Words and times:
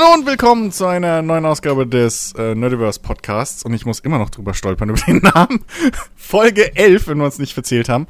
Hallo 0.00 0.14
und 0.14 0.26
willkommen 0.26 0.70
zu 0.70 0.86
einer 0.86 1.22
neuen 1.22 1.44
Ausgabe 1.44 1.84
des 1.84 2.32
äh, 2.38 2.54
Nerdiverse 2.54 3.00
Podcasts. 3.00 3.64
Und 3.64 3.74
ich 3.74 3.84
muss 3.84 3.98
immer 3.98 4.18
noch 4.18 4.30
drüber 4.30 4.54
stolpern 4.54 4.90
über 4.90 5.00
den 5.00 5.16
Namen. 5.34 5.64
Folge 6.14 6.76
11, 6.76 7.08
wenn 7.08 7.18
wir 7.18 7.24
uns 7.24 7.40
nicht 7.40 7.52
verzählt 7.52 7.88
haben. 7.88 8.06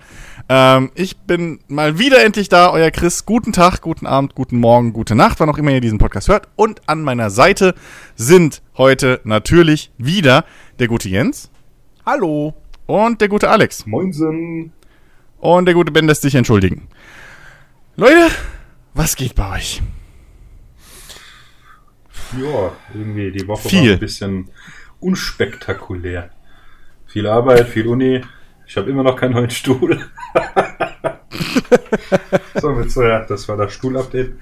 Ähm, 0.50 0.90
ich 0.94 1.16
bin 1.16 1.60
mal 1.66 1.98
wieder 1.98 2.22
endlich 2.22 2.50
da, 2.50 2.70
euer 2.72 2.90
Chris. 2.90 3.24
Guten 3.24 3.54
Tag, 3.54 3.80
guten 3.80 4.06
Abend, 4.06 4.34
guten 4.34 4.58
Morgen, 4.58 4.92
gute 4.92 5.14
Nacht, 5.14 5.40
wann 5.40 5.48
auch 5.48 5.56
immer 5.56 5.70
ihr 5.70 5.80
diesen 5.80 5.96
Podcast 5.96 6.28
hört. 6.28 6.46
Und 6.56 6.82
an 6.84 7.00
meiner 7.00 7.30
Seite 7.30 7.74
sind 8.16 8.60
heute 8.76 9.22
natürlich 9.24 9.90
wieder 9.96 10.44
der 10.80 10.88
gute 10.88 11.08
Jens. 11.08 11.50
Hallo. 12.04 12.52
Und 12.84 13.22
der 13.22 13.28
gute 13.28 13.48
Alex. 13.48 13.86
Moinsen. 13.86 14.74
Und 15.38 15.64
der 15.64 15.72
gute 15.72 15.90
Ben 15.90 16.06
lässt 16.06 16.20
sich 16.20 16.34
entschuldigen. 16.34 16.86
Leute, 17.96 18.28
was 18.92 19.16
geht 19.16 19.34
bei 19.34 19.56
euch? 19.56 19.80
Ja, 22.36 22.72
irgendwie 22.94 23.30
die 23.32 23.46
Woche 23.48 23.68
Viel. 23.68 23.88
war 23.90 23.94
ein 23.94 23.98
bisschen 24.00 24.50
unspektakulär. 25.00 26.30
Viel 27.06 27.26
Arbeit, 27.26 27.68
viel 27.68 27.86
Uni. 27.86 28.20
Ich 28.66 28.76
habe 28.76 28.90
immer 28.90 29.02
noch 29.02 29.16
keinen 29.16 29.32
neuen 29.32 29.50
Stuhl. 29.50 29.98
so, 32.60 32.70
mit 32.72 32.90
so, 32.90 33.02
ja, 33.02 33.20
das 33.24 33.48
war 33.48 33.56
das 33.56 33.72
Stuhl-Update. 33.72 34.32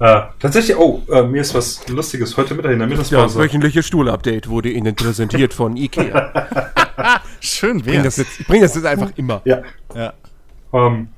Äh, 0.00 0.22
tatsächlich, 0.40 0.76
oh, 0.76 1.02
äh, 1.10 1.22
mir 1.22 1.40
ist 1.40 1.54
was 1.54 1.86
Lustiges 1.88 2.36
heute 2.36 2.54
Mittag 2.54 2.72
in 2.72 2.80
der 2.80 2.88
Ja, 2.88 2.96
das 2.96 3.10
Mittagspause. 3.10 3.38
wöchentliche 3.38 3.82
Stuhlupdate 3.82 4.48
wurde 4.48 4.70
Ihnen 4.70 4.94
präsentiert 4.94 5.54
von 5.54 5.76
Ikea. 5.76 7.22
Schön 7.40 7.78
Ich 7.78 7.84
bring 7.84 8.02
das 8.02 8.18
wär's. 8.18 8.36
jetzt, 8.38 8.46
bring 8.48 8.60
das 8.60 8.74
jetzt 8.74 8.86
einfach 8.86 9.10
immer. 9.16 9.40
Ja, 9.44 9.62
Ja. 9.94 10.12
ähm, 10.72 11.08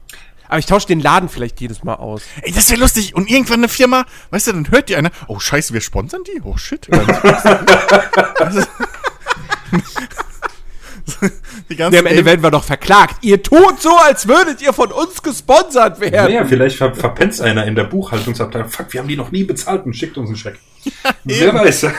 Aber 0.48 0.58
ich 0.58 0.66
tausche 0.66 0.86
den 0.86 1.00
Laden 1.00 1.28
vielleicht 1.28 1.60
jedes 1.60 1.84
Mal 1.84 1.94
aus. 1.94 2.22
Ey, 2.42 2.52
das 2.52 2.70
wäre 2.70 2.80
lustig. 2.80 3.14
Und 3.14 3.30
irgendwann 3.30 3.60
eine 3.60 3.68
Firma, 3.68 4.04
weißt 4.30 4.48
du, 4.48 4.52
dann 4.52 4.70
hört 4.70 4.88
die 4.88 4.96
einer, 4.96 5.10
oh 5.28 5.38
scheiße, 5.38 5.72
wir 5.72 5.80
sponsern 5.80 6.22
die? 6.24 6.40
Oh 6.42 6.56
shit. 6.56 6.88
die 11.68 11.76
ganze 11.76 11.96
Nee, 11.96 12.00
am 12.00 12.06
Ende 12.06 12.24
werden 12.24 12.42
wir 12.42 12.50
doch 12.50 12.64
verklagt. 12.64 13.16
Ihr 13.22 13.42
tut 13.42 13.80
so, 13.80 13.96
als 13.96 14.28
würdet 14.28 14.62
ihr 14.62 14.72
von 14.72 14.92
uns 14.92 15.22
gesponsert 15.22 16.00
werden. 16.00 16.32
naja, 16.32 16.44
vielleicht 16.44 16.76
ver 16.76 16.94
verpennt's 16.94 17.40
einer 17.40 17.66
in 17.66 17.74
der 17.74 17.84
Buchhaltungsabteilung. 17.84 18.68
Fuck, 18.68 18.92
wir 18.92 19.00
haben 19.00 19.08
die 19.08 19.16
noch 19.16 19.32
nie 19.32 19.44
bezahlt 19.44 19.84
und 19.86 19.94
schickt 19.94 20.16
uns 20.18 20.28
einen 20.28 20.36
Scheck. 20.36 20.58
Wer 21.24 21.48
eben. 21.48 21.58
weiß. 21.58 21.86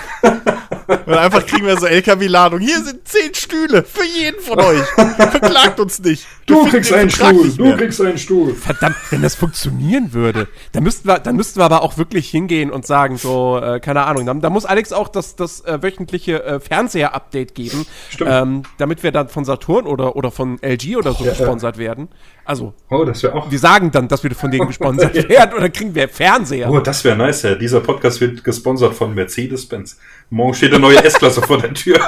Und 0.88 1.14
einfach 1.14 1.46
kriegen 1.46 1.66
wir 1.66 1.78
so 1.78 1.86
LKW-Ladung. 1.86 2.60
Hier 2.60 2.82
sind 2.82 3.06
zehn 3.08 3.34
Stühle 3.34 3.84
für 3.84 4.06
jeden 4.06 4.40
von 4.40 4.60
euch. 4.60 4.86
Verklagt 4.86 5.80
uns 5.82 6.00
nicht. 6.00 6.26
Du 6.46 6.56
finden 6.56 6.72
kriegst 6.72 6.94
einen 6.94 7.10
Vertrag 7.10 7.36
Stuhl, 7.36 7.72
du 7.72 7.78
kriegst 7.78 8.02
einen 8.02 8.18
Stuhl. 8.18 8.54
Verdammt, 8.56 8.96
wenn 9.10 9.22
das 9.22 9.36
funktionieren 9.36 10.14
würde, 10.14 10.48
dann 10.72 10.84
müssten 10.84 11.08
wir, 11.08 11.20
dann 11.20 11.36
müssten 11.36 11.60
wir 11.60 11.66
aber 11.66 11.82
auch 11.82 11.98
wirklich 11.98 12.30
hingehen 12.30 12.72
und 12.72 12.86
sagen, 12.86 13.18
so, 13.18 13.60
äh, 13.60 13.82
keine 13.82 14.04
Ahnung, 14.06 14.26
dann, 14.26 14.40
dann 14.40 14.54
muss 14.54 14.66
Alex 14.66 14.94
auch 14.94 15.10
das, 15.10 15.36
das 15.36 15.60
äh, 15.66 15.82
wöchentliche 15.82 16.42
äh, 16.44 16.60
Fernseher-Update 16.62 17.54
geben, 17.54 17.86
Stimmt. 18.10 18.32
ähm, 18.34 18.64
damit 18.78 19.04
wir 19.04 19.12
dann 19.12 19.28
von 19.28 19.44
Saturn 19.58 19.86
oder, 19.88 20.16
oder 20.16 20.32
von 20.32 20.60
LG 20.62 20.96
oder 20.98 21.14
so 21.14 21.24
Ja, 21.24 21.32
gesponsert 21.32 21.78
werden. 21.78 22.10
Also, 22.46 22.74
Oh, 22.90 23.04
das 23.04 23.24
wäre 23.24 23.34
auch 23.34 23.52
wir 23.52 23.60
sagen 23.60 23.92
dann, 23.92 24.08
dass 24.08 24.24
wir 24.24 24.32
von 24.32 24.52
denen 24.52 24.68
gesponsert 24.68 25.14
werden 25.30 25.60
dann 25.60 25.74
kriegen 25.74 25.96
wir 25.96 26.08
Fernseher. 26.08 26.70
Oh, 26.70 26.80
das 26.80 27.04
wäre 27.04 27.18
nice, 27.18 27.42
ja. 27.44 27.56
Dieser 27.56 27.82
Podcast 27.82 28.22
wird 28.22 28.44
gesponsert 28.44 28.94
von 28.94 29.14
Mercedes-Benz. 29.14 30.00
Morgen 30.30 30.54
steht 30.54 30.72
eine 30.72 30.80
neue 30.80 31.04
S-Klasse 31.04 31.42
vor 31.42 31.58
der 31.58 31.74
Tür. 31.74 32.00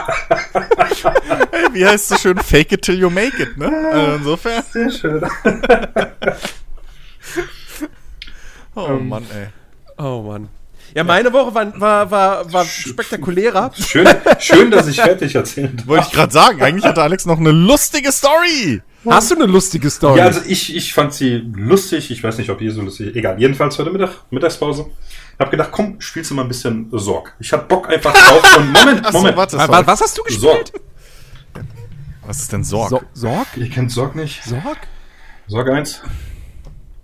Hey, 1.51 1.67
wie 1.73 1.85
heißt 1.85 2.11
es 2.11 2.21
so 2.21 2.29
schön? 2.29 2.37
Fake 2.39 2.71
it 2.73 2.81
till 2.81 2.99
you 2.99 3.09
make 3.09 3.41
it, 3.41 3.57
ne? 3.57 3.67
Also 3.91 4.15
insofern. 4.15 4.63
Sehr 4.71 4.91
schön. 4.91 5.21
Oh 8.75 8.87
Mann, 8.95 9.25
ey. 9.33 9.47
Oh 9.97 10.21
Mann. 10.21 10.49
Ja, 10.95 11.03
meine 11.03 11.31
Woche 11.31 11.53
war, 11.53 11.79
war, 11.79 12.11
war, 12.11 12.53
war 12.53 12.65
spektakulärer. 12.65 13.71
Schön, 13.79 14.07
schön, 14.39 14.71
dass 14.71 14.87
ich 14.87 14.99
fertig 14.99 15.35
erzählen 15.35 15.75
darf. 15.77 15.87
Wollte 15.87 16.05
ich 16.07 16.13
gerade 16.13 16.33
sagen. 16.33 16.61
Eigentlich 16.61 16.85
hatte 16.85 17.01
Alex 17.01 17.25
noch 17.25 17.37
eine 17.39 17.51
lustige 17.51 18.11
Story. 18.11 18.81
Hast 19.05 19.31
du 19.31 19.35
eine 19.35 19.45
lustige 19.45 19.89
Story? 19.89 20.17
Ja, 20.19 20.25
also 20.25 20.41
ich, 20.45 20.75
ich 20.75 20.93
fand 20.93 21.13
sie 21.13 21.35
lustig. 21.55 22.11
Ich 22.11 22.21
weiß 22.23 22.37
nicht, 22.37 22.49
ob 22.49 22.59
ihr 22.61 22.71
so 22.71 22.81
lustig 22.81 23.15
Egal, 23.15 23.39
jedenfalls 23.39 23.77
heute 23.79 23.91
Mittag, 23.91 24.09
Mittagspause. 24.29 24.87
Hab 25.37 25.51
gedacht, 25.51 25.69
komm, 25.71 26.01
spielst 26.01 26.31
du 26.31 26.35
mal 26.35 26.41
ein 26.41 26.47
bisschen 26.49 26.89
Sorg. 26.91 27.33
Ich 27.39 27.53
hab 27.53 27.69
Bock 27.69 27.87
einfach 27.89 28.11
drauf. 28.13 28.57
Und 28.57 28.65
Moment, 28.73 29.05
Achso, 29.05 29.17
Moment. 29.19 29.37
warte. 29.37 29.57
Wa- 29.57 29.65
sorry. 29.67 29.77
wa- 29.79 29.87
was 29.87 30.01
hast 30.01 30.17
du 30.17 30.23
Sorg. 30.27 30.65
gespielt? 30.65 30.73
Was 32.25 32.39
ist 32.41 32.51
denn 32.51 32.63
Sorg? 32.63 32.89
So 32.89 33.01
Sorg? 33.13 33.47
Ihr 33.55 33.69
kennt 33.69 33.91
Sorg 33.91 34.15
nicht? 34.15 34.43
Sorg? 34.43 34.77
Sorg 35.47 35.69
1. 35.69 36.01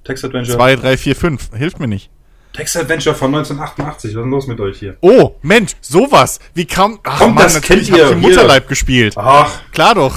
Text 0.03 0.25
Adventure. 0.25 0.57
2, 0.57 0.75
3, 0.75 0.97
4, 0.97 1.16
5. 1.16 1.50
Hilft 1.56 1.79
mir 1.79 1.88
nicht. 1.88 2.09
Text 2.56 2.78
Adventure 2.78 3.16
von 3.16 3.34
1988. 3.36 4.12
Was 4.12 4.16
ist 4.16 4.16
denn 4.24 4.30
los 4.32 4.48
mit 4.48 4.60
euch 4.60 4.80
hier? 4.80 4.98
Oh, 5.02 5.36
Mensch, 5.42 5.74
sowas. 5.82 6.40
Wie 6.54 6.66
kam. 6.66 7.00
Ach 7.04 7.20
Komm, 7.20 7.36
das 7.36 7.56
natürlich 7.56 7.90
kennt 7.90 8.00
hab 8.02 8.06
ich 8.06 8.12
ihr, 8.12 8.14
im 8.14 8.20
hier. 8.22 8.30
Mutterleib 8.30 8.68
gespielt. 8.68 9.14
Ach, 9.18 9.52
Klar 9.72 9.96
doch. 9.96 10.16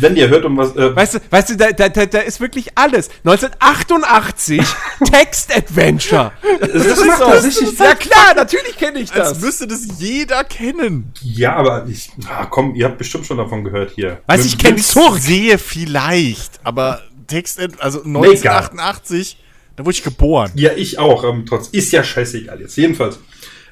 wenn 0.00 0.16
ihr 0.16 0.28
hört, 0.28 0.44
um 0.44 0.56
was. 0.56 0.74
Äh, 0.76 0.94
Weißt 0.96 1.14
du, 1.14 1.18
weißt 1.28 1.50
du, 1.50 1.56
da, 1.56 1.72
da, 1.72 1.88
da, 1.88 2.18
ist 2.20 2.40
wirklich 2.40 2.68
alles. 2.76 3.10
1988 3.24 4.60
Text 5.12 5.54
Adventure. 5.54 6.32
das 6.60 7.04
macht 7.04 7.18
so. 7.18 7.24
tatsächlich 7.26 7.78
Ja 7.78 7.94
klar, 7.94 8.34
natürlich 8.36 8.76
kenne 8.76 9.00
ich 9.00 9.12
Als 9.12 9.30
das. 9.30 9.40
müsste 9.40 9.66
das 9.66 9.80
jeder 9.98 10.44
kennen. 10.44 11.12
Ja, 11.22 11.56
aber 11.56 11.86
ich. 11.88 12.10
Ah, 12.28 12.46
komm, 12.46 12.74
ihr 12.74 12.86
habt 12.86 12.98
bestimmt 12.98 13.26
schon 13.26 13.36
davon 13.38 13.64
gehört 13.64 13.90
hier. 13.94 14.20
Weiß 14.26 14.44
ich, 14.44 14.56
kenn 14.56 14.76
Ich 14.76 14.86
Zurg. 14.86 15.18
sehe 15.18 15.58
vielleicht, 15.58 16.60
aber 16.64 17.02
Text, 17.26 17.58
also 17.78 18.02
1988, 18.04 19.38
da 19.76 19.84
wurde 19.84 19.94
ich 19.94 20.02
geboren. 20.02 20.50
Ja, 20.54 20.72
ich 20.76 20.98
auch, 20.98 21.24
ähm, 21.24 21.44
trotz. 21.46 21.68
Ist 21.68 21.92
ja 21.92 22.02
scheißegal 22.02 22.60
jetzt. 22.60 22.76
Jedenfalls. 22.76 23.18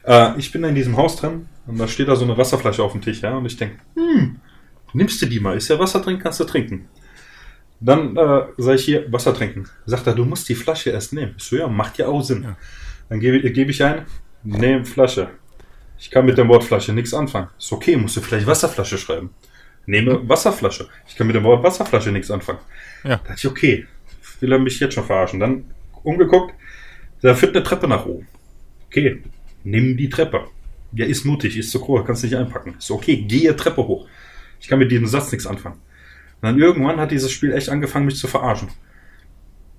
Äh, 0.04 0.38
ich 0.38 0.50
bin 0.52 0.62
da 0.62 0.68
in 0.68 0.74
diesem 0.74 0.96
Haus 0.96 1.16
drin 1.16 1.46
und 1.66 1.78
da 1.78 1.86
steht 1.88 2.08
da 2.08 2.16
so 2.16 2.24
eine 2.24 2.36
Wasserflasche 2.36 2.82
auf 2.82 2.92
dem 2.92 3.00
Tisch, 3.00 3.20
ja, 3.20 3.36
und 3.36 3.46
ich 3.46 3.56
denke, 3.56 3.76
hm, 3.94 4.40
nimmst 4.92 5.20
du 5.22 5.26
die 5.26 5.40
mal? 5.40 5.56
Ist 5.56 5.68
ja 5.68 5.78
Wasser 5.78 6.00
drin, 6.00 6.18
kannst 6.18 6.40
du 6.40 6.44
trinken. 6.44 6.88
Dann 7.80 8.16
äh, 8.16 8.42
sage 8.58 8.76
ich 8.76 8.84
hier, 8.84 9.10
Wasser 9.12 9.34
trinken. 9.34 9.66
Sagt 9.86 10.06
er, 10.06 10.14
du 10.14 10.24
musst 10.24 10.48
die 10.48 10.54
Flasche 10.54 10.90
erst 10.90 11.12
nehmen. 11.12 11.34
Ich 11.38 11.44
so, 11.44 11.56
ja, 11.56 11.66
macht 11.66 11.98
ja 11.98 12.08
auch 12.08 12.22
Sinn. 12.22 12.54
Dann 13.08 13.20
gebe 13.20 13.50
geb 13.50 13.70
ich 13.70 13.82
ein, 13.82 14.04
nehm 14.42 14.84
Flasche. 14.84 15.28
Ich 15.98 16.10
kann 16.10 16.26
mit 16.26 16.38
dem 16.38 16.48
Wort 16.48 16.64
Flasche 16.64 16.92
nichts 16.92 17.14
anfangen. 17.14 17.48
Ist 17.58 17.72
okay, 17.72 17.96
musst 17.96 18.16
du 18.16 18.20
vielleicht 18.20 18.46
Wasserflasche 18.46 18.98
schreiben. 18.98 19.30
Nehme 19.86 20.28
Wasserflasche. 20.28 20.88
Ich 21.08 21.16
kann 21.16 21.26
mit 21.26 21.36
dem 21.36 21.44
Wort 21.44 21.62
Wasserflasche 21.62 22.12
nichts 22.12 22.30
anfangen. 22.30 22.60
Ja. 23.02 23.16
Da 23.16 23.16
dachte 23.16 23.34
ich, 23.36 23.46
okay, 23.46 23.86
will 24.40 24.52
er 24.52 24.58
mich 24.58 24.78
jetzt 24.78 24.94
schon 24.94 25.04
verarschen. 25.04 25.40
Dann 25.40 25.64
umgeguckt, 26.02 26.54
da 27.22 27.34
führt 27.34 27.54
eine 27.54 27.64
Treppe 27.64 27.88
nach 27.88 28.06
oben. 28.06 28.26
Okay, 28.86 29.22
nimm 29.64 29.96
die 29.96 30.08
Treppe. 30.08 30.46
Ja, 30.92 31.06
ist 31.06 31.24
mutig, 31.24 31.56
ist 31.56 31.70
zu 31.70 31.80
groß, 31.80 32.04
kannst 32.04 32.24
nicht 32.24 32.36
einpacken. 32.36 32.74
Ist 32.78 32.90
okay, 32.90 33.16
gehe 33.16 33.54
Treppe 33.54 33.86
hoch. 33.86 34.08
Ich 34.60 34.68
kann 34.68 34.78
mit 34.78 34.90
diesem 34.90 35.06
Satz 35.06 35.30
nichts 35.30 35.46
anfangen. 35.46 35.76
Und 35.76 36.48
dann 36.48 36.58
irgendwann 36.58 36.98
hat 36.98 37.10
dieses 37.10 37.30
Spiel 37.30 37.52
echt 37.52 37.68
angefangen, 37.68 38.06
mich 38.06 38.16
zu 38.16 38.26
verarschen. 38.26 38.68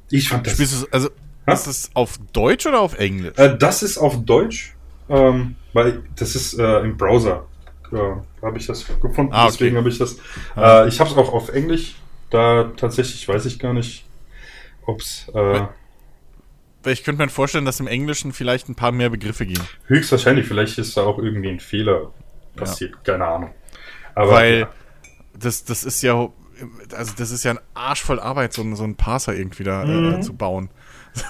Ich 0.09 0.29
fand 0.29 0.45
das. 0.47 0.53
Spielst 0.53 0.83
du, 0.83 0.87
also, 0.91 1.09
Was? 1.45 1.67
ist 1.67 1.85
das 1.85 1.95
auf 1.95 2.17
Deutsch 2.33 2.65
oder 2.65 2.79
auf 2.81 2.97
Englisch? 2.97 3.37
Äh, 3.37 3.57
das 3.57 3.83
ist 3.83 3.97
auf 3.97 4.23
Deutsch, 4.23 4.75
ähm, 5.09 5.55
weil 5.73 6.03
das 6.15 6.35
ist 6.35 6.57
äh, 6.59 6.79
im 6.81 6.97
Browser. 6.97 7.47
Äh, 7.91 7.97
habe 8.41 8.57
ich 8.57 8.67
das 8.67 8.85
gefunden, 9.01 9.33
Ah, 9.33 9.43
okay. 9.43 9.51
deswegen 9.51 9.77
habe 9.77 9.89
ich 9.89 9.97
das. 9.97 10.17
Ah. 10.55 10.83
Äh, 10.83 10.87
ich 10.87 10.99
habe 10.99 11.09
es 11.09 11.17
auch 11.17 11.33
auf 11.33 11.49
Englisch. 11.49 11.95
Da 12.29 12.71
tatsächlich 12.77 13.27
weiß 13.27 13.45
ich 13.45 13.59
gar 13.59 13.73
nicht, 13.73 14.05
ob's 14.85 15.27
äh, 15.33 15.33
Weil 15.33 15.69
ich 16.85 17.03
könnte 17.03 17.23
mir 17.23 17.29
vorstellen, 17.29 17.65
dass 17.65 17.79
im 17.79 17.87
Englischen 17.87 18.33
vielleicht 18.33 18.69
ein 18.69 18.75
paar 18.75 18.91
mehr 18.91 19.09
Begriffe 19.09 19.45
gehen. 19.45 19.61
höchstwahrscheinlich, 19.87 20.47
vielleicht 20.47 20.77
ist 20.77 20.97
da 20.97 21.01
auch 21.03 21.17
irgendwie 21.19 21.49
ein 21.49 21.59
Fehler 21.59 22.11
passiert, 22.55 23.03
keine 23.03 23.25
Ahnung. 23.25 23.51
Aber 24.15 24.31
Weil 24.31 24.59
ja. 24.61 24.69
das, 25.37 25.63
das 25.63 25.83
ist 25.83 26.01
ja, 26.01 26.29
also 26.95 27.13
das 27.17 27.31
ist 27.31 27.43
ja 27.43 27.51
ein 27.51 27.59
Arsch 27.73 28.01
voll 28.03 28.19
Arbeit, 28.19 28.53
so, 28.53 28.61
ein- 28.61 28.75
so 28.75 28.83
einen 28.83 28.95
Parser 28.95 29.35
irgendwie 29.35 29.63
da 29.63 29.85
Mhm. 29.85 30.13
äh, 30.15 30.21
zu 30.21 30.33
bauen. 30.33 30.69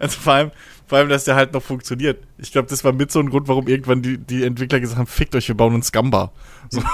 also 0.00 0.18
vor 0.20 0.32
allem, 0.32 0.50
vor 0.86 0.98
allem, 0.98 1.08
dass 1.08 1.24
der 1.24 1.34
halt 1.34 1.52
noch 1.52 1.62
funktioniert. 1.62 2.22
Ich 2.38 2.52
glaube, 2.52 2.68
das 2.68 2.82
war 2.84 2.92
mit 2.92 3.10
so 3.12 3.20
ein 3.20 3.30
Grund, 3.30 3.48
warum 3.48 3.68
irgendwann 3.68 4.02
die, 4.02 4.18
die 4.18 4.44
Entwickler 4.44 4.80
gesagt 4.80 4.98
haben, 4.98 5.06
fickt 5.06 5.34
euch, 5.34 5.48
wir 5.48 5.56
bauen 5.56 5.74
einen 5.74 5.82
Scumbar. 5.82 6.32
So. 6.70 6.82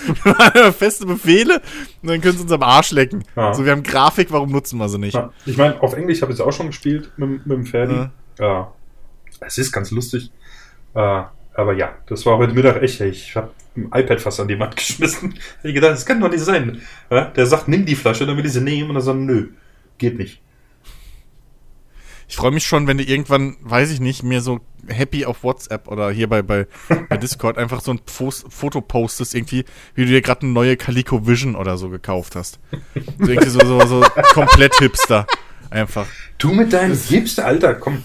Feste 0.76 1.06
Befehle 1.06 1.60
und 2.02 2.10
dann 2.10 2.20
können 2.20 2.36
sie 2.36 2.42
uns 2.42 2.52
am 2.52 2.62
Arsch 2.62 2.90
lecken. 2.92 3.24
Ja. 3.36 3.54
So, 3.54 3.64
wir 3.64 3.72
haben 3.72 3.82
Grafik, 3.82 4.30
warum 4.30 4.50
nutzen 4.50 4.78
wir 4.78 4.88
sie 4.88 4.98
nicht? 4.98 5.14
Ja, 5.14 5.30
ich 5.46 5.56
meine, 5.56 5.80
auf 5.82 5.94
Englisch 5.94 6.22
habe 6.22 6.32
ich 6.32 6.38
es 6.38 6.44
auch 6.44 6.52
schon 6.52 6.68
gespielt 6.68 7.12
mit, 7.16 7.46
mit 7.46 7.56
dem 7.56 7.66
Ferdi. 7.66 8.08
Ja. 8.38 8.72
Es 9.40 9.58
ist 9.58 9.72
ganz 9.72 9.90
lustig. 9.90 10.30
Äh, 10.94 11.22
aber 11.54 11.72
ja, 11.74 11.94
das 12.06 12.24
war 12.26 12.38
heute 12.38 12.54
Mittag 12.54 12.82
echt. 12.82 13.00
Ich 13.00 13.36
habe 13.36 13.50
ein 13.76 13.90
iPad 13.92 14.20
fast 14.20 14.40
an 14.40 14.48
die 14.48 14.58
Wand 14.58 14.76
geschmissen. 14.76 15.34
Ich 15.62 15.74
gedacht, 15.74 15.92
das 15.92 16.06
kann 16.06 16.20
doch 16.20 16.30
nicht 16.30 16.44
sein. 16.44 16.80
Der 17.10 17.46
sagt, 17.46 17.68
nimm 17.68 17.84
die 17.84 17.96
Flasche, 17.96 18.26
dann 18.26 18.36
will 18.36 18.46
ich 18.46 18.52
sie 18.52 18.60
nehmen. 18.60 18.90
Und 18.90 18.96
er 18.96 19.02
sagt, 19.02 19.18
nö, 19.18 19.48
geht 19.98 20.18
nicht. 20.18 20.40
Ich 22.30 22.36
freue 22.36 22.52
mich 22.52 22.64
schon, 22.64 22.86
wenn 22.86 22.96
du 22.96 23.02
irgendwann, 23.02 23.56
weiß 23.60 23.90
ich 23.90 23.98
nicht, 23.98 24.22
mir 24.22 24.40
so 24.40 24.60
happy 24.86 25.26
auf 25.26 25.42
WhatsApp 25.42 25.88
oder 25.88 26.12
hier 26.12 26.28
bei, 26.28 26.42
bei, 26.42 26.68
bei 27.08 27.16
Discord 27.20 27.58
einfach 27.58 27.80
so 27.80 27.90
ein 27.90 27.98
Pos 27.98 28.44
Foto 28.48 28.80
postest, 28.80 29.34
irgendwie, 29.34 29.64
wie 29.96 30.04
du 30.04 30.12
dir 30.12 30.22
gerade 30.22 30.42
eine 30.42 30.52
neue 30.52 30.76
Calico 30.76 31.26
Vision 31.26 31.56
oder 31.56 31.76
so 31.76 31.88
gekauft 31.88 32.36
hast. 32.36 32.60
So 33.18 33.26
irgendwie 33.26 33.50
so, 33.50 33.58
so, 33.58 33.84
so 33.84 34.00
komplett 34.32 34.76
hipster. 34.76 35.26
Einfach. 35.70 36.06
Du 36.38 36.52
mit 36.52 36.72
deinem 36.72 36.96
Gibste, 37.08 37.44
Alter, 37.44 37.74
komm. 37.74 38.04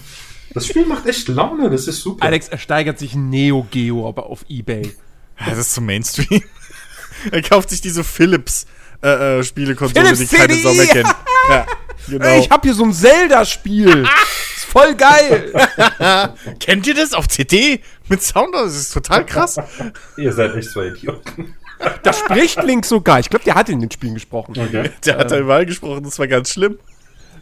Das 0.54 0.66
Spiel 0.66 0.86
macht 0.86 1.06
echt 1.06 1.28
Laune, 1.28 1.70
das 1.70 1.86
ist 1.86 2.00
super. 2.00 2.24
Alex 2.24 2.48
ersteigert 2.48 2.98
sich 2.98 3.14
Neo 3.14 3.64
Geo, 3.70 4.08
aber 4.08 4.26
auf 4.26 4.44
Ebay. 4.48 4.92
Das 5.38 5.56
ist 5.56 5.72
zum 5.72 5.86
Mainstream. 5.86 6.42
er 7.30 7.42
kauft 7.42 7.70
sich 7.70 7.80
diese 7.80 8.02
Philips 8.02 8.66
äh, 9.04 9.38
äh, 9.38 9.44
Spielekonsole, 9.44 10.16
die 10.16 10.26
keine. 10.26 10.54
Sau 10.56 10.74
mehr 10.74 10.86
kennt. 10.86 11.14
Ja, 11.48 11.64
genau. 12.06 12.24
Ey, 12.24 12.40
ich 12.40 12.50
hab 12.50 12.62
hier 12.64 12.74
so 12.74 12.84
ein 12.84 12.92
Zelda-Spiel. 12.92 14.06
ist 14.56 14.64
voll 14.64 14.94
geil. 14.94 15.52
Kennt 16.60 16.86
ihr 16.86 16.94
das 16.94 17.12
auf 17.12 17.28
CD 17.28 17.80
mit 18.08 18.22
Sound? 18.22 18.54
Das 18.54 18.74
ist 18.74 18.92
total 18.92 19.24
krass. 19.26 19.58
Ihr 20.16 20.32
seid 20.32 20.54
echt 20.56 20.70
zwei 20.70 20.86
Idioten. 20.88 21.54
Da 22.02 22.12
spricht 22.12 22.62
Link 22.62 22.86
sogar. 22.86 23.20
Ich 23.20 23.28
glaube, 23.28 23.44
der 23.44 23.54
hat 23.54 23.68
in 23.68 23.80
den 23.80 23.90
Spielen 23.90 24.14
gesprochen. 24.14 24.54
Okay. 24.58 24.90
Der 25.04 25.18
hat 25.18 25.30
da 25.30 25.38
überall 25.38 25.66
gesprochen, 25.66 26.04
das 26.04 26.18
war 26.18 26.26
ganz 26.26 26.50
schlimm. 26.50 26.78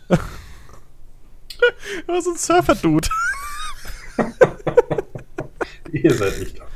Er 0.08 0.18
war 2.08 2.20
so 2.20 2.32
ein 2.32 2.36
Surfer-Dude. 2.36 3.08
Ihr 5.92 6.14
seid 6.14 6.54
klar. 6.54 6.68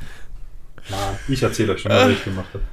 Mann, 0.89 1.19
ich 1.27 1.43
erzähle 1.43 1.73
euch 1.73 1.81
schon, 1.81 1.91
was 1.91 2.09
ich 2.09 2.23
gemacht 2.23 2.47
habe. 2.53 2.63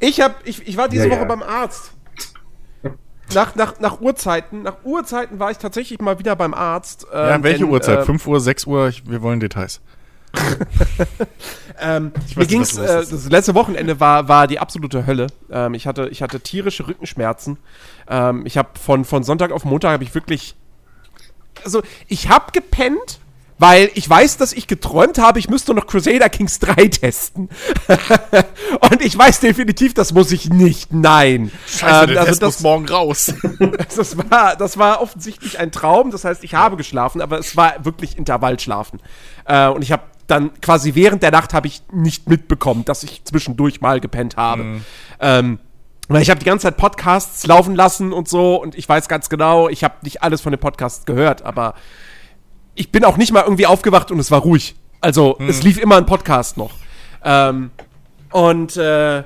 Ich, 0.00 0.20
hab, 0.20 0.46
ich, 0.46 0.66
ich 0.66 0.76
war 0.76 0.88
diese 0.88 1.04
Ja, 1.06 1.10
Woche 1.10 1.20
ja. 1.20 1.26
beim 1.26 1.42
Arzt. 1.42 1.92
Nach, 3.34 3.54
nach, 3.54 3.80
nach 3.80 4.00
Uhrzeiten, 4.00 4.62
nach 4.62 4.76
Uhrzeiten 4.84 5.38
war 5.38 5.50
ich 5.50 5.58
tatsächlich 5.58 6.00
mal 6.00 6.18
wieder 6.18 6.36
beim 6.36 6.54
Arzt. 6.54 7.06
Ja, 7.12 7.34
ähm, 7.34 7.42
welche 7.42 7.60
denn, 7.60 7.70
Uhrzeit? 7.70 8.00
äh, 8.00 8.04
5 8.04 8.26
Uhr, 8.26 8.40
6 8.40 8.66
Uhr? 8.66 8.88
Ich, 8.88 9.08
wir 9.08 9.22
wollen 9.22 9.40
Details. 9.40 9.80
Ähm, 11.80 12.12
mir 12.14 12.36
weiß 12.36 12.36
nicht, 12.36 12.48
ging's, 12.48 12.76
äh, 12.76 12.86
das 12.86 13.28
letzte 13.28 13.54
Wochenende 13.54 13.98
war, 13.98 14.28
war 14.28 14.46
die 14.46 14.58
absolute 14.60 15.06
Hölle. 15.06 15.26
Ähm, 15.50 15.74
ich, 15.74 15.86
hatte, 15.86 16.08
ich 16.08 16.22
hatte 16.22 16.40
tierische 16.40 16.86
Rückenschmerzen. 16.86 17.58
Ähm, 18.08 18.46
ich 18.46 18.56
habe 18.56 18.70
von, 18.78 19.04
von 19.04 19.24
Sonntag 19.24 19.50
auf 19.50 19.64
Montag 19.64 19.92
habe 19.92 20.04
ich 20.04 20.14
wirklich. 20.14 20.54
Also, 21.64 21.82
ich 22.06 22.28
habe 22.28 22.52
gepennt, 22.52 23.20
weil 23.62 23.92
ich 23.94 24.10
weiß, 24.10 24.38
dass 24.38 24.52
ich 24.52 24.66
geträumt 24.66 25.18
habe, 25.18 25.38
ich 25.38 25.48
müsste 25.48 25.72
noch 25.72 25.86
Crusader 25.86 26.28
Kings 26.28 26.58
3 26.58 26.88
testen. 26.88 27.48
Und 28.90 29.00
ich 29.00 29.16
weiß 29.16 29.38
definitiv, 29.38 29.94
das 29.94 30.12
muss 30.12 30.32
ich 30.32 30.50
nicht. 30.50 30.92
Nein. 30.92 31.52
Scheiße, 31.68 32.12
Ähm, 32.12 32.24
Test 32.24 32.42
muss 32.42 32.60
morgen 32.60 32.88
raus. 32.88 33.32
das 33.96 34.18
war, 34.18 34.56
das 34.56 34.78
war 34.78 35.00
offensichtlich 35.00 35.60
ein 35.60 35.70
Traum. 35.70 36.10
Das 36.10 36.24
heißt, 36.24 36.42
ich 36.42 36.54
habe 36.54 36.76
geschlafen, 36.76 37.20
aber 37.20 37.38
es 37.38 37.56
war 37.56 37.84
wirklich 37.84 38.18
Intervallschlafen. 38.18 38.98
Äh, 39.44 39.68
und 39.68 39.82
ich 39.82 39.92
habe 39.92 40.02
dann 40.26 40.60
quasi 40.60 40.96
während 40.96 41.22
der 41.22 41.30
Nacht 41.30 41.54
habe 41.54 41.68
ich 41.68 41.82
nicht 41.92 42.28
mitbekommen, 42.28 42.84
dass 42.84 43.04
ich 43.04 43.22
zwischendurch 43.24 43.80
mal 43.80 44.00
gepennt 44.00 44.36
habe. 44.36 44.80
Ähm, 45.20 45.60
weil 46.08 46.22
ich 46.22 46.30
habe 46.30 46.40
die 46.40 46.46
ganze 46.46 46.64
Zeit 46.64 46.78
Podcasts 46.78 47.46
laufen 47.46 47.76
lassen 47.76 48.12
und 48.12 48.28
so 48.28 48.60
und 48.60 48.74
ich 48.74 48.88
weiß 48.88 49.06
ganz 49.06 49.28
genau, 49.28 49.68
ich 49.68 49.84
habe 49.84 49.94
nicht 50.02 50.24
alles 50.24 50.40
von 50.40 50.50
den 50.50 50.58
Podcasts 50.58 51.06
gehört, 51.06 51.42
aber 51.42 51.74
ich 52.74 52.90
bin 52.90 53.04
auch 53.04 53.16
nicht 53.16 53.32
mal 53.32 53.42
irgendwie 53.42 53.66
aufgewacht 53.66 54.10
und 54.10 54.18
es 54.18 54.30
war 54.30 54.40
ruhig. 54.40 54.74
Also 55.00 55.36
es 55.48 55.62
lief 55.62 55.78
immer 55.78 55.96
ein 55.96 56.06
Podcast 56.06 56.56
noch. 56.56 56.72
Ähm, 57.24 57.70
und 58.30 58.76
äh, 58.76 59.24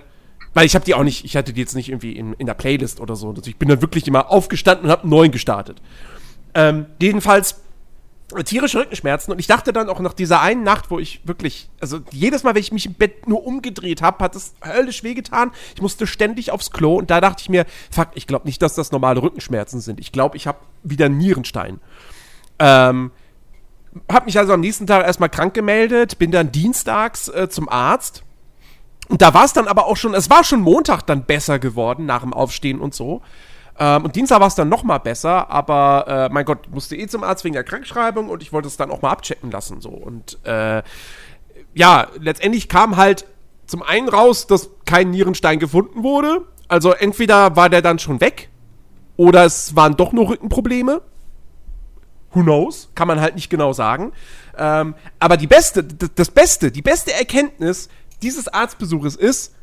weil 0.55 0.65
ich 0.65 0.75
habe 0.75 0.87
die 0.87 0.95
auch 0.95 1.03
nicht, 1.03 1.25
ich 1.25 1.37
hatte 1.37 1.53
die 1.53 1.61
jetzt 1.61 1.75
nicht 1.75 1.91
irgendwie 1.91 2.13
in, 2.13 2.33
in 2.35 2.47
der 2.47 2.55
Playlist 2.55 3.01
oder 3.01 3.15
so. 3.15 3.29
Also 3.29 3.43
ich 3.47 3.57
bin 3.57 3.69
dann 3.69 3.83
wirklich 3.83 4.09
immer 4.09 4.31
aufgestanden 4.31 4.87
und 4.87 4.91
habe 4.91 5.03
einen 5.03 5.11
neuen 5.11 5.31
gestartet. 5.31 5.83
Ähm, 6.55 6.87
jedenfalls 6.99 7.61
äh, 8.35 8.43
tierische 8.43 8.79
Rückenschmerzen 8.79 9.33
und 9.33 9.39
ich 9.39 9.47
dachte 9.47 9.75
dann 9.75 9.91
auch 9.91 10.01
nach 10.01 10.15
dieser 10.15 10.41
einen 10.41 10.63
Nacht, 10.63 10.91
wo 10.91 10.99
ich 10.99 11.21
wirklich, 11.25 11.69
also 11.79 12.01
jedes 12.11 12.43
Mal, 12.43 12.55
wenn 12.55 12.63
ich 12.63 12.73
mich 12.73 12.87
im 12.87 12.95
Bett 12.95 13.29
nur 13.29 13.47
umgedreht 13.47 14.01
habe, 14.01 14.25
hat 14.25 14.35
es 14.35 14.55
höllisch 14.65 15.03
wehgetan. 15.03 15.53
Ich 15.75 15.83
musste 15.83 16.07
ständig 16.07 16.51
aufs 16.51 16.71
Klo 16.71 16.97
und 16.97 17.11
da 17.11 17.21
dachte 17.21 17.43
ich 17.43 17.51
mir, 17.51 17.67
fuck, 17.91 18.09
ich 18.15 18.27
glaube 18.27 18.47
nicht, 18.47 18.63
dass 18.63 18.75
das 18.75 18.93
normale 18.93 19.23
Rückenschmerzen 19.23 19.81
sind. 19.81 20.01
Ich 20.01 20.11
glaube, 20.11 20.39
ich 20.39 20.47
habe 20.47 20.59
wieder 20.83 21.05
einen 21.05 21.19
Nierenstein. 21.19 21.81
Ähm, 22.59 23.11
hab 24.11 24.27
mich 24.27 24.39
also 24.39 24.53
am 24.53 24.61
nächsten 24.61 24.87
Tag 24.87 25.05
erstmal 25.05 25.29
krank 25.29 25.55
gemeldet, 25.55 26.19
bin 26.19 26.31
dann 26.31 26.53
dienstags 26.53 27.29
äh, 27.29 27.49
zum 27.49 27.69
Arzt. 27.69 28.23
Und 29.09 29.23
da 29.23 29.35
war 29.35 29.45
es 29.45 29.53
dann 29.53 29.69
aber 29.69 29.87
auch 29.87 29.97
schon, 29.97 30.15
es 30.15 30.31
war 30.31 30.43
schon 30.45 30.61
Montag 30.61 31.03
dann 31.03 31.25
besser 31.25 31.59
geworden 31.59 32.07
nach 32.07 32.23
dem 32.23 32.33
Aufstehen 32.33 32.81
und 32.81 32.95
so. 32.95 33.23
Ähm, 33.79 34.05
und 34.05 34.17
Dienstag 34.17 34.41
war 34.41 34.49
es 34.49 34.55
dann 34.55 34.69
noch 34.69 34.83
mal 34.83 34.99
besser, 34.99 35.51
aber 35.51 36.29
äh, 36.31 36.33
mein 36.33 36.45
Gott, 36.45 36.71
musste 36.71 36.97
eh 36.97 37.07
zum 37.07 37.23
Arzt 37.23 37.45
wegen 37.45 37.55
der 37.55 37.65
Krankschreibung 37.65 38.29
und 38.29 38.43
ich 38.43 38.53
wollte 38.53 38.69
es 38.69 38.77
dann 38.77 38.91
auch 38.91 39.03
mal 39.03 39.11
abchecken 39.11 39.51
lassen 39.51 39.81
so. 39.81 39.91
Und 39.91 40.39
äh, 40.45 40.83
ja, 41.75 42.09
letztendlich 42.19 42.69
kam 42.69 42.97
halt 42.97 43.27
zum 43.67 43.83
einen 43.83 44.09
raus, 44.09 44.47
dass 44.47 44.71
kein 44.87 45.11
Nierenstein 45.11 45.59
gefunden 45.59 46.03
wurde. 46.03 46.43
Also 46.69 46.93
entweder 46.93 47.55
war 47.57 47.69
der 47.69 47.83
dann 47.83 47.99
schon 47.99 48.21
weg 48.21 48.49
oder 49.17 49.45
es 49.45 49.77
waren 49.77 49.97
doch 49.97 50.13
nur 50.13 50.31
Rückenprobleme. 50.31 51.03
Who 52.37 52.43
knows? 52.43 52.91
Kann 52.95 53.09
man 53.09 53.19
halt 53.19 53.35
nicht 53.35 53.49
genau 53.49 53.73
sagen. 53.73 54.13
Ähm, 54.59 54.95
aber 55.19 55.39
die 55.39 55.47
beste, 55.47 55.83
das 55.83 56.31
Beste, 56.31 56.71
die 56.71 56.83
beste 56.83 57.15
Erkenntnis 57.15 57.89
dieses 58.21 58.47
Arztbesuches 58.47 59.17
ist, 59.17 59.55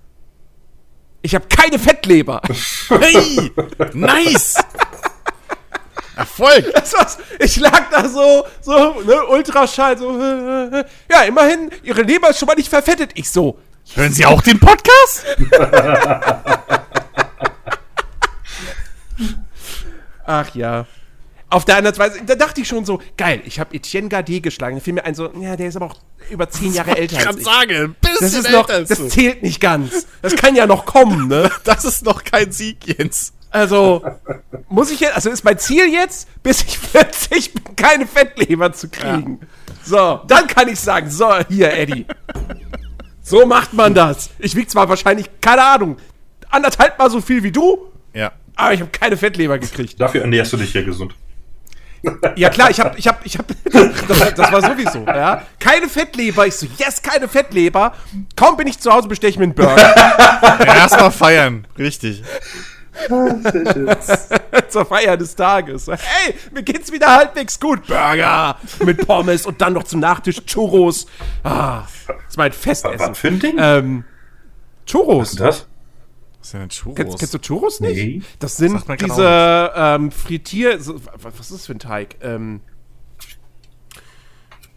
ich 1.21 1.35
habe 1.35 1.45
keine 1.47 1.77
Fettleber. 1.77 2.41
Hey! 2.89 3.51
Nice! 3.93 4.55
Erfolg! 6.15 6.65
Ich 7.39 7.57
lag 7.57 7.89
da 7.91 8.09
so, 8.09 8.45
so, 8.61 9.01
ne, 9.01 9.23
Ultraschall, 9.27 9.97
so, 9.97 10.11
ja, 11.09 11.21
immerhin, 11.27 11.69
ihre 11.83 12.01
Leber 12.01 12.31
ist 12.31 12.39
schon 12.39 12.47
mal 12.47 12.55
nicht 12.55 12.69
verfettet. 12.69 13.11
Ich 13.13 13.29
so, 13.29 13.59
Hören 13.95 14.11
Sie 14.11 14.25
auch 14.25 14.41
den 14.41 14.59
Podcast? 14.59 15.25
ach 20.25 20.55
ja. 20.55 20.87
Auf 21.53 21.65
der 21.65 21.77
anderen 21.77 21.95
Weise, 21.99 22.19
da 22.25 22.33
dachte 22.35 22.61
ich 22.61 22.67
schon 22.67 22.83
so, 22.83 22.99
geil, 23.15 23.41
ich 23.45 23.59
habe 23.59 23.75
Etienne 23.75 24.09
Gardet 24.09 24.41
geschlagen. 24.41 24.75
Da 24.77 24.81
fiel 24.81 24.93
mir 24.93 25.05
ein 25.05 25.13
so, 25.13 25.29
ja, 25.39 25.55
der 25.55 25.67
ist 25.67 25.75
aber 25.75 25.85
auch 25.85 25.95
über 26.31 26.49
zehn 26.49 26.73
Jahre 26.73 26.97
älter 26.97 27.13
Ich 27.13 27.19
als 27.19 27.25
kann 27.27 27.37
ich. 27.37 27.43
sagen, 27.45 27.71
ein 27.75 27.95
bisschen 28.01 28.17
Das 28.21 28.33
ist 28.33 28.51
noch, 28.51 28.61
älter 28.69 28.73
als 28.73 28.89
das 28.89 28.97
du. 28.97 29.07
zählt 29.07 29.43
nicht 29.43 29.61
ganz. 29.61 30.07
Das 30.23 30.35
kann 30.35 30.55
ja 30.55 30.65
noch 30.65 30.85
kommen, 30.85 31.27
ne? 31.27 31.51
Das 31.63 31.85
ist 31.85 32.03
noch 32.05 32.23
kein 32.23 32.51
Sieg, 32.51 32.77
Jens. 32.87 33.33
Also, 33.51 34.03
muss 34.67 34.89
ich 34.89 34.99
jetzt, 34.99 35.15
also 35.15 35.29
ist 35.29 35.43
mein 35.43 35.59
Ziel 35.59 35.85
jetzt, 35.93 36.27
bis 36.41 36.63
ich 36.63 36.79
40 36.91 37.53
bin, 37.53 37.75
keine 37.75 38.07
Fettleber 38.07 38.73
zu 38.73 38.89
kriegen. 38.89 39.39
So, 39.85 40.21
dann 40.27 40.47
kann 40.47 40.67
ich 40.69 40.79
sagen, 40.79 41.07
so, 41.11 41.29
hier, 41.49 41.71
Eddie. 41.71 42.07
So 43.21 43.45
macht 43.45 43.73
man 43.73 43.93
das. 43.93 44.31
Ich 44.39 44.55
wieg 44.55 44.69
zwar 44.71 44.89
wahrscheinlich, 44.89 45.29
keine 45.39 45.63
Ahnung, 45.63 45.97
anderthalb 46.49 46.97
Mal 46.97 47.11
so 47.11 47.21
viel 47.21 47.43
wie 47.43 47.51
du, 47.51 47.91
Ja. 48.13 48.31
aber 48.55 48.73
ich 48.73 48.79
habe 48.81 48.89
keine 48.91 49.17
Fettleber 49.17 49.59
gekriegt. 49.59 50.01
Dafür 50.01 50.21
ernährst 50.21 50.51
du 50.53 50.57
dich 50.57 50.73
ja 50.73 50.81
gesund. 50.81 51.13
Ja 52.35 52.49
klar, 52.49 52.69
ich 52.69 52.79
habe, 52.79 52.97
ich 52.97 53.07
habe, 53.07 53.19
ich 53.23 53.37
habe, 53.37 53.53
das, 54.07 54.33
das 54.35 54.51
war 54.51 54.61
sowieso, 54.61 55.05
ja. 55.05 55.43
Keine 55.59 55.87
Fettleber. 55.87 56.45
Ich 56.45 56.55
so, 56.55 56.67
yes, 56.77 57.01
keine 57.01 57.27
Fettleber. 57.27 57.93
Kaum 58.35 58.57
bin 58.57 58.67
ich 58.67 58.79
zu 58.79 58.91
Hause, 58.91 59.07
bestelle 59.07 59.31
ich 59.31 59.37
mir 59.37 59.45
einen 59.45 59.53
Burger. 59.53 59.95
Erstmal 60.65 61.11
feiern. 61.11 61.65
Richtig. 61.77 62.23
zur 64.69 64.85
Feier 64.85 65.17
des 65.17 65.35
Tages. 65.35 65.87
Hey, 65.87 66.35
mir 66.51 66.63
geht's 66.63 66.91
wieder 66.91 67.07
halbwegs 67.07 67.59
gut. 67.59 67.87
Burger 67.87 68.57
mit 68.85 69.05
Pommes 69.07 69.45
und 69.45 69.61
dann 69.61 69.73
noch 69.73 69.83
zum 69.83 69.99
Nachtisch 69.99 70.45
Churros. 70.45 71.07
Ah, 71.43 71.83
das 72.07 72.15
ist 72.29 72.37
mein 72.37 72.51
Festessen. 72.51 72.99
Was 72.99 73.17
für 73.17 73.29
ein 73.29 73.39
Ding? 73.39 73.55
Ähm, 73.57 74.03
Churros. 74.85 75.35
das? 75.35 75.67
Was 76.43 76.47
ist 76.49 76.53
denn 76.55 76.61
ein 76.63 76.69
Churros? 76.69 76.95
Kennst, 76.97 77.19
kennst 77.19 77.33
du 77.33 77.37
Churros 77.39 77.79
nicht? 77.79 77.95
Nee. 77.95 78.21
Das 78.39 78.57
sind 78.57 78.85
grad 78.85 79.01
diese 79.01 79.71
ähm, 79.73 80.11
Frittier... 80.11 80.77
So, 80.81 80.99
was 81.21 81.39
ist 81.39 81.51
das 81.53 81.65
für 81.67 81.71
ein 81.71 81.79
Teig? 81.79 82.17
Ähm, 82.21 82.59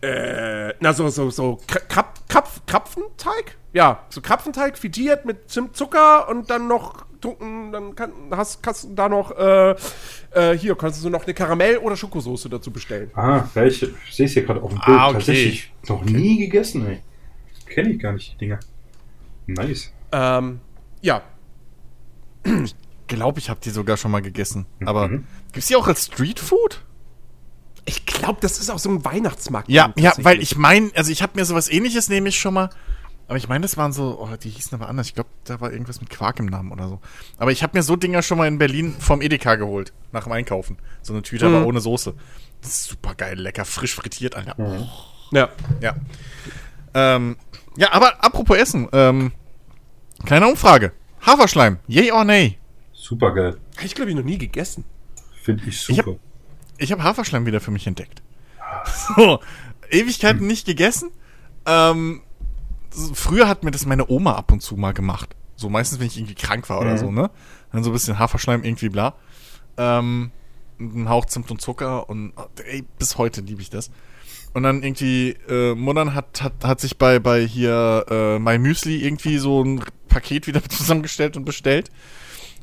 äh, 0.01 0.75
na, 0.79 0.93
so, 0.93 1.09
so, 1.09 1.31
so 1.31 1.59
Krap, 1.67 2.29
Krapf, 2.29 2.61
Krapfenteig? 2.67 3.57
Ja, 3.73 4.05
so 4.11 4.21
Krapfenteig 4.21 4.79
frittiert 4.79 5.25
mit 5.25 5.51
Zimt, 5.51 5.77
Zucker 5.77 6.29
und 6.29 6.51
dann 6.51 6.69
noch 6.69 7.05
tunken, 7.21 7.73
dann 7.73 7.97
kann, 7.97 8.13
hast, 8.31 8.63
kannst 8.63 8.85
du 8.85 8.95
da 8.95 9.09
noch, 9.09 9.37
äh, 9.37 9.75
äh, 10.31 10.57
hier, 10.57 10.77
kannst 10.77 11.05
du 11.05 11.11
noch 11.11 11.25
eine 11.25 11.35
Karamell- 11.35 11.79
oder 11.79 11.97
Schokosoße 11.97 12.49
dazu 12.49 12.71
bestellen. 12.71 13.11
Ah, 13.15 13.43
ja, 13.57 13.65
ich, 13.65 13.83
ich 13.83 14.15
sehe 14.15 14.27
es 14.27 14.35
hier 14.35 14.45
gerade 14.45 14.63
auf 14.63 14.71
dem 14.71 14.79
Bild. 14.79 14.97
Ah, 14.97 15.09
okay. 15.09 15.15
Tatsächlich 15.15 15.73
noch 15.89 16.05
nie 16.05 16.39
gegessen, 16.39 16.87
ey. 16.87 17.03
Kenne 17.67 17.91
ich 17.91 17.99
gar 17.99 18.13
nicht, 18.13 18.35
die 18.35 18.39
Dinger. 18.39 18.61
Nice. 19.47 19.93
Ähm, 20.13 20.61
ja, 21.01 21.23
glaube, 23.07 23.39
ich 23.39 23.51
habe 23.51 23.61
die 23.63 23.71
sogar 23.71 23.97
schon 23.97 24.11
mal 24.11 24.23
gegessen. 24.23 24.67
Aber 24.85 25.09
Mhm. 25.09 25.25
gibt's 25.53 25.69
die 25.69 25.77
auch 25.77 25.87
als 25.89 26.07
Streetfood? 26.07 26.83
ich 27.89 28.05
glaube, 28.05 28.39
das 28.41 28.59
ist 28.59 28.69
auch 28.69 28.81
so 28.81 28.91
ein 28.91 29.05
Weihnachtsmarkt. 29.05 29.69
Ja, 29.69 29.93
ja, 29.97 30.13
weil 30.19 30.41
ich 30.43 30.57
meine, 30.57 30.91
also 30.97 31.13
ich 31.13 31.23
habe 31.23 31.39
mir 31.39 31.45
sowas 31.45 31.69
ähnliches 31.71 32.09
nämlich 32.09 32.37
schon 32.37 32.53
mal, 32.53 32.69
aber 33.29 33.37
ich 33.39 33.49
meine, 33.49 33.63
das 33.63 33.77
waren 33.77 33.93
so, 33.93 34.19
oh, 34.21 34.37
die 34.43 34.51
hießen 34.51 34.75
aber 34.75 34.89
anders. 34.89 35.07
Ich 35.07 35.15
glaube, 35.15 35.31
da 35.45 35.61
war 35.61 35.71
irgendwas 35.71 36.01
mit 36.01 36.11
Quark 36.11 36.41
im 36.41 36.47
Namen 36.47 36.73
oder 36.73 36.89
so. 36.89 37.01
Aber 37.39 37.53
ich 37.53 37.63
habe 37.63 37.79
mir 37.79 37.85
so 37.85 37.95
Dinger 37.95 38.23
schon 38.23 38.39
mal 38.39 38.49
in 38.49 38.59
Berlin 38.59 38.97
vom 38.99 39.23
Edeka 39.23 39.55
geholt, 39.55 39.93
nach 40.11 40.25
dem 40.25 40.33
Einkaufen. 40.33 40.79
So 41.03 41.13
eine 41.13 41.23
Tüte, 41.23 41.47
aber 41.47 41.65
ohne 41.65 41.81
Soße. 41.81 42.15
Das 42.61 42.71
ist 42.73 42.85
super 42.87 43.15
geil, 43.15 43.39
lecker, 43.39 43.65
frisch 43.65 43.95
frittiert, 43.95 44.35
Alter. 44.35 44.57
Ja. 45.31 45.49
Ja. 45.81 45.95
Ähm, 46.93 47.37
ja, 47.77 47.93
aber 47.93 48.25
apropos 48.25 48.57
Essen, 48.57 48.89
ähm, 48.93 49.31
kleine 50.25 50.49
Umfrage. 50.49 50.91
Haferschleim, 51.27 51.79
yay 51.89 52.13
or 52.13 52.25
nay? 52.25 52.59
Super 52.93 53.35
geil. 53.35 53.57
Habe 53.77 53.87
ich, 53.87 53.95
glaube 53.95 54.11
ich, 54.11 54.17
noch 54.17 54.23
nie 54.25 54.39
gegessen. 54.39 54.85
Finde 55.43 55.65
ich 55.67 55.89
Ich 55.89 55.99
hab- 55.99 56.07
super. 56.07 56.19
ich 56.79 56.93
habe 56.93 57.03
Haferschleim 57.03 57.47
wieder 57.47 57.61
für 57.61 57.71
mich 57.71 57.87
entdeckt. 57.87 58.23
So, 59.17 59.41
Ewigkeiten 59.91 60.47
nicht 60.47 60.67
gegessen. 60.67 61.11
Ähm, 61.67 62.23
früher 63.15 63.49
hat 63.49 63.65
mir 63.65 63.71
das 63.71 63.87
meine 63.87 64.09
Oma 64.09 64.35
ab 64.35 64.53
und 64.53 64.63
zu 64.63 64.77
mal 64.77 64.93
gemacht. 64.93 65.35
So 65.57 65.69
meistens, 65.69 65.99
wenn 66.01 66.07
ich 66.07 66.17
irgendwie 66.19 66.35
krank 66.35 66.69
war 66.69 66.81
oder 66.81 66.93
Mhm. 66.93 66.99
so, 66.99 67.11
ne? 67.11 67.31
Dann 67.73 67.83
so 67.85 67.91
ein 67.91 67.93
bisschen 67.93 68.19
Haferschleim 68.19 68.63
irgendwie 68.65 68.89
bla. 68.89 69.15
Ähm, 69.77 70.31
ein 70.79 71.09
Hauch 71.09 71.25
Zimt 71.27 71.51
und 71.51 71.61
Zucker 71.61 72.09
und 72.09 72.33
ey, 72.65 72.85
bis 72.99 73.19
heute 73.19 73.41
liebe 73.41 73.63
ich 73.63 73.71
das. 73.71 73.91
Und 74.55 74.63
dann 74.63 74.83
irgendwie, 74.83 75.37
äh, 75.49 75.75
Muttern 75.75 76.15
hat, 76.15 76.43
hat, 76.43 76.65
hat 76.65 76.81
sich 76.81 76.97
bei, 76.97 77.19
bei 77.19 77.47
hier 77.47 78.07
äh, 78.09 78.39
My 78.39 78.59
Müsli 78.59 79.05
irgendwie 79.05 79.39
so 79.39 79.63
ein 79.63 79.83
Paket 80.09 80.47
wieder 80.47 80.63
zusammengestellt 80.69 81.37
und 81.37 81.45
bestellt. 81.45 81.91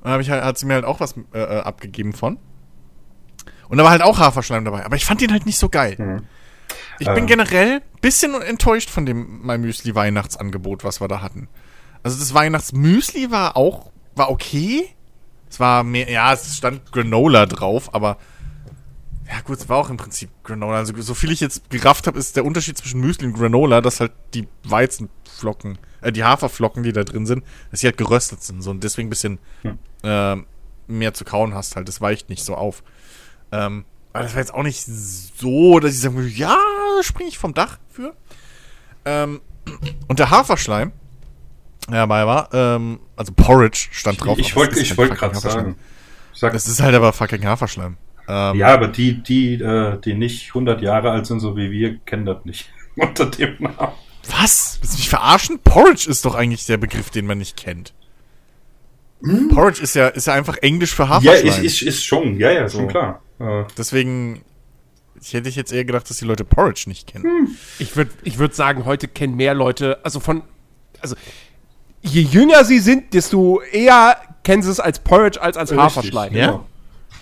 Und 0.02 0.10
dann 0.12 0.20
ich 0.20 0.30
halt, 0.30 0.44
hat 0.44 0.58
sie 0.58 0.66
mir 0.66 0.74
halt 0.74 0.86
auch 0.86 1.00
was 1.00 1.16
äh, 1.34 1.40
äh, 1.40 1.60
abgegeben 1.60 2.14
von. 2.14 2.40
Und 3.70 3.78
da 3.78 3.84
war 3.84 3.92
halt 3.92 4.02
auch 4.02 4.20
Haferschleim 4.20 4.66
dabei. 4.66 4.86
Aber 4.86 4.96
ich 4.96 5.06
fand 5.06 5.22
den 5.22 5.32
halt 5.32 5.46
nicht 5.46 5.58
so 5.58 5.70
geil. 5.70 6.24
Ich 7.00 7.08
bin 7.08 7.18
Ähm. 7.18 7.28
generell 7.28 7.82
bisschen 8.02 8.40
enttäuscht 8.42 8.90
von 8.90 9.06
dem 9.06 9.42
My 9.46 9.58
Müsli 9.58 9.96
Weihnachtsangebot, 9.96 10.84
was 10.84 11.00
wir 11.00 11.08
da 11.08 11.22
hatten. 11.22 11.48
Also 12.04 12.20
das 12.20 12.34
Weihnachtsmüsli 12.34 13.32
war 13.32 13.56
auch, 13.56 13.92
war 14.16 14.30
okay. 14.30 14.90
Es 15.50 15.60
war 15.60 15.84
mehr, 15.84 16.10
ja, 16.10 16.34
es 16.34 16.58
stand 16.58 16.92
Granola 16.92 17.46
drauf, 17.46 17.94
aber 17.94 18.18
ja 19.28 19.42
gut, 19.42 19.58
es 19.58 19.70
war 19.70 19.78
auch 19.78 19.90
im 19.90 19.98
Prinzip 19.98 20.30
Granola. 20.44 20.78
Also 20.78 21.00
so 21.02 21.14
viel 21.14 21.32
ich 21.32 21.40
jetzt 21.40 21.70
gerafft 21.70 22.08
habe, 22.08 22.20
ist 22.20 22.36
der 22.36 22.46
Unterschied 22.46 22.78
zwischen 22.78 23.00
Müsli 23.00 23.28
und 23.28 23.34
Granola, 23.34 23.82
dass 23.82 24.00
halt 24.00 24.12
die 24.34 24.48
Weizenflocken, 24.64 25.78
äh, 26.02 26.12
die 26.12 26.24
Haferflocken, 26.24 26.84
die 26.84 26.94
da 26.94 27.04
drin 27.04 27.26
sind, 27.26 27.44
dass 27.72 27.80
sie 27.82 27.88
halt 27.88 27.98
geröstet 27.98 28.44
sind. 28.44 28.62
So 28.62 28.72
und 28.72 28.84
deswegen 28.84 29.08
ein 29.08 29.10
bisschen 29.10 29.40
ähm, 30.04 30.46
mehr 30.88 31.14
zu 31.14 31.26
kauen 31.26 31.54
hast 31.54 31.76
halt. 31.76 31.88
Das 31.88 32.02
weicht 32.02 32.30
nicht 32.30 32.44
so 32.44 32.56
auf. 32.56 32.84
Ähm, 33.52 33.86
aber 34.12 34.24
das 34.24 34.34
war 34.34 34.42
jetzt 34.42 34.54
auch 34.54 34.64
nicht 34.64 34.84
so, 34.86 35.80
dass 35.80 35.94
ich 35.94 36.00
sagen 36.02 36.16
würde, 36.16 36.30
ja, 36.30 36.58
springe 37.02 37.30
ich 37.30 37.38
vom 37.38 37.54
Dach 37.54 37.80
für. 37.90 38.16
Ähm, 39.06 39.42
und 40.08 40.20
der 40.20 40.30
Haferschleim, 40.30 40.92
der 41.88 42.00
dabei 42.02 42.28
war, 42.28 42.54
ähm, 42.54 43.00
also 43.16 43.34
Porridge 43.34 43.88
stand 43.92 44.24
drauf. 44.24 44.38
ich 44.38 44.56
wollte 44.56 44.80
ich 44.80 44.96
wollte 44.98 45.16
gerade 45.16 45.36
sagen. 45.36 45.76
Sag, 46.34 46.54
Das 46.54 46.68
ist 46.68 46.82
halt 46.82 46.96
aber 46.96 47.14
fucking 47.14 47.46
Haferschleim. 47.46 47.98
Ähm, 48.28 48.58
ja, 48.58 48.68
aber 48.68 48.88
die, 48.88 49.22
die, 49.22 49.56
äh, 49.56 50.00
die 50.00 50.14
nicht 50.14 50.50
100 50.50 50.82
Jahre 50.82 51.12
alt 51.12 51.26
sind, 51.26 51.40
so 51.40 51.58
wie 51.58 51.72
wir, 51.72 51.98
kennen 52.06 52.26
das 52.26 52.46
nicht. 52.46 52.70
Unter 52.96 53.26
dem 53.26 53.56
Namen. 53.60 53.94
Was? 54.30 54.78
Willst 54.82 54.94
du 54.96 54.98
mich 55.00 55.10
verarschen? 55.10 55.60
Porridge 55.60 56.10
ist 56.10 56.24
doch 56.24 56.36
eigentlich 56.36 56.66
der 56.66 56.78
Begriff, 56.78 57.10
den 57.10 57.26
man 57.26 57.38
nicht 57.40 57.58
kennt. 57.58 57.94
Porridge 59.54 59.82
ist 59.82 59.96
ja, 59.96 60.08
ist 60.10 60.28
ja 60.28 60.34
einfach 60.34 60.58
Englisch 60.58 60.94
für 60.94 61.04
Hm? 61.04 61.24
Ja, 61.24 61.32
Haferschleim. 61.32 61.66
ist, 61.66 61.82
ist, 61.82 61.82
ist 61.82 62.04
schon, 62.06 62.38
ja, 62.38 62.52
ja, 62.52 62.70
schon 62.70 62.82
So. 62.82 62.88
klar. 62.88 63.22
Äh, 63.40 63.64
Deswegen, 63.78 64.44
ich 65.22 65.34
hätte 65.34 65.48
ich 65.48 65.56
jetzt 65.56 65.72
eher 65.72 65.86
gedacht, 65.86 66.10
dass 66.10 66.18
die 66.18 66.26
Leute 66.26 66.44
Porridge 66.44 66.84
nicht 66.88 67.08
kennen. 67.08 67.58
Ich 67.80 67.96
würde 67.96 68.12
ich 68.24 68.38
würd 68.38 68.54
sagen, 68.54 68.84
heute 68.86 69.08
kennen 69.08 69.36
mehr 69.36 69.54
Leute, 69.54 70.00
also 70.04 70.20
von, 70.20 70.44
also 71.02 71.16
je 72.02 72.22
jünger 72.22 72.66
sie 72.66 72.80
sind, 72.80 73.14
desto 73.14 73.62
eher 73.62 74.18
kennen 74.44 74.62
sie 74.62 74.72
es 74.72 74.82
als 74.82 75.00
Porridge 75.00 75.42
als 75.42 75.56
als 75.56 75.72
Haferschleim. 75.72 76.36
Ja? 76.36 76.66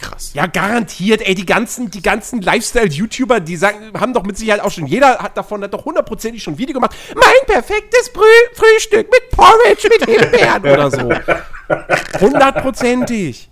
Krass. 0.01 0.31
Ja, 0.33 0.47
garantiert, 0.47 1.21
ey, 1.21 1.35
die 1.35 1.45
ganzen, 1.45 1.91
die 1.91 2.01
ganzen 2.01 2.41
Lifestyle-YouTuber, 2.41 3.39
die 3.39 3.55
sagen, 3.55 3.91
haben 3.99 4.13
doch 4.13 4.23
mit 4.23 4.37
Sicherheit 4.37 4.61
auch 4.61 4.71
schon, 4.71 4.87
jeder 4.87 5.19
hat 5.19 5.37
davon, 5.37 5.63
hat 5.63 5.73
doch 5.73 5.85
hundertprozentig 5.85 6.41
schon 6.41 6.55
ein 6.55 6.57
Video 6.57 6.73
gemacht. 6.73 6.95
Mein 7.13 7.45
perfektes 7.45 8.11
Brü 8.11 8.23
Frühstück 8.53 9.07
mit 9.11 9.29
Porridge, 9.31 9.89
mit 9.89 10.09
Himbeeren 10.09 10.63
oder 10.63 10.91
so. 10.91 12.19
Hundertprozentig. 12.19 13.49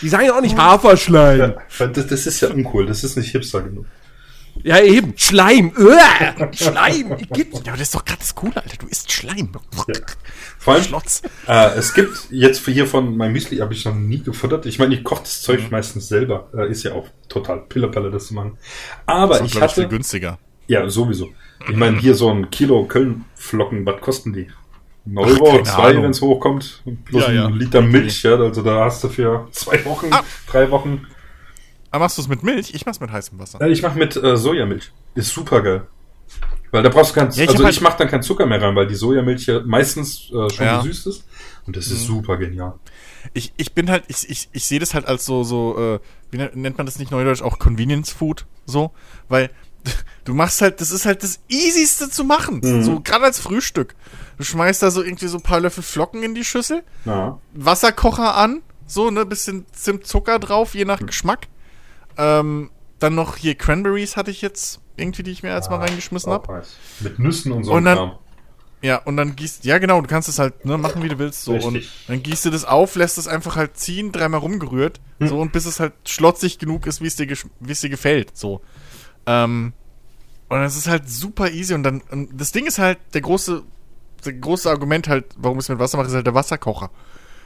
Die 0.00 0.08
sagen 0.08 0.24
ja 0.24 0.36
auch 0.36 0.40
nicht 0.40 0.56
Haferschleim. 0.56 1.54
Ja, 1.78 1.86
das, 1.86 2.06
das 2.06 2.26
ist 2.26 2.40
ja 2.40 2.48
uncool, 2.48 2.86
das 2.86 3.04
ist 3.04 3.16
nicht 3.16 3.30
hipster 3.30 3.62
genug. 3.62 3.86
Ja, 4.64 4.80
eben. 4.80 5.14
Schleim. 5.16 5.72
Uah, 5.76 6.52
Schleim. 6.52 7.16
Gibt's. 7.32 7.60
Ja, 7.64 7.72
aber 7.72 7.78
das 7.78 7.88
ist 7.88 7.94
doch 7.94 8.04
gerade 8.04 8.18
das 8.20 8.34
Coole, 8.34 8.56
Alter. 8.56 8.76
Du 8.78 8.86
isst 8.86 9.10
Schleim. 9.10 9.50
Vor 10.58 10.74
allem, 10.74 10.82
Schlotz. 10.84 11.22
äh, 11.48 11.70
es 11.76 11.94
gibt 11.94 12.28
jetzt 12.30 12.64
hier 12.66 12.86
von 12.86 13.16
mein 13.16 13.32
Müsli 13.32 13.56
habe 13.58 13.72
ich 13.74 13.84
noch 13.84 13.94
nie 13.94 14.22
gefuttert. 14.22 14.66
Ich 14.66 14.78
meine, 14.78 14.94
ich 14.94 15.02
koche 15.04 15.22
das 15.22 15.40
Mhm. 15.40 15.44
Zeug 15.46 15.70
meistens 15.70 16.08
selber. 16.08 16.48
Äh, 16.56 16.70
ist 16.70 16.84
ja 16.84 16.92
auch 16.92 17.08
total 17.28 17.60
Pillepalle, 17.62 18.10
das 18.10 18.28
zu 18.28 18.34
machen. 18.34 18.58
Aber 19.06 19.38
Das 19.38 19.40
ich 19.40 19.46
ist, 19.46 19.52
glaub 19.56 19.68
ich, 19.68 19.74
viel 19.74 19.84
hatte, 19.84 19.94
günstiger. 19.94 20.38
ja, 20.68 20.88
sowieso. 20.88 21.30
Ich 21.68 21.76
meine, 21.76 21.98
hier 21.98 22.14
so 22.14 22.28
ein 22.30 22.50
Kilo 22.50 22.84
Köln-Flocken, 22.86 23.84
was 23.86 24.00
kosten 24.00 24.32
die? 24.32 24.48
Ein 25.06 25.18
Euro, 25.18 25.44
keine 25.46 25.62
zwei, 25.64 25.90
Ahnung. 25.90 26.04
wenn 26.04 26.10
es 26.12 26.20
hochkommt. 26.20 26.82
Plus 27.06 27.22
Ja, 27.26 27.32
ja. 27.32 27.46
ein 27.46 27.54
Liter 27.54 27.80
Milch, 27.80 28.22
ja. 28.22 28.36
Also 28.36 28.62
da 28.62 28.84
hast 28.84 29.02
du 29.02 29.08
für 29.08 29.48
zwei 29.50 29.84
Wochen, 29.84 30.06
Ah. 30.12 30.22
drei 30.48 30.70
Wochen. 30.70 31.06
Aber 31.92 32.04
machst 32.04 32.18
du 32.18 32.22
es 32.22 32.28
mit 32.28 32.42
Milch? 32.42 32.74
Ich 32.74 32.84
mach's 32.86 32.98
mit 33.00 33.12
heißem 33.12 33.38
Wasser. 33.38 33.60
Ja, 33.60 33.66
ich 33.68 33.82
mache 33.82 33.98
mit 33.98 34.16
äh, 34.16 34.36
Sojamilch. 34.36 34.90
Ist 35.14 35.28
super 35.32 35.62
geil. 35.62 35.86
Weil 36.70 36.82
da 36.82 36.88
brauchst 36.88 37.10
du 37.14 37.20
kein, 37.20 37.30
Ja, 37.32 37.44
ich 37.44 37.50
also 37.50 37.64
halt- 37.64 37.74
ich 37.74 37.80
mache 37.82 37.98
dann 37.98 38.08
kein 38.08 38.22
Zucker 38.22 38.46
mehr 38.46 38.60
rein, 38.60 38.74
weil 38.74 38.86
die 38.86 38.94
Sojamilch 38.94 39.46
ja 39.46 39.60
meistens 39.64 40.30
äh, 40.30 40.50
schon 40.50 40.66
Ja. 40.66 40.78
Mhm. 40.78 40.86
gesüßt 40.88 41.06
ist. 41.06 41.24
Und 41.66 41.76
das 41.76 41.86
ist 41.88 42.04
super 42.06 42.38
genial. 42.38 42.74
Ich, 43.34 43.52
ich 43.56 43.72
bin 43.74 43.88
halt, 43.90 44.04
ich, 44.08 44.28
ich, 44.28 44.48
ich 44.52 44.64
sehe 44.66 44.80
das 44.80 44.94
halt 44.94 45.06
als 45.06 45.24
so, 45.24 45.44
so, 45.44 45.78
äh, 45.78 46.00
wie 46.32 46.38
nennt- 46.38 46.56
nennt 46.56 46.76
man 46.78 46.86
das 46.86 46.98
nicht 46.98 47.12
neudeutsch, 47.12 47.42
auch 47.42 47.58
Convenience 47.60 48.10
Food, 48.10 48.46
so, 48.66 48.90
weil 49.28 49.50
du 50.24 50.34
machst 50.34 50.60
halt, 50.62 50.80
das 50.80 50.90
ist 50.90 51.04
halt 51.06 51.22
das 51.22 51.40
easyste 51.48 52.08
zu 52.10 52.24
machen, 52.24 52.82
so, 52.82 53.00
gerade 53.00 53.24
als 53.26 53.38
Frühstück. 53.38 53.94
Du 54.38 54.44
schmeißt 54.44 54.82
da 54.82 54.90
so 54.90 55.02
irgendwie 55.02 55.26
so 55.28 55.36
ein 55.38 55.42
paar 55.42 55.60
Löffel 55.60 55.82
Flocken 55.84 56.22
in 56.22 56.34
die 56.34 56.44
Schüssel, 56.44 56.82
Ja. 57.04 57.38
Wasserkocher 57.54 58.34
an, 58.34 58.62
so, 58.86 59.10
ne, 59.10 59.24
bisschen 59.26 59.66
Zimt, 59.72 60.06
Zucker 60.06 60.38
drauf, 60.38 60.74
je 60.74 60.84
nach 60.84 61.04
Geschmack. 61.04 61.46
Ähm, 62.16 62.70
dann 62.98 63.14
noch 63.14 63.36
hier 63.36 63.54
Cranberries 63.54 64.16
hatte 64.16 64.30
ich 64.30 64.42
jetzt 64.42 64.80
irgendwie, 64.96 65.22
die 65.22 65.30
ich 65.32 65.42
mir 65.42 65.54
jetzt 65.54 65.70
mal 65.70 65.76
reingeschmissen 65.78 66.30
Auch 66.30 66.34
hab. 66.34 66.48
nice. 66.48 66.76
Mit 67.00 67.18
Nüssen 67.18 67.52
und 67.52 67.64
so. 67.64 67.72
Und 67.72 67.84
dann- 67.84 67.96
Kram. 67.98 68.12
Ja, 68.84 68.96
und 68.96 69.16
dann 69.16 69.36
gießt, 69.36 69.64
ja 69.64 69.78
genau, 69.78 70.00
du 70.00 70.08
kannst 70.08 70.28
es 70.28 70.40
halt 70.40 70.64
ne, 70.64 70.76
machen, 70.76 71.04
wie 71.04 71.08
du 71.08 71.16
willst, 71.20 71.42
so. 71.44 71.52
Richtig. 71.52 71.72
Und 71.74 71.84
dann 72.08 72.22
gießt 72.24 72.44
du 72.46 72.50
das 72.50 72.64
auf, 72.64 72.96
lässt 72.96 73.16
es 73.16 73.28
einfach 73.28 73.54
halt 73.54 73.76
ziehen, 73.76 74.10
dreimal 74.10 74.40
rumgerührt, 74.40 75.00
Hm. 75.20 75.28
so, 75.28 75.38
und 75.40 75.52
bis 75.52 75.66
es 75.66 75.78
halt 75.78 75.92
schlotzig 76.04 76.58
genug 76.58 76.86
ist, 76.88 77.00
wie 77.00 77.06
es 77.06 77.14
dir, 77.14 77.28
wie 77.60 77.70
es 77.72 77.80
dir 77.80 77.90
gefällt, 77.90 78.36
so. 78.36 78.60
Ähm, 79.26 79.72
und 80.48 80.60
das 80.60 80.76
ist 80.76 80.88
halt 80.88 81.08
super 81.08 81.52
easy 81.52 81.74
und 81.74 81.84
dann, 81.84 82.00
und 82.10 82.30
das 82.40 82.50
Ding 82.50 82.66
ist 82.66 82.80
halt, 82.80 82.98
der 83.14 83.20
große, 83.20 83.62
der 84.24 84.32
große 84.32 84.68
Argument 84.68 85.06
halt, 85.06 85.26
warum 85.36 85.58
ich 85.58 85.64
es 85.66 85.68
mit 85.68 85.78
Wasser 85.78 85.96
mache, 85.96 86.08
ist 86.08 86.14
halt 86.14 86.26
der 86.26 86.34
Wasserkocher. 86.34 86.90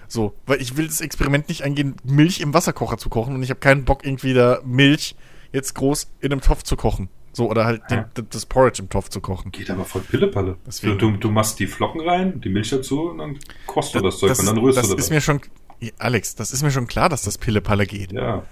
So, 0.08 0.34
weil 0.46 0.60
ich 0.62 0.76
will 0.76 0.86
das 0.86 1.00
Experiment 1.00 1.48
nicht 1.48 1.62
eingehen, 1.62 1.96
Milch 2.04 2.40
im 2.40 2.54
Wasserkocher 2.54 2.98
zu 2.98 3.08
kochen 3.08 3.34
und 3.34 3.42
ich 3.42 3.50
habe 3.50 3.60
keinen 3.60 3.84
Bock, 3.84 4.04
irgendwie 4.04 4.34
da 4.34 4.60
Milch 4.64 5.16
jetzt 5.52 5.74
groß 5.74 6.10
in 6.20 6.32
einem 6.32 6.40
Topf 6.40 6.62
zu 6.62 6.76
kochen. 6.76 7.08
So, 7.32 7.50
oder 7.50 7.66
halt 7.66 7.82
den, 7.90 7.98
Ja. 7.98 8.08
das 8.30 8.46
Porridge 8.46 8.80
im 8.80 8.88
Topf 8.88 9.10
zu 9.10 9.20
kochen. 9.20 9.52
Geht 9.52 9.70
aber 9.70 9.84
voll 9.84 10.00
Pillepalle. 10.02 10.56
Du, 10.82 10.94
du, 10.94 11.10
du 11.12 11.30
machst 11.30 11.58
die 11.58 11.66
Flocken 11.66 12.00
rein, 12.00 12.40
die 12.40 12.48
Milch 12.48 12.70
dazu 12.70 13.10
und 13.10 13.18
dann 13.18 13.38
kochst 13.66 13.94
du 13.94 14.00
das, 14.00 14.18
Zeug 14.18 14.28
das 14.30 14.40
und 14.40 14.46
dann 14.46 14.58
rührst 14.58 14.78
das 14.78 14.88
du 14.88 14.94
das. 14.94 15.04
ist 15.04 15.10
mir 15.10 15.20
schon, 15.20 15.40
Ja, 15.80 15.90
Alex, 15.98 16.34
das 16.34 16.52
ist 16.52 16.62
mir 16.62 16.70
schon 16.70 16.86
klar, 16.86 17.08
dass 17.10 17.22
das 17.22 17.36
Pille-Palle 17.38 17.86
geht. 17.86 18.12
ja. 18.12 18.42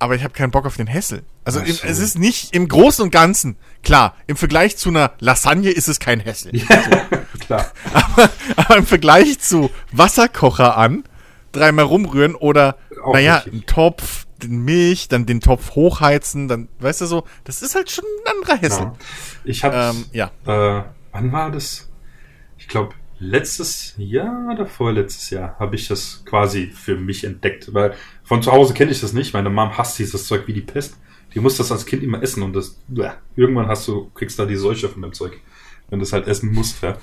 Aber 0.00 0.16
ich 0.16 0.24
habe 0.24 0.34
keinen 0.34 0.50
Bock 0.50 0.66
auf 0.66 0.76
den 0.76 0.88
Hessel. 0.88 1.22
Also 1.44 1.60
im, 1.60 1.66
es 1.66 2.00
ist 2.00 2.18
nicht 2.18 2.56
im 2.56 2.66
Großen 2.66 3.04
und 3.04 3.12
Ganzen, 3.12 3.54
klar, 3.84 4.16
im 4.26 4.34
Vergleich 4.34 4.76
zu 4.76 4.88
einer 4.88 5.12
Lasagne 5.20 5.70
ist 5.70 5.86
es 5.86 6.00
kein 6.00 6.18
Hessel. 6.18 6.50
Klar. 7.46 7.66
Aber, 7.92 8.30
aber 8.56 8.76
im 8.76 8.86
Vergleich 8.86 9.38
zu 9.40 9.70
Wasserkocher 9.92 10.76
an, 10.76 11.04
dreimal 11.52 11.84
rumrühren 11.84 12.34
oder, 12.34 12.76
Auch 13.02 13.14
naja, 13.14 13.36
richtig. 13.36 13.52
ein 13.54 13.66
Topf, 13.66 14.26
den 14.42 14.64
Milch, 14.64 15.08
dann 15.08 15.24
den 15.26 15.40
Topf 15.40 15.74
hochheizen, 15.74 16.48
dann, 16.48 16.68
weißt 16.80 17.00
du 17.02 17.06
so, 17.06 17.24
das 17.44 17.62
ist 17.62 17.74
halt 17.74 17.90
schon 17.90 18.04
ein 18.04 18.36
anderer 18.36 18.56
Hessel. 18.56 18.82
Ja. 18.84 18.92
Ich 19.44 19.64
habe, 19.64 19.76
Ähm, 19.76 20.04
ja. 20.12 20.30
äh, 20.46 20.84
wann 21.12 21.32
war 21.32 21.50
das? 21.50 21.88
Ich 22.58 22.68
glaube, 22.68 22.94
letztes 23.18 23.94
Jahr 23.98 24.50
oder 24.52 24.66
vorletztes 24.66 25.30
Jahr 25.30 25.56
habe 25.58 25.76
ich 25.76 25.86
das 25.88 26.24
quasi 26.24 26.66
für 26.68 26.96
mich 26.96 27.24
entdeckt. 27.24 27.72
Weil 27.72 27.94
von 28.24 28.42
zu 28.42 28.50
Hause 28.52 28.74
kenne 28.74 28.90
ich 28.90 29.00
das 29.00 29.12
nicht. 29.12 29.32
Meine 29.32 29.48
Mom 29.50 29.76
hasst 29.78 29.98
dieses 29.98 30.26
Zeug 30.26 30.46
wie 30.48 30.52
die 30.52 30.60
Pest. 30.60 30.96
Die 31.34 31.40
muss 31.40 31.56
das 31.56 31.72
als 31.72 31.86
Kind 31.86 32.02
immer 32.02 32.22
essen 32.22 32.42
und 32.42 32.52
das, 32.52 32.76
bleh, 32.88 33.10
irgendwann 33.36 33.68
hast 33.68 33.86
du, 33.88 34.10
kriegst 34.14 34.38
da 34.38 34.44
die 34.44 34.56
Seuche 34.56 34.88
von 34.88 35.02
dem 35.02 35.12
Zeug. 35.12 35.40
Wenn 35.88 35.98
du 35.98 36.04
es 36.04 36.12
halt 36.12 36.26
essen 36.26 36.52
musst, 36.52 36.82
ja. 36.82 36.96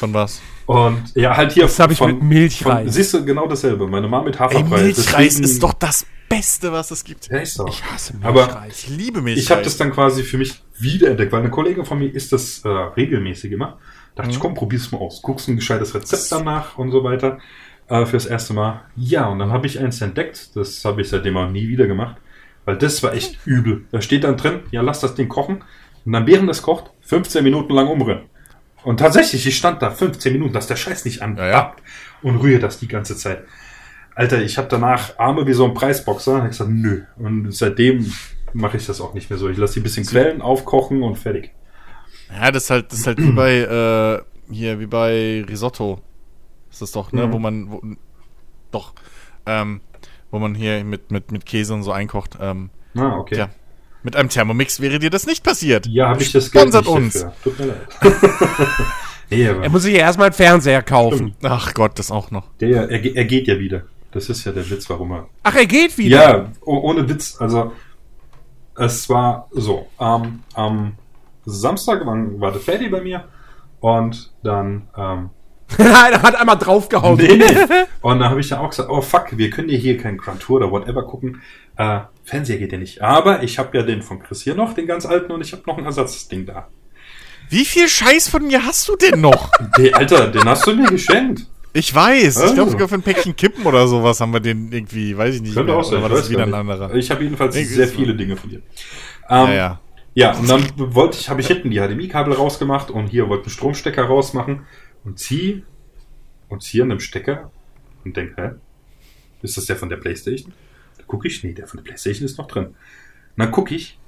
Von 0.00 0.14
was? 0.14 0.40
Und 0.66 1.02
ja, 1.14 1.36
halt 1.36 1.52
hier 1.52 1.64
Das 1.64 1.78
habe 1.78 1.92
ich 1.92 2.00
mit 2.00 2.22
Milchreis. 2.22 2.84
Von, 2.84 2.88
siehst 2.90 3.14
du, 3.14 3.24
genau 3.24 3.46
dasselbe. 3.46 3.86
Meine 3.86 4.08
Mom 4.08 4.24
mit 4.24 4.34
Ey, 4.34 4.40
Haferbrei. 4.40 4.82
Milchreis 4.82 5.06
Deswegen- 5.34 5.44
ist 5.44 5.62
doch 5.62 5.74
das 5.74 6.06
Beste, 6.28 6.72
was 6.72 6.90
es 6.90 7.04
gibt. 7.04 7.28
Ja, 7.28 7.38
ist 7.38 7.58
doch. 7.58 7.68
Ich 7.68 7.84
hasse 7.84 8.14
Aber 8.22 8.44
Milchreis. 8.46 8.84
Ich 8.84 8.88
liebe 8.88 9.20
Milchreis. 9.20 9.44
Ich 9.44 9.50
habe 9.50 9.62
das 9.62 9.76
dann 9.76 9.92
quasi 9.92 10.22
für 10.22 10.38
mich 10.38 10.62
wiederentdeckt, 10.78 11.32
weil 11.32 11.40
eine 11.40 11.50
Kollegin 11.50 11.84
von 11.84 11.98
mir 11.98 12.06
isst 12.14 12.32
das 12.32 12.60
äh, 12.64 12.68
regelmäßig 12.68 13.52
immer. 13.52 13.78
Dachte 14.16 14.30
ich, 14.30 14.36
Mhm. 14.38 14.40
komm, 14.42 14.54
probier's 14.54 14.90
mal 14.90 14.98
aus. 14.98 15.20
Guckst 15.22 15.48
ein 15.48 15.56
gescheites 15.56 15.94
Rezept 15.94 16.30
danach 16.32 16.78
und 16.78 16.90
so 16.90 17.04
weiter. 17.04 17.38
Äh, 17.88 18.06
fürs 18.06 18.26
erste 18.26 18.54
Mal. 18.54 18.82
Ja, 18.96 19.26
und 19.28 19.38
dann 19.40 19.50
habe 19.50 19.66
ich 19.66 19.78
eins 19.80 20.00
entdeckt. 20.00 20.50
Das 20.54 20.84
habe 20.84 21.02
ich 21.02 21.08
seitdem 21.08 21.36
auch 21.36 21.50
nie 21.50 21.68
wieder 21.68 21.86
gemacht. 21.88 22.16
Weil 22.64 22.76
das 22.78 23.02
war 23.02 23.12
echt 23.14 23.38
übel. 23.44 23.84
Da 23.90 24.00
steht 24.00 24.22
dann 24.24 24.36
drin, 24.36 24.60
ja, 24.70 24.80
lass 24.82 25.00
das 25.00 25.14
Ding 25.16 25.28
kochen. 25.28 25.64
Und 26.06 26.12
dann 26.12 26.26
während 26.26 26.48
es 26.48 26.62
kocht, 26.62 26.90
15 27.02 27.42
Minuten 27.44 27.74
lang 27.74 27.88
umrühren. 27.88 28.22
Und 28.84 28.98
tatsächlich, 29.00 29.46
ich 29.46 29.56
stand 29.56 29.82
da 29.82 29.90
15 29.90 30.32
Minuten, 30.32 30.52
dass 30.52 30.66
der 30.66 30.76
Scheiß 30.76 31.04
nicht 31.04 31.22
an 31.22 31.36
Ja, 31.36 31.46
ja. 31.48 31.76
und 32.22 32.36
rühre 32.36 32.60
das 32.60 32.78
die 32.78 32.88
ganze 32.88 33.16
Zeit. 33.16 33.44
Alter, 34.14 34.42
ich 34.42 34.58
habe 34.58 34.68
danach 34.68 35.18
Arme 35.18 35.46
wie 35.46 35.52
so 35.52 35.64
ein 35.66 35.74
Preisboxer. 35.74 36.44
Ich 36.44 36.50
gesagt, 36.50 36.70
nö. 36.70 37.02
Und 37.16 37.52
seitdem 37.54 38.12
mache 38.52 38.76
ich 38.76 38.86
das 38.86 39.00
auch 39.00 39.14
nicht 39.14 39.30
mehr 39.30 39.38
so. 39.38 39.48
Ich 39.48 39.56
lasse 39.56 39.74
die 39.74 39.80
ein 39.80 39.82
bisschen 39.84 40.06
quellen, 40.06 40.42
aufkochen 40.42 41.02
und 41.02 41.16
fertig. 41.18 41.52
Ja, 42.34 42.50
das 42.50 42.64
ist 42.64 42.70
halt, 42.70 42.92
das 42.92 43.00
ist 43.00 43.06
halt 43.06 43.18
wie 43.18 43.32
bei, 43.32 43.52
äh, 43.58 44.52
hier, 44.52 44.80
wie 44.80 44.86
bei 44.86 45.44
Risotto. 45.48 46.00
Das 46.70 46.82
ist 46.82 46.94
doch, 46.96 47.12
ne, 47.12 47.26
Mhm. 47.26 47.32
wo 47.32 47.38
man, 47.38 47.70
wo, 47.70 47.82
doch, 48.70 48.92
ähm, 49.46 49.80
wo 50.30 50.38
man 50.38 50.54
hier 50.54 50.84
mit, 50.84 51.10
mit, 51.10 51.32
mit 51.32 51.44
Käse 51.46 51.74
und 51.74 51.82
so 51.82 51.92
einkocht. 51.92 52.38
Ähm, 52.40 52.70
Ah, 52.96 53.18
okay. 53.18 53.34
Tja, 53.36 53.48
mit 54.02 54.16
einem 54.16 54.28
Thermomix 54.28 54.80
wäre 54.80 54.98
dir 54.98 55.10
das 55.10 55.26
nicht 55.26 55.44
passiert. 55.44 55.86
Ja, 55.86 56.08
habe 56.08 56.22
ich 56.22 56.32
das 56.32 56.50
Geld 56.50 56.62
Sponsert 56.72 56.84
nicht 56.86 56.94
uns. 56.94 57.12
dafür. 57.14 57.32
Tut 57.44 57.58
mir 57.58 57.66
leid. 57.66 57.88
nee, 59.30 59.44
Er 59.44 59.68
muss 59.70 59.82
sich 59.82 59.92
ja 59.94 60.00
erstmal 60.00 60.26
einen 60.26 60.34
Fernseher 60.34 60.82
kaufen. 60.82 61.34
Ach 61.42 61.74
Gott, 61.74 61.98
das 61.98 62.10
auch 62.10 62.30
noch. 62.30 62.48
der, 62.60 62.90
er, 62.90 63.16
er 63.16 63.24
geht 63.24 63.46
ja 63.48 63.58
wieder. 63.58 63.82
Das 64.12 64.28
ist 64.28 64.44
ja 64.44 64.52
der 64.52 64.68
Witz, 64.68 64.90
warum 64.90 65.12
er 65.12 65.28
Ach, 65.44 65.54
er 65.54 65.66
geht 65.66 65.96
wieder. 65.96 66.16
Ja, 66.38 66.52
oh- 66.62 66.78
ohne 66.80 67.08
Witz. 67.08 67.36
Also, 67.40 67.72
es 68.76 69.08
war 69.08 69.48
so. 69.52 69.86
Am 69.98 70.42
am 70.54 70.94
Samstag 71.44 72.04
war, 72.06 72.16
war 72.40 72.50
der 72.52 72.60
Ferdi 72.60 72.88
bei 72.88 73.00
mir 73.00 73.24
und 73.80 74.32
dann. 74.42 74.88
Ähm, 74.96 75.30
Nein, 75.78 76.12
er 76.12 76.22
hat 76.22 76.34
einmal 76.34 76.58
draufgehauen. 76.58 77.16
nee, 77.16 77.36
nee. 77.36 77.44
Und 78.00 78.18
dann 78.18 78.28
habe 78.30 78.40
ich 78.40 78.50
ja 78.50 78.58
auch 78.58 78.70
gesagt: 78.70 78.90
Oh 78.90 79.00
fuck, 79.02 79.38
wir 79.38 79.50
können 79.50 79.68
ja 79.68 79.78
hier 79.78 79.96
kein 79.98 80.16
Grand 80.18 80.40
Tour 80.40 80.56
oder 80.56 80.72
whatever 80.72 81.04
gucken. 81.04 81.40
Äh, 81.76 82.00
Fernseher 82.30 82.58
geht 82.58 82.72
ja 82.72 82.78
nicht. 82.78 83.02
Aber 83.02 83.42
ich 83.42 83.58
habe 83.58 83.76
ja 83.76 83.82
den 83.84 84.02
von 84.02 84.20
Chris 84.22 84.42
hier 84.42 84.54
noch, 84.54 84.72
den 84.72 84.86
ganz 84.86 85.04
alten, 85.04 85.32
und 85.32 85.40
ich 85.42 85.52
habe 85.52 85.62
noch 85.66 85.76
ein 85.78 85.84
Ersatzding 85.84 86.46
da. 86.46 86.68
Wie 87.48 87.64
viel 87.64 87.88
Scheiß 87.88 88.28
von 88.28 88.46
mir 88.46 88.64
hast 88.64 88.88
du 88.88 88.96
denn 88.96 89.20
noch? 89.20 89.50
Der, 89.78 89.96
Alter, 89.96 90.28
den 90.28 90.44
hast 90.44 90.66
du 90.66 90.74
mir 90.74 90.88
geschenkt. 90.88 91.46
Ich 91.72 91.92
weiß. 91.94 92.42
Ich 92.44 92.50
Oh. 92.50 92.54
glaube, 92.54 92.70
sogar 92.70 92.88
für 92.88 92.94
ein 92.96 93.02
Päckchen 93.02 93.34
Kippen 93.36 93.64
oder 93.66 93.86
sowas 93.88 94.20
haben 94.20 94.32
wir 94.32 94.40
den 94.40 94.70
irgendwie, 94.72 95.16
weiß 95.16 95.36
ich 95.36 95.42
nicht. 95.42 95.54
Könnte 95.54 95.72
mehr. 95.72 95.80
auch 95.80 95.84
sein. 95.84 96.00
War 96.02 96.10
ich 96.10 96.16
das 96.16 96.30
wieder 96.30 96.44
ein 96.44 96.54
anderer? 96.54 96.94
Ich 96.94 97.10
habe 97.10 97.22
jedenfalls 97.24 97.54
Nee, 97.54 97.64
sehr 97.64 97.88
viele 97.88 98.14
Dinge 98.14 98.36
von 98.36 98.50
dir. 98.50 98.58
Ähm, 99.28 99.46
ja, 99.48 99.52
ja. 99.52 99.80
Ja, 100.14 100.32
und 100.36 100.48
dann 100.50 100.64
wollte 100.76 101.18
ich, 101.20 101.28
habe 101.28 101.40
ich 101.40 101.46
hinten 101.46 101.70
die 101.70 101.78
HDMI-Kabel 101.78 102.34
rausgemacht 102.34 102.90
und 102.90 103.06
hier 103.06 103.28
wollte 103.28 103.44
einen 103.44 103.50
Stromstecker 103.52 104.04
rausmachen 104.04 104.66
und 105.04 105.18
zieh 105.20 105.62
und 106.48 106.62
ziehe 106.64 106.82
an 106.82 106.88
dem 106.88 106.98
Stecker 107.00 107.50
und 108.04 108.16
denk, 108.16 108.32
hä? 108.36 108.50
Ist 109.42 109.56
das 109.56 109.66
der 109.66 109.76
von 109.76 109.88
der 109.88 109.96
Playstation? 109.98 110.52
Gucke 111.10 111.26
ich, 111.26 111.42
nee, 111.42 111.52
der 111.52 111.66
von 111.66 111.78
der 111.78 111.84
Playstation 111.84 112.24
ist 112.24 112.38
noch 112.38 112.46
drin. 112.46 112.66
Und 112.66 112.74
dann 113.36 113.50
gucke 113.50 113.74
ich, 113.74 113.98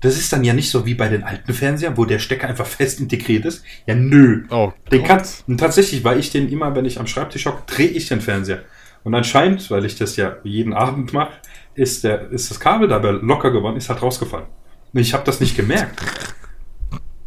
das 0.00 0.16
ist 0.16 0.32
dann 0.32 0.42
ja 0.42 0.52
nicht 0.54 0.70
so 0.70 0.86
wie 0.86 0.94
bei 0.94 1.08
den 1.08 1.22
alten 1.22 1.54
Fernsehern, 1.54 1.96
wo 1.96 2.04
der 2.04 2.18
Stecker 2.18 2.48
einfach 2.48 2.66
fest 2.78 2.98
integriert 2.98 3.44
ist. 3.44 3.64
Ja, 3.86 3.94
nö. 3.94 4.42
Oh, 4.50 4.72
Den 4.90 5.04
kann, 5.04 5.22
und 5.46 5.58
tatsächlich, 5.58 6.02
weil 6.02 6.18
ich 6.18 6.30
den 6.30 6.48
immer, 6.48 6.74
wenn 6.74 6.84
ich 6.84 6.98
am 6.98 7.06
Schreibtisch 7.06 7.46
hocke, 7.46 7.62
drehe 7.66 7.86
ich 7.86 8.08
den 8.08 8.20
Fernseher. 8.20 8.64
Und 9.04 9.14
anscheinend, 9.14 9.70
weil 9.70 9.84
ich 9.84 9.96
das 9.96 10.16
ja 10.16 10.38
jeden 10.42 10.72
Abend 10.72 11.12
mache, 11.12 11.34
ist, 11.76 12.02
der, 12.02 12.28
ist 12.32 12.50
das 12.50 12.58
Kabel 12.58 12.88
dabei 12.88 13.12
locker 13.12 13.52
geworden, 13.52 13.76
ist 13.76 13.88
halt 13.88 14.02
rausgefallen. 14.02 14.46
Und 14.92 15.00
ich 15.00 15.14
habe 15.14 15.24
das 15.24 15.38
nicht 15.38 15.56
gemerkt. 15.56 16.02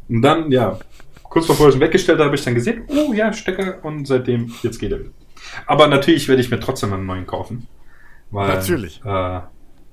Und 0.09 0.21
dann, 0.21 0.51
ja, 0.51 0.77
kurz 1.23 1.47
bevor 1.47 1.69
ich 1.69 1.75
ihn 1.75 1.81
weggestellt 1.81 2.17
habe, 2.17 2.25
habe 2.25 2.35
ich 2.35 2.43
dann 2.43 2.55
gesehen, 2.55 2.83
oh 2.87 3.13
ja, 3.13 3.31
Stecker, 3.31 3.83
und 3.83 4.05
seitdem, 4.05 4.53
jetzt 4.61 4.77
geht 4.77 4.91
er 4.91 4.99
wieder. 4.99 5.11
Aber 5.67 5.87
natürlich 5.87 6.27
werde 6.27 6.41
ich 6.41 6.51
mir 6.51 6.59
trotzdem 6.59 6.91
einen 6.91 7.05
neuen 7.05 7.25
kaufen. 7.25 7.67
Weil, 8.31 8.47
Natürlich. 8.47 9.01
Äh, 9.03 9.41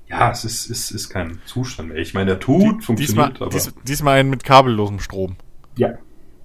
ja, 0.09 0.31
es 0.31 0.43
ist, 0.43 0.69
ist, 0.69 0.91
ist 0.91 1.09
kein 1.09 1.39
Zustand 1.45 1.89
mehr. 1.89 1.97
Ich 1.99 2.13
meine, 2.13 2.31
er 2.31 2.39
tut, 2.39 2.61
Diesmal, 2.61 2.81
funktioniert, 2.81 3.41
aber. 3.41 3.49
dies, 3.51 3.73
diesmal 3.83 4.19
einen 4.19 4.29
mit 4.29 4.43
kabellosem 4.43 4.99
Strom. 4.99 5.35
Ja. 5.77 5.89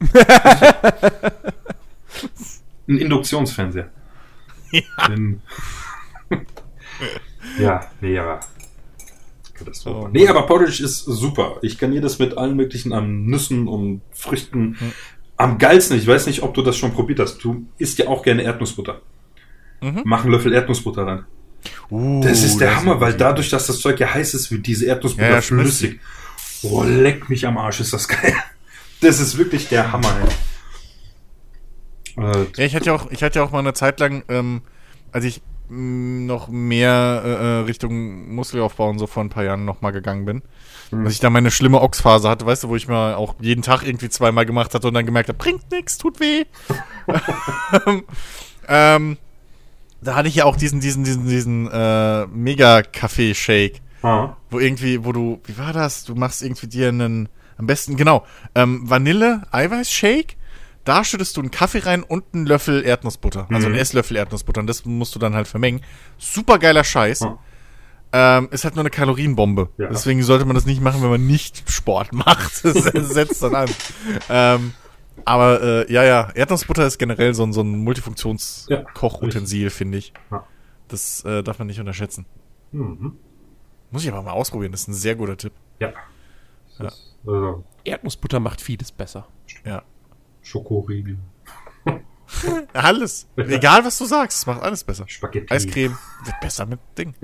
Ein 2.86 2.98
Induktionsfernseher. 2.98 3.90
Ja. 4.70 4.82
Ein- 4.98 5.40
ja, 7.58 7.80
nee, 8.00 8.18
aber. 8.18 8.40
Katastrophe. 9.54 10.06
Oh. 10.06 10.08
nee, 10.12 10.28
aber 10.28 10.42
Porridge 10.46 10.82
ist 10.82 11.04
super. 11.04 11.58
Ich 11.62 11.78
kann 11.78 11.98
das 12.02 12.18
mit 12.18 12.36
allen 12.36 12.56
möglichen 12.56 12.92
an 12.92 13.26
Nüssen 13.26 13.68
und 13.68 14.02
Früchten. 14.12 14.76
Hm. 14.78 14.92
Am 15.36 15.58
geilsten, 15.58 15.96
ich 15.96 16.06
weiß 16.06 16.26
nicht, 16.26 16.42
ob 16.42 16.54
du 16.54 16.62
das 16.62 16.76
schon 16.76 16.92
probiert 16.92 17.20
hast. 17.20 17.38
Du 17.38 17.66
isst 17.78 17.98
ja 17.98 18.08
auch 18.08 18.22
gerne 18.22 18.42
Erdnussbutter. 18.42 19.00
Mhm. 19.80 20.02
Mach 20.04 20.22
einen 20.22 20.32
Löffel 20.32 20.52
Erdnussbutter 20.52 21.06
rein. 21.06 21.24
Uh, 21.90 22.20
Das 22.22 22.42
ist 22.42 22.58
der 22.58 22.70
das 22.70 22.78
Hammer, 22.80 23.00
weil 23.00 23.12
gut. 23.12 23.20
dadurch, 23.20 23.50
dass 23.50 23.66
das 23.66 23.78
Zeug 23.80 23.98
ja 24.00 24.12
heiß 24.12 24.34
ist, 24.34 24.50
wird 24.50 24.66
diese 24.66 24.86
Erdnussbutter 24.86 25.28
Ja, 25.28 25.34
ja, 25.36 25.40
flüssig. 25.40 26.00
Oh, 26.62 26.82
leck 26.82 27.28
mich 27.28 27.46
am 27.46 27.58
Arsch, 27.58 27.80
ist 27.80 27.92
das 27.92 28.08
geil. 28.08 28.34
Das 29.00 29.20
ist 29.20 29.36
wirklich 29.36 29.68
der 29.68 29.92
Hammer, 29.92 30.16
ey. 32.16 32.24
Äh, 32.24 32.46
Ja, 32.56 32.64
ich 32.64 32.74
hatte 32.74 32.86
ja 32.86 32.94
auch, 32.94 33.10
ich 33.10 33.22
hatte 33.22 33.38
ja 33.38 33.44
auch 33.44 33.50
mal 33.50 33.58
eine 33.58 33.74
Zeit 33.74 34.00
lang, 34.00 34.24
ähm, 34.28 34.62
als 35.12 35.24
ich 35.26 35.42
mh, 35.68 36.26
noch 36.26 36.48
mehr 36.48 37.22
äh, 37.24 37.30
äh, 37.30 37.58
Richtung 37.64 38.34
Muskelaufbau 38.34 38.88
und 38.88 38.98
so 38.98 39.06
vor 39.06 39.22
ein 39.22 39.28
paar 39.30 39.44
Jahren 39.44 39.64
noch 39.66 39.82
mal 39.82 39.90
gegangen 39.90 40.24
bin. 40.24 40.42
Mhm. 40.90 41.04
Als 41.04 41.14
ich 41.14 41.20
da 41.20 41.28
meine 41.28 41.50
schlimme 41.50 41.82
Ochsphase 41.82 42.28
hatte, 42.30 42.46
weißt 42.46 42.64
du, 42.64 42.68
wo 42.70 42.76
ich 42.76 42.88
mal 42.88 43.14
auch 43.14 43.34
jeden 43.40 43.62
Tag 43.62 43.82
irgendwie 43.82 44.08
zweimal 44.08 44.46
gemacht 44.46 44.72
hatte 44.74 44.88
und 44.88 44.94
dann 44.94 45.04
gemerkt 45.06 45.28
habe, 45.28 45.38
bringt 45.38 45.70
nix, 45.70 45.98
tut 45.98 46.18
weh. 46.20 46.44
ähm, 48.68 49.18
da 50.04 50.14
hatte 50.14 50.28
ich 50.28 50.34
ja 50.36 50.44
auch 50.44 50.56
diesen, 50.56 50.80
diesen, 50.80 51.02
diesen, 51.04 51.26
diesen 51.26 51.70
äh, 51.70 52.26
Mega-Kaffee-Shake 52.26 53.80
ah, 54.02 54.36
wo 54.50 54.58
irgendwie, 54.60 55.04
wo 55.04 55.12
du, 55.12 55.40
wie 55.44 55.58
war 55.58 55.72
das? 55.72 56.04
Du 56.04 56.14
machst 56.14 56.42
irgendwie 56.42 56.66
dir 56.66 56.88
einen, 56.88 57.28
am 57.56 57.66
besten, 57.66 57.96
genau, 57.96 58.24
ähm, 58.54 58.88
Vanille-Eiweiß-Shake. 58.88 60.36
Da 60.84 61.02
schüttest 61.02 61.36
du 61.36 61.40
einen 61.40 61.50
Kaffee 61.50 61.78
rein 61.78 62.02
und 62.02 62.24
einen 62.34 62.44
Löffel 62.44 62.84
Erdnussbutter. 62.84 63.46
Also 63.50 63.66
einen 63.66 63.74
Mhm. 63.74 63.80
Esslöffel 63.80 64.18
Erdnussbutter. 64.18 64.60
Und 64.60 64.66
das 64.66 64.84
musst 64.84 65.14
du 65.14 65.18
dann 65.18 65.34
halt 65.34 65.48
vermengen. 65.48 65.80
Super 66.18 66.58
geiler 66.58 66.84
Scheiß. 66.84 67.22
Ah. 67.22 67.38
Ähm, 68.12 68.48
ist 68.50 68.64
halt 68.64 68.74
nur 68.74 68.82
eine 68.82 68.90
Kalorienbombe. 68.90 69.70
Ja. 69.78 69.88
Deswegen 69.88 70.22
sollte 70.22 70.44
man 70.44 70.54
das 70.54 70.66
nicht 70.66 70.82
machen, 70.82 71.02
wenn 71.02 71.08
man 71.08 71.26
nicht 71.26 71.68
Sport 71.70 72.12
macht. 72.12 72.64
Das 72.64 72.74
setzt 72.74 73.42
dann 73.42 73.54
an. 73.54 73.70
Ähm, 74.28 74.72
aber 75.24 75.62
äh, 75.62 75.92
ja, 75.92 76.04
ja, 76.04 76.30
Erdnussbutter 76.34 76.86
ist 76.86 76.98
generell 76.98 77.34
so 77.34 77.42
ein, 77.44 77.52
so 77.52 77.62
ein 77.62 77.70
Ja, 77.72 77.76
Multifunktions-Kochutensil, 77.78 79.70
finde 79.70 79.98
ich. 79.98 80.12
Ja. 80.30 80.46
Das 80.88 81.24
äh, 81.24 81.42
darf 81.42 81.58
man 81.58 81.68
nicht 81.68 81.80
unterschätzen. 81.80 82.26
mhm. 82.72 83.16
Muss 83.90 84.02
ich 84.04 84.10
aber 84.12 84.22
mal 84.22 84.32
ausprobieren. 84.32 84.72
Das 84.72 84.80
ist 84.82 84.88
ein 84.88 84.94
sehr 84.94 85.14
guter 85.14 85.36
Tipp. 85.36 85.52
ja. 85.80 85.92
Das 86.78 86.94
ist, 86.94 87.16
also, 87.24 87.62
Erdnussbutter 87.84 88.40
macht 88.40 88.60
vieles 88.60 88.90
besser. 88.90 89.28
Ja. 89.64 89.82
Schokoriegel, 90.42 91.18
Alles. 92.72 93.26
Egal, 93.36 93.84
was 93.84 93.98
du 93.98 94.04
sagst, 94.04 94.38
es 94.38 94.46
macht 94.46 94.62
alles 94.62 94.84
besser. 94.84 95.04
Spaghetti. 95.06 95.52
Eiscreme 95.52 95.96
wird 96.24 96.40
besser 96.40 96.66
mit 96.66 96.78
Ding. 96.98 97.14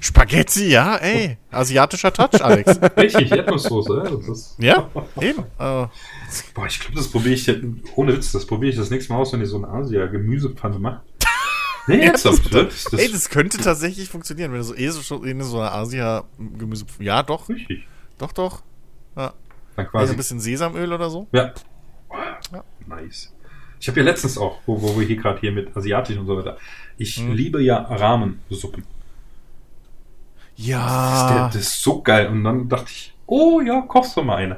Spaghetti, 0.00 0.68
ja, 0.68 0.96
ey. 0.96 1.38
Asiatischer 1.50 2.12
Touch, 2.12 2.42
Alex. 2.42 2.78
Richtig, 2.96 3.30
Erdnusssoße, 3.32 4.20
ja. 4.58 4.88
Ja, 4.96 5.22
eben. 5.22 5.40
Äh, 5.58 5.86
boah, 6.54 6.66
ich 6.66 6.80
glaube, 6.80 6.96
das 6.96 7.08
probiere 7.08 7.34
ich, 7.34 7.46
ja- 7.46 7.54
ohne 7.96 8.14
Witz, 8.14 8.32
das 8.32 8.46
probiere 8.46 8.70
ich 8.70 8.76
das 8.76 8.90
nächste 8.90 9.12
Mal 9.12 9.18
aus, 9.20 9.32
wenn 9.32 9.42
ich 9.42 9.48
so 9.48 9.56
eine 9.56 9.68
Asia-Gemüsepfanne 9.68 10.78
mache. 10.78 11.02
Nee, 11.86 12.00
ernsthaft, 12.06 12.52
das, 12.54 12.84
das, 12.84 13.00
ey, 13.00 13.10
das 13.10 13.30
könnte 13.30 13.58
tatsächlich 13.58 14.08
funktionieren, 14.08 14.52
wenn 14.52 14.58
du 14.58 14.64
so 14.64 14.74
eh 14.74 14.88
so, 14.90 15.00
so 15.00 15.22
in 15.24 15.42
so 15.42 15.58
eine 15.60 15.72
Asia-Gemüse. 15.72 16.84
Ja, 16.98 17.22
doch, 17.22 17.48
richtig. 17.48 17.86
doch, 18.18 18.32
doch. 18.32 18.62
Ja. 19.16 19.32
Dann 19.76 19.86
Also 19.86 19.90
quasi 19.90 20.12
ein 20.12 20.16
bisschen 20.16 20.40
Sesamöl 20.40 20.92
oder 20.92 21.08
so. 21.08 21.28
Ja. 21.32 21.52
Ja. 22.52 22.64
Nice. 22.86 23.32
Ich 23.80 23.88
habe 23.88 24.00
ja 24.00 24.04
letztens 24.06 24.36
auch, 24.38 24.58
wo, 24.66 24.80
wo 24.82 24.98
wir 24.98 25.06
hier 25.06 25.16
gerade 25.16 25.38
hier 25.40 25.52
mit 25.52 25.76
Asiatisch 25.76 26.16
und 26.16 26.26
so 26.26 26.36
weiter. 26.36 26.56
Ich 26.96 27.18
Mhm. 27.20 27.32
liebe 27.32 27.62
ja 27.62 27.76
Rahmensuppen. 27.78 28.84
Das, 30.56 30.64
ist 30.66 30.66
der, 30.66 30.76
Ja. 30.76 31.46
das 31.52 31.56
ist 31.56 31.82
so 31.82 32.02
geil. 32.02 32.26
Und 32.28 32.42
dann 32.44 32.68
dachte 32.68 32.90
ich, 32.90 33.14
oh 33.26 33.60
ja, 33.60 33.80
kochst 33.82 34.16
du 34.16 34.22
mal 34.22 34.36
eine. 34.36 34.56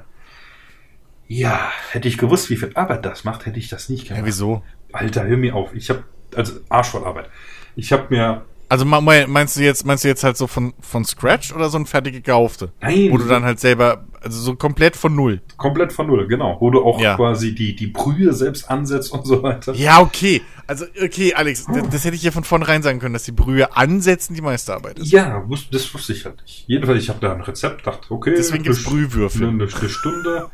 Ja, 1.28 1.70
hätte 1.90 2.08
ich 2.08 2.18
gewusst, 2.18 2.50
wie 2.50 2.56
viel 2.56 2.72
Arbeit 2.74 3.04
das 3.04 3.24
macht, 3.24 3.46
hätte 3.46 3.58
ich 3.58 3.68
das 3.68 3.88
nicht 3.88 4.04
gemacht. 4.08 4.20
ja, 4.20 4.26
wieso? 4.26 4.64
Alter, 4.92 5.24
hör 5.24 5.36
mir 5.36 5.54
auf. 5.54 5.72
Ich 5.74 5.90
habe 5.90 6.02
also 6.34 6.54
Arsch 6.68 6.88
voll 6.88 7.04
Arbeit. 7.04 7.28
Ich 7.76 7.92
habe 7.92 8.06
mir 8.10 8.44
Also 8.70 8.84
meinst 8.84 9.56
du 9.56 9.60
jetzt, 9.62 9.84
meinst 9.84 10.04
du 10.04 10.08
jetzt 10.08 10.22
halt 10.22 10.36
so 10.36 10.46
von, 10.46 10.72
von 10.80 11.04
Scratch 11.04 11.52
oder 11.52 11.68
so 11.68 11.76
ein 11.76 11.86
fertige 11.86 12.18
gekaufte? 12.22 12.70
nein, 12.80 13.08
Wo 13.10 13.18
du 13.18 13.24
dann 13.24 13.42
halt 13.44 13.58
selber, 13.58 14.04
also 14.22 14.40
so 14.40 14.54
komplett 14.54 14.94
von 14.96 15.14
null. 15.14 15.40
komplett 15.56 15.92
von 15.92 16.06
null, 16.06 16.28
genau, 16.28 16.56
wo 16.60 16.70
du 16.70 16.82
auch 16.84 17.00
Ja. 17.00 17.16
quasi 17.16 17.52
die 17.54 17.74
die 17.74 17.88
Brühe 17.88 18.32
selbst 18.32 18.70
ansetzt 18.70 19.12
und 19.12 19.26
so 19.26 19.42
weiter. 19.42 19.74
Ja, 19.74 20.00
okay. 20.00 20.40
Also, 20.68 20.84
okay, 21.02 21.34
Alex, 21.34 21.66
das, 21.66 21.88
das 21.90 22.04
hätte 22.04 22.14
ich 22.14 22.22
ja 22.22 22.30
von 22.30 22.44
vornherein 22.44 22.80
sagen 22.84 23.00
können, 23.00 23.12
dass 23.12 23.24
die 23.24 23.32
Brühe 23.32 23.76
ansetzen 23.76 24.34
die 24.34 24.40
meiste 24.40 24.72
Arbeit 24.72 25.00
ist. 25.00 25.10
Ja, 25.10 25.44
das 25.72 25.92
wusste 25.92 26.12
ich 26.12 26.24
halt 26.24 26.40
nicht. 26.42 26.64
Jedenfalls, 26.68 27.02
ich 27.02 27.08
habe 27.08 27.18
da 27.18 27.34
ein 27.34 27.40
Rezept, 27.40 27.84
dachte, 27.88 28.12
okay. 28.12 28.34
Deswegen 28.36 28.62
gibt's 28.62 28.86
eine- 28.86 28.94
Brühwürfel. 28.94 29.48
Eine, 29.48 29.64
eine 29.64 29.88
Stunde. 29.88 30.48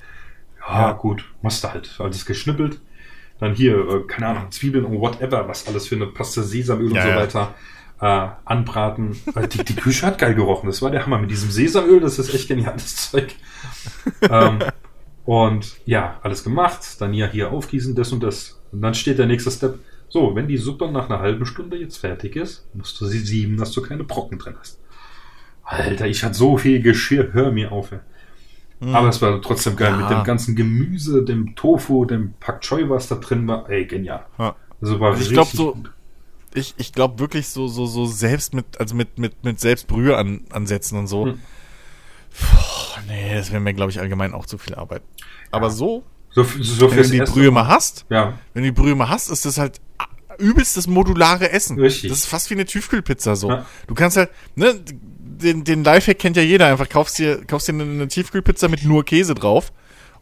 Ja, 0.67 0.81
Ja. 0.89 0.93
gut, 0.93 1.23
machst 1.43 1.63
du 1.63 1.69
halt. 1.71 1.95
Alles 1.99 2.25
geschnippelt. 2.25 2.81
Dann 3.41 3.55
hier, 3.55 3.77
äh, 3.77 4.01
keine 4.09 4.29
Ahnung, 4.29 4.51
Zwiebeln 4.51 4.87
und 4.87 4.99
whatever, 4.99 5.47
was 5.47 5.67
alles 5.69 5.87
für 5.87 5.97
eine 5.97 6.07
Paste 6.07 6.43
Sesamöl 6.43 6.91
Ja, 6.95 7.03
und 7.03 7.31
so 7.31 7.39
ja. 7.39 7.55
Äh, 8.01 8.29
anbraten. 8.45 9.17
Die, 9.53 9.65
die 9.65 9.75
Küche 9.77 10.07
hat 10.07 10.19
geil 10.19 10.35
gerochen. 10.35 10.67
Das 10.67 10.83
war 10.83 10.91
der 10.91 11.05
Hammer. 11.07 11.19
Mit 11.19 11.31
diesem 11.31 11.51
Sesamöl, 11.51 12.01
das 12.01 12.19
ist 12.19 12.35
echt 12.35 12.47
geniales 12.49 12.97
Zeug. 13.11 13.35
ähm, 14.29 14.59
und 15.25 15.77
ja, 15.87 16.19
alles 16.23 16.45
gemacht. 16.45 17.01
Dann 17.01 17.15
ja 17.15 17.27
hier 17.27 17.51
aufgießen, 17.53 17.95
das 17.95 18.13
und 18.13 18.23
das. 18.23 18.61
Und 18.73 18.83
dann 18.83 18.95
steht 18.95 19.19
der 19.19 19.27
nächste 19.27 19.51
Step. 19.51 19.79
So, 20.09 20.35
wenn 20.37 20.47
die 20.47 20.57
Suppe 20.59 20.91
nach 20.93 21.09
einer 21.09 21.21
halben 21.21 21.47
Stunde 21.47 21.77
jetzt 21.79 21.97
fertig 21.97 22.37
ist, 22.37 22.69
musst 22.75 23.01
du 23.01 23.07
sie 23.07 23.19
sieben, 23.19 23.57
dass 23.57 23.73
du 23.73 23.83
keine 23.83 24.05
Brocken 24.05 24.39
drin 24.39 24.55
hast. 24.59 24.79
Alter, 25.65 26.07
ich 26.07 26.23
hatte 26.23 26.35
so 26.35 26.57
viel 26.59 26.81
Geschirr, 26.81 27.33
hör 27.33 27.51
mir 27.51 27.73
auf. 27.73 27.91
Ey. 27.93 27.99
Aber 28.93 29.09
es 29.09 29.21
war 29.23 29.41
trotzdem 29.41 29.75
geil 29.75 29.93
Ja. 29.93 29.97
mit 29.97 30.11
dem 30.11 30.23
ganzen 30.23 30.55
Gemüse, 30.55 31.25
dem 31.25 31.57
Tofu, 31.57 32.05
dem 32.05 32.35
Pak 32.39 32.61
Choi, 32.61 32.89
was 32.89 33.09
da 33.09 33.17
drin 33.17 33.49
war. 33.49 33.69
Ey, 33.71 33.87
genial. 33.87 34.27
Ja. 34.39 34.55
Also 34.81 35.01
war 35.01 35.13
Also 35.13 35.23
ich 35.23 35.31
richtig 35.31 35.35
glaub, 35.35 35.49
so- 35.49 35.73
gut. 35.81 35.91
Ich, 36.57 36.75
ich 36.79 36.93
glaube 36.93 37.19
wirklich 37.19 37.49
so, 37.49 37.69
so, 37.69 37.87
so 37.87 38.07
selbst 38.07 38.55
mit, 38.55 38.81
also 38.81 38.95
mit, 38.95 39.19
mit, 39.19 39.45
mit 39.45 39.61
Selbstbrühe 39.61 40.17
an, 40.17 40.41
ansetzen 40.51 40.99
und 40.99 41.07
so. 41.07 41.27
Hm. 41.27 41.41
Puh, 42.39 43.01
nee, 43.09 43.35
das 43.35 43.51
wäre 43.51 43.61
mir, 43.61 43.75
glaube 43.75 43.91
ich, 43.91 44.01
allgemein 44.01 44.33
auch 44.35 44.47
zu 44.47 44.59
viel 44.59 44.75
Arbeit. 44.75 45.03
Aber 45.51 45.67
Ja. 45.67 45.73
so, 45.73 46.05
So, 46.31 46.43
so 46.43 46.91
wenn 46.91 47.03
du 47.03 47.09
die 47.11 47.19
Essen. 47.21 47.33
Brühe 47.33 47.51
mal 47.51 47.67
hast, 47.67 48.05
Ja, 48.11 48.39
wenn 48.53 48.63
du 48.63 48.69
die 48.71 48.73
Brühe 48.81 48.95
mal 48.95 49.09
hast, 49.09 49.29
ist 49.31 49.45
das 49.45 49.57
halt 49.59 49.81
übelstes 50.39 50.87
modulare 50.87 51.51
Essen. 51.51 51.79
Richtig. 51.81 52.11
Das 52.11 52.19
ist 52.19 52.27
fast 52.27 52.51
wie 52.51 52.55
eine 52.55 52.67
Tiefkühlpizza 52.67 53.37
so. 53.37 53.49
Ja. 53.51 53.67
Du 53.87 53.95
kannst 53.95 54.19
halt, 54.19 54.31
ne, 54.55 54.75
den, 54.85 55.65
den 55.65 55.83
Lifehack 55.85 56.19
kennt 56.19 56.37
ja 56.37 56.43
jeder, 56.43 56.67
einfach 56.67 56.89
kaufst 56.89 57.19
dir, 57.19 57.43
kaufst 57.47 57.69
dir 57.69 57.73
eine, 57.73 58.09
Tiefkühlpizza 58.09 58.69
mit 58.69 58.85
nur 58.85 59.05
Käse 59.05 59.35
drauf 59.35 59.73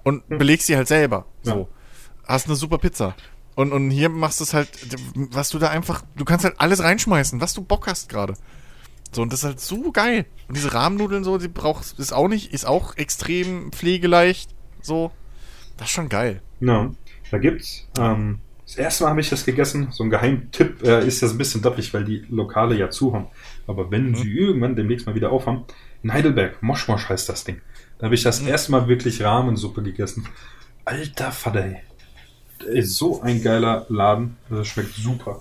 und 0.05 0.29
belegst 0.29 0.69
die 0.69 0.77
halt 0.77 0.87
selber. 0.89 1.27
So. 1.43 1.69
Hast 2.27 2.47
eine 2.47 2.55
super 2.57 2.79
Pizza. 2.79 3.17
Und, 3.55 3.73
und 3.73 3.91
hier 3.91 4.09
machst 4.09 4.41
du 4.41 4.45
es 4.45 4.53
halt, 4.55 4.69
was 5.15 5.51
du 5.51 5.59
da 5.59 5.69
einfach, 5.69 6.03
du 6.17 6.25
kannst 6.25 6.45
halt 6.45 6.57
alles 6.59 6.83
reinschmeißen, 6.83 7.41
was 7.41 7.55
du 7.55 7.63
Bock 7.63 7.87
hast 7.87 8.09
gerade. 8.09 8.35
So, 9.13 9.23
und 9.23 9.33
das 9.33 9.41
ist 9.41 9.45
halt 9.45 9.61
so 9.61 9.93
geil. 9.93 10.27
Und 10.49 10.57
diese 10.57 10.75
Rahmennudeln 10.75 11.23
so, 11.23 11.39
die 11.39 11.47
brauchst, 11.49 11.99
ist 12.01 12.13
auch 12.13 12.27
nicht, 12.29 12.53
ist 12.53 12.67
auch 12.67 12.97
extrem 12.97 13.71
pflegeleicht. 13.71 14.51
So. 14.83 15.13
Das 15.77 15.87
ist 15.89 15.93
schon 15.93 16.09
geil. 16.09 16.43
Ja, 16.61 16.91
da 17.31 17.39
gibt's. 17.39 17.87
Ähm, 17.99 18.41
das 18.67 18.77
erste 18.77 19.05
Mal 19.05 19.11
habe 19.11 19.21
ich 19.21 19.29
das 19.31 19.45
gegessen. 19.45 19.89
So 19.93 20.03
ein 20.05 20.11
Geheimtipp 20.11 20.83
äh, 20.83 21.07
ist 21.07 21.21
jetzt 21.21 21.33
ein 21.33 21.39
bisschen 21.39 21.63
doppig, 21.63 21.95
weil 21.95 22.05
die 22.05 22.25
Lokale 22.29 22.77
ja 22.77 22.91
zu 22.91 23.13
haben. 23.15 23.27
Aber 23.69 23.91
wenn 23.93 24.11
Mhm. 24.11 24.15
sie 24.17 24.33
irgendwann 24.37 24.75
demnächst 24.75 25.07
mal 25.07 25.15
wieder 25.15 25.31
aufhaben, 25.31 25.65
in 26.03 26.13
Heidelberg, 26.13 26.61
Moschmosch 26.63 27.09
heißt 27.09 27.29
das 27.29 27.45
Ding. 27.45 27.61
Da 27.99 28.07
habe 28.07 28.15
ich 28.17 28.23
das 28.23 28.41
Mhm. 28.41 28.49
erste 28.49 28.73
Mal 28.73 28.89
wirklich 28.89 29.23
Rahmensuppe 29.23 29.83
gegessen. 29.83 30.27
Alter 30.85 31.31
Vater, 31.33 31.65
ey. 31.65 31.77
Ist 32.67 32.97
so 32.97 33.21
ein 33.23 33.43
geiler 33.43 33.87
Laden. 33.89 34.37
Das 34.51 34.67
schmeckt 34.69 34.95
super. 34.95 35.41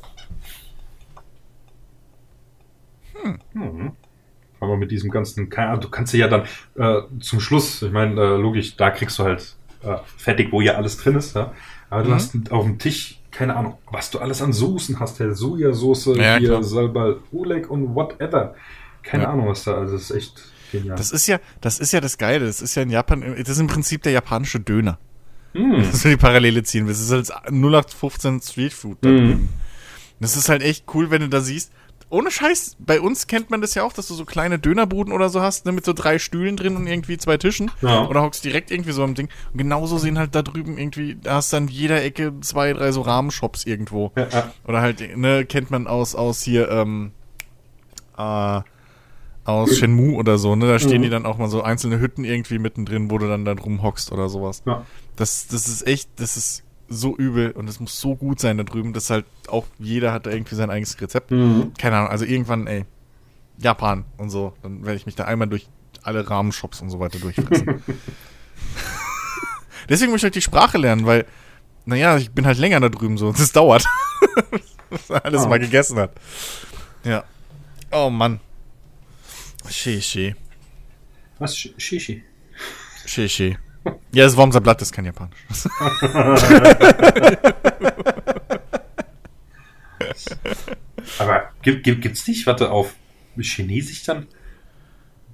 Hm. 3.53 3.91
Aber 4.59 4.77
mit 4.77 4.91
diesem 4.91 5.11
ganzen, 5.11 5.49
keine 5.49 5.69
Ahnung, 5.69 5.81
du 5.81 5.89
kannst 5.89 6.13
ja 6.13 6.27
dann 6.27 6.43
äh, 6.75 7.01
zum 7.19 7.39
Schluss, 7.39 7.81
ich 7.81 7.91
meine, 7.91 8.19
äh, 8.19 8.37
logisch, 8.37 8.75
da 8.77 8.91
kriegst 8.91 9.19
du 9.19 9.23
halt 9.23 9.55
äh, 9.83 9.97
fertig, 10.17 10.51
wo 10.51 10.61
ja 10.61 10.73
alles 10.75 10.97
drin 10.97 11.15
ist, 11.15 11.35
ja. 11.35 11.53
Aber 11.89 12.03
du 12.03 12.09
Mhm. 12.09 12.13
hast 12.15 12.51
auf 12.51 12.63
dem 12.65 12.79
Tisch, 12.79 13.19
keine 13.31 13.55
Ahnung, 13.55 13.77
was 13.91 14.09
du 14.09 14.19
alles 14.19 14.41
an 14.41 14.53
Soßen 14.53 14.99
hast, 14.99 15.19
der 15.19 15.33
Sojasauce, 15.35 16.15
Ja, 16.15 16.37
hier. 16.37 16.63
Salbal 16.63 17.17
Oleg 17.31 17.69
und 17.69 17.93
whatever. 17.93 18.55
Keine 19.03 19.23
Ja. 19.23 19.29
Ahnung, 19.31 19.47
was 19.49 19.65
da, 19.65 19.75
also 19.75 19.93
das 19.93 20.03
ist 20.09 20.11
echt 20.11 20.41
genial. 20.71 20.95
Das 20.95 21.11
ist 21.11 21.27
ja, 21.27 21.39
das 21.59 21.79
ist 21.79 21.91
ja 21.91 21.99
das 21.99 22.17
Geile. 22.17 22.45
Das 22.45 22.61
ist 22.61 22.75
ja 22.75 22.83
in 22.83 22.89
Japan, 22.89 23.21
das 23.37 23.49
ist 23.49 23.59
im 23.59 23.67
Prinzip 23.67 24.01
der 24.03 24.13
japanische 24.13 24.59
Döner. 24.61 24.97
Hm. 25.53 25.77
Das 25.83 25.93
ist 25.95 26.05
die 26.05 26.17
Parallele 26.17 26.63
ziehen. 26.63 26.87
willst. 26.87 27.01
Das 27.09 27.21
ist 27.21 27.31
halt 27.31 27.51
0815 27.51 28.41
Streetfood 28.41 28.97
da 29.01 29.09
Mhm. 29.09 29.17
drüben. 29.17 29.49
Das 30.19 30.37
ist 30.37 30.49
halt 30.49 30.61
echt 30.63 30.85
cool, 30.93 31.11
wenn 31.11 31.21
du 31.21 31.29
da 31.29 31.41
siehst. 31.41 31.71
Ohne 32.09 32.29
Scheiß, 32.29 32.75
bei 32.79 33.01
uns 33.01 33.25
kennt 33.25 33.49
man 33.49 33.59
das 33.61 33.73
ja 33.73 33.83
auch, 33.83 33.91
dass 33.91 34.07
du 34.07 34.13
so 34.13 34.23
kleine 34.23 34.59
Dönerbuden 34.59 35.11
oder 35.11 35.29
so 35.29 35.41
hast, 35.41 35.65
ne, 35.65 35.71
mit 35.71 35.83
so 35.83 35.93
drei 35.93 36.19
Stühlen 36.19 36.55
drin 36.57 36.75
und 36.75 36.85
irgendwie 36.85 37.17
zwei 37.17 37.37
Tischen. 37.37 37.71
Ja. 37.81 38.07
Oder 38.07 38.21
hockst 38.21 38.45
direkt 38.45 38.69
irgendwie 38.69 38.91
so 38.91 39.03
am 39.03 39.15
Ding. 39.15 39.29
Und 39.51 39.57
genauso 39.57 39.97
sehen 39.97 40.19
halt 40.19 40.35
da 40.35 40.43
drüben 40.43 40.77
irgendwie, 40.77 41.15
da 41.21 41.35
hast 41.35 41.51
dann 41.53 41.67
jeder 41.67 42.03
Ecke 42.03 42.31
zwei, 42.41 42.71
drei 42.73 42.91
so 42.91 43.01
Rahmenshops 43.01 43.65
irgendwo. 43.65 44.11
Ja, 44.15 44.27
ja. 44.31 44.53
Oder 44.67 44.81
halt, 44.81 45.17
ne, 45.17 45.43
kennt 45.45 45.71
man 45.71 45.87
aus, 45.87 46.13
aus 46.13 46.43
hier, 46.43 46.69
ähm, 46.69 47.11
äh, 48.15 48.61
aus 49.45 49.77
Shenmue 49.77 50.15
oder 50.15 50.37
so, 50.37 50.55
ne? 50.55 50.67
Da 50.67 50.79
stehen 50.79 50.99
Mhm. 50.99 51.03
die 51.03 51.09
dann 51.09 51.25
auch 51.25 51.37
mal 51.37 51.49
so 51.49 51.61
einzelne 51.63 51.99
Hütten 51.99 52.23
irgendwie 52.23 52.59
mittendrin, 52.59 53.11
wo 53.11 53.17
du 53.17 53.27
dann, 53.27 53.43
dann 53.45 53.57
rumhockst 53.59 54.11
oder 54.11 54.29
sowas. 54.29 54.63
Ja. 54.65 54.85
Das, 55.15 55.47
das 55.47 55.67
ist 55.67 55.85
echt, 55.85 56.09
das 56.17 56.37
ist 56.37 56.63
so 56.89 57.15
übel 57.17 57.51
und 57.51 57.67
es 57.69 57.79
muss 57.79 57.99
so 57.99 58.15
gut 58.15 58.39
sein 58.39 58.57
da 58.57 58.63
drüben, 58.63 58.93
dass 58.93 59.09
halt 59.09 59.25
auch 59.47 59.65
jeder 59.79 60.13
hat 60.13 60.25
da 60.25 60.31
irgendwie 60.31 60.55
sein 60.55 60.69
eigenes 60.69 60.99
Rezept. 61.01 61.31
Mhm. 61.31 61.73
Keine 61.77 61.97
Ahnung, 61.97 62.09
also 62.09 62.23
irgendwann, 62.25 62.67
ey, 62.67 62.85
Japan 63.57 64.05
und 64.17 64.29
so, 64.29 64.53
dann 64.63 64.83
werde 64.85 64.95
ich 64.97 65.05
mich 65.05 65.15
da 65.15 65.25
einmal 65.25 65.47
durch 65.47 65.67
alle 66.03 66.29
Rahmenshops 66.29 66.81
und 66.81 66.89
so 66.89 66.99
weiter 66.99 67.19
durchfressen. 67.19 67.81
Deswegen 69.89 70.11
muss 70.11 70.19
ich 70.19 70.23
halt 70.23 70.35
die 70.35 70.41
Sprache 70.41 70.77
lernen, 70.77 71.05
weil, 71.05 71.25
naja, 71.85 72.17
ich 72.17 72.31
bin 72.31 72.45
halt 72.45 72.57
länger 72.57 72.79
da 72.79 72.89
drüben 72.89 73.17
so 73.17 73.27
und 73.29 73.39
es 73.39 73.51
dauert. 73.51 73.85
Bis 74.89 75.09
man 75.09 75.19
alles 75.21 75.41
Ah. 75.43 75.47
mal 75.49 75.59
gegessen 75.59 75.97
hat. 75.99 76.11
Ja. 77.03 77.23
Oh 77.91 78.09
Mann. 78.09 78.39
She. 79.69 80.35
Was? 81.39 81.57
Sh- 81.57 81.73
Shishi. 81.77 82.23
She. 83.05 83.57
Ja, 84.13 84.23
das 84.23 84.37
Wormser 84.37 84.61
Blatt 84.61 84.81
ist 84.81 84.93
kein 84.93 85.05
Japanisch. 85.05 85.37
Aber 91.19 91.49
gibt, 91.61 91.83
gibt, 91.83 92.01
gibt's 92.01 92.27
nicht, 92.27 92.45
warte, 92.47 92.71
auf 92.71 92.95
Chinesisch 93.39 94.03
dann? 94.03 94.27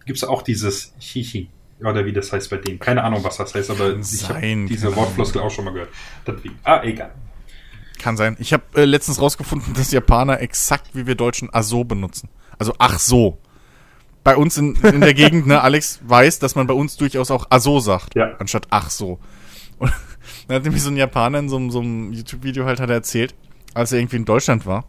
Gibt's 0.05 0.23
auch 0.23 0.41
dieses 0.41 0.93
Shishi? 0.99 1.49
Oder 1.81 2.05
wie 2.05 2.13
das 2.13 2.31
heißt 2.33 2.49
bei 2.49 2.57
denen? 2.57 2.79
Keine 2.79 3.03
Ahnung, 3.03 3.23
was 3.23 3.37
das 3.37 3.55
heißt, 3.55 3.69
aber 3.71 3.97
ich 3.97 4.27
habe 4.27 4.65
diese 4.67 4.93
Wortfloskel 4.95 5.41
auch 5.41 5.51
schon 5.51 5.65
mal 5.65 5.71
gehört. 5.71 5.89
Deswegen. 6.27 6.59
Ah, 6.63 6.81
egal. 6.83 7.13
Kann 7.99 8.17
sein. 8.17 8.35
Ich 8.39 8.51
habe 8.53 8.63
äh, 8.75 8.85
letztens 8.85 9.21
rausgefunden, 9.21 9.73
dass 9.73 9.91
Japaner 9.91 10.41
exakt 10.41 10.89
wie 10.93 11.05
wir 11.07 11.15
Deutschen 11.15 11.53
Aso 11.53 11.83
benutzen. 11.83 12.29
Also 12.57 12.73
ach 12.79 12.99
so. 12.99 13.39
Bei 14.23 14.35
uns 14.35 14.57
in, 14.57 14.75
in 14.75 15.01
der 15.01 15.13
Gegend, 15.13 15.47
ne, 15.47 15.61
Alex 15.61 15.99
weiß, 16.03 16.39
dass 16.39 16.55
man 16.55 16.67
bei 16.67 16.73
uns 16.73 16.97
durchaus 16.97 17.31
auch 17.31 17.47
Aso 17.49 17.79
sagt, 17.79 18.15
Ja. 18.15 18.35
anstatt 18.39 18.67
ach 18.69 18.89
so. 18.89 19.19
Und 19.77 19.91
dann 20.47 20.55
hat 20.57 20.63
nämlich 20.63 20.83
so 20.83 20.89
ein 20.89 20.97
Japaner 20.97 21.39
in 21.39 21.49
so, 21.49 21.55
einem- 21.57 21.71
so 21.71 21.79
einem 21.79 22.11
YouTube-Video 22.13 22.65
halt 22.65 22.79
hat 22.79 22.89
er 22.89 22.95
erzählt, 22.95 23.33
als 23.73 23.91
er 23.91 23.99
irgendwie 23.99 24.17
in 24.17 24.25
Deutschland 24.25 24.65
war. 24.65 24.85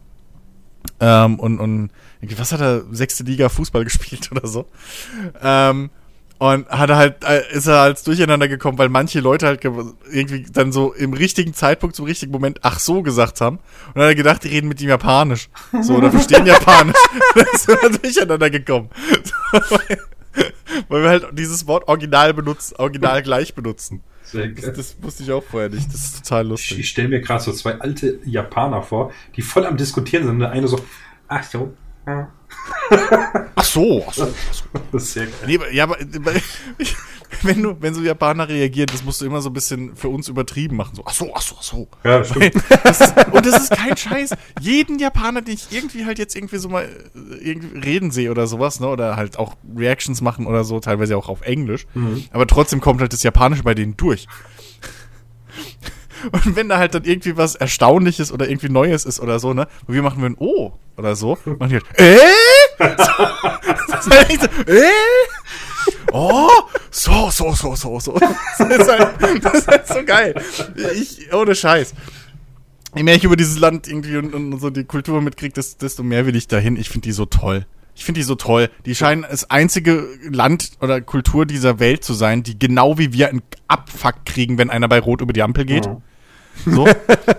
Ähm, 0.99 1.39
und, 1.39 1.59
und 1.59 1.89
irgendwie, 2.19 2.39
was 2.39 2.51
hat 2.51 2.59
er, 2.61 2.83
sechste 2.91 3.23
Liga 3.23 3.49
Fußball 3.49 3.83
gespielt 3.85 4.29
oder 4.31 4.47
so. 4.47 4.67
Ähm, 5.41 5.89
und 6.41 6.67
hat 6.69 6.89
er 6.89 6.95
halt, 6.95 7.23
äh, 7.23 7.43
ist 7.53 7.67
er 7.67 7.81
als 7.81 8.01
Durcheinander 8.01 8.47
gekommen, 8.47 8.79
weil 8.79 8.89
manche 8.89 9.19
Leute 9.19 9.45
halt 9.45 9.61
ge- 9.61 9.71
irgendwie 10.11 10.43
dann 10.51 10.71
so 10.71 10.91
im 10.91 11.13
richtigen 11.13 11.53
Zeitpunkt, 11.53 11.95
zum 11.95 12.05
richtigen 12.05 12.31
Moment, 12.31 12.57
ach 12.63 12.79
so 12.79 13.03
gesagt 13.03 13.41
haben. 13.41 13.57
Und 13.57 13.95
dann 13.95 14.03
hat 14.05 14.09
er 14.09 14.15
gedacht, 14.15 14.43
die 14.43 14.47
reden 14.47 14.67
mit 14.67 14.81
ihm 14.81 14.89
Japanisch. 14.89 15.49
So, 15.81 15.93
oder 15.97 16.09
verstehen 16.09 16.47
Japanisch. 16.47 16.95
dann 17.35 17.45
ist 17.53 17.69
er 17.69 17.89
durcheinander 17.91 18.49
gekommen. 18.49 18.89
So, 19.23 19.77
weil, 20.89 21.03
wir 21.03 21.09
halt 21.09 21.27
dieses 21.33 21.67
Wort 21.67 21.87
original 21.87 22.33
benutzen, 22.33 22.75
original 22.79 23.21
gleich 23.21 23.53
benutzen. 23.53 24.01
Sehr 24.23 24.47
Das, 24.47 24.63
geil. 24.65 24.73
das 24.77 24.95
wusste 25.01 25.21
ich 25.23 25.31
auch 25.31 25.43
vorher 25.43 25.69
nicht. 25.69 25.93
Das 25.93 26.03
ist 26.05 26.23
total 26.23 26.43
Ich, 26.45 26.49
lustig. 26.49 26.79
ich 26.79 26.89
stelle 26.89 27.09
mir 27.09 27.21
gerade 27.21 27.43
so 27.43 27.51
zwei 27.51 27.75
alte 27.79 28.19
Japaner 28.25 28.81
vor, 28.81 29.11
die 29.35 29.43
voll 29.43 29.65
am 29.65 29.77
Diskutieren 29.77 30.23
sind. 30.23 30.33
Und 30.35 30.39
der 30.39 30.51
eine 30.51 30.67
so, 30.67 30.79
ach 31.27 31.43
so. 31.43 31.73
ja. 32.07 32.31
Ach 33.55 33.63
so, 33.63 34.05
ach 34.07 34.13
so, 34.13 34.23
ach 34.23 34.53
so. 34.53 34.63
Das 34.91 35.03
ist 35.03 35.13
sehr 35.13 35.25
geil. 35.25 35.33
Nee, 35.47 35.59
ja, 35.73 35.85
aber 35.85 35.97
wenn 37.43 37.63
du, 37.63 37.77
wenn 37.79 37.93
so 37.93 38.01
Japaner 38.01 38.47
reagieren, 38.47 38.89
das 38.91 39.03
musst 39.03 39.21
du 39.21 39.25
immer 39.25 39.41
so 39.41 39.49
ein 39.49 39.53
bisschen 39.53 39.95
für 39.95 40.09
uns 40.09 40.27
übertrieben 40.27 40.75
machen. 40.75 40.95
So, 40.95 41.03
ach 41.05 41.13
so, 41.13 41.31
ach 41.33 41.41
so, 41.41 41.55
ach 41.57 41.63
so. 41.63 41.87
Ja, 42.03 42.23
stimmt. 42.23 42.55
Das 42.83 42.99
ist, 43.01 43.13
und 43.31 43.45
das 43.45 43.63
ist 43.63 43.71
kein 43.71 43.95
Scheiß. 43.95 44.31
Jeden 44.59 44.99
Japaner, 44.99 45.41
den 45.41 45.53
ich 45.55 45.67
irgendwie 45.71 46.05
halt 46.05 46.19
jetzt 46.19 46.35
irgendwie 46.35 46.57
so 46.57 46.67
mal 46.69 46.83
äh, 46.83 47.35
irgendwie 47.35 47.79
reden 47.79 48.11
sehe 48.11 48.31
oder 48.31 48.47
sowas, 48.47 48.79
ne, 48.79 48.87
oder 48.87 49.15
halt 49.15 49.37
auch 49.37 49.55
Reactions 49.75 50.21
machen 50.21 50.45
oder 50.45 50.63
so, 50.63 50.79
teilweise 50.79 51.15
auch 51.17 51.29
auf 51.29 51.41
Englisch. 51.41 51.85
Aber 52.31 52.47
trotzdem 52.47 52.81
kommt 52.81 53.01
halt 53.01 53.13
das 53.13 53.23
Japanische 53.23 53.63
bei 53.63 53.73
denen 53.73 53.95
durch. 53.97 54.27
Und 56.31 56.55
wenn 56.55 56.69
da 56.69 56.77
halt 56.77 56.95
dann 56.95 57.03
irgendwie 57.03 57.37
was 57.37 57.55
Erstaunliches 57.55 58.31
oder 58.31 58.49
irgendwie 58.49 58.69
Neues 58.69 59.05
ist 59.05 59.19
oder 59.19 59.39
so, 59.39 59.53
ne, 59.53 59.67
wo 59.87 59.93
wir 59.93 60.01
machen 60.01 60.21
würden, 60.21 60.35
oh, 60.39 60.73
oder 60.97 61.15
so, 61.15 61.37
machen 61.45 61.69
die 61.69 61.75
halt, 61.75 61.85
äh? 61.99 62.17
So, 64.01 64.11
äh? 64.11 64.83
Oh, 66.11 66.49
so, 66.89 67.29
so, 67.29 67.53
so, 67.53 67.75
so, 67.75 67.99
so. 67.99 68.17
Das 68.57 68.59
ist 68.59 68.89
halt, 68.89 69.43
das 69.43 69.53
ist 69.53 69.67
halt 69.67 69.87
so 69.87 70.03
geil. 70.03 70.33
Ich, 70.95 71.33
ohne 71.33 71.55
Scheiß. 71.55 71.93
Je 72.95 73.03
mehr 73.03 73.15
ich 73.15 73.23
über 73.23 73.37
dieses 73.37 73.59
Land 73.59 73.87
irgendwie 73.87 74.17
und, 74.17 74.33
und 74.33 74.59
so 74.59 74.69
die 74.69 74.83
Kultur 74.83 75.21
mitkriege, 75.21 75.53
desto, 75.53 76.03
mehr 76.03 76.25
will 76.25 76.35
ich 76.35 76.47
dahin. 76.47 76.75
Ich 76.75 76.89
finde 76.89 77.05
die 77.05 77.13
so 77.13 77.25
toll. 77.25 77.65
Ich 77.95 78.03
finde 78.03 78.19
die 78.19 78.23
so 78.23 78.35
toll. 78.35 78.69
Die 78.85 78.95
scheinen 78.95 79.25
das 79.29 79.49
einzige 79.49 80.07
Land 80.29 80.71
oder 80.81 80.99
Kultur 81.01 81.45
dieser 81.45 81.79
Welt 81.79 82.03
zu 82.03 82.13
sein, 82.13 82.43
die 82.43 82.57
genau 82.57 82.97
wie 82.97 83.13
wir 83.13 83.29
einen 83.29 83.41
Abfuck 83.67 84.25
kriegen, 84.25 84.57
wenn 84.57 84.69
einer 84.69 84.87
bei 84.87 84.99
Rot 84.99 85.21
über 85.21 85.33
die 85.33 85.43
Ampel 85.43 85.65
geht. 85.65 85.85
Ja. 85.85 86.01
So, 86.65 86.87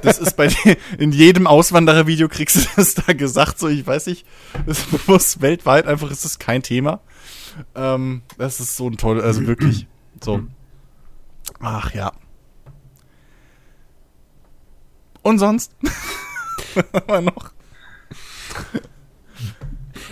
das 0.02 0.18
ist 0.18 0.36
bei 0.36 0.48
dir, 0.48 0.76
in 0.98 1.12
jedem 1.12 1.46
Auswanderervideo 1.46 2.28
kriegst 2.28 2.56
du 2.56 2.60
das 2.76 2.94
da 2.94 3.12
gesagt, 3.12 3.58
so, 3.58 3.68
ich 3.68 3.86
weiß 3.86 4.06
nicht, 4.06 4.26
das 4.66 4.84
muss 5.06 5.40
weltweit 5.40 5.86
einfach 5.86 6.10
ist 6.10 6.24
das 6.24 6.38
kein 6.38 6.62
Thema. 6.62 7.00
Ähm, 7.74 8.22
das 8.38 8.60
ist 8.60 8.76
so 8.76 8.88
ein 8.88 8.96
toll, 8.96 9.20
also 9.20 9.46
wirklich, 9.46 9.86
so. 10.22 10.42
Ach 11.60 11.92
ja. 11.94 12.12
Und 15.22 15.38
sonst? 15.38 15.72
Aber 16.92 17.20
noch. 17.20 17.52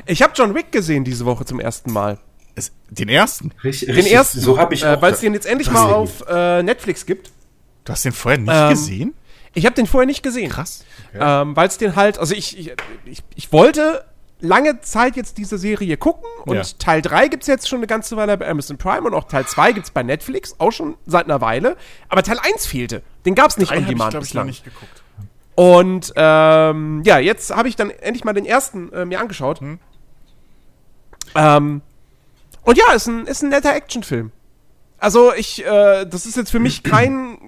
Ich 0.06 0.22
habe 0.22 0.32
John 0.36 0.54
Wick 0.54 0.72
gesehen 0.72 1.04
diese 1.04 1.24
Woche 1.24 1.44
zum 1.44 1.60
ersten 1.60 1.92
Mal. 1.92 2.18
Es, 2.54 2.72
den 2.90 3.08
ersten. 3.08 3.52
Richtig, 3.62 3.86
Den 3.88 3.96
richtig, 3.96 4.12
ersten. 4.12 4.40
So 4.40 4.58
habe 4.58 4.74
ich 4.74 4.84
äh. 4.84 5.00
Weil 5.00 5.12
es 5.12 5.20
den 5.20 5.34
jetzt 5.34 5.46
endlich 5.46 5.70
mal 5.70 5.88
ist 5.88 5.94
auf 5.94 6.24
äh, 6.28 6.62
Netflix 6.62 7.06
gibt. 7.06 7.32
Du 7.90 7.94
hast 7.94 8.04
den 8.04 8.12
vorher 8.12 8.38
nicht 8.38 8.52
Ähm, 8.54 8.70
gesehen? 8.70 9.14
Ich 9.52 9.66
habe 9.66 9.74
den 9.74 9.88
vorher 9.88 10.06
nicht 10.06 10.22
gesehen. 10.22 10.48
Krass. 10.48 10.84
Ähm, 11.12 11.56
weil 11.56 11.66
es 11.66 11.76
den 11.76 11.96
halt, 11.96 12.18
also 12.18 12.36
ich, 12.36 12.56
ich, 12.56 12.72
ich, 13.04 13.24
ich 13.34 13.52
wollte 13.52 14.04
lange 14.38 14.80
Zeit 14.80 15.16
jetzt 15.16 15.38
diese 15.38 15.58
Serie 15.58 15.96
gucken 15.96 16.28
und 16.44 16.54
Ja. 16.54 16.62
Teil 16.78 17.02
3 17.02 17.26
gibt 17.26 17.42
es 17.42 17.48
jetzt 17.48 17.68
schon 17.68 17.80
eine 17.80 17.88
ganze 17.88 18.16
Weile 18.16 18.38
bei 18.38 18.48
Amazon 18.48 18.78
Prime 18.78 19.02
und 19.02 19.12
auch 19.12 19.24
Teil 19.24 19.44
2 19.44 19.72
gibt 19.72 19.86
es 19.86 19.90
bei 19.90 20.04
Netflix, 20.04 20.54
auch 20.58 20.70
schon 20.70 20.94
seit 21.04 21.24
einer 21.24 21.40
Weile. 21.40 21.76
Aber 22.08 22.22
Teil 22.22 22.38
1 22.38 22.64
fehlte. 22.64 23.02
Den 23.26 23.34
gab 23.34 23.50
es 23.50 23.56
nicht 23.56 23.72
on 23.72 23.78
ich, 23.80 23.88
demand 23.88 24.10
ich, 24.10 24.14
noch 24.14 24.20
bislang. 24.20 24.46
nicht 24.46 24.62
geguckt. 24.62 25.02
Und 25.56 26.12
ähm, 26.14 27.02
ja, 27.04 27.18
jetzt 27.18 27.50
habe 27.50 27.68
ich 27.68 27.74
dann 27.74 27.90
endlich 27.90 28.22
mal 28.22 28.34
den 28.34 28.46
ersten 28.46 28.92
äh, 28.92 29.04
mir 29.04 29.18
angeschaut. 29.18 29.58
Hm. 29.60 29.80
Ähm, 31.34 31.82
und 32.62 32.78
ja, 32.78 32.92
ist 32.92 33.08
ein, 33.08 33.26
ist 33.26 33.42
ein 33.42 33.48
netter 33.48 33.74
Actionfilm. 33.74 34.30
Also 35.00 35.32
ich, 35.34 35.64
äh, 35.64 36.04
das 36.04 36.26
ist 36.26 36.36
jetzt 36.36 36.50
für 36.50 36.58
mich 36.58 36.82
kein, 36.82 37.38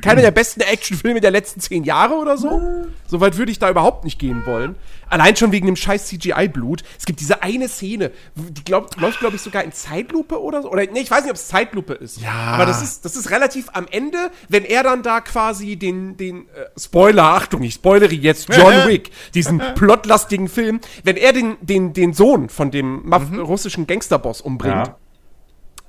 keiner 0.00 0.22
der 0.22 0.30
besten 0.30 0.60
Actionfilme 0.60 1.20
der 1.20 1.32
letzten 1.32 1.58
zehn 1.58 1.82
Jahre 1.82 2.14
oder 2.14 2.38
so. 2.38 2.62
Soweit 3.08 3.36
würde 3.36 3.50
ich 3.50 3.58
da 3.58 3.68
überhaupt 3.68 4.04
nicht 4.04 4.20
gehen 4.20 4.46
wollen. 4.46 4.76
Allein 5.08 5.34
schon 5.34 5.50
wegen 5.50 5.66
dem 5.66 5.74
scheiß 5.74 6.06
CGI-Blut. 6.06 6.84
Es 6.96 7.06
gibt 7.06 7.18
diese 7.18 7.42
eine 7.42 7.68
Szene, 7.68 8.12
die 8.36 8.62
glaub, 8.62 8.96
läuft, 9.00 9.18
glaube 9.18 9.34
ich, 9.34 9.42
sogar 9.42 9.64
in 9.64 9.72
Zeitlupe 9.72 10.40
oder 10.40 10.62
so. 10.62 10.70
Oder 10.70 10.86
nee, 10.86 11.00
ich 11.00 11.10
weiß 11.10 11.22
nicht, 11.22 11.30
ob 11.30 11.36
es 11.36 11.48
Zeitlupe 11.48 11.94
ist. 11.94 12.20
Ja. 12.20 12.30
Aber 12.32 12.64
das 12.64 12.80
ist, 12.80 13.04
das 13.04 13.16
ist 13.16 13.30
relativ 13.30 13.70
am 13.72 13.88
Ende, 13.90 14.30
wenn 14.48 14.64
er 14.64 14.84
dann 14.84 15.02
da 15.02 15.20
quasi 15.20 15.74
den, 15.74 16.16
den 16.16 16.42
äh, 16.42 16.66
Spoiler, 16.78 17.24
Achtung, 17.24 17.64
ich 17.64 17.74
spoilere 17.74 18.14
jetzt 18.14 18.54
John 18.54 18.72
Wick, 18.86 19.10
diesen 19.34 19.60
plotlastigen 19.74 20.48
Film, 20.48 20.78
wenn 21.02 21.16
er 21.16 21.32
den, 21.32 21.56
den, 21.60 21.92
den 21.92 22.12
Sohn 22.12 22.48
von 22.48 22.70
dem 22.70 23.08
Maf 23.08 23.24
russischen 23.36 23.88
Gangsterboss 23.88 24.40
umbringt. 24.40 24.86
Ja. 24.86 24.96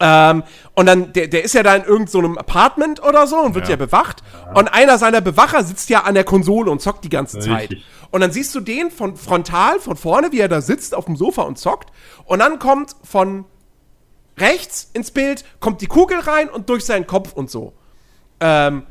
Ähm, 0.03 0.43
und 0.73 0.85
dann, 0.87 1.13
der, 1.13 1.27
der 1.27 1.43
ist 1.43 1.53
ja 1.53 1.61
da 1.63 1.75
in 1.75 1.83
irgendeinem 1.83 2.07
so 2.07 2.19
einem 2.19 2.37
Apartment 2.37 3.03
oder 3.03 3.27
so 3.27 3.37
und 3.39 3.53
wird 3.55 3.65
ja, 3.65 3.71
Ja. 3.71 3.75
bewacht. 3.77 4.23
Und 4.55 4.67
einer 4.73 4.97
seiner 4.97 5.21
Bewacher 5.21 5.63
sitzt 5.63 5.89
ja 5.89 6.01
an 6.01 6.15
der 6.15 6.23
Konsole 6.23 6.71
und 6.71 6.81
zockt 6.81 7.03
die 7.03 7.09
ganze 7.09 7.39
Zeit. 7.39 7.69
Richtig. 7.71 7.85
Und 8.09 8.21
dann 8.21 8.31
siehst 8.31 8.53
du 8.55 8.59
den 8.59 8.91
von 8.91 9.15
frontal, 9.15 9.79
von 9.79 9.95
vorne, 9.95 10.31
wie 10.31 10.39
er 10.39 10.47
da 10.49 10.59
sitzt 10.61 10.95
auf 10.95 11.05
dem 11.05 11.15
Sofa 11.15 11.43
und 11.43 11.57
zockt. 11.57 11.91
Und 12.25 12.39
dann 12.39 12.59
kommt 12.59 12.95
von 13.03 13.45
rechts 14.37 14.89
ins 14.93 15.11
Bild, 15.11 15.45
kommt 15.59 15.81
die 15.81 15.87
Kugel 15.87 16.19
rein 16.19 16.49
und 16.49 16.69
durch 16.69 16.83
seinen 16.85 17.05
Kopf 17.07 17.33
und 17.33 17.49
so. 17.51 17.73
Ähm, 18.39 18.83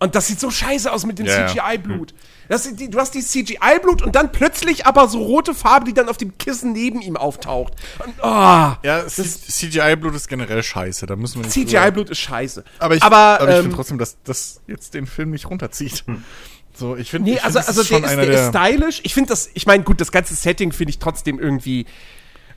und 0.00 0.14
das 0.14 0.26
sieht 0.26 0.40
so 0.40 0.50
scheiße 0.50 0.90
aus 0.90 1.04
mit 1.06 1.18
dem 1.18 1.26
Ja, 1.26 1.40
ja. 1.40 1.46
CGI-Blut. 1.48 2.10
Sind 2.10 2.18
die- 2.48 2.90
Du 2.90 2.98
hast 2.98 3.14
die 3.14 3.22
CGI-Blut 3.22 4.02
und 4.02 4.14
dann 4.14 4.30
plötzlich 4.32 4.86
aber 4.86 5.08
so 5.08 5.18
rote 5.22 5.54
Farbe, 5.54 5.86
die 5.86 5.94
dann 5.94 6.08
auf 6.08 6.16
dem 6.16 6.36
Kissen 6.38 6.72
neben 6.72 7.00
ihm 7.00 7.16
auftaucht. 7.16 7.72
Und, 8.04 8.14
oh, 8.22 8.24
Ja, 8.82 9.06
CGI-Blut 9.06 10.14
ist 10.14 10.28
generell 10.28 10.62
scheiße. 10.62 11.06
Da 11.06 11.16
müssen 11.16 11.36
wir 11.36 11.42
nicht 11.44 11.52
CGI-Blut 11.52 12.10
ist 12.10 12.18
scheiße. 12.18 12.64
Aber 12.78 12.94
ich, 12.96 13.02
aber, 13.02 13.16
aber 13.40 13.48
ich 13.50 13.56
ähm, 13.56 13.62
finde 13.62 13.76
trotzdem, 13.76 13.98
dass 13.98 14.16
das 14.24 14.60
jetzt 14.66 14.94
den 14.94 15.06
Film 15.06 15.30
nicht 15.30 15.48
runterzieht. 15.48 16.04
So, 16.76 16.96
ich 16.96 17.10
finde, 17.10 17.30
Nee, 17.30 17.36
ich 17.36 17.42
find, 17.42 17.56
also, 17.56 17.58
also 17.68 17.80
ist 17.82 17.90
der, 17.90 17.94
schon 17.96 18.04
ist, 18.04 18.10
einer 18.10 18.26
der 18.26 18.46
ist 18.46 18.52
der. 18.52 18.64
stylisch. 18.66 19.00
Ich 19.04 19.14
finde 19.14 19.28
das, 19.28 19.48
ich 19.54 19.66
meine, 19.66 19.84
gut, 19.84 20.00
das 20.00 20.10
ganze 20.12 20.34
Setting 20.34 20.72
finde 20.72 20.90
ich 20.90 20.98
trotzdem 20.98 21.38
irgendwie. 21.38 21.86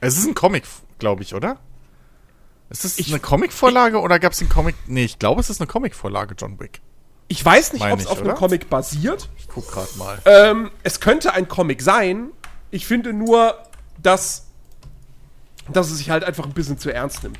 Es 0.02 0.18
ist 0.18 0.26
ein 0.28 0.34
Comic, 0.34 0.64
glaube 1.00 1.22
ich, 1.24 1.34
oder? 1.36 1.60
Ist 2.70 2.84
das 2.84 2.98
Ich- 3.00 3.10
eine 3.10 3.20
Comicvorlage 3.20 4.00
oder 4.02 4.20
gab 4.20 4.34
es 4.34 4.40
den 4.40 4.50
Comic? 4.50 4.76
Nee, 4.88 5.06
ich 5.06 5.20
glaube, 5.20 5.40
es 5.40 5.50
ist 5.50 5.62
eine 5.62 5.68
Comicvorlage, 5.68 6.36
John 6.38 6.60
Wick. 6.60 6.82
Ich 7.28 7.44
weiß 7.44 7.74
nicht, 7.74 7.84
ob 7.84 8.00
es 8.00 8.08
auf 8.08 8.20
einem 8.20 8.28
oder? 8.28 8.36
Comic 8.36 8.70
basiert. 8.70 9.30
Ich 9.38 9.48
guck 9.48 9.70
gerade 9.70 9.90
mal. 9.98 10.18
Ähm, 10.26 10.72
es 10.84 11.00
könnte 11.00 11.34
ein 11.34 11.48
Comic 11.48 11.82
sein. 11.82 12.30
Ich 12.72 12.86
finde 12.86 13.14
nur, 13.14 13.58
dass, 14.02 14.46
dass 15.72 15.92
es 15.92 15.98
sich 15.98 16.10
halt 16.10 16.24
einfach 16.24 16.46
ein 16.46 16.54
bisschen 16.54 16.78
zu 16.78 16.94
ernst 16.94 17.24
nimmt. 17.24 17.40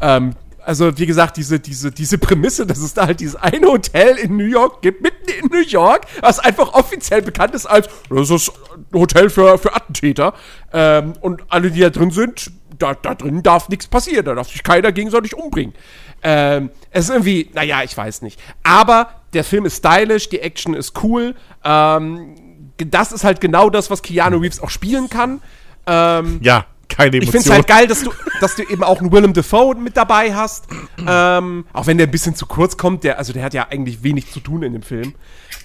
Ähm, 0.00 0.34
also, 0.64 0.96
wie 0.98 1.06
gesagt, 1.06 1.36
diese, 1.36 1.58
diese, 1.58 1.90
diese 1.90 2.18
Prämisse, 2.18 2.66
dass 2.66 2.78
es 2.78 2.94
da 2.94 3.06
halt 3.06 3.20
dieses 3.20 3.36
eine 3.36 3.66
Hotel 3.66 4.16
in 4.16 4.36
New 4.36 4.44
York 4.44 4.82
gibt, 4.82 5.02
mitten 5.02 5.28
in 5.30 5.46
New 5.50 5.64
York, 5.66 6.06
was 6.20 6.38
einfach 6.38 6.74
offiziell 6.74 7.22
bekannt 7.22 7.54
ist 7.54 7.66
als 7.66 7.88
das 8.08 8.30
ist 8.30 8.52
ein 8.92 9.00
Hotel 9.00 9.30
für, 9.30 9.58
für 9.58 9.74
Attentäter. 9.74 10.34
Ähm, 10.72 11.14
und 11.20 11.42
alle, 11.48 11.70
die 11.70 11.80
da 11.80 11.90
drin 11.90 12.10
sind, 12.10 12.52
da, 12.78 12.94
da 12.94 13.14
drin 13.14 13.42
darf 13.42 13.68
nichts 13.68 13.86
passieren, 13.86 14.24
da 14.24 14.34
darf 14.34 14.50
sich 14.50 14.62
keiner 14.62 14.92
gegenseitig 14.92 15.34
umbringen. 15.34 15.74
Ähm, 16.22 16.70
es 16.90 17.04
ist 17.04 17.10
irgendwie, 17.10 17.50
naja, 17.54 17.82
ich 17.82 17.96
weiß 17.96 18.22
nicht. 18.22 18.40
Aber 18.62 19.10
der 19.32 19.44
Film 19.44 19.64
ist 19.64 19.78
stylisch, 19.78 20.28
die 20.28 20.40
Action 20.40 20.74
ist 20.74 21.02
cool. 21.02 21.34
Ähm, 21.64 22.34
das 22.78 23.12
ist 23.12 23.24
halt 23.24 23.40
genau 23.40 23.70
das, 23.70 23.90
was 23.90 24.02
Keanu 24.02 24.38
Reeves 24.38 24.60
auch 24.60 24.70
spielen 24.70 25.08
kann. 25.08 25.40
Ähm, 25.86 26.40
Ja, 26.42 26.66
keine 26.88 27.16
ich 27.18 27.22
Emotion. 27.22 27.32
finde 27.32 27.48
es 27.48 27.54
halt 27.54 27.66
geil, 27.66 27.86
dass 27.86 28.02
du, 28.02 28.10
dass 28.40 28.56
du 28.56 28.62
eben 28.62 28.82
auch 28.82 29.00
einen 29.00 29.12
Willem 29.12 29.32
Dafoe 29.32 29.74
mit 29.76 29.96
dabei 29.96 30.34
hast. 30.34 30.66
ähm, 31.06 31.66
auch 31.72 31.86
wenn 31.86 31.98
der 31.98 32.06
ein 32.06 32.10
bisschen 32.10 32.34
zu 32.34 32.46
kurz 32.46 32.76
kommt, 32.76 33.04
der, 33.04 33.18
also 33.18 33.32
der 33.32 33.42
hat 33.44 33.54
ja 33.54 33.68
eigentlich 33.70 34.02
wenig 34.02 34.30
zu 34.32 34.40
tun 34.40 34.62
in 34.62 34.72
dem 34.72 34.82
Film. 34.82 35.14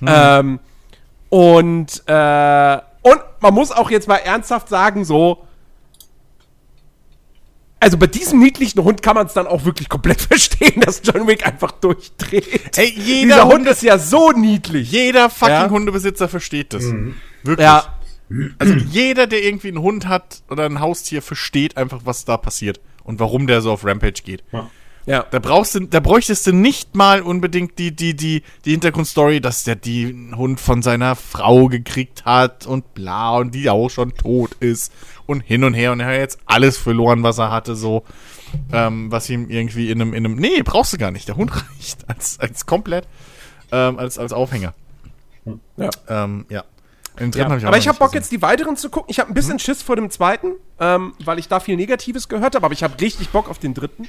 Ähm, 0.05 0.59
und, 1.29 2.03
äh, 2.07 2.77
und 3.01 3.21
man 3.39 3.53
muss 3.53 3.71
auch 3.71 3.89
jetzt 3.89 4.07
mal 4.07 4.17
ernsthaft 4.17 4.69
sagen, 4.69 5.05
so. 5.05 5.44
Also 7.85 7.97
bei 7.99 8.07
diesem 8.07 8.39
niedlichen 8.39 8.83
Hund 8.83 9.03
kann 9.03 9.13
man 9.13 9.27
es 9.27 9.33
dann 9.33 9.45
auch 9.45 9.63
wirklich 9.63 9.89
komplett 9.89 10.19
verstehen, 10.33 10.81
dass 10.81 11.03
John 11.03 11.27
Wick 11.27 11.45
einfach 11.45 11.71
durchdreht. 11.71 12.75
Ey, 12.79 12.91
jeder 12.97 13.21
Dieser 13.35 13.43
Hund 13.43 13.53
Hund 13.53 13.67
ist 13.67 13.83
ja 13.83 13.99
so 13.99 14.31
niedlich. 14.31 14.91
Jeder 14.91 15.29
fucking 15.29 15.53
Ja. 15.53 15.69
Hundebesitzer 15.69 16.27
versteht 16.27 16.73
das. 16.73 16.83
Wirklich. 17.43 17.59
Ja. 17.63 17.95
Also 18.57 18.73
jeder, 18.73 19.27
der 19.27 19.43
irgendwie 19.43 19.67
einen 19.67 19.83
Hund 19.83 20.07
hat 20.07 20.41
oder 20.49 20.65
ein 20.65 20.79
Haustier, 20.79 21.21
versteht 21.21 21.77
einfach, 21.77 22.01
was 22.05 22.25
da 22.25 22.37
passiert 22.37 22.79
und 23.03 23.19
warum 23.19 23.45
der 23.45 23.61
so 23.61 23.71
auf 23.71 23.85
Rampage 23.85 24.23
geht. 24.23 24.43
Ja. 25.05 25.23
Da 25.29 25.37
brauchst 25.37 25.75
du, 25.75 25.81
da 25.81 25.99
bräuchtest 25.99 26.47
du 26.47 26.53
nicht 26.53 26.95
mal 26.95 27.21
unbedingt 27.21 27.77
die, 27.77 27.95
die, 27.95 28.15
die, 28.15 28.41
die 28.65 28.71
Hintergrundstory, 28.71 29.41
dass 29.41 29.63
der 29.63 29.75
den 29.75 30.35
Hund 30.35 30.59
von 30.59 30.81
seiner 30.81 31.15
Frau 31.15 31.67
gekriegt 31.67 32.25
hat 32.25 32.65
und 32.65 32.95
bla 32.95 33.37
und 33.37 33.53
die 33.53 33.69
auch 33.69 33.89
schon 33.89 34.15
tot 34.15 34.55
ist 34.59 34.91
und 35.25 35.41
hin 35.41 35.63
und 35.63 35.73
her 35.73 35.91
und 35.91 35.99
er 35.99 36.07
hat 36.07 36.15
jetzt 36.15 36.39
alles 36.45 36.77
verloren, 36.77 37.23
was 37.23 37.37
er 37.37 37.51
hatte, 37.51 37.75
so, 37.75 38.03
ähm, 38.71 39.11
was 39.11 39.29
ihm 39.29 39.49
irgendwie 39.49 39.89
in 39.91 40.01
einem, 40.01 40.13
in 40.13 40.25
einem, 40.25 40.35
nee, 40.35 40.61
brauchst 40.63 40.93
du 40.93 40.97
gar 40.97 41.11
nicht. 41.11 41.27
Der 41.27 41.35
Hund 41.35 41.51
reicht 41.79 42.07
als, 42.09 42.39
als 42.39 42.65
komplett, 42.65 43.07
ähm, 43.71 43.97
als, 43.99 44.17
als 44.17 44.33
Aufhänger. 44.33 44.73
Ja. 45.77 45.89
Ähm, 46.07 46.45
ja. 46.49 46.63
Den 47.19 47.31
dritten 47.31 47.49
Ja. 47.49 47.55
hab 47.55 47.63
auch 47.63 47.67
aber 47.67 47.77
ich 47.77 47.87
habe 47.87 47.97
Bock 47.97 48.09
gesehen. 48.09 48.21
jetzt 48.23 48.31
die 48.31 48.41
weiteren 48.41 48.75
zu 48.75 48.89
gucken. 48.89 49.09
Ich 49.09 49.19
habe 49.19 49.31
ein 49.31 49.33
bisschen 49.33 49.59
Schiss 49.59 49.81
vor 49.81 49.95
dem 49.95 50.09
zweiten, 50.09 50.53
ähm, 50.79 51.13
weil 51.23 51.39
ich 51.39 51.47
da 51.47 51.59
viel 51.59 51.75
Negatives 51.77 52.27
gehört 52.27 52.55
habe, 52.55 52.65
aber 52.65 52.73
ich 52.73 52.83
habe 52.83 52.99
richtig 52.99 53.29
Bock 53.29 53.49
auf 53.49 53.57
den 53.57 53.73
dritten. 53.73 54.07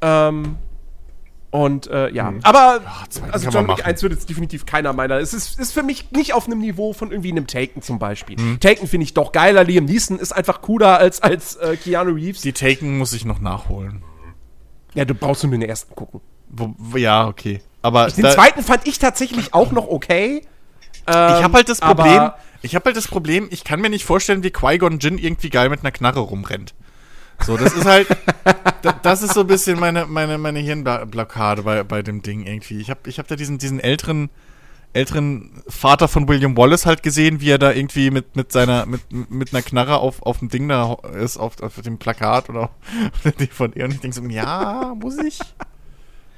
Ähm, 0.00 0.56
und 1.50 1.86
äh, 1.86 2.10
ja, 2.10 2.34
aber 2.42 2.80
zweiten 3.08 3.32
also 3.32 3.48
John 3.48 3.62
Wick 3.64 3.78
machen. 3.78 3.82
1 3.84 4.02
wird 4.02 4.12
jetzt 4.12 4.28
definitiv 4.28 4.66
keiner 4.66 4.92
meiner. 4.92 5.16
Es 5.16 5.32
ist, 5.32 5.58
ist 5.58 5.72
für 5.72 5.82
mich 5.82 6.10
nicht 6.10 6.34
auf 6.34 6.46
einem 6.46 6.58
Niveau 6.58 6.92
von 6.92 7.10
irgendwie 7.10 7.30
einem 7.30 7.46
Taken 7.46 7.80
zum 7.80 7.98
Beispiel. 7.98 8.36
Hm. 8.36 8.60
Taken 8.60 8.86
finde 8.86 9.04
ich 9.04 9.14
doch 9.14 9.32
geiler. 9.32 9.64
Liam 9.64 9.86
Neeson 9.86 10.18
ist 10.18 10.32
einfach 10.32 10.60
cooler 10.60 10.98
als, 10.98 11.22
als 11.22 11.56
äh, 11.56 11.76
Keanu 11.76 12.12
Reeves. 12.12 12.42
Die 12.42 12.52
Taken 12.52 12.98
muss 12.98 13.14
ich 13.14 13.24
noch 13.24 13.40
nachholen. 13.40 14.02
ja, 14.94 15.04
du 15.06 15.14
brauchst 15.14 15.42
nur 15.42 15.52
den 15.52 15.62
ersten 15.62 15.94
gucken. 15.94 16.20
Wo, 16.50 16.74
ja, 16.96 17.26
okay. 17.26 17.60
Aber 17.80 18.08
Den 18.08 18.24
zweiten 18.24 18.62
fand 18.62 18.86
ich 18.86 18.98
tatsächlich 18.98 19.54
auch 19.54 19.72
noch 19.72 19.88
okay. 19.88 20.42
ich 21.06 21.14
habe 21.14 21.54
halt 21.54 21.68
das 21.68 21.80
Problem, 21.80 22.18
aber- 22.18 22.38
ich 22.60 22.74
habe 22.74 22.86
halt 22.86 22.96
das 22.96 23.06
Problem, 23.08 23.48
ich 23.50 23.64
kann 23.64 23.80
mir 23.80 23.88
nicht 23.88 24.04
vorstellen, 24.04 24.42
wie 24.42 24.50
Qui-Gon 24.50 24.98
Jinn 24.98 25.16
irgendwie 25.16 25.48
geil 25.48 25.68
mit 25.68 25.80
einer 25.80 25.92
Knarre 25.92 26.20
rumrennt. 26.20 26.74
So, 27.44 27.56
das 27.56 27.72
ist 27.72 27.86
halt, 27.86 28.08
da, 28.82 28.92
das 28.92 29.22
ist 29.22 29.34
so 29.34 29.40
ein 29.40 29.46
bisschen 29.46 29.78
meine, 29.78 30.06
meine, 30.06 30.38
meine 30.38 30.58
Hirnblockade 30.58 31.62
bei, 31.62 31.82
bei 31.82 32.02
dem 32.02 32.22
Ding 32.22 32.44
irgendwie. 32.46 32.80
Ich 32.80 32.90
habe 32.90 33.00
ich 33.08 33.18
hab 33.18 33.26
da 33.28 33.36
diesen, 33.36 33.58
diesen 33.58 33.80
älteren, 33.80 34.28
älteren 34.92 35.62
Vater 35.68 36.08
von 36.08 36.28
William 36.28 36.56
Wallace 36.56 36.84
halt 36.86 37.02
gesehen, 37.02 37.40
wie 37.40 37.50
er 37.50 37.58
da 37.58 37.72
irgendwie 37.72 38.10
mit, 38.10 38.36
mit 38.36 38.52
seiner, 38.52 38.86
mit, 38.86 39.00
mit 39.10 39.54
einer 39.54 39.62
Knarre 39.62 39.98
auf, 39.98 40.22
auf 40.22 40.40
dem 40.40 40.48
Ding 40.48 40.68
da 40.68 40.94
ist, 41.20 41.36
auf, 41.38 41.62
auf 41.62 41.80
dem 41.80 41.98
Plakat 41.98 42.50
oder 42.50 42.62
auf 42.62 43.22
der 43.24 43.32
DVD. 43.32 43.84
Und 43.84 43.94
ich 43.94 44.00
denke 44.00 44.14
so, 44.16 44.22
ja, 44.24 44.94
muss 44.98 45.18
ich? 45.18 45.38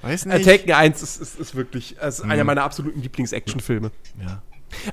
Weiß 0.03 0.27
nicht. 0.27 0.45
Taken 0.47 0.73
1 0.73 1.03
ist, 1.03 1.21
ist, 1.21 1.39
ist 1.41 1.55
wirklich 1.55 1.97
ist 1.99 2.25
Mhm. 2.25 2.31
einer 2.31 2.45
meiner 2.45 2.63
absoluten 2.63 3.03
Lieblings-Actionfilme. 3.03 3.91
ja. 4.23 4.43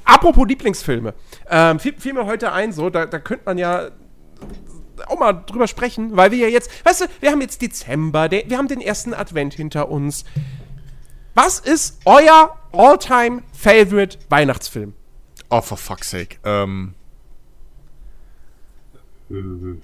Apropos 0.05 0.47
Lieblingsfilme. 0.47 1.13
Ähm, 1.51 1.79
fiel, 1.79 1.93
fiel 1.99 2.13
mir 2.13 2.25
heute 2.25 2.51
ein, 2.51 2.71
so, 2.73 2.89
da, 2.89 3.05
da 3.05 3.19
könnte 3.19 3.43
man 3.45 3.59
ja 3.59 3.89
auch 5.07 5.19
mal 5.19 5.33
drüber 5.33 5.67
sprechen, 5.67 6.15
weil 6.17 6.31
wir 6.31 6.37
ja 6.39 6.47
jetzt, 6.47 6.69
weißt 6.85 7.01
du, 7.01 7.05
wir 7.19 7.31
haben 7.31 7.41
jetzt 7.41 7.61
Dezember, 7.61 8.29
der, 8.29 8.49
wir 8.49 8.57
haben 8.57 8.67
den 8.67 8.81
ersten 8.81 9.13
Advent 9.13 9.53
hinter 9.53 9.89
uns. 9.89 10.25
Was 11.35 11.59
ist 11.59 11.99
euer 12.05 12.57
all-time 12.71 13.43
favorite 13.53 14.17
Weihnachtsfilm? 14.29 14.93
Oh, 15.49 15.61
for 15.61 15.77
fuck's 15.77 16.09
sake. 16.09 16.37
Ähm, 16.43 16.95
Äh, 19.29 19.77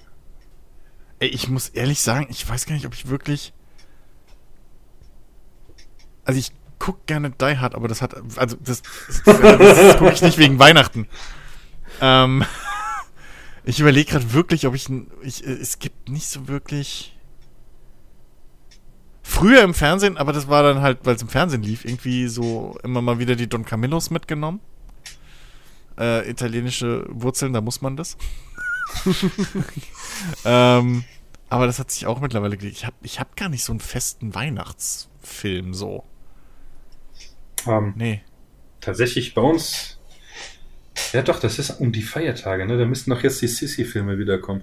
ey, 1.20 1.28
ich 1.28 1.48
muss 1.48 1.68
ehrlich 1.68 2.00
sagen, 2.00 2.26
ich 2.30 2.48
weiß 2.48 2.66
gar 2.66 2.74
nicht, 2.74 2.86
ob 2.86 2.94
ich 2.94 3.08
wirklich. 3.08 3.52
Also 6.24 6.40
ich 6.40 6.52
gucke 6.78 7.00
gerne 7.06 7.30
Die 7.30 7.58
Hard, 7.58 7.74
aber 7.74 7.88
das 7.88 8.00
hat, 8.02 8.14
also 8.36 8.56
das, 8.60 8.82
das, 9.24 9.40
das 9.40 9.98
gucke 9.98 10.12
ich 10.12 10.22
nicht 10.22 10.38
wegen 10.38 10.58
Weihnachten. 10.58 11.06
Ähm, 12.00 12.44
ich 13.64 13.80
überlege 13.80 14.10
gerade 14.12 14.32
wirklich, 14.32 14.66
ob 14.66 14.74
ich, 14.74 14.88
ich, 15.22 15.46
äh, 15.46 15.50
es 15.52 15.78
gibt 15.78 16.08
nicht 16.08 16.26
so 16.28 16.48
wirklich. 16.48 17.10
Früher 19.22 19.62
im 19.62 19.72
Fernsehen, 19.72 20.18
aber 20.18 20.34
das 20.34 20.48
war 20.48 20.62
dann 20.62 20.82
halt, 20.82 20.98
weil 21.04 21.14
es 21.16 21.22
im 21.22 21.28
Fernsehen 21.28 21.62
lief, 21.62 21.84
irgendwie 21.86 22.28
so 22.28 22.78
immer 22.82 23.00
mal 23.00 23.18
wieder 23.18 23.36
die 23.36 23.48
Don 23.48 23.64
Camillos 23.64 24.10
mitgenommen. 24.10 24.60
Äh, 25.98 26.28
italienische 26.30 27.06
Wurzeln, 27.08 27.54
da 27.54 27.62
muss 27.62 27.80
man 27.80 27.96
das. 27.96 28.18
ähm, 30.44 31.04
aber 31.48 31.66
das 31.66 31.78
hat 31.78 31.90
sich 31.90 32.06
auch 32.06 32.20
mittlerweile 32.20 32.56
gelegt. 32.58 32.76
Ich 32.76 32.84
habe 32.84 32.96
ich 33.02 33.18
hab 33.18 33.34
gar 33.36 33.48
nicht 33.48 33.64
so 33.64 33.72
einen 33.72 33.80
festen 33.80 34.34
Weihnachtsfilm 34.34 35.72
so. 35.72 36.04
Ähm, 37.66 37.94
Nee. 37.96 38.22
tatsächlich 38.80 39.32
bei 39.34 39.40
uns. 39.40 39.93
Ja, 41.12 41.22
doch, 41.22 41.40
das 41.40 41.58
ist 41.58 41.70
um 41.80 41.92
die 41.92 42.02
Feiertage, 42.02 42.66
ne? 42.66 42.78
Da 42.78 42.84
müssten 42.84 43.10
doch 43.10 43.22
jetzt 43.22 43.40
die 43.42 43.48
Sissy-Filme 43.48 44.18
wiederkommen. 44.18 44.62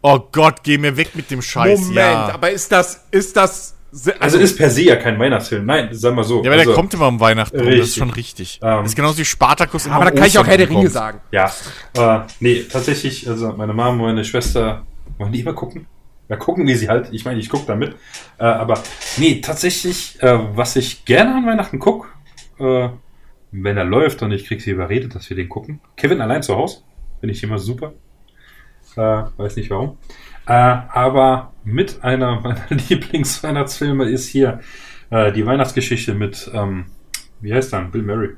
Oh 0.00 0.18
Gott, 0.30 0.62
geh 0.62 0.78
mir 0.78 0.96
weg 0.96 1.10
mit 1.14 1.30
dem 1.30 1.42
Scheiß. 1.42 1.80
Moment, 1.80 1.96
ja. 1.96 2.32
aber 2.34 2.50
ist 2.50 2.70
das, 2.70 3.04
ist 3.10 3.36
das, 3.36 3.74
se- 3.90 4.20
Also 4.20 4.38
ist 4.38 4.56
per 4.56 4.70
se 4.70 4.82
ja 4.82 4.96
kein 4.96 5.18
Weihnachtsfilm. 5.18 5.64
Nein, 5.66 5.88
sagen 5.92 6.16
wir 6.16 6.24
so. 6.24 6.42
Ja, 6.42 6.50
aber 6.50 6.58
also, 6.60 6.66
der 6.70 6.74
kommt 6.74 6.94
immer 6.94 7.08
um 7.08 7.18
Weihnachten 7.20 7.58
rum, 7.58 7.70
das 7.70 7.88
ist 7.88 7.96
schon 7.96 8.10
richtig. 8.10 8.60
Ähm, 8.62 8.78
das 8.82 8.88
ist 8.90 8.96
genauso 8.96 9.18
wie 9.18 9.24
Spartacus 9.24 9.86
immer 9.86 9.96
aber 9.96 10.06
da 10.06 10.10
um 10.12 10.16
kann 10.16 10.26
ich 10.26 10.38
auch 10.38 10.46
Herr 10.46 10.56
der 10.56 10.68
Ringe 10.70 10.88
sagen. 10.88 11.20
Ja, 11.32 11.52
äh, 11.94 12.20
nee, 12.40 12.62
tatsächlich, 12.70 13.28
also 13.28 13.52
meine 13.52 13.72
Mama 13.74 13.90
und 13.90 13.98
meine 13.98 14.24
Schwester 14.24 14.86
wollen 15.18 15.32
die 15.32 15.40
immer 15.40 15.52
gucken. 15.52 15.86
Ja, 16.28 16.36
gucken 16.36 16.66
wie 16.66 16.74
sie 16.74 16.88
halt. 16.88 17.08
Ich 17.12 17.24
meine, 17.24 17.40
ich 17.40 17.50
gucke 17.50 17.66
da 17.66 17.74
mit. 17.74 17.94
Äh, 18.38 18.44
aber 18.44 18.80
nee, 19.18 19.40
tatsächlich, 19.40 20.22
äh, 20.22 20.38
was 20.54 20.76
ich 20.76 21.04
gerne 21.04 21.34
an 21.34 21.46
Weihnachten 21.46 21.78
gucke, 21.78 22.06
äh, 22.58 22.88
wenn 23.52 23.76
er 23.76 23.84
läuft 23.84 24.22
und 24.22 24.32
ich 24.32 24.46
krieg 24.46 24.60
sie 24.60 24.70
überredet, 24.70 25.14
dass 25.14 25.28
wir 25.30 25.36
den 25.36 25.48
gucken. 25.48 25.80
Kevin 25.96 26.20
allein 26.20 26.42
zu 26.42 26.56
Hause. 26.56 26.78
Finde 27.20 27.34
ich 27.34 27.42
immer 27.42 27.58
super. 27.58 27.92
Äh, 28.96 29.22
weiß 29.36 29.56
nicht 29.56 29.70
warum. 29.70 29.98
Äh, 30.46 30.52
aber 30.52 31.52
mit 31.64 32.02
einer 32.02 32.40
meiner 32.40 32.64
Lieblingsweihnachtsfilme 32.88 34.04
ist 34.06 34.28
hier 34.28 34.60
äh, 35.10 35.32
die 35.32 35.46
Weihnachtsgeschichte 35.46 36.14
mit, 36.14 36.50
ähm, 36.52 36.86
wie 37.40 37.54
heißt 37.54 37.72
er? 37.74 37.82
Bill 37.82 38.02
Murray. 38.02 38.30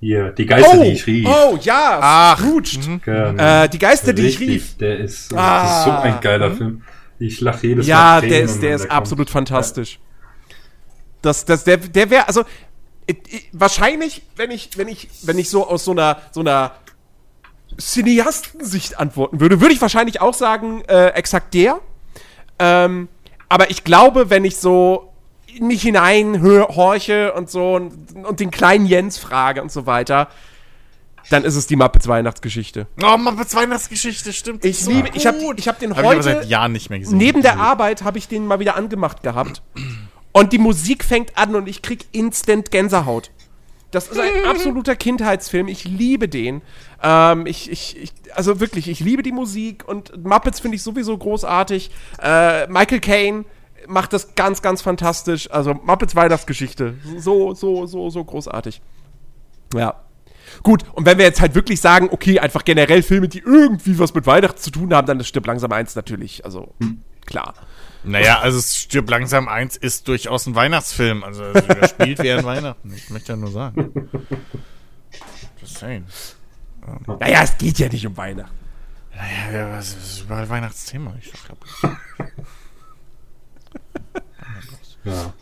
Hier, 0.00 0.30
die 0.32 0.44
Geister, 0.46 0.82
die 0.82 0.90
ich 0.90 1.06
rief. 1.06 1.26
oh, 1.28 1.56
ja, 1.62 1.98
Ach, 2.02 2.42
mhm. 2.44 3.00
Genau. 3.04 3.42
Äh, 3.42 3.68
die 3.68 3.78
Geister, 3.78 4.12
die 4.12 4.22
ich 4.26 4.38
Richtig, 4.38 4.48
rief. 4.56 4.76
Der 4.78 4.98
ist, 4.98 5.32
das 5.32 5.38
Ah. 5.38 5.78
ist 5.78 5.84
so 5.84 5.90
ein 5.92 6.20
geiler 6.20 6.50
Film. 6.52 6.82
Ich 7.18 7.40
lache 7.40 7.66
jedes 7.68 7.86
Ja, 7.86 7.96
Mal. 7.96 8.20
der 8.22 8.28
Tränen, 8.30 8.44
ist, 8.44 8.62
der 8.62 8.74
ist 8.74 8.80
kommt. 8.82 8.92
absolut 8.92 9.30
fantastisch. 9.30 9.98
Das, 11.22 11.44
das, 11.46 11.64
der, 11.64 11.78
der 11.78 12.10
wäre, 12.10 12.28
also, 12.28 12.44
wahrscheinlich, 13.52 14.22
wenn 14.36 14.50
ich, 14.50 14.70
wenn 14.76 14.88
ich, 14.88 15.08
wenn 15.22 15.38
ich 15.38 15.50
so 15.50 15.68
aus 15.68 15.84
so 15.84 15.90
einer, 15.92 16.18
so 16.32 16.40
einer 16.40 16.72
Cineastensicht 17.78 18.98
antworten 18.98 19.40
würde, 19.40 19.60
würde 19.60 19.74
ich 19.74 19.80
wahrscheinlich 19.80 20.20
auch 20.20 20.34
sagen, 20.34 20.82
äh, 20.88 21.08
exakt 21.08 21.54
der. 21.54 21.80
Ähm, 22.58 23.08
aber 23.48 23.70
ich 23.70 23.84
glaube, 23.84 24.30
wenn 24.30 24.44
ich 24.44 24.56
so 24.56 25.12
in 25.46 25.66
mich 25.68 25.82
hinein 25.82 26.40
hör- 26.40 26.68
horche 26.74 27.32
und 27.34 27.50
so 27.50 27.74
und, 27.74 28.16
und 28.24 28.40
den 28.40 28.50
kleinen 28.50 28.86
Jens 28.86 29.18
frage 29.18 29.62
und 29.62 29.70
so 29.70 29.86
weiter, 29.86 30.28
dann 31.30 31.44
ist 31.44 31.56
es 31.56 31.66
die 31.66 31.76
Muppets 31.76 32.06
Weihnachtsgeschichte. 32.06 32.86
Oh, 33.02 33.16
Muppets 33.16 33.54
Weihnachtsgeschichte, 33.54 34.32
stimmt. 34.32 34.64
Ich 34.64 34.84
so 34.84 34.90
liebe, 34.90 35.08
ich 35.14 35.26
habe 35.26 35.38
ich 35.56 35.68
hab 35.68 35.78
den 35.78 35.90
Hab 35.90 35.98
ich 35.98 36.04
aber 36.04 36.08
heute 36.14 36.22
seit 36.22 36.46
Jahren 36.46 36.72
nicht 36.72 36.90
mehr 36.90 36.98
gesehen. 36.98 37.16
neben 37.18 37.42
der 37.42 37.58
Arbeit 37.58 38.02
habe 38.02 38.18
ich 38.18 38.28
den 38.28 38.46
mal 38.46 38.58
wieder 38.60 38.76
angemacht 38.76 39.22
gehabt. 39.22 39.62
Und 40.36 40.52
die 40.52 40.58
Musik 40.58 41.04
fängt 41.04 41.38
an 41.38 41.54
und 41.54 41.68
ich 41.68 41.80
krieg 41.80 42.06
instant 42.10 42.72
Gänsehaut. 42.72 43.30
Das 43.92 44.08
ist 44.08 44.18
ein 44.18 44.44
absoluter 44.50 44.96
Kindheitsfilm. 44.96 45.68
Ich 45.68 45.84
liebe 45.84 46.28
den. 46.28 46.60
Ähm, 47.00 47.46
ich, 47.46 47.70
ich, 47.70 47.96
ich, 47.96 48.12
also 48.34 48.58
wirklich, 48.58 48.88
ich 48.88 48.98
liebe 48.98 49.22
die 49.22 49.30
Musik 49.30 49.86
und 49.86 50.24
Muppets 50.24 50.58
finde 50.58 50.74
ich 50.74 50.82
sowieso 50.82 51.16
großartig. 51.16 51.92
Äh, 52.20 52.66
Michael 52.66 52.98
Caine 52.98 53.44
macht 53.86 54.12
das 54.12 54.34
ganz, 54.34 54.60
ganz 54.60 54.82
fantastisch. 54.82 55.48
Also 55.52 55.72
Muppets 55.72 56.16
Weihnachtsgeschichte. 56.16 56.94
So, 57.16 57.54
so, 57.54 57.86
so, 57.86 58.10
so 58.10 58.24
großartig. 58.24 58.82
Ja. 59.72 60.00
Gut, 60.64 60.84
und 60.94 61.06
wenn 61.06 61.18
wir 61.18 61.26
jetzt 61.26 61.40
halt 61.40 61.54
wirklich 61.54 61.80
sagen, 61.80 62.08
okay, 62.10 62.40
einfach 62.40 62.64
generell 62.64 63.04
Filme, 63.04 63.28
die 63.28 63.38
irgendwie 63.38 64.00
was 64.00 64.12
mit 64.14 64.26
Weihnachten 64.26 64.58
zu 64.58 64.72
tun 64.72 64.92
haben, 64.92 65.06
dann 65.06 65.20
ist 65.20 65.28
Stirb 65.28 65.46
langsam 65.46 65.70
eins 65.70 65.94
natürlich. 65.94 66.44
Also, 66.44 66.74
klar. 67.24 67.54
Naja, 68.04 68.40
also 68.40 68.58
es 68.58 68.76
stirbt 68.76 69.08
langsam 69.08 69.48
eins 69.48 69.76
ist 69.76 70.08
durchaus 70.08 70.46
ein 70.46 70.54
Weihnachtsfilm. 70.54 71.24
Also 71.24 71.44
es 71.44 71.64
überspielt 71.64 72.22
wie 72.22 72.30
ein 72.30 72.44
Weihnachten. 72.44 72.92
Ich 72.94 73.10
möchte 73.10 73.32
ja 73.32 73.36
nur 73.36 73.50
sagen. 73.50 74.10
Just 75.60 75.78
saying. 75.78 76.04
Naja, 77.06 77.42
es 77.42 77.56
geht 77.56 77.78
ja 77.78 77.88
nicht 77.88 78.06
um 78.06 78.16
Weihnachten. 78.16 78.54
Ja, 79.16 79.52
ja, 79.52 79.78
es 79.78 79.94
ist 79.94 80.22
überall 80.22 80.48
Weihnachtsthema. 80.48 81.14
Ich 81.20 81.32
glaube. 81.32 81.96
Ja. 85.04 85.34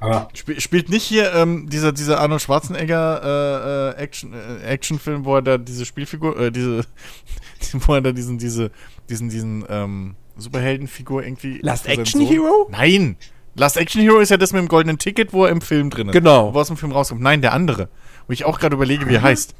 Aber 0.00 0.28
Sp 0.32 0.56
spielt 0.60 0.88
nicht 0.88 1.02
hier 1.02 1.32
ähm, 1.34 1.68
dieser, 1.68 1.92
dieser 1.92 2.20
Arnold 2.20 2.40
Schwarzenegger 2.40 3.94
äh, 3.96 4.00
äh, 4.00 4.02
Action, 4.02 4.32
äh, 4.32 4.62
Actionfilm, 4.62 5.24
wo 5.24 5.36
er 5.36 5.42
da 5.42 5.58
diese 5.58 5.84
Spielfigur, 5.84 6.38
äh, 6.38 6.52
diese, 6.52 6.84
wo 7.72 7.94
er 7.94 8.00
da 8.00 8.12
diesen, 8.12 8.38
diese, 8.38 8.70
diesen, 9.08 9.28
diesen 9.28 9.64
ähm, 9.68 10.14
Superheldenfigur 10.38 11.22
irgendwie. 11.24 11.58
Last 11.62 11.84
seinen 11.84 12.00
Action 12.00 12.20
Sohn- 12.22 12.28
Hero? 12.30 12.68
Nein! 12.70 13.16
Last 13.54 13.76
Action 13.76 14.00
Hero 14.00 14.20
ist 14.20 14.30
ja 14.30 14.36
das 14.36 14.52
mit 14.52 14.60
dem 14.62 14.68
goldenen 14.68 14.98
Ticket, 14.98 15.32
wo 15.32 15.44
er 15.44 15.50
im 15.50 15.60
Film 15.60 15.90
drin 15.90 16.08
ist. 16.08 16.12
Genau. 16.12 16.54
Wo 16.54 16.58
er 16.58 16.60
aus 16.60 16.68
dem 16.68 16.76
Film 16.76 16.92
rauskommt. 16.92 17.20
Nein, 17.20 17.42
der 17.42 17.52
andere. 17.52 17.88
Wo 18.28 18.32
ich 18.32 18.44
auch 18.44 18.58
gerade 18.60 18.76
überlege, 18.76 19.08
wie 19.08 19.14
er 19.16 19.22
heißt. 19.22 19.54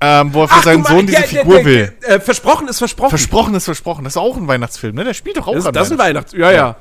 Ähm, 0.00 0.34
wo 0.34 0.42
er 0.42 0.48
für 0.48 0.62
seinen 0.64 0.82
guck 0.82 0.90
mal, 0.90 0.96
Sohn 0.96 1.06
diese 1.06 1.20
ja, 1.20 1.26
Figur 1.26 1.54
der- 1.56 1.64
will. 1.64 1.92
Äh, 2.02 2.18
versprochen 2.20 2.66
ist 2.68 2.78
versprochen. 2.78 3.10
Versprochen 3.10 3.54
ist 3.54 3.64
versprochen. 3.64 4.02
Das 4.04 4.14
ist 4.14 4.16
auch 4.18 4.36
ein 4.36 4.48
Weihnachtsfilm, 4.48 4.96
ne? 4.96 5.04
Der 5.04 5.14
spielt 5.14 5.36
doch 5.36 5.46
auch 5.46 5.54
das, 5.54 5.66
an 5.66 5.72
das 5.72 5.86
ist 5.86 5.92
ein 5.92 5.98
Weihnachten. 5.98 6.32
Weihnachts... 6.36 6.54
Ja, 6.56 6.66
ja. 6.68 6.76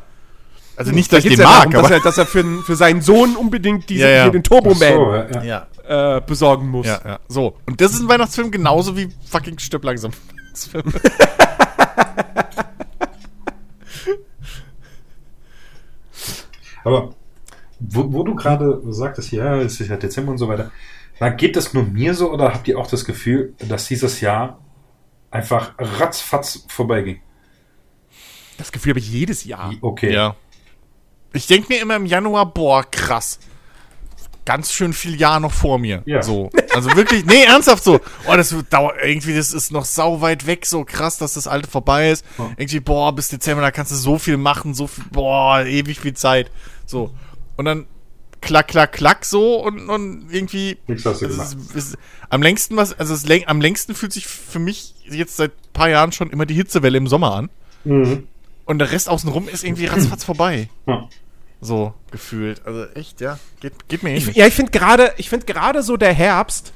Also 0.76 0.92
nicht, 0.92 1.12
Da 1.12 1.18
dass 1.18 1.26
ich 1.26 1.30
geht's 1.30 1.42
den 1.42 1.48
ja 1.48 1.56
mag, 1.60 1.70
darum, 1.70 1.74
dass 1.74 1.86
aber. 1.86 1.94
er, 1.96 2.02
dass 2.02 2.18
er 2.18 2.26
für, 2.26 2.44
für 2.66 2.76
seinen 2.76 3.02
Sohn 3.02 3.36
unbedingt 3.36 3.88
diese, 3.90 4.06
Ja, 4.06 4.10
ja. 4.10 4.24
hier 4.24 4.32
den 4.32 4.42
ach 4.42 4.48
Turbo 4.50 4.74
so, 4.74 4.84
Man 4.84 5.32
ja, 5.32 5.44
ja. 5.44 5.68
Ja, 5.88 6.18
äh, 6.18 6.22
besorgen 6.22 6.68
muss. 6.70 6.88
ja, 6.88 7.00
ja. 7.06 7.20
So. 7.28 7.56
Und 7.68 7.80
das 7.80 7.94
ist 7.94 8.00
ein 8.02 8.08
Weihnachtsfilm 8.10 8.50
genauso 8.50 8.98
wie 8.98 9.10
fucking 9.30 9.60
Stirb 9.60 9.84
langsam. 9.84 10.12
Aber 16.84 17.14
wo, 17.80 18.14
wo 18.14 18.24
du 18.24 18.36
gerade 18.36 18.82
sagtest, 18.90 19.32
ja, 19.32 19.58
es 19.58 19.80
ist 19.80 19.90
ja 19.90 19.98
Dezember 19.98 20.32
und 20.32 20.38
so 20.38 20.48
weiter, 20.48 20.72
na, 21.20 21.30
geht 21.30 21.56
das 21.56 21.74
nur 21.74 21.84
mir 21.84 22.14
so 22.14 22.32
oder 22.32 22.54
habt 22.54 22.68
ihr 22.68 22.78
auch 22.78 22.88
das 22.88 23.06
Gefühl, 23.06 23.54
dass 23.60 23.88
dieses 23.88 24.22
Jahr 24.22 24.60
einfach 25.32 25.74
ratzfatz 25.78 26.66
vorbeiging? 26.68 27.22
Das 28.58 28.72
Gefühl 28.72 28.92
habe 28.92 29.00
ich 29.00 29.12
jedes 29.12 29.44
Jahr. 29.46 29.74
Okay. 29.82 30.14
Ja. 30.14 30.36
Ich 31.34 31.48
denke 31.48 31.74
mir 31.74 31.82
immer 31.82 31.96
im 31.96 32.06
Januar, 32.06 32.46
boah, 32.54 32.84
krass. 32.90 33.40
Ganz 34.46 34.74
schön 34.74 34.94
viel 34.94 35.20
Jahr 35.20 35.40
noch 35.40 35.54
vor 35.54 35.80
mir. 35.80 36.04
Ja. 36.06 36.22
So. 36.22 36.50
Also 36.74 36.94
wirklich, 36.96 37.26
nee, 37.26 37.44
ernsthaft 37.44 37.84
so. 37.84 38.00
Oh, 38.28 38.36
das 38.36 38.54
wird 38.54 38.72
dauert, 38.74 38.98
irgendwie, 39.02 39.34
das 39.36 39.54
ist 39.54 39.72
noch 39.72 39.86
sau 39.86 40.22
weit 40.22 40.46
weg, 40.46 40.66
so 40.66 40.84
krass, 40.84 41.18
dass 41.18 41.34
das 41.34 41.48
alte 41.48 41.70
vorbei 41.70 42.12
ist. 42.12 42.26
Ja. 42.38 42.52
Irgendwie, 42.58 42.82
boah, 42.82 43.16
bis 43.16 43.30
Dezember, 43.30 43.62
da 43.62 43.72
kannst 43.72 43.92
du 43.92 43.96
so 43.96 44.18
viel 44.18 44.38
machen, 44.38 44.74
so 44.74 44.88
viel, 44.88 45.06
boah, 45.12 45.64
ewig 45.66 46.00
viel 46.00 46.14
Zeit. 46.14 46.52
So. 46.86 47.12
Und 47.56 47.66
dann 47.66 47.86
klack, 48.42 48.68
klack, 48.68 48.94
klack 48.94 49.26
so 49.26 49.58
und, 49.64 49.90
und 49.90 50.28
irgendwie. 50.32 50.78
Nichts 50.88 51.06
hast 51.06 51.22
du 51.22 51.28
gemacht. 51.28 51.56
ist, 51.56 51.76
ist, 51.76 51.98
am 52.30 52.42
längsten 52.42 52.76
was, 52.76 52.98
also 52.98 53.14
es, 53.14 53.26
am 53.48 53.62
längsten 53.62 53.96
fühlt 53.96 54.14
sich 54.14 54.28
für 54.28 54.60
mich 54.60 54.94
jetzt 55.06 55.38
seit 55.38 55.52
ein 55.52 55.74
paar 55.74 55.90
Jahren 55.90 56.12
schon 56.12 56.30
immer 56.30 56.46
die 56.46 56.56
Hitzewelle 56.56 56.98
im 56.98 57.08
Sommer 57.08 57.34
an. 57.34 57.50
Mhm. 57.84 58.28
Und 58.66 58.80
der 58.80 58.92
Rest 58.92 59.10
außenrum 59.10 59.48
ist 59.48 59.64
irgendwie 59.64 59.86
ratzfatz 59.86 60.24
vorbei. 60.24 60.70
Ja. 60.88 61.10
So 61.60 61.94
gefühlt. 62.12 62.66
Also 62.66 62.86
echt, 62.94 63.22
ja. 63.22 63.40
Geht, 63.62 63.88
geht 63.88 64.04
mir. 64.04 64.16
Ich, 64.16 64.28
ja, 64.36 64.46
ich 64.46 64.54
finde 64.54 64.72
gerade, 64.72 65.14
ich 65.18 65.30
finde 65.30 65.46
gerade 65.46 65.82
so 65.82 65.98
der 65.98 66.14
Herbst, 66.14 66.74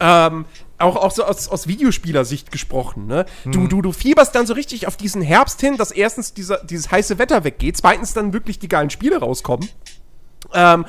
ähm, 0.00 0.46
auch, 0.82 0.96
auch 0.96 1.10
so 1.10 1.24
aus, 1.24 1.48
aus 1.48 1.66
Videospielersicht 1.66 2.50
gesprochen, 2.50 3.06
ne? 3.06 3.26
Du, 3.44 3.66
du, 3.66 3.82
du 3.82 3.92
fieberst 3.92 4.34
dann 4.34 4.46
so 4.46 4.54
richtig 4.54 4.86
auf 4.86 4.96
diesen 4.96 5.22
Herbst 5.22 5.60
hin, 5.60 5.76
dass 5.76 5.90
erstens 5.90 6.34
dieser, 6.34 6.62
dieses 6.64 6.90
heiße 6.90 7.18
Wetter 7.18 7.44
weggeht, 7.44 7.76
zweitens 7.76 8.12
dann 8.12 8.32
wirklich 8.32 8.58
die 8.58 8.68
geilen 8.68 8.90
Spiele 8.90 9.18
rauskommen. 9.18 9.68
Ähm, 10.52 10.84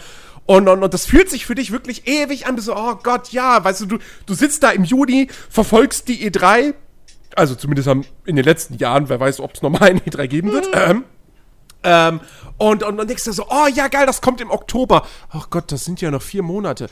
und, 0.45 0.67
und, 0.67 0.83
und 0.83 0.93
das 0.93 1.05
fühlt 1.05 1.29
sich 1.29 1.45
für 1.45 1.55
dich 1.55 1.71
wirklich 1.71 2.07
ewig 2.07 2.47
an, 2.47 2.55
bist 2.55 2.67
so, 2.67 2.75
oh 2.75 2.95
Gott, 3.01 3.29
ja, 3.29 3.63
weißt 3.63 3.81
du, 3.81 3.85
du, 3.85 3.97
du 4.25 4.33
sitzt 4.33 4.63
da 4.63 4.71
im 4.71 4.83
Juni, 4.83 5.29
verfolgst 5.49 6.07
die 6.09 6.29
E3, 6.29 6.73
also 7.35 7.55
zumindest 7.55 7.87
in 8.25 8.35
den 8.35 8.43
letzten 8.43 8.77
Jahren, 8.77 9.07
wer 9.07 9.19
weiß, 9.19 9.39
ob 9.39 9.53
es 9.53 9.61
nochmal 9.61 9.89
eine 9.89 9.99
E3 10.01 10.27
geben 10.27 10.51
wird, 10.51 10.69
ähm, 10.73 11.05
ähm, 11.83 12.21
und, 12.57 12.83
und, 12.83 12.99
und 12.99 13.09
denkst 13.09 13.25
du 13.25 13.31
so, 13.33 13.45
oh 13.49 13.67
ja, 13.73 13.87
geil, 13.87 14.05
das 14.05 14.21
kommt 14.21 14.39
im 14.41 14.51
Oktober. 14.51 15.05
Ach 15.29 15.49
Gott, 15.49 15.71
das 15.71 15.85
sind 15.85 16.01
ja 16.01 16.11
noch 16.11 16.21
vier 16.21 16.43
Monate. 16.43 16.87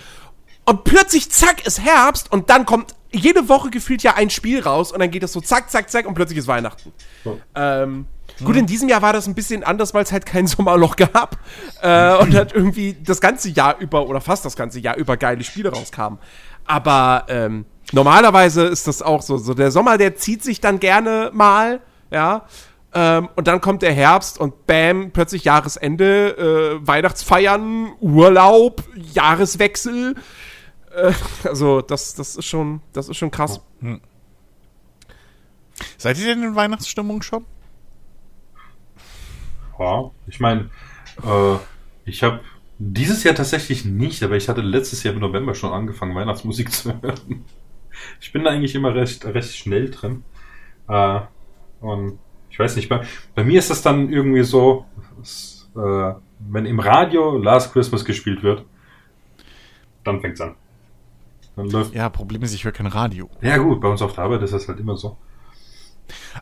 Und 0.66 0.84
plötzlich, 0.84 1.32
zack, 1.32 1.66
ist 1.66 1.84
Herbst 1.84 2.32
und 2.32 2.50
dann 2.50 2.66
kommt 2.66 2.96
jede 3.12 3.50
Woche 3.50 3.70
gefühlt 3.70 4.04
ja 4.04 4.16
ein 4.16 4.30
Spiel 4.30 4.62
raus 4.62 4.92
und 4.92 5.00
dann 5.00 5.12
geht 5.12 5.24
es 5.24 5.34
so 5.34 5.42
zack, 5.42 5.70
zack, 5.70 5.90
zack 5.90 6.06
und 6.08 6.14
plötzlich 6.14 6.40
ist 6.40 6.48
Weihnachten. 6.48 6.94
So. 7.24 7.40
Ähm, 7.56 8.06
Gut, 8.44 8.56
in 8.56 8.66
diesem 8.66 8.90
Jahr 8.90 9.02
war 9.02 9.14
das 9.14 9.28
ein 9.28 9.36
bisschen 9.36 9.64
anders, 9.64 9.94
weil 9.94 10.04
es 10.04 10.12
halt 10.12 10.26
kein 10.26 10.48
Sommerloch 10.48 10.96
gab 10.96 11.38
äh, 11.82 12.16
und 12.18 12.34
halt 12.34 12.54
irgendwie 12.54 12.96
das 13.04 13.22
ganze 13.22 13.50
Jahr 13.50 13.78
über 13.80 14.08
oder 14.08 14.22
fast 14.22 14.46
das 14.46 14.56
ganze 14.56 14.80
Jahr 14.80 14.96
über 14.98 15.18
geile 15.18 15.44
Spiele 15.44 15.70
rauskamen. 15.70 16.20
Aber 16.66 17.26
ähm, 17.28 17.66
normalerweise 17.92 18.64
ist 18.64 18.88
das 18.88 19.02
auch 19.02 19.22
so. 19.22 19.38
So 19.38 19.54
der 19.54 19.72
Sommer, 19.72 19.98
der 19.98 20.16
zieht 20.16 20.44
sich 20.44 20.62
dann 20.62 20.80
gerne 20.80 21.30
mal, 21.34 21.82
ja. 22.10 22.46
Ähm, 22.94 23.30
und 23.36 23.48
dann 23.48 23.62
kommt 23.62 23.84
der 23.84 23.94
Herbst 23.94 24.40
und 24.40 24.68
bam, 24.68 25.12
plötzlich 25.12 25.46
Jahresende, 25.46 26.80
äh, 26.82 26.88
Weihnachtsfeiern, 26.88 27.94
Urlaub, 28.00 28.84
Jahreswechsel. 29.14 30.16
Äh, 30.94 31.14
also 31.44 31.82
das, 31.82 32.14
das 32.16 32.36
ist 32.36 32.46
schon, 32.46 32.82
das 32.94 33.10
ist 33.10 33.18
schon 33.18 33.32
krass. 33.32 33.62
Seid 35.98 36.18
ihr 36.20 36.26
denn 36.26 36.44
in 36.44 36.56
Weihnachtsstimmung 36.56 37.22
schon? 37.22 37.46
Ja, 39.80 40.12
ich 40.28 40.40
meine, 40.40 40.70
äh, 41.24 41.56
ich 42.06 42.24
habe 42.24 42.42
dieses 42.78 43.24
Jahr 43.24 43.36
tatsächlich 43.36 43.86
nicht, 43.86 44.22
aber 44.24 44.36
ich 44.36 44.50
hatte 44.50 44.62
letztes 44.62 45.04
Jahr 45.04 45.14
im 45.14 45.20
November 45.20 45.56
schon 45.56 45.72
angefangen, 45.72 46.16
Weihnachtsmusik 46.16 46.72
zu 46.74 47.02
hören. 47.02 47.46
Ich 48.20 48.32
bin 48.32 48.44
da 48.44 48.52
eigentlich 48.52 48.76
immer 48.76 48.94
recht, 48.94 49.26
recht 49.26 49.56
schnell 49.56 49.90
drin. 49.90 50.24
Äh, 50.88 51.22
und 51.80 52.20
ich 52.50 52.60
weiß 52.60 52.76
nicht, 52.76 52.90
bei, 52.90 53.06
bei 53.34 53.44
mir 53.44 53.60
ist 53.60 53.70
das 53.70 53.82
dann 53.82 54.12
irgendwie 54.12 54.44
so, 54.44 54.86
dass, 55.18 55.70
äh, 55.76 56.14
wenn 56.40 56.66
im 56.66 56.80
Radio 56.80 57.38
Last 57.38 57.74
Christmas 57.74 58.04
gespielt 58.04 58.44
wird, 58.44 58.66
dann 60.04 60.22
fängt's 60.22 60.42
an. 60.42 60.56
Dann 61.56 61.70
läuft. 61.70 61.94
Ja, 61.94 62.10
Problem 62.10 62.42
ist, 62.44 62.54
ich 62.54 62.64
höre 62.64 62.72
kein 62.72 62.88
Radio. 62.88 63.30
Ja 63.42 63.58
gut, 63.58 63.82
bei 63.82 63.88
uns 63.90 64.02
auf 64.02 64.14
der 64.14 64.24
Arbeit 64.24 64.42
ist 64.44 64.54
das 64.54 64.68
halt 64.68 64.80
immer 64.80 64.96
so. 64.98 65.18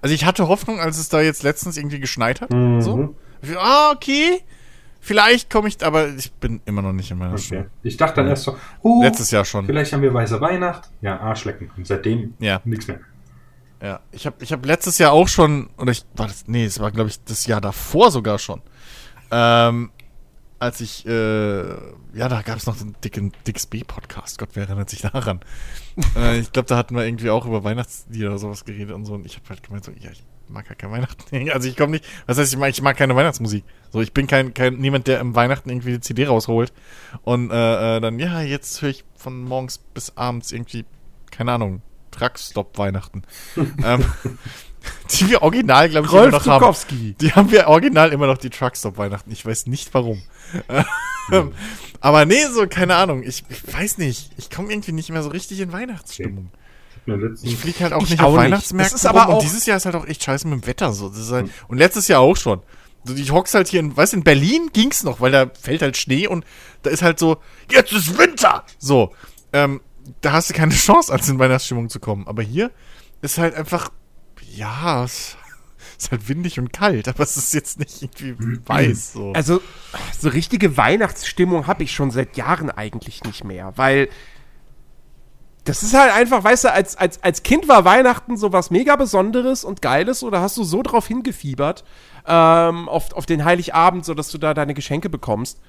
Also 0.02 0.14
ich 0.16 0.26
hatte 0.26 0.48
Hoffnung, 0.48 0.80
als 0.80 0.98
es 0.98 1.10
da 1.10 1.22
jetzt 1.22 1.44
letztens 1.44 1.78
irgendwie 1.78 2.00
geschneit 2.00 2.42
hat. 2.42 2.52
Mhm. 2.52 2.82
So. 2.82 3.16
Ah, 3.58 3.92
okay. 3.94 4.42
Vielleicht 5.02 5.50
komme 5.50 5.68
ich, 5.70 5.84
aber 5.86 6.10
ich 6.10 6.32
bin 6.34 6.62
immer 6.66 6.82
noch 6.82 6.92
nicht 6.92 7.10
in 7.10 7.18
meiner 7.18 7.34
Okay. 7.34 7.42
Stimmung. 7.42 7.66
Ich 7.84 7.96
dachte 7.98 8.16
dann 8.18 8.28
erst 8.28 8.44
so, 8.44 8.58
oh, 8.82 9.02
Letztes 9.02 9.32
Jahr 9.32 9.46
schon. 9.46 9.66
vielleicht 9.66 9.94
haben 9.94 10.02
wir 10.02 10.14
weiße 10.14 10.42
Weihnacht. 10.42 10.90
Ja, 11.02 11.20
Arschlecken. 11.20 11.72
Und 11.78 11.88
seitdem 11.88 12.34
Ja. 12.40 12.62
nichts 12.66 12.88
mehr. 12.88 13.00
Ja, 13.82 14.02
ich 14.12 14.26
habe 14.26 14.36
ich 14.44 14.52
hab 14.52 14.66
letztes 14.66 14.98
Jahr 14.98 15.14
auch 15.14 15.30
schon, 15.30 15.70
oder 15.78 15.92
ich, 15.94 16.04
war 16.18 16.28
das, 16.28 16.44
nee, 16.48 16.66
es 16.66 16.80
war 16.82 16.92
glaube 16.92 17.10
ich 17.10 17.24
das 17.24 17.46
Jahr 17.46 17.62
davor 17.62 18.12
sogar 18.12 18.38
schon. 18.38 18.62
Ähm, 19.32 19.92
als 20.60 20.82
ich, 20.82 21.06
äh, 21.06 21.10
ja, 21.10 22.28
da 22.28 22.42
gab 22.42 22.58
es 22.58 22.66
noch 22.66 22.78
den 22.78 22.96
dicken 23.04 23.32
Dix 23.48 23.66
B-Podcast. 23.66 24.38
Gott, 24.38 24.50
wer 24.54 24.68
erinnert 24.68 24.90
sich 24.90 25.02
daran? 25.02 25.40
äh, 26.16 26.40
ich 26.40 26.52
glaube, 26.52 26.68
da 26.68 26.78
hatten 26.78 26.96
wir 26.96 27.06
irgendwie 27.06 27.30
auch 27.30 27.46
über 27.46 27.64
Weihnachtslieder 27.64 28.30
oder 28.30 28.40
sowas 28.40 28.66
geredet 28.66 28.94
und 28.94 29.06
so. 29.06 29.14
Und 29.14 29.26
ich 29.26 29.36
habe 29.38 29.50
halt 29.50 29.64
gemeint, 29.64 29.86
so, 29.86 29.92
ja, 30.00 30.12
ich 30.12 30.24
mag 30.50 30.68
ja 30.68 30.76
kein 30.76 30.92
Weihnachten. 30.92 31.50
Also 31.54 31.68
ich 31.68 31.78
komme 31.78 31.94
nicht, 31.94 32.06
was 32.26 32.38
heißt, 32.38 32.54
ich 32.54 32.60
mag, 32.60 32.70
ich 32.70 32.82
mag 32.82 32.98
keine 32.98 33.16
Weihnachtsmusik. 33.16 33.64
So, 33.92 34.02
ich 34.02 34.14
bin 34.14 34.28
kein, 34.28 34.54
kein 34.54 34.76
niemand, 34.76 35.08
der 35.08 35.20
im 35.20 35.36
Weihnachten 35.36 35.70
irgendwie 35.70 35.94
die 35.94 36.02
CD 36.02 36.28
rausholt 36.28 36.74
und 37.24 37.52
äh, 37.52 37.98
äh, 37.98 38.02
dann, 38.02 38.20
ja, 38.20 38.42
jetzt 38.42 38.82
höre 38.82 38.90
ich 38.90 39.06
von 39.16 39.44
morgens 39.44 39.78
bis 39.78 40.18
abends 40.18 40.52
irgendwie, 40.52 40.86
keine 41.32 41.54
Ahnung, 41.54 41.82
Truckstop 42.12 42.78
Weihnachten. 42.78 43.24
ähm, 43.56 44.06
die 45.12 45.30
wir 45.30 45.42
original, 45.42 45.90
glaube 45.90 46.08
ich, 46.08 46.14
immer 46.14 46.22
Rolf 46.24 46.32
noch 46.34 46.46
haben. 46.46 46.62
Zukowski. 46.62 47.16
Die 47.20 47.32
haben 47.34 47.52
wir 47.52 47.68
original 47.68 48.12
immer 48.14 48.28
noch 48.28 48.38
die 48.38 48.50
Truckstop 48.50 48.98
Weihnachten. 48.98 49.32
Ich 49.32 49.46
weiß 49.46 49.68
nicht 49.68 49.94
warum. 49.94 50.22
Ähm, 51.32 51.52
Aber 52.02 52.26
nee, 52.26 52.44
so, 52.52 52.66
keine 52.66 52.96
Ahnung. 52.96 53.22
Ich, 53.22 53.44
ich 53.50 53.72
weiß 53.72 54.00
nicht. 54.00 54.32
Ich 54.38 54.50
komme 54.50 54.72
irgendwie 54.72 54.94
nicht 54.94 55.12
mehr 55.12 55.22
so 55.22 55.30
richtig 55.30 55.60
in 55.60 55.72
Weihnachtsstimmung. 55.72 56.50
Letztens- 57.06 57.44
Ich 57.44 57.56
fliege 57.56 57.82
halt 57.82 57.94
auch 57.94 58.02
Ich 58.02 58.10
nicht 58.10 58.20
auch 58.22 58.30
auf 58.30 58.34
nicht. 58.34 58.46
Weihnachtsmärkten 58.46 58.94
Das 58.96 59.02
ist 59.04 59.06
aber 59.06 59.26
rum. 59.26 59.30
auch- 59.30 59.36
Und 59.36 59.44
dieses 59.44 59.68
Jahr 59.68 59.78
ist 59.78 59.86
halt 59.86 59.94
auch 59.96 60.08
echt 60.08 60.24
scheiße 60.24 60.48
mit 60.48 60.64
dem 60.64 60.66
Wetter 60.68 60.92
so. 60.92 61.12
Halt, 61.32 61.52
und 61.68 61.78
letztes 61.78 62.08
Jahr 62.08 62.22
auch 62.22 62.36
schon. 62.36 62.62
So, 63.04 63.14
ich 63.14 63.32
hock's 63.32 63.54
halt 63.54 63.68
hier 63.68 63.80
in, 63.80 63.96
weißt 63.96 64.16
in 64.16 64.24
Berlin 64.24 64.72
ging's 64.74 65.04
noch, 65.04 65.22
weil 65.22 65.32
da 65.32 65.52
fällt 65.62 65.84
halt 65.84 65.98
Schnee 65.98 66.26
und 66.28 66.46
da 66.82 66.90
ist 66.90 67.04
halt 67.04 67.20
so, 67.20 67.38
jetzt 67.72 67.92
ist 67.94 68.18
Winter! 68.18 68.64
So. 68.80 69.14
Ähm, 69.54 69.82
da 70.22 70.32
hast 70.32 70.50
du 70.50 70.56
keine 70.56 70.74
Chance, 70.76 71.14
als 71.14 71.30
in 71.30 71.38
Weihnachtsstimmung 71.38 71.90
zu 71.90 72.00
kommen. 72.00 72.26
Aber 72.28 72.42
hier 72.42 72.72
ist 73.22 73.38
halt 73.38 73.54
einfach, 73.54 73.92
ja, 74.56 75.04
es 75.04 75.38
ist 75.98 76.12
halt 76.12 76.28
windig 76.30 76.60
und 76.60 76.72
kalt, 76.72 77.08
aber 77.08 77.24
es 77.24 77.38
ist 77.38 77.54
jetzt 77.54 77.80
nicht 77.80 78.02
irgendwie 78.02 78.60
weiß. 78.66 79.14
So. 79.14 79.34
Also, 79.34 79.62
so 80.18 80.30
richtige 80.30 80.78
Weihnachtsstimmung 80.78 81.68
habe 81.68 81.84
ich 81.84 81.92
schon 81.92 82.12
seit 82.12 82.38
Jahren 82.38 82.70
eigentlich 82.72 83.24
nicht 83.24 83.44
mehr, 83.44 83.74
weil 83.76 84.10
das 85.66 85.84
ist 85.84 85.94
halt 85.94 86.12
einfach, 86.14 86.44
weißt 86.44 86.64
du, 86.64 86.72
als, 86.72 86.96
als, 86.96 87.22
als 87.22 87.44
Kind 87.44 87.68
war 87.68 87.86
Weihnachten 87.86 88.38
so 88.38 88.52
was 88.52 88.72
mega 88.72 88.96
Besonderes 88.96 89.64
und 89.64 89.82
Geiles, 89.82 90.26
da 90.32 90.42
hast 90.42 90.58
du 90.58 90.64
so 90.64 90.82
drauf 90.82 91.06
hingefiebert, 91.06 91.84
ähm, 92.26 92.90
auf, 92.90 93.14
auf 93.14 93.26
den 93.26 93.46
Heiligabend, 93.46 94.06
so 94.06 94.14
dass 94.14 94.30
du 94.30 94.38
da 94.38 94.54
deine 94.54 94.74
Geschenke 94.74 95.10
bekommst. 95.10 95.60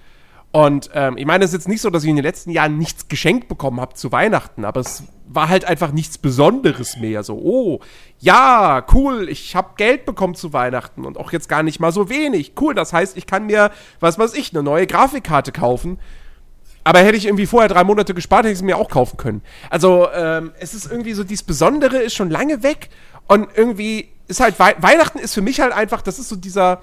Und 0.53 0.91
ähm, 0.95 1.17
ich 1.17 1.27
meine, 1.27 1.45
es 1.45 1.51
ist 1.51 1.59
jetzt 1.59 1.69
nicht 1.69 1.81
so, 1.81 1.91
dass 1.91 2.03
ich 2.03 2.11
in 2.11 2.17
den 2.17 2.25
letzten 2.25 2.51
Jahren 2.51 2.77
nichts 2.77 3.07
geschenkt 3.07 3.47
bekommen 3.47 3.81
habe 3.81 3.95
zu 3.95 4.11
Weihnachten, 4.11 4.65
aber 4.65 4.81
es 4.81 5.05
war 5.29 5.49
halt 5.49 5.65
einfach 5.65 5.93
nichts 5.93 6.19
Besonderes 6.19 6.97
mehr. 6.97 7.23
So, 7.23 7.37
oh, 7.37 7.81
ja, 8.19 8.85
cool, 8.93 9.29
ich 9.29 9.55
habe 9.55 9.75
Geld 9.77 10.05
bekommen 10.05 10.35
zu 10.35 10.53
Weihnachten 10.53 11.05
und 11.05 11.19
auch 11.19 11.31
jetzt 11.31 11.49
gar 11.49 11.63
nicht 11.63 11.79
mal 11.79 11.93
so 11.93 12.09
wenig. 12.09 12.55
Cool, 12.61 12.75
das 12.75 12.93
heißt, 12.93 13.17
ich 13.17 13.27
kann 13.27 13.47
mir, 13.47 13.71
was 14.01 14.19
weiß 14.19 14.35
ich, 14.35 14.53
eine 14.53 14.65
neue 14.65 14.89
Grafikkarte 14.89 15.53
kaufen. 15.53 16.01
Aber 16.83 16.99
hätte 17.01 17.17
ich 17.17 17.27
irgendwie 17.27 17.47
vorher 17.47 17.69
drei 17.69 17.85
Monate 17.85 18.15
gespart, 18.15 18.41
hätte 18.45 18.53
ich 18.53 18.59
es 18.59 18.65
mir 18.65 18.77
auch 18.77 18.89
kaufen 18.89 19.19
können. 19.19 19.43
Also, 19.69 20.09
ähm, 20.13 20.53
es 20.59 20.75
ist 20.75 20.91
irgendwie 20.91 21.13
so, 21.13 21.23
dieses 21.23 21.45
Besondere 21.45 21.99
ist 21.99 22.15
schon 22.15 22.31
lange 22.31 22.65
weg. 22.65 22.89
Und 23.29 23.49
irgendwie 23.55 24.09
ist 24.27 24.41
halt, 24.41 24.59
Wei 24.59 24.75
Weihnachten 24.81 25.19
ist 25.19 25.35
für 25.35 25.43
mich 25.43 25.61
halt 25.61 25.73
einfach, 25.73 26.03
das 26.03 26.19
ist 26.19 26.29
so 26.29 26.37
dieser, 26.37 26.81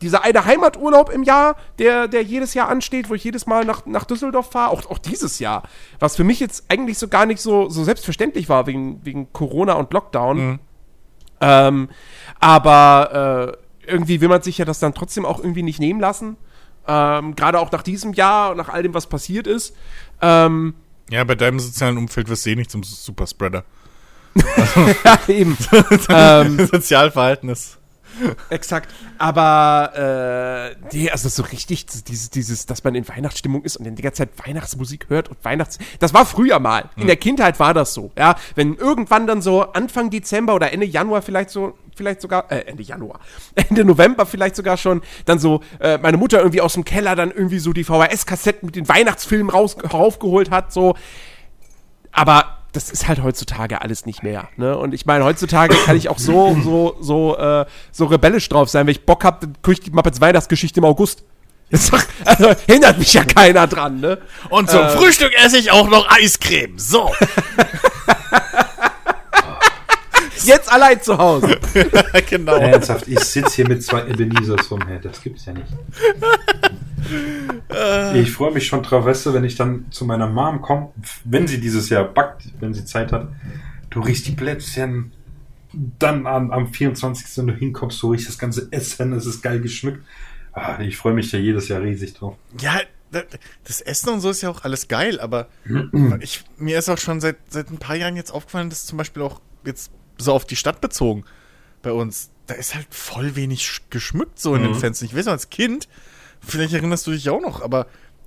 dieser 0.00 0.24
eine 0.24 0.44
Heimaturlaub 0.44 1.10
im 1.10 1.22
Jahr, 1.22 1.56
der, 1.78 2.08
der 2.08 2.22
jedes 2.22 2.54
Jahr 2.54 2.68
ansteht, 2.68 3.10
wo 3.10 3.14
ich 3.14 3.24
jedes 3.24 3.46
Mal 3.46 3.64
nach, 3.64 3.86
nach 3.86 4.04
Düsseldorf 4.04 4.50
fahre, 4.50 4.70
auch, 4.70 4.88
auch 4.90 4.98
dieses 4.98 5.38
Jahr. 5.38 5.62
Was 5.98 6.16
für 6.16 6.24
mich 6.24 6.40
jetzt 6.40 6.64
eigentlich 6.68 6.98
so 6.98 7.08
gar 7.08 7.26
nicht 7.26 7.40
so, 7.40 7.68
so 7.68 7.84
selbstverständlich 7.84 8.48
war, 8.48 8.66
wegen, 8.66 9.04
wegen 9.04 9.32
Corona 9.32 9.74
und 9.74 9.92
Lockdown. 9.92 10.60
Ähm, 11.40 11.88
aber 12.40 13.56
äh, 13.86 13.90
irgendwie 13.90 14.20
will 14.20 14.28
man 14.28 14.42
sich 14.42 14.58
ja 14.58 14.64
das 14.64 14.78
dann 14.78 14.94
trotzdem 14.94 15.24
auch 15.24 15.38
irgendwie 15.38 15.62
nicht 15.62 15.80
nehmen 15.80 16.00
lassen. 16.00 16.36
Ähm, 16.86 17.36
Gerade 17.36 17.58
auch 17.60 17.70
nach 17.70 17.82
diesem 17.82 18.12
Jahr 18.12 18.50
und 18.52 18.56
nach 18.56 18.68
all 18.68 18.82
dem, 18.82 18.94
was 18.94 19.06
passiert 19.06 19.46
ist. 19.46 19.74
Ähm, 20.22 20.74
Ja, 21.10 21.24
bei 21.24 21.34
deinem 21.34 21.58
sozialen 21.58 21.98
Umfeld 21.98 22.28
wirst 22.28 22.46
du 22.46 22.50
eh 22.50 22.56
nicht 22.56 22.70
zum 22.70 22.82
Superspreader. 22.82 23.64
ja, 25.04 25.18
eben. 25.28 25.56
ähm, 26.08 26.66
Sozialverhalten 26.66 27.48
ist. 27.48 27.77
exakt. 28.50 28.92
Aber, 29.18 30.74
äh, 30.92 30.96
nee, 30.96 31.10
also 31.10 31.28
so 31.28 31.42
richtig, 31.42 31.86
dieses, 31.86 32.30
dieses, 32.30 32.66
dass 32.66 32.84
man 32.84 32.94
in 32.94 33.08
Weihnachtsstimmung 33.08 33.62
ist 33.64 33.76
und 33.76 33.84
die 33.84 34.02
ganze 34.02 34.18
Zeit 34.18 34.30
Weihnachtsmusik 34.46 35.06
hört 35.08 35.28
und 35.28 35.44
Weihnachts. 35.44 35.78
Das 35.98 36.14
war 36.14 36.26
früher 36.26 36.58
mal. 36.58 36.90
In 36.96 37.06
der 37.06 37.16
Kindheit 37.16 37.58
war 37.60 37.74
das 37.74 37.94
so. 37.94 38.10
Ja, 38.16 38.36
wenn 38.54 38.74
irgendwann 38.74 39.26
dann 39.26 39.42
so 39.42 39.62
Anfang 39.72 40.10
Dezember 40.10 40.54
oder 40.54 40.72
Ende 40.72 40.86
Januar 40.86 41.22
vielleicht 41.22 41.50
so, 41.50 41.76
vielleicht 41.96 42.20
sogar, 42.20 42.50
äh, 42.50 42.60
Ende 42.66 42.82
Januar, 42.82 43.20
Ende 43.54 43.84
November 43.84 44.26
vielleicht 44.26 44.56
sogar 44.56 44.76
schon, 44.76 45.02
dann 45.24 45.38
so, 45.38 45.62
äh, 45.80 45.98
meine 45.98 46.16
Mutter 46.16 46.38
irgendwie 46.38 46.60
aus 46.60 46.74
dem 46.74 46.84
Keller 46.84 47.16
dann 47.16 47.30
irgendwie 47.30 47.58
so 47.58 47.72
die 47.72 47.84
VHS-Kassetten 47.84 48.66
mit 48.66 48.76
den 48.76 48.88
Weihnachtsfilmen 48.88 49.50
raus, 49.50 49.76
raufgeholt 49.92 50.50
hat, 50.50 50.72
so. 50.72 50.94
Aber 52.12 52.57
das 52.72 52.90
ist 52.90 53.08
halt 53.08 53.22
heutzutage 53.22 53.80
alles 53.80 54.06
nicht 54.06 54.22
mehr. 54.22 54.48
Ne? 54.56 54.76
Und 54.76 54.94
ich 54.94 55.06
meine, 55.06 55.24
heutzutage 55.24 55.74
kann 55.86 55.96
ich 55.96 56.08
auch 56.08 56.18
so, 56.18 56.56
so, 56.62 56.96
so, 57.00 57.36
äh, 57.36 57.66
so 57.92 58.06
rebellisch 58.06 58.48
drauf 58.48 58.68
sein. 58.68 58.86
Wenn 58.86 58.92
ich 58.92 59.06
Bock 59.06 59.24
habe, 59.24 59.38
dann 59.40 59.54
gucke 59.54 59.72
ich 59.72 59.80
die 59.80 59.90
Muppets 59.90 60.20
Weihnachtsgeschichte 60.20 60.80
im 60.80 60.84
August. 60.84 61.24
Doch, 61.70 62.02
also 62.24 62.54
hindert 62.66 62.98
mich 62.98 63.12
ja 63.12 63.24
keiner 63.24 63.66
dran, 63.66 64.00
ne? 64.00 64.18
Und 64.48 64.70
zum 64.70 64.88
Frühstück 64.88 65.32
esse 65.44 65.58
ich 65.58 65.70
auch 65.70 65.88
noch 65.88 66.08
Eiscreme. 66.08 66.78
So. 66.78 67.10
Jetzt 70.48 70.72
allein 70.72 71.00
zu 71.02 71.18
Hause. 71.18 71.58
genau. 72.30 72.56
Ernsthaft, 72.56 73.06
ich 73.06 73.20
sitze 73.20 73.56
hier 73.56 73.68
mit 73.68 73.82
zwei 73.84 74.06
Ebenezers 74.06 74.70
rum. 74.70 74.80
Hey, 74.86 74.98
das 75.02 75.20
gibt's 75.22 75.44
ja 75.44 75.52
nicht. 75.52 75.68
Ich 78.14 78.32
freue 78.32 78.52
mich 78.52 78.66
schon 78.66 78.82
drauf, 78.82 79.04
weißt 79.04 79.26
du, 79.26 79.34
wenn 79.34 79.44
ich 79.44 79.56
dann 79.56 79.86
zu 79.90 80.04
meiner 80.06 80.26
Mom 80.26 80.62
komme, 80.62 80.90
wenn 81.24 81.46
sie 81.46 81.60
dieses 81.60 81.88
Jahr 81.90 82.04
backt, 82.04 82.44
wenn 82.60 82.72
sie 82.72 82.84
Zeit 82.84 83.12
hat, 83.12 83.28
du 83.90 84.00
riechst 84.00 84.26
die 84.26 84.32
Plätzchen, 84.32 85.12
dann 85.98 86.26
am, 86.26 86.50
am 86.50 86.72
24. 86.72 87.36
wenn 87.36 87.46
du 87.48 87.52
hinkommst, 87.54 88.02
du 88.02 88.12
riechst 88.12 88.28
das 88.28 88.38
ganze 88.38 88.68
Essen, 88.70 89.12
es 89.12 89.26
ist 89.26 89.42
geil 89.42 89.60
geschmückt. 89.60 90.02
Ah, 90.52 90.78
ich 90.80 90.96
freue 90.96 91.12
mich 91.12 91.30
ja 91.30 91.38
jedes 91.38 91.68
Jahr 91.68 91.82
riesig 91.82 92.14
drauf. 92.14 92.36
Ja, 92.60 92.80
da- 93.12 93.22
das 93.64 93.80
Essen 93.82 94.08
und 94.08 94.20
so 94.20 94.30
ist 94.30 94.40
ja 94.42 94.48
auch 94.50 94.64
alles 94.64 94.88
geil, 94.88 95.20
aber 95.20 95.48
ich, 96.20 96.42
mir 96.56 96.78
ist 96.78 96.88
auch 96.88 96.98
schon 96.98 97.20
seit, 97.20 97.36
seit 97.48 97.70
ein 97.70 97.76
paar 97.78 97.96
Jahren 97.96 98.16
jetzt 98.16 98.30
aufgefallen, 98.32 98.70
dass 98.70 98.86
zum 98.86 98.96
Beispiel 98.98 99.22
auch 99.22 99.40
jetzt 99.64 99.90
so 100.18 100.32
auf 100.32 100.44
die 100.44 100.56
Stadt 100.56 100.80
bezogen 100.80 101.24
bei 101.82 101.92
uns, 101.92 102.30
da 102.46 102.54
ist 102.54 102.74
halt 102.74 102.86
voll 102.90 103.36
wenig 103.36 103.62
sch- 103.64 103.82
geschmückt 103.90 104.38
so 104.40 104.54
in 104.54 104.62
den 104.62 104.74
Fenstern. 104.74 105.06
Ich 105.08 105.14
weiß 105.16 105.26
noch, 105.26 105.32
als 105.32 105.50
Kind, 105.50 105.88
vielleicht 106.40 106.72
erinnerst 106.72 107.06
du 107.06 107.10
dich 107.12 107.28
auch 107.30 107.40
noch, 107.40 107.60
aber 107.62 107.86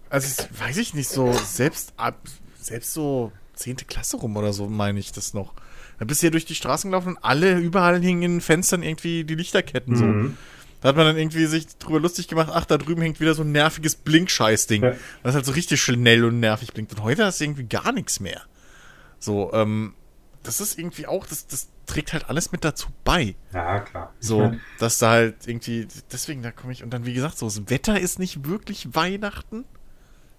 also 0.09 0.43
weiß 0.57 0.77
ich 0.77 0.93
nicht, 0.93 1.09
so 1.09 1.33
selbst 1.33 1.93
ab, 1.97 2.19
selbst 2.59 2.93
so 2.93 3.31
zehnte 3.55 3.85
Klasse 3.85 4.17
rum 4.17 4.37
oder 4.37 4.53
so 4.53 4.67
meine 4.67 4.99
ich 4.99 5.11
das 5.11 5.33
noch. 5.33 5.53
Da 5.99 6.05
bist 6.05 6.21
du 6.21 6.27
ja 6.27 6.31
durch 6.31 6.45
die 6.45 6.55
Straßen 6.55 6.89
gelaufen 6.89 7.09
und 7.09 7.23
alle, 7.23 7.59
überall 7.59 8.01
hingen 8.01 8.23
in 8.23 8.31
den 8.35 8.41
Fenstern 8.41 8.83
irgendwie 8.83 9.23
die 9.23 9.35
Lichterketten 9.35 9.95
so. 9.95 10.05
Mhm. 10.05 10.37
Da 10.81 10.89
hat 10.89 10.95
man 10.95 11.05
dann 11.05 11.17
irgendwie 11.17 11.45
sich 11.45 11.67
drüber 11.77 11.99
lustig 11.99 12.27
gemacht, 12.27 12.49
ach, 12.51 12.65
da 12.65 12.79
drüben 12.79 13.03
hängt 13.03 13.19
wieder 13.19 13.35
so 13.35 13.43
ein 13.43 13.51
nerviges 13.51 13.95
Blinkscheißding. 13.95 14.81
Ja. 14.83 14.95
Was 15.21 15.35
halt 15.35 15.45
so 15.45 15.51
richtig 15.51 15.79
schnell 15.79 16.25
und 16.25 16.39
nervig 16.39 16.73
blinkt. 16.73 16.91
Und 16.93 17.03
heute 17.03 17.23
hast 17.23 17.39
du 17.39 17.43
irgendwie 17.43 17.65
gar 17.65 17.91
nichts 17.91 18.19
mehr. 18.19 18.41
So, 19.19 19.53
ähm, 19.53 19.93
das 20.41 20.59
ist 20.59 20.79
irgendwie 20.79 21.05
auch, 21.05 21.27
das, 21.27 21.45
das 21.45 21.67
trägt 21.91 22.13
halt 22.13 22.29
alles 22.29 22.53
mit 22.53 22.63
dazu 22.63 22.87
bei. 23.03 23.35
Ja, 23.53 23.81
klar. 23.81 24.13
So, 24.21 24.53
dass 24.79 24.97
da 24.99 25.09
halt 25.09 25.45
irgendwie, 25.45 25.87
deswegen, 26.11 26.41
da 26.41 26.51
komme 26.51 26.71
ich, 26.71 26.83
und 26.83 26.91
dann, 26.91 27.05
wie 27.05 27.13
gesagt, 27.13 27.37
so, 27.37 27.45
das 27.47 27.69
Wetter 27.69 27.99
ist 27.99 28.17
nicht 28.17 28.45
wirklich 28.45 28.95
Weihnachten, 28.95 29.65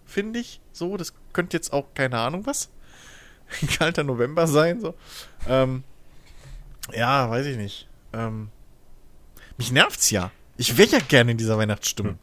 finde 0.06 0.38
ich. 0.38 0.60
So, 0.72 0.96
das 0.96 1.12
könnte 1.34 1.56
jetzt 1.56 1.72
auch, 1.72 1.92
keine 1.92 2.18
Ahnung 2.18 2.46
was, 2.46 2.70
ein 3.60 3.68
kalter 3.78 4.02
November 4.02 4.46
sein, 4.46 4.80
so. 4.80 4.94
Ähm, 5.46 5.84
ja, 6.94 7.28
weiß 7.28 7.44
ich 7.46 7.58
nicht. 7.58 7.86
Ähm, 8.14 8.48
mich 9.58 9.72
nervt's 9.72 10.10
ja. 10.10 10.30
Ich 10.56 10.78
wäre 10.78 10.88
ja 10.90 11.00
gerne 11.00 11.32
in 11.32 11.36
dieser 11.36 11.58
Weihnachtsstimmung. 11.58 12.18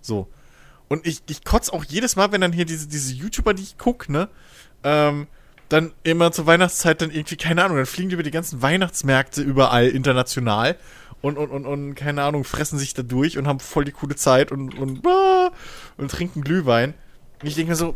So. 0.00 0.28
Und 0.88 1.06
ich, 1.06 1.22
ich 1.28 1.44
kotz 1.44 1.68
auch 1.68 1.84
jedes 1.84 2.16
Mal, 2.16 2.32
wenn 2.32 2.40
dann 2.40 2.52
hier 2.52 2.64
diese, 2.64 2.88
diese 2.88 3.14
YouTuber, 3.14 3.54
die 3.54 3.62
ich 3.62 3.78
guck, 3.78 4.08
ne, 4.08 4.28
ähm, 4.82 5.28
dann 5.72 5.92
immer 6.02 6.32
zur 6.32 6.46
Weihnachtszeit 6.46 7.00
dann 7.00 7.10
irgendwie, 7.10 7.36
keine 7.36 7.64
Ahnung, 7.64 7.78
dann 7.78 7.86
fliegen 7.86 8.10
die 8.10 8.14
über 8.14 8.22
die 8.22 8.30
ganzen 8.30 8.60
Weihnachtsmärkte 8.62 9.42
überall 9.42 9.88
international 9.88 10.76
und, 11.22 11.38
und, 11.38 11.50
und, 11.50 11.66
und 11.66 11.94
keine 11.94 12.22
Ahnung, 12.22 12.44
fressen 12.44 12.78
sich 12.78 12.94
da 12.94 13.02
durch 13.02 13.38
und 13.38 13.46
haben 13.46 13.60
voll 13.60 13.84
die 13.84 13.92
coole 13.92 14.16
Zeit 14.16 14.52
und, 14.52 14.76
und, 14.78 15.06
ah, 15.06 15.50
und 15.96 16.10
trinken 16.10 16.42
Glühwein. 16.42 16.94
Und 17.40 17.48
ich 17.48 17.54
denke 17.54 17.70
mir 17.70 17.76
so, 17.76 17.94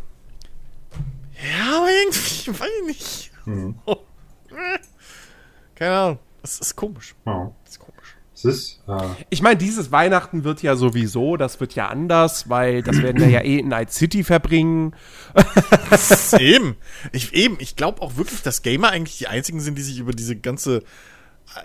ja, 1.35 1.79
aber 1.79 1.89
irgendwie, 1.91 2.49
weiß 2.61 2.71
ich 2.81 2.87
nicht. 2.87 3.33
Mhm. 3.45 3.75
Keine 5.75 5.95
Ahnung. 5.95 6.19
Das 6.41 6.61
ist 6.61 6.77
komisch. 6.77 7.15
Ja. 7.27 7.53
Das 7.65 7.73
ist 7.75 7.81
komisch. 7.81 7.96
Es 8.37 8.45
ist, 8.45 8.81
äh, 8.87 8.99
Ich 9.31 9.41
meine, 9.41 9.57
dieses 9.57 9.91
Weihnachten 9.93 10.45
wird 10.45 10.63
ja 10.63 10.77
sowieso, 10.77 11.39
das 11.39 11.59
wird 11.59 11.75
ja 11.75 11.89
anders, 11.89 12.51
weil 12.51 12.83
das 12.83 13.01
werden 13.01 13.23
wir 13.23 13.31
ja 13.31 13.41
eh 13.41 13.61
in 13.61 13.69
Night 13.69 13.93
City 13.95 14.25
verbringen. 14.25 14.95
eben. 16.39 16.77
Ich, 17.13 17.33
eben, 17.33 17.57
ich 17.61 17.77
glaube 17.77 18.03
auch 18.03 18.17
wirklich, 18.17 18.43
dass 18.43 18.61
Gamer 18.61 18.91
eigentlich 18.91 19.17
die 19.17 19.27
einzigen 19.29 19.61
sind, 19.61 19.79
die 19.79 19.83
sich 19.83 19.99
über 20.01 20.13
diese 20.13 20.37
ganze 20.37 20.83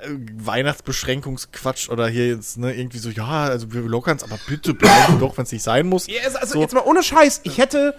äh, 0.01 0.09
Weihnachtsbeschränkungsquatsch 0.38 1.89
oder 1.89 2.07
hier 2.07 2.30
jetzt, 2.30 2.57
ne, 2.57 2.74
irgendwie 2.74 2.99
so, 2.99 3.09
ja, 3.09 3.43
also 3.43 3.74
wir 3.74 3.82
lockern 3.82 4.15
es, 4.15 4.24
aber 4.24 4.39
bitte 4.47 4.74
bleiben 4.74 5.19
doch, 5.19 5.38
wenn 5.38 5.43
es 5.43 5.51
nicht 5.51 5.63
sein 5.63 5.88
muss. 5.88 6.07
Ja, 6.07 6.22
also, 6.24 6.38
also 6.38 6.53
So. 6.53 6.61
jetzt 6.61 6.74
mal 6.74 6.84
ohne 6.86 7.03
Scheiß, 7.03 7.41
ich 7.43 7.57
hätte, 7.57 7.95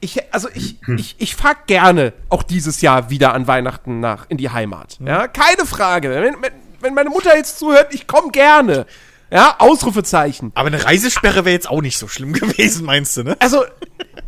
ich, 0.00 0.32
also 0.32 0.48
ich, 0.54 0.76
ich, 0.96 1.16
ich 1.18 1.36
fahr 1.36 1.56
gerne 1.66 2.14
auch 2.30 2.42
dieses 2.42 2.80
Jahr 2.80 3.10
wieder 3.10 3.34
an 3.34 3.46
Weihnachten 3.46 4.00
nach 4.00 4.26
in 4.30 4.38
die 4.38 4.48
Heimat. 4.48 4.98
Ja, 5.04 5.28
keine 5.28 5.66
Frage. 5.66 6.10
Wenn, 6.10 6.42
wenn, 6.42 6.63
wenn 6.84 6.94
meine 6.94 7.10
Mutter 7.10 7.36
jetzt 7.36 7.58
zuhört, 7.58 7.92
ich 7.92 8.06
komme 8.06 8.30
gerne. 8.30 8.86
Ja, 9.30 9.56
Ausrufezeichen. 9.58 10.52
Aber 10.54 10.68
eine 10.68 10.84
Reisesperre 10.84 11.44
wäre 11.44 11.54
jetzt 11.54 11.68
auch 11.68 11.80
nicht 11.80 11.98
so 11.98 12.06
schlimm 12.06 12.32
gewesen, 12.34 12.84
meinst 12.84 13.16
du, 13.16 13.24
ne? 13.24 13.36
Also, 13.40 13.64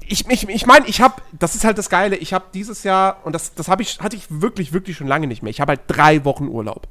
ich 0.09 0.29
ich, 0.29 0.49
ich 0.49 0.67
meine, 0.67 0.87
ich 0.87 1.01
habe, 1.01 1.23
das 1.39 1.55
ist 1.55 1.65
halt 1.65 1.79
das 1.79 1.91
Geile, 1.91 2.17
ich 2.17 2.33
habe 2.33 2.47
dieses 2.53 2.83
Jahr, 2.83 3.21
und 3.25 3.33
das, 3.33 3.55
das 3.55 3.69
hab 3.69 3.81
ich, 3.81 4.01
hatte 4.01 4.17
ich 4.17 4.25
wirklich, 4.29 4.73
wirklich 4.73 4.97
schon 4.97 5.07
lange 5.07 5.27
nicht 5.27 5.43
mehr, 5.43 5.51
ich 5.51 5.61
habe 5.61 5.71
halt 5.71 5.83
drei 5.87 6.25
Wochen 6.25 6.49
Urlaub 6.49 6.89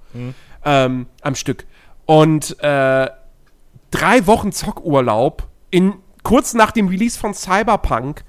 ähm, 0.63 1.07
am 1.21 1.35
Stück. 1.35 1.65
Und 2.05 2.59
äh, 2.61 3.09
drei 3.91 4.27
Wochen 4.27 4.51
Zockurlaub 4.51 5.47
in, 5.71 5.95
kurz 6.23 6.53
nach 6.53 6.71
dem 6.71 6.87
Release 6.87 7.17
von 7.17 7.33
Cyberpunk, 7.33 8.23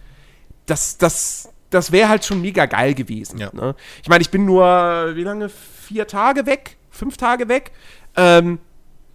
das, 0.67 0.99
das, 0.99 1.53
das 1.71 1.93
wäre 1.93 2.09
halt 2.09 2.25
schon 2.25 2.41
mega 2.41 2.67
geil 2.67 2.95
gewesen. 2.95 3.39
Ja. 3.39 3.51
Ne? 3.53 3.75
Ich 4.03 4.09
meine, 4.09 4.23
ich 4.23 4.31
bin 4.31 4.45
nur, 4.45 5.13
wie 5.15 5.23
lange? 5.23 5.49
Vier 5.49 6.07
Tage 6.07 6.47
weg? 6.47 6.77
Fünf 6.97 7.17
Tage 7.17 7.49
weg? 7.49 7.73
Ähm, 8.17 8.59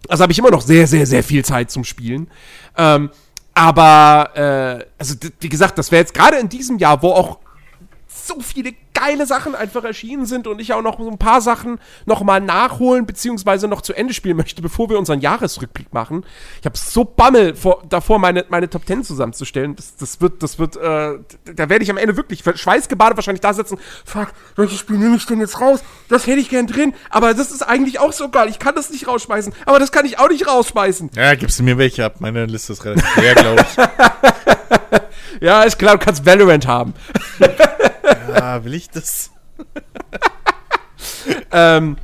also 0.08 0.22
habe 0.22 0.32
ich 0.32 0.38
immer 0.38 0.50
noch 0.50 0.62
sehr, 0.62 0.86
sehr, 0.86 1.06
sehr 1.06 1.22
viel 1.22 1.44
Zeit 1.44 1.70
zum 1.70 1.84
Spielen. 1.84 2.30
Ähm, 2.76 3.10
aber, 3.54 4.30
äh, 4.34 4.86
also 4.98 5.14
wie 5.40 5.48
gesagt, 5.48 5.76
das 5.76 5.92
wäre 5.92 6.00
jetzt 6.00 6.14
gerade 6.14 6.38
in 6.38 6.48
diesem 6.48 6.78
Jahr, 6.78 7.02
wo 7.02 7.12
auch 7.12 7.38
so 8.26 8.40
viele 8.40 8.74
geile 8.94 9.26
Sachen 9.26 9.54
einfach 9.54 9.84
erschienen 9.84 10.26
sind 10.26 10.46
und 10.46 10.60
ich 10.60 10.72
auch 10.72 10.82
noch 10.82 10.98
so 10.98 11.10
ein 11.10 11.18
paar 11.18 11.40
Sachen 11.40 11.78
noch 12.06 12.22
mal 12.22 12.40
nachholen 12.40 13.06
beziehungsweise 13.06 13.66
noch 13.66 13.80
zu 13.80 13.94
Ende 13.94 14.14
spielen 14.14 14.36
möchte, 14.36 14.62
bevor 14.62 14.90
wir 14.90 14.98
unseren 14.98 15.20
Jahresrückblick 15.20 15.92
machen. 15.92 16.24
Ich 16.60 16.66
habe 16.66 16.78
so 16.78 17.04
Bammel 17.04 17.54
vor, 17.56 17.82
davor, 17.88 18.18
meine, 18.18 18.44
meine 18.48 18.70
Top 18.70 18.86
10 18.86 19.04
zusammenzustellen. 19.04 19.74
Das, 19.76 19.96
das 19.96 20.20
wird, 20.20 20.42
das 20.42 20.58
wird, 20.58 20.76
äh, 20.76 21.18
da 21.54 21.68
werde 21.68 21.82
ich 21.82 21.90
am 21.90 21.96
Ende 21.96 22.16
wirklich 22.16 22.42
schweißgebadet 22.54 23.16
wahrscheinlich 23.16 23.40
da 23.40 23.54
sitzen. 23.54 23.78
Fuck, 24.04 24.28
welches 24.56 24.78
Spiel 24.78 24.98
nehme 24.98 25.16
ich 25.16 25.26
denn 25.26 25.40
jetzt 25.40 25.60
raus? 25.60 25.80
Das 26.08 26.26
hätte 26.26 26.40
ich 26.40 26.48
gern 26.48 26.66
drin, 26.66 26.94
aber 27.10 27.34
das 27.34 27.50
ist 27.50 27.62
eigentlich 27.62 27.98
auch 27.98 28.12
so 28.12 28.28
geil. 28.28 28.48
Ich 28.48 28.58
kann 28.58 28.74
das 28.74 28.90
nicht 28.90 29.08
rausschmeißen, 29.08 29.52
aber 29.66 29.78
das 29.78 29.90
kann 29.90 30.06
ich 30.06 30.18
auch 30.18 30.28
nicht 30.28 30.46
rausschmeißen. 30.46 31.10
Ja, 31.16 31.34
gibst 31.34 31.58
du 31.58 31.62
mir 31.62 31.78
welche 31.78 32.04
ab. 32.04 32.20
Meine 32.20 32.46
Liste 32.46 32.72
ist 32.72 32.84
relativ 32.84 33.16
leer, 33.16 33.34
glaube 33.34 33.62
ich. 33.62 34.98
Ja, 35.40 35.62
ist 35.62 35.78
klar, 35.78 35.98
du 35.98 36.04
kannst 36.04 36.24
Valorant 36.26 36.66
haben. 36.66 36.94
Ja, 38.34 38.64
will 38.64 38.74
ich 38.74 38.90
das? 38.90 39.30
ähm, 41.52 41.96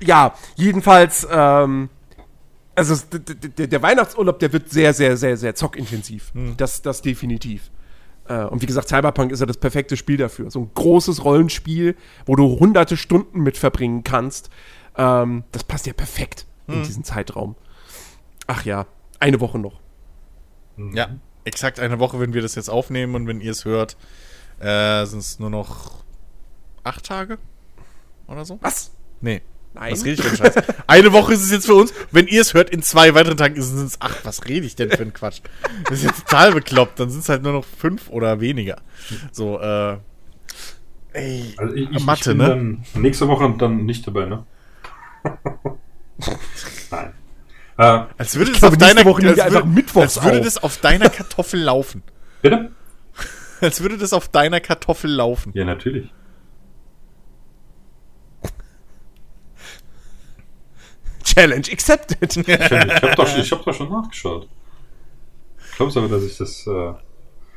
ja, 0.00 0.34
jedenfalls, 0.56 1.26
ähm, 1.30 1.88
also 2.74 2.94
der 3.10 3.82
Weihnachtsurlaub, 3.82 4.38
der 4.38 4.52
wird 4.52 4.70
sehr, 4.70 4.92
sehr, 4.92 5.16
sehr, 5.16 5.36
sehr 5.36 5.54
zockintensiv. 5.54 6.32
Das, 6.56 6.82
das 6.82 7.00
definitiv. 7.00 7.70
Äh, 8.28 8.44
und 8.44 8.60
wie 8.62 8.66
gesagt, 8.66 8.88
Cyberpunk 8.88 9.32
ist 9.32 9.40
ja 9.40 9.46
das 9.46 9.56
perfekte 9.56 9.96
Spiel 9.96 10.16
dafür. 10.16 10.50
So 10.50 10.60
ein 10.60 10.70
großes 10.74 11.24
Rollenspiel, 11.24 11.96
wo 12.26 12.36
du 12.36 12.58
hunderte 12.58 12.96
Stunden 12.96 13.40
mit 13.40 13.56
verbringen 13.56 14.04
kannst. 14.04 14.50
Ähm, 14.96 15.44
das 15.52 15.64
passt 15.64 15.86
ja 15.86 15.92
perfekt 15.92 16.46
in 16.68 16.82
diesen 16.82 17.04
Zeitraum. 17.04 17.54
Ach 18.48 18.64
ja, 18.64 18.86
eine 19.20 19.40
Woche 19.40 19.58
noch. 19.58 19.80
Ja, 20.76 21.10
exakt 21.46 21.80
eine 21.80 21.98
Woche, 21.98 22.20
wenn 22.20 22.34
wir 22.34 22.42
das 22.42 22.54
jetzt 22.54 22.68
aufnehmen 22.68 23.14
und 23.14 23.26
wenn 23.26 23.40
ihr 23.40 23.52
es 23.52 23.64
hört, 23.64 23.96
äh, 24.58 25.04
sind 25.06 25.20
es 25.20 25.38
nur 25.38 25.50
noch 25.50 26.02
acht 26.82 27.04
Tage 27.06 27.38
oder 28.26 28.44
so? 28.44 28.58
Was? 28.60 28.92
Nee. 29.20 29.42
Nein. 29.74 29.92
Was 29.92 30.04
rede 30.04 30.22
ich 30.22 30.28
denn 30.28 30.36
Scheiß? 30.36 30.54
Eine 30.86 31.12
Woche 31.12 31.34
ist 31.34 31.42
es 31.42 31.50
jetzt 31.50 31.66
für 31.66 31.74
uns. 31.74 31.92
Wenn 32.10 32.26
ihr 32.28 32.40
es 32.40 32.54
hört, 32.54 32.70
in 32.70 32.82
zwei 32.82 33.14
weiteren 33.14 33.36
Tagen 33.36 33.60
sind 33.60 33.84
es 33.84 34.00
acht. 34.00 34.24
Was 34.24 34.46
rede 34.46 34.64
ich 34.64 34.74
denn 34.74 34.90
für 34.90 35.02
ein 35.02 35.12
Quatsch? 35.12 35.42
Das 35.84 35.98
ist 35.98 36.04
jetzt 36.04 36.26
total 36.26 36.52
bekloppt. 36.52 36.98
Dann 36.98 37.10
sind 37.10 37.20
es 37.20 37.28
halt 37.28 37.42
nur 37.42 37.52
noch 37.52 37.64
fünf 37.64 38.08
oder 38.08 38.40
weniger. 38.40 38.80
So, 39.32 39.60
äh. 39.60 39.98
Ey, 41.12 41.54
also 41.58 41.74
ich, 41.74 41.90
ich, 41.90 42.04
Mathe, 42.04 42.20
ich 42.20 42.26
bin 42.26 42.36
ne? 42.38 42.48
dann 42.48 42.84
nächste 43.02 43.28
Woche 43.28 43.54
dann 43.58 43.84
nicht 43.84 44.06
dabei, 44.06 44.26
ne? 44.26 44.46
Nein. 46.90 47.12
Äh, 47.78 48.04
Als 48.16 48.36
würde 48.36 48.52
das 48.52 48.60
glaube, 48.60 48.74
auf 48.74 48.78
deiner 48.78 49.04
Woche 49.04 49.28
als 49.28 49.38
einfach 49.38 49.60
würde, 49.60 49.68
mittwochs 49.68 50.16
als 50.16 50.24
würde 50.24 50.38
auf. 50.38 50.44
das 50.44 50.58
auf 50.62 50.78
deiner 50.78 51.10
Kartoffel 51.10 51.60
laufen. 51.60 52.02
bitte? 52.42 52.70
Als 53.60 53.80
würde 53.80 53.98
das 53.98 54.12
auf 54.12 54.28
deiner 54.28 54.60
Kartoffel 54.60 55.10
laufen. 55.10 55.52
Ja, 55.54 55.64
natürlich. 55.64 56.10
Challenge 61.24 61.66
accepted. 61.70 62.36
Ich 62.36 62.48
habe 62.48 63.14
doch, 63.16 63.36
ich 63.36 63.52
hab 63.52 63.64
doch 63.64 63.74
schon 63.74 63.90
nachgeschaut. 63.90 64.48
Ich 65.70 65.76
glaube 65.76 65.92
aber, 65.98 66.08
dass 66.08 66.22
ich 66.24 66.36
das. 66.38 66.66
Äh, 66.66 66.94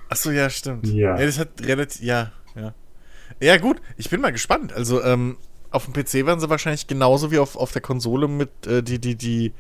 Achso, 0.10 0.32
ja, 0.32 0.50
stimmt. 0.50 0.88
Ja. 0.88 1.16
das 1.18 1.40
hat 1.40 1.50
relativ. 1.62 2.02
Ja, 2.02 2.32
ja. 2.56 2.74
Ja, 3.40 3.58
gut, 3.58 3.80
ich 3.96 4.10
bin 4.10 4.20
mal 4.20 4.32
gespannt. 4.32 4.74
Also, 4.74 5.02
ähm, 5.04 5.38
auf 5.72 5.86
dem 5.86 5.94
PC 5.94 6.26
werden 6.26 6.40
sie 6.40 6.50
wahrscheinlich 6.50 6.88
genauso 6.88 7.32
wie 7.32 7.40
auf, 7.40 7.56
auf 7.56 7.72
der 7.72 7.82
Konsole 7.82 8.28
mit 8.28 8.68
äh, 8.68 8.82
die, 8.84 9.00
die, 9.00 9.16
die, 9.16 9.54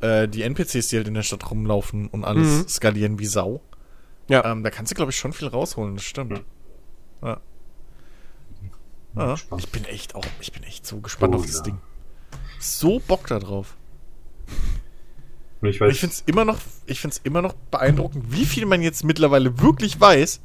äh, 0.00 0.28
die 0.28 0.42
NPCs, 0.42 0.88
die 0.88 0.96
halt 0.96 1.08
in 1.08 1.14
der 1.14 1.22
Stadt 1.22 1.50
rumlaufen 1.50 2.08
und 2.08 2.24
alles 2.24 2.46
Mhm. 2.64 2.68
skalieren 2.68 3.18
wie 3.18 3.26
Sau. 3.26 3.60
Ja. 4.28 4.44
Ähm, 4.44 4.62
da 4.62 4.70
kannst 4.70 4.90
du, 4.92 4.94
glaube 4.96 5.10
ich, 5.12 5.16
schon 5.16 5.32
viel 5.32 5.48
rausholen, 5.48 5.94
das 5.96 6.04
stimmt. 6.04 6.42
Ja. 7.22 7.40
Ja, 9.14 9.34
ich 9.56 9.68
bin 9.70 9.84
echt 9.86 10.14
auch, 10.14 10.24
ich 10.40 10.52
bin 10.52 10.62
echt 10.64 10.86
so 10.86 10.98
gespannt 11.00 11.34
Oh, 11.34 11.38
auf 11.38 11.46
das 11.46 11.56
ja. 11.56 11.62
Ding. 11.62 11.78
So 12.60 13.00
Bock 13.06 13.26
da 13.28 13.38
drauf. 13.38 13.76
und 15.62 15.68
ich 15.70 15.80
Und 15.80 15.86
weiß, 15.88 15.94
ich 15.94 16.00
finde 16.00 16.14
es 16.14 16.22
immer 16.26 16.44
noch, 16.44 16.58
ich 16.84 17.00
find's 17.00 17.20
immer 17.24 17.40
noch 17.40 17.54
beeindruckend, 17.70 18.30
wie 18.30 18.44
viel 18.44 18.66
man 18.66 18.82
jetzt 18.82 19.04
mittlerweile 19.04 19.58
wirklich 19.60 19.98
weiß 19.98 20.40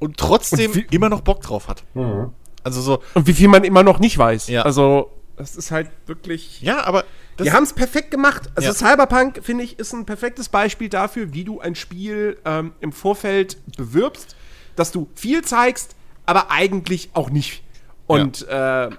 und 0.00 0.16
trotzdem 0.16 0.72
Und 0.72 0.92
immer 0.92 1.08
noch 1.08 1.20
Bock 1.20 1.42
drauf 1.42 1.68
hat. 1.68 1.84
Mhm. 1.94 2.32
Also 2.64 2.80
so, 2.82 3.00
Und 3.14 3.28
wie 3.28 3.34
viel 3.34 3.46
man 3.48 3.62
immer 3.62 3.84
noch 3.84 4.00
nicht 4.00 4.18
weiß. 4.18 4.48
Ja. 4.48 4.62
Also, 4.62 5.12
das 5.36 5.54
ist 5.54 5.70
halt 5.70 5.88
wirklich. 6.06 6.60
ja, 6.62 6.82
aber 6.84 7.04
das, 7.36 7.46
Die 7.46 7.52
haben 7.52 7.64
es 7.64 7.72
perfekt 7.72 8.10
gemacht. 8.10 8.50
Also 8.54 8.68
Ja. 8.68 8.74
Cyberpunk, 8.74 9.40
finde 9.42 9.64
ich, 9.64 9.78
ist 9.78 9.92
ein 9.92 10.06
perfektes 10.06 10.48
Beispiel 10.48 10.88
dafür, 10.88 11.32
wie 11.32 11.44
du 11.44 11.60
ein 11.60 11.74
Spiel 11.74 12.38
ähm, 12.44 12.72
im 12.80 12.92
Vorfeld 12.92 13.58
bewirbst, 13.76 14.36
dass 14.74 14.92
du 14.92 15.08
viel 15.14 15.42
zeigst, 15.42 15.94
aber 16.24 16.50
eigentlich 16.50 17.10
auch 17.14 17.30
nicht. 17.30 17.62
Und 18.06 18.46
äh, 18.48 18.90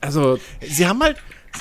also, 0.00 0.38
sie 0.60 0.86
haben 0.86 1.02
halt, 1.02 1.16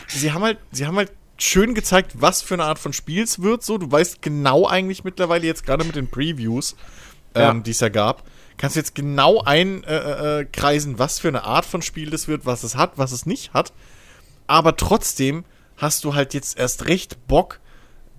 sie 0.08 0.32
haben 0.32 0.44
halt, 0.44 0.58
sie 0.72 0.86
haben 0.86 0.98
halt 0.98 1.12
schön 1.38 1.74
gezeigt, 1.74 2.14
was 2.16 2.42
für 2.42 2.54
eine 2.56 2.64
Art 2.66 2.80
von 2.80 2.94
Spiel 2.94 3.24
es 3.24 3.42
wird. 3.42 3.64
So, 3.64 3.78
du 3.78 3.90
weißt 3.92 4.22
genau 4.22 4.68
eigentlich 4.68 5.04
mittlerweile 5.04 5.46
jetzt 5.48 5.66
gerade 5.66 5.84
mit 5.86 5.96
den 5.96 6.10
Previews, 6.10 6.76
ähm, 7.36 7.42
Ja. 7.42 7.54
die 7.54 7.72
es 7.72 7.80
ja 7.80 7.90
gab, 7.90 8.24
kannst 8.58 8.76
du 8.76 8.82
jetzt 8.82 8.94
genau 8.96 9.42
einkreisen, 9.42 9.84
äh, 9.88 10.40
äh, 10.42 10.46
kreisen, 10.46 11.00
was 11.00 11.20
für 11.20 11.30
eine 11.30 11.44
Art 11.44 11.66
von 11.66 11.82
Spiel 11.82 12.10
das 12.10 12.28
wird, 12.28 12.46
was 12.46 12.64
es 12.64 12.76
hat, 12.76 12.94
was 12.98 13.14
es 13.14 13.26
nicht 13.26 13.54
hat. 13.54 13.72
Aber 14.48 14.76
trotzdem 14.76 15.46
hast 15.80 16.04
du 16.04 16.14
halt 16.14 16.34
jetzt 16.34 16.60
erst 16.60 16.88
recht 16.88 17.28
Bock, 17.28 17.60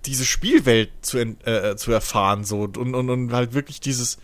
diese 0.06 0.24
Spielwelt 0.24 0.90
zu, 1.02 1.18
äh, 1.18 1.34
äh, 1.44 1.76
zu 1.76 1.92
erfahren, 1.92 2.44
so 2.44 2.62
und, 2.62 2.76
und, 2.78 2.94
und 2.94 3.32
halt 3.32 3.52
wirklich 3.52 3.80
dieses, 3.80 4.18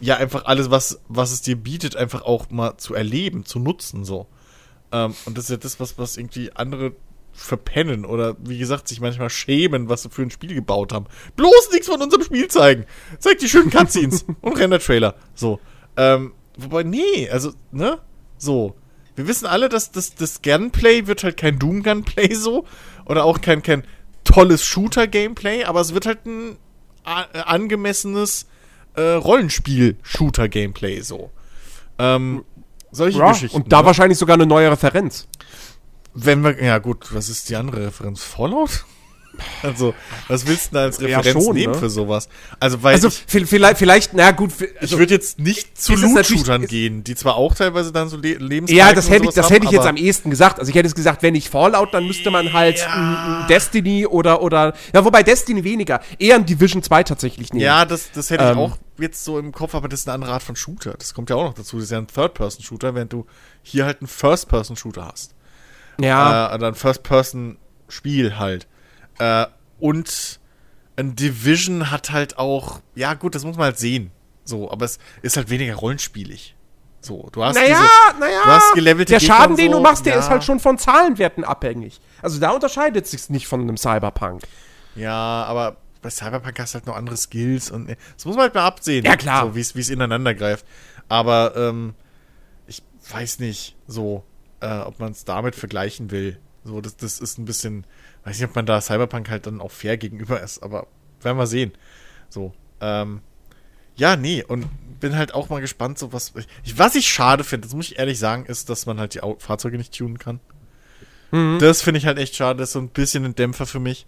ja, 0.00 0.16
einfach 0.16 0.46
alles, 0.46 0.70
was, 0.70 1.00
was 1.08 1.32
es 1.32 1.42
dir 1.42 1.56
bietet, 1.56 1.96
einfach 1.96 2.22
auch 2.22 2.50
mal 2.50 2.76
zu 2.78 2.94
erleben, 2.94 3.44
zu 3.44 3.58
nutzen, 3.58 4.04
so. 4.04 4.26
Ähm, 4.92 5.14
und 5.26 5.36
das 5.36 5.44
ist 5.44 5.50
ja 5.50 5.56
das, 5.58 5.80
was, 5.80 5.98
was 5.98 6.16
irgendwie 6.16 6.52
andere 6.52 6.92
verpennen 7.32 8.06
oder 8.06 8.36
wie 8.40 8.58
gesagt, 8.58 8.88
sich 8.88 9.00
manchmal 9.00 9.28
schämen, 9.28 9.90
was 9.90 10.02
sie 10.02 10.10
für 10.10 10.22
ein 10.22 10.30
Spiel 10.30 10.54
gebaut 10.54 10.92
haben. 10.94 11.06
Bloß 11.36 11.70
nichts 11.72 11.86
von 11.86 12.00
unserem 12.00 12.24
Spiel 12.24 12.48
zeigen. 12.48 12.86
Zeig 13.18 13.38
die 13.38 13.48
schönen 13.48 13.70
Cutscenes 13.70 14.24
und 14.40 14.58
Render-Trailer. 14.58 15.14
So. 15.34 15.60
Ähm, 15.98 16.32
wobei, 16.56 16.82
nee, 16.82 17.28
also, 17.30 17.52
ne? 17.72 18.00
So. 18.38 18.74
Wir 19.16 19.26
wissen 19.26 19.46
alle, 19.46 19.68
dass 19.68 19.90
das, 19.90 20.14
das 20.14 20.42
Gunplay 20.42 21.06
wird 21.06 21.24
halt 21.24 21.36
kein 21.36 21.58
Doom-Gunplay 21.58 22.34
so. 22.34 22.66
Oder 23.06 23.24
auch 23.24 23.40
kein, 23.40 23.62
kein 23.62 23.84
tolles 24.24 24.64
Shooter-Gameplay, 24.64 25.64
aber 25.64 25.80
es 25.80 25.94
wird 25.94 26.06
halt 26.06 26.26
ein 26.26 26.56
angemessenes 27.04 28.46
äh, 28.94 29.00
Rollenspiel-Shooter-Gameplay 29.00 31.00
so. 31.00 31.30
Ähm, 31.98 32.44
solche 32.90 33.18
Ja, 33.18 33.32
Geschichten. 33.32 33.56
und 33.56 33.72
da 33.72 33.80
ne? 33.80 33.86
wahrscheinlich 33.86 34.18
sogar 34.18 34.34
eine 34.34 34.46
neue 34.46 34.70
Referenz. 34.70 35.28
Wenn 36.14 36.42
wir, 36.42 36.62
ja 36.62 36.78
gut, 36.78 37.14
was 37.14 37.28
ist 37.28 37.48
die 37.48 37.56
andere 37.56 37.86
Referenz? 37.86 38.22
Fallout? 38.22 38.84
Also, 39.62 39.94
was 40.28 40.46
willst 40.46 40.66
du 40.66 40.70
denn 40.70 40.74
da 40.78 40.82
als 40.84 41.00
Ja, 41.00 41.18
Referenz 41.18 41.44
schon, 41.44 41.54
nehmen 41.54 41.72
ne? 41.74 41.78
für 41.78 41.90
sowas? 41.90 42.28
Also, 42.60 42.82
weil 42.82 42.94
Also 42.94 43.08
ich, 43.08 43.24
vi- 43.28 43.46
vielleicht, 43.46 43.78
vielleicht, 43.78 44.14
na 44.14 44.30
gut, 44.30 44.50
vi- 44.52 44.64
ich 44.74 44.80
also, 44.82 44.98
würde 44.98 45.14
jetzt 45.14 45.38
nicht 45.38 45.80
zu 45.80 45.94
Loot-Shootern 45.94 46.66
gehen, 46.66 47.04
die 47.04 47.14
zwar 47.14 47.36
auch 47.36 47.54
teilweise 47.54 47.92
dann 47.92 48.08
so 48.08 48.16
le 48.16 48.36
ja, 48.68 48.92
das 48.92 49.10
hätte 49.10 49.26
ich, 49.28 49.34
das 49.34 49.50
hätte 49.50 49.66
ich 49.66 49.72
jetzt 49.72 49.86
am 49.86 49.96
ehesten 49.96 50.30
gesagt. 50.30 50.58
Also 50.58 50.68
ich 50.70 50.74
hätte 50.76 50.86
es 50.88 50.94
gesagt, 50.94 51.22
wenn 51.22 51.32
nicht 51.32 51.48
Fallout, 51.48 51.92
dann 51.94 52.06
müsste 52.06 52.30
man 52.30 52.52
halt 52.52 52.78
Ja. 52.78 53.46
Destiny 53.48 54.06
oder 54.06 54.42
oder 54.42 54.74
ja, 54.94 55.04
wobei 55.04 55.22
Destiny 55.22 55.64
weniger, 55.64 56.00
eher 56.18 56.36
ein 56.36 56.46
Division 56.46 56.82
2 56.82 57.02
tatsächlich 57.04 57.52
nehmen. 57.52 57.64
Ja, 57.64 57.84
das, 57.84 58.10
das 58.12 58.30
hätte 58.30 58.44
ich 58.44 58.50
Ähm. 58.50 58.58
auch 58.58 58.76
jetzt 58.98 59.24
so 59.24 59.38
im 59.38 59.52
Kopf, 59.52 59.74
aber 59.74 59.88
das 59.88 60.00
ist 60.00 60.08
eine 60.08 60.14
andere 60.14 60.32
Art 60.32 60.42
von 60.42 60.56
Shooter. 60.56 60.94
Das 60.98 61.12
kommt 61.12 61.28
ja 61.30 61.36
auch 61.36 61.44
noch 61.44 61.54
dazu. 61.54 61.76
Das 61.76 61.84
ist 61.84 61.90
ja 61.90 61.98
ein 61.98 62.06
Third-Person-Shooter, 62.06 62.94
während 62.94 63.12
du 63.12 63.26
hier 63.62 63.84
halt 63.84 64.00
einen 64.00 64.08
First-Person-Shooter 64.08 65.06
hast. 65.06 65.34
ja. 66.00 66.50
Äh, 66.52 66.54
oder 66.54 66.68
ein 66.68 66.74
First-Person-Spiel 66.74 68.38
halt. 68.38 68.66
Äh, 69.18 69.46
und 69.78 70.40
ein 70.96 71.14
Division 71.14 71.90
hat 71.90 72.10
halt 72.10 72.38
auch, 72.38 72.80
ja 72.94 73.14
gut, 73.14 73.34
das 73.34 73.44
muss 73.44 73.56
man 73.56 73.66
halt 73.66 73.78
sehen. 73.78 74.10
So, 74.44 74.70
aber 74.70 74.84
es 74.84 74.98
ist 75.22 75.36
halt 75.36 75.50
weniger 75.50 75.74
rollenspielig. 75.74 76.54
So, 77.00 77.28
du 77.30 77.44
hast 77.44 77.54
naja, 77.54 77.78
diese, 77.78 78.20
naja. 78.20 78.40
du 78.44 78.50
hast 78.50 78.74
gelevelte 78.74 79.10
der 79.10 79.20
Gegner 79.20 79.34
Schaden, 79.34 79.50
und 79.52 79.58
den 79.58 79.70
so, 79.70 79.76
du 79.76 79.82
machst, 79.82 80.06
der 80.06 80.14
ja. 80.14 80.18
ist 80.18 80.30
halt 80.30 80.44
schon 80.44 80.58
von 80.58 80.78
Zahlenwerten 80.78 81.44
abhängig. 81.44 82.00
Also 82.22 82.40
da 82.40 82.50
unterscheidet 82.50 83.06
sich's 83.06 83.28
nicht 83.28 83.46
von 83.46 83.60
einem 83.60 83.76
Cyberpunk. 83.76 84.42
Ja, 84.96 85.44
aber 85.44 85.76
bei 86.02 86.10
Cyberpunk 86.10 86.58
hast 86.58 86.74
du 86.74 86.78
halt 86.78 86.86
noch 86.86 86.96
andere 86.96 87.16
Skills 87.16 87.70
und 87.70 87.88
äh, 87.88 87.96
das 88.14 88.24
muss 88.24 88.34
man 88.34 88.44
halt 88.44 88.54
mal 88.54 88.66
absehen. 88.66 89.04
Ja, 89.04 89.16
klar. 89.16 89.46
So, 89.46 89.54
wie 89.54 89.60
es 89.60 89.76
wie 89.76 89.80
es 89.80 89.90
ineinander 89.90 90.34
greift. 90.34 90.64
Aber 91.08 91.54
ähm, 91.56 91.94
ich 92.66 92.82
weiß 93.10 93.38
nicht, 93.38 93.76
so, 93.86 94.24
äh, 94.60 94.78
ob 94.78 94.98
man 94.98 95.12
es 95.12 95.24
damit 95.24 95.54
vergleichen 95.54 96.10
will. 96.10 96.40
So, 96.64 96.80
das, 96.80 96.96
das 96.96 97.20
ist 97.20 97.38
ein 97.38 97.44
bisschen, 97.44 97.86
weiß 98.26 98.38
nicht, 98.38 98.48
ob 98.48 98.56
man 98.56 98.66
da 98.66 98.80
Cyberpunk 98.80 99.30
halt 99.30 99.46
dann 99.46 99.60
auch 99.60 99.70
fair 99.70 99.96
gegenüber 99.96 100.40
ist, 100.40 100.62
aber 100.62 100.86
werden 101.22 101.38
wir 101.38 101.46
sehen. 101.46 101.72
So, 102.28 102.52
ähm, 102.80 103.20
ja, 103.94 104.16
nee, 104.16 104.42
und 104.42 104.66
bin 105.00 105.16
halt 105.16 105.32
auch 105.32 105.48
mal 105.48 105.60
gespannt, 105.60 105.98
so 105.98 106.12
was. 106.12 106.32
Ich, 106.64 106.78
was 106.78 106.94
ich 106.96 107.08
schade 107.08 107.44
finde, 107.44 107.68
das 107.68 107.74
muss 107.74 107.86
ich 107.86 107.98
ehrlich 107.98 108.18
sagen, 108.18 108.44
ist, 108.46 108.68
dass 108.68 108.84
man 108.84 108.98
halt 108.98 109.14
die 109.14 109.20
Fahrzeuge 109.38 109.78
nicht 109.78 109.96
tunen 109.96 110.18
kann. 110.18 110.40
Mhm. 111.30 111.58
Das 111.60 111.82
finde 111.82 111.98
ich 111.98 112.06
halt 112.06 112.18
echt 112.18 112.34
schade. 112.34 112.58
Das 112.58 112.70
ist 112.70 112.72
so 112.74 112.80
ein 112.80 112.88
bisschen 112.88 113.24
ein 113.24 113.34
Dämpfer 113.34 113.66
für 113.66 113.80
mich. 113.80 114.06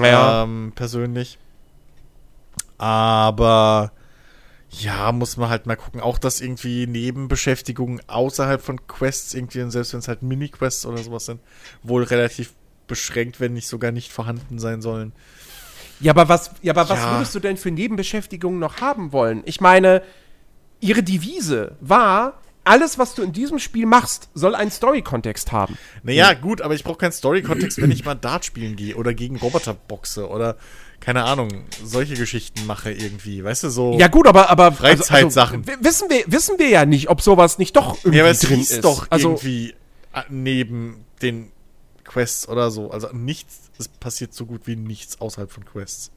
Ja. 0.00 0.44
Ähm, 0.44 0.72
persönlich. 0.74 1.38
Aber 2.78 3.92
ja, 4.70 5.12
muss 5.12 5.36
man 5.36 5.50
halt 5.50 5.66
mal 5.66 5.76
gucken. 5.76 6.00
Auch 6.00 6.18
dass 6.18 6.40
irgendwie 6.40 6.86
Nebenbeschäftigungen 6.86 8.00
außerhalb 8.08 8.62
von 8.62 8.86
Quests 8.86 9.34
irgendwie, 9.34 9.70
selbst 9.70 9.92
wenn 9.92 10.00
es 10.00 10.08
halt 10.08 10.22
Mini-Quests 10.22 10.86
oder 10.86 10.98
sowas 10.98 11.26
sind, 11.26 11.40
wohl 11.82 12.02
relativ 12.02 12.54
beschränkt, 12.92 13.40
wenn 13.40 13.54
nicht 13.54 13.66
sogar 13.68 13.90
nicht 13.92 14.12
vorhanden 14.12 14.58
sein 14.58 14.82
sollen. 14.82 15.12
Ja, 16.00 16.12
aber 16.12 16.28
was, 16.28 16.50
ja, 16.62 16.72
aber 16.72 16.88
was 16.88 16.98
Ja. 17.00 17.12
würdest 17.14 17.34
du 17.34 17.40
denn 17.40 17.56
für 17.56 17.70
Nebenbeschäftigungen 17.70 18.58
noch 18.58 18.80
haben 18.80 19.12
wollen? 19.12 19.42
Ich 19.46 19.60
meine, 19.60 20.02
ihre 20.80 21.02
Devise 21.02 21.76
war, 21.80 22.40
alles, 22.64 22.98
was 22.98 23.14
du 23.14 23.22
in 23.22 23.32
diesem 23.32 23.58
Spiel 23.58 23.86
machst, 23.86 24.28
soll 24.34 24.54
einen 24.54 24.70
Story-Kontext 24.70 25.50
haben. 25.52 25.76
Naja, 26.02 26.32
gut, 26.34 26.60
aber 26.60 26.74
ich 26.74 26.84
brauche 26.84 26.98
keinen 26.98 27.12
Story-Kontext, 27.12 27.80
wenn 27.80 27.90
ich 27.90 28.04
mal 28.04 28.14
Dart 28.14 28.44
spielen 28.44 28.76
gehe 28.76 28.94
oder 28.96 29.14
gegen 29.14 29.36
Roboter 29.36 29.74
boxe 29.74 30.28
oder 30.28 30.56
keine 31.00 31.24
Ahnung, 31.24 31.48
solche 31.84 32.14
Geschichten 32.14 32.66
mache 32.66 32.92
irgendwie. 32.92 33.42
Weißt 33.42 33.64
du, 33.64 33.70
so. 33.70 33.96
Ja 33.98 34.06
gut, 34.08 34.26
aber 34.28 34.50
aber 34.50 34.70
Freizeitsachen. 34.70 35.60
Also, 35.60 35.72
also, 35.72 35.84
wissen 35.84 36.10
wir 36.10 36.24
wissen 36.28 36.58
wir 36.58 36.68
ja 36.68 36.84
nicht, 36.86 37.08
ob 37.08 37.20
sowas 37.22 37.58
nicht 37.58 37.74
doch 37.76 37.96
irgendwie 37.98 38.18
Ja, 38.18 38.22
aber 38.24 38.30
es 38.30 38.40
drin 38.40 38.60
ist. 38.60 38.84
doch 38.84 39.06
also 39.10 39.30
irgendwie 39.30 39.74
äh, 40.14 40.22
neben 40.28 41.04
den 41.20 41.50
Quests 42.12 42.48
oder 42.48 42.70
so. 42.70 42.90
Also 42.90 43.08
nichts, 43.12 43.70
es 43.78 43.88
passiert 43.88 44.34
so 44.34 44.46
gut 44.46 44.66
wie 44.66 44.76
nichts 44.76 45.20
außerhalb 45.20 45.50
von 45.50 45.64
Quests. 45.64 46.10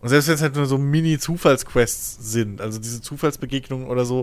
Und 0.00 0.08
selbst 0.10 0.28
wenn 0.28 0.34
es 0.34 0.42
halt 0.42 0.54
nur 0.54 0.66
so 0.66 0.78
Mini-Zufallsquests 0.78 2.18
sind, 2.20 2.60
also 2.60 2.78
diese 2.78 3.00
Zufallsbegegnungen 3.02 3.88
oder 3.88 4.04
so, 4.04 4.22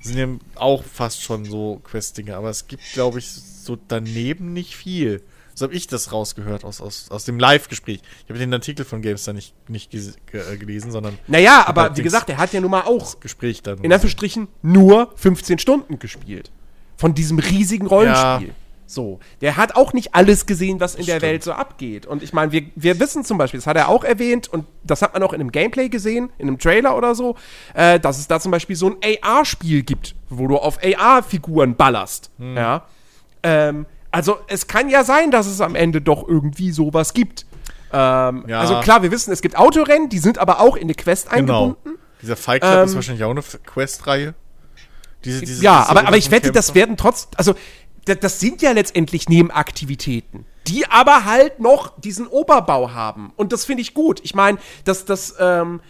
sind 0.00 0.16
ja 0.16 0.28
auch 0.54 0.84
fast 0.84 1.22
schon 1.22 1.44
so 1.44 1.80
Quest-Dinge. 1.84 2.36
Aber 2.36 2.48
es 2.48 2.66
gibt, 2.68 2.82
glaube 2.92 3.18
ich, 3.18 3.30
so 3.30 3.76
daneben 3.88 4.52
nicht 4.52 4.76
viel. 4.76 5.22
So 5.54 5.64
habe 5.64 5.74
ich 5.74 5.86
das 5.86 6.12
rausgehört 6.12 6.64
aus, 6.64 6.80
aus, 6.80 7.10
aus 7.10 7.24
dem 7.24 7.38
Live-Gespräch. 7.38 8.00
Ich 8.24 8.30
habe 8.30 8.38
den 8.38 8.54
Artikel 8.54 8.84
von 8.84 9.02
GameStar 9.02 9.34
nicht, 9.34 9.52
nicht 9.68 9.90
ge 9.90 10.00
äh, 10.32 10.56
gelesen, 10.56 10.90
sondern 10.90 11.18
naja, 11.26 11.64
aber 11.66 11.82
halt 11.82 11.96
wie 11.98 12.02
gesagt, 12.02 12.30
er 12.30 12.38
hat 12.38 12.52
ja 12.52 12.60
nun 12.60 12.70
mal 12.70 12.82
auch 12.82 13.20
Gespräch 13.20 13.62
dann. 13.62 13.78
in 13.78 13.92
Anführungsstrichen 13.92 14.48
nur 14.62 15.12
15 15.16 15.58
Stunden 15.58 15.98
gespielt. 15.98 16.50
Von 16.96 17.14
diesem 17.14 17.38
riesigen 17.38 17.86
Rollenspiel. 17.86 18.48
Ja. 18.48 18.54
So. 18.90 19.20
Der 19.40 19.56
hat 19.56 19.76
auch 19.76 19.92
nicht 19.92 20.14
alles 20.16 20.46
gesehen, 20.46 20.80
was 20.80 20.94
in 20.96 21.06
der 21.06 21.18
Stimmt. 21.18 21.22
Welt 21.22 21.44
so 21.44 21.52
abgeht. 21.52 22.06
Und 22.06 22.24
ich 22.24 22.32
meine, 22.32 22.50
wir, 22.50 22.62
wir 22.74 22.98
wissen 22.98 23.24
zum 23.24 23.38
Beispiel, 23.38 23.58
das 23.60 23.66
hat 23.68 23.76
er 23.76 23.88
auch 23.88 24.02
erwähnt 24.02 24.48
und 24.48 24.66
das 24.82 25.00
hat 25.02 25.14
man 25.14 25.22
auch 25.22 25.32
in 25.32 25.40
einem 25.40 25.52
Gameplay 25.52 25.88
gesehen, 25.88 26.30
in 26.38 26.48
einem 26.48 26.58
Trailer 26.58 26.96
oder 26.96 27.14
so, 27.14 27.36
äh, 27.74 28.00
dass 28.00 28.18
es 28.18 28.26
da 28.26 28.40
zum 28.40 28.50
Beispiel 28.50 28.74
so 28.74 28.88
ein 28.88 28.96
AR-Spiel 29.22 29.82
gibt, 29.84 30.16
wo 30.28 30.48
du 30.48 30.56
auf 30.58 30.78
AR-Figuren 30.82 31.76
ballerst. 31.76 32.30
Hm. 32.38 32.56
Ja. 32.56 32.84
Ähm, 33.44 33.86
also 34.10 34.38
es 34.48 34.66
kann 34.66 34.88
ja 34.88 35.04
sein, 35.04 35.30
dass 35.30 35.46
es 35.46 35.60
am 35.60 35.76
Ende 35.76 36.00
doch 36.00 36.26
irgendwie 36.28 36.72
sowas 36.72 37.14
gibt. 37.14 37.46
Ähm, 37.92 38.44
Ja. 38.48 38.60
Also 38.60 38.80
klar, 38.80 39.02
wir 39.04 39.12
wissen, 39.12 39.32
es 39.32 39.40
gibt 39.40 39.56
Autorennen, 39.56 40.08
die 40.08 40.18
sind 40.18 40.38
aber 40.38 40.58
auch 40.60 40.74
in 40.76 40.82
eine 40.82 40.94
Quest 40.94 41.30
Genau. 41.30 41.64
eingebunden. 41.66 41.98
Dieser 42.22 42.36
Fight 42.36 42.62
Club 42.62 42.74
Ähm, 42.74 42.84
ist 42.86 42.94
wahrscheinlich 42.96 43.22
auch 43.24 43.30
eine 43.30 43.42
Quest-Reihe. 43.42 44.34
Diese, 45.24 45.40
diese, 45.40 45.62
ja, 45.62 45.84
aber, 45.86 46.06
aber 46.06 46.16
ich 46.16 46.30
wette, 46.30 46.50
das 46.50 46.74
werden 46.74 46.96
trotz, 46.96 47.28
also 47.36 47.54
das, 48.04 48.40
sind 48.40 48.62
ja 48.62 48.72
letztendlich 48.72 49.28
Nebenaktivitäten, 49.28 50.46
die 50.66 50.86
aber 50.86 51.24
halt 51.24 51.60
noch 51.60 51.98
diesen 51.98 52.26
Oberbau 52.26 52.92
haben. 52.92 53.32
Und 53.36 53.52
das 53.52 53.64
finde 53.64 53.82
ich 53.82 53.94
gut. 53.94 54.20
Ich 54.22 54.34
meine, 54.34 54.58
dass 54.84 55.04
das 55.04 55.34
ähm, 55.38 55.80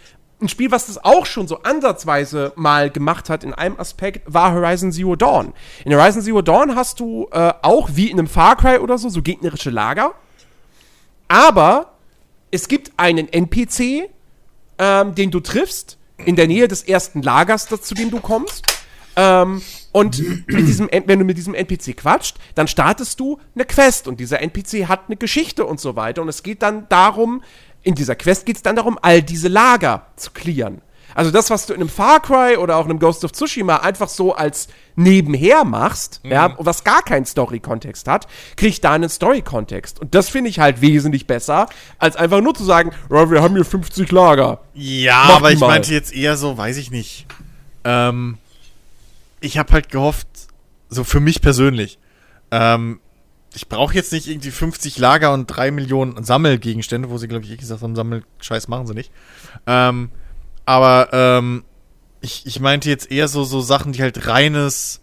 ein 0.40 0.48
Spiel, 0.48 0.70
was 0.70 0.86
das 0.86 1.02
auch 1.04 1.26
schon 1.26 1.46
so 1.46 1.62
ansatzweise 1.62 2.52
mal 2.56 2.90
gemacht 2.90 3.28
hat 3.28 3.44
in 3.44 3.54
einem 3.54 3.78
Aspekt, 3.78 4.22
war 4.32 4.52
Horizon 4.52 4.92
Zero 4.92 5.16
Dawn. 5.16 5.52
In 5.84 5.94
Horizon 5.94 6.22
Zero 6.22 6.42
Dawn 6.42 6.74
hast 6.74 7.00
du 7.00 7.28
äh, 7.30 7.52
auch 7.62 7.90
wie 7.92 8.10
in 8.10 8.18
einem 8.18 8.28
Far 8.28 8.56
Cry 8.56 8.78
oder 8.78 8.98
so 8.98 9.08
so 9.08 9.22
gegnerische 9.22 9.70
Lager. 9.70 10.14
Aber 11.28 11.92
es 12.50 12.68
gibt 12.68 12.92
einen 12.96 13.32
NPC, 13.32 14.10
ähm, 14.78 15.14
den 15.14 15.30
du 15.30 15.40
triffst, 15.40 15.98
in 16.16 16.36
der 16.36 16.46
Nähe 16.46 16.68
des 16.68 16.82
ersten 16.82 17.22
Lagers, 17.22 17.66
zu 17.66 17.94
dem 17.94 18.10
du 18.10 18.20
kommst. 18.20 18.66
Ähm, 19.16 19.62
und 19.92 20.46
mit 20.46 20.68
diesem, 20.68 20.88
wenn 21.06 21.18
du 21.18 21.24
mit 21.24 21.36
diesem 21.36 21.54
NPC 21.54 21.96
quatscht, 21.96 22.36
dann 22.54 22.68
startest 22.68 23.18
du 23.18 23.38
eine 23.54 23.64
Quest 23.64 24.06
und 24.08 24.20
dieser 24.20 24.40
NPC 24.40 24.88
hat 24.88 25.02
eine 25.08 25.16
Geschichte 25.16 25.66
und 25.66 25.80
so 25.80 25.96
weiter. 25.96 26.22
Und 26.22 26.28
es 26.28 26.42
geht 26.42 26.62
dann 26.62 26.88
darum, 26.88 27.42
in 27.82 27.94
dieser 27.94 28.14
Quest 28.14 28.46
geht 28.46 28.56
es 28.56 28.62
dann 28.62 28.76
darum, 28.76 28.98
all 29.00 29.22
diese 29.22 29.48
Lager 29.48 30.06
zu 30.16 30.30
clearen. 30.32 30.82
Also 31.14 31.32
das, 31.32 31.50
was 31.50 31.66
du 31.66 31.74
in 31.74 31.80
einem 31.80 31.88
Far 31.88 32.20
Cry 32.20 32.56
oder 32.56 32.76
auch 32.76 32.84
in 32.84 32.90
einem 32.90 33.00
Ghost 33.00 33.24
of 33.24 33.32
Tsushima 33.32 33.78
einfach 33.78 34.08
so 34.08 34.34
als 34.34 34.68
nebenher 34.94 35.64
machst, 35.64 36.20
ja, 36.22 36.54
was 36.58 36.84
gar 36.84 37.02
keinen 37.02 37.24
Story-Kontext 37.24 38.06
hat, 38.06 38.28
kriegt 38.56 38.84
da 38.84 38.92
einen 38.92 39.08
Story-Kontext. 39.08 39.98
Und 40.00 40.14
das 40.14 40.28
finde 40.28 40.50
ich 40.50 40.60
halt 40.60 40.80
wesentlich 40.80 41.26
besser, 41.26 41.66
als 41.98 42.14
einfach 42.16 42.40
nur 42.40 42.54
zu 42.54 42.64
sagen, 42.64 42.92
ja, 43.10 43.30
wir 43.30 43.42
haben 43.42 43.54
hier 43.54 43.64
50 43.64 44.10
Lager. 44.12 44.60
Ja, 44.74 45.24
Mach 45.26 45.36
aber 45.36 45.50
ich 45.52 45.58
mal. 45.58 45.68
meinte 45.68 45.92
jetzt 45.92 46.14
eher 46.14 46.36
so, 46.36 46.56
weiß 46.56 46.76
ich 46.76 46.90
nicht. 46.90 47.26
Ähm, 47.82 48.38
ich 49.40 49.58
habe 49.58 49.72
halt 49.72 49.88
gehofft, 49.90 50.28
so 50.88 51.04
für 51.04 51.20
mich 51.20 51.40
persönlich, 51.40 51.98
ähm, 52.50 53.00
ich 53.54 53.68
brauche 53.68 53.94
jetzt 53.94 54.12
nicht 54.12 54.28
irgendwie 54.28 54.50
50 54.50 54.98
Lager 54.98 55.32
und 55.32 55.46
3 55.46 55.70
Millionen 55.72 56.22
Sammelgegenstände, 56.22 57.10
wo 57.10 57.18
sie, 57.18 57.26
glaube 57.26 57.44
ich, 57.44 57.50
eh 57.50 57.56
gesagt 57.56 57.82
haben, 57.82 57.96
Sammelscheiß 57.96 58.68
machen 58.68 58.86
sie 58.86 58.94
nicht. 58.94 59.10
Ähm, 59.66 60.10
Aber 60.66 61.08
ähm, 61.12 61.64
ich, 62.20 62.46
ich 62.46 62.60
meinte 62.60 62.88
jetzt 62.88 63.10
eher 63.10 63.26
so, 63.26 63.42
so 63.44 63.60
Sachen, 63.60 63.92
die 63.92 64.02
halt 64.02 64.28
reines, 64.28 65.00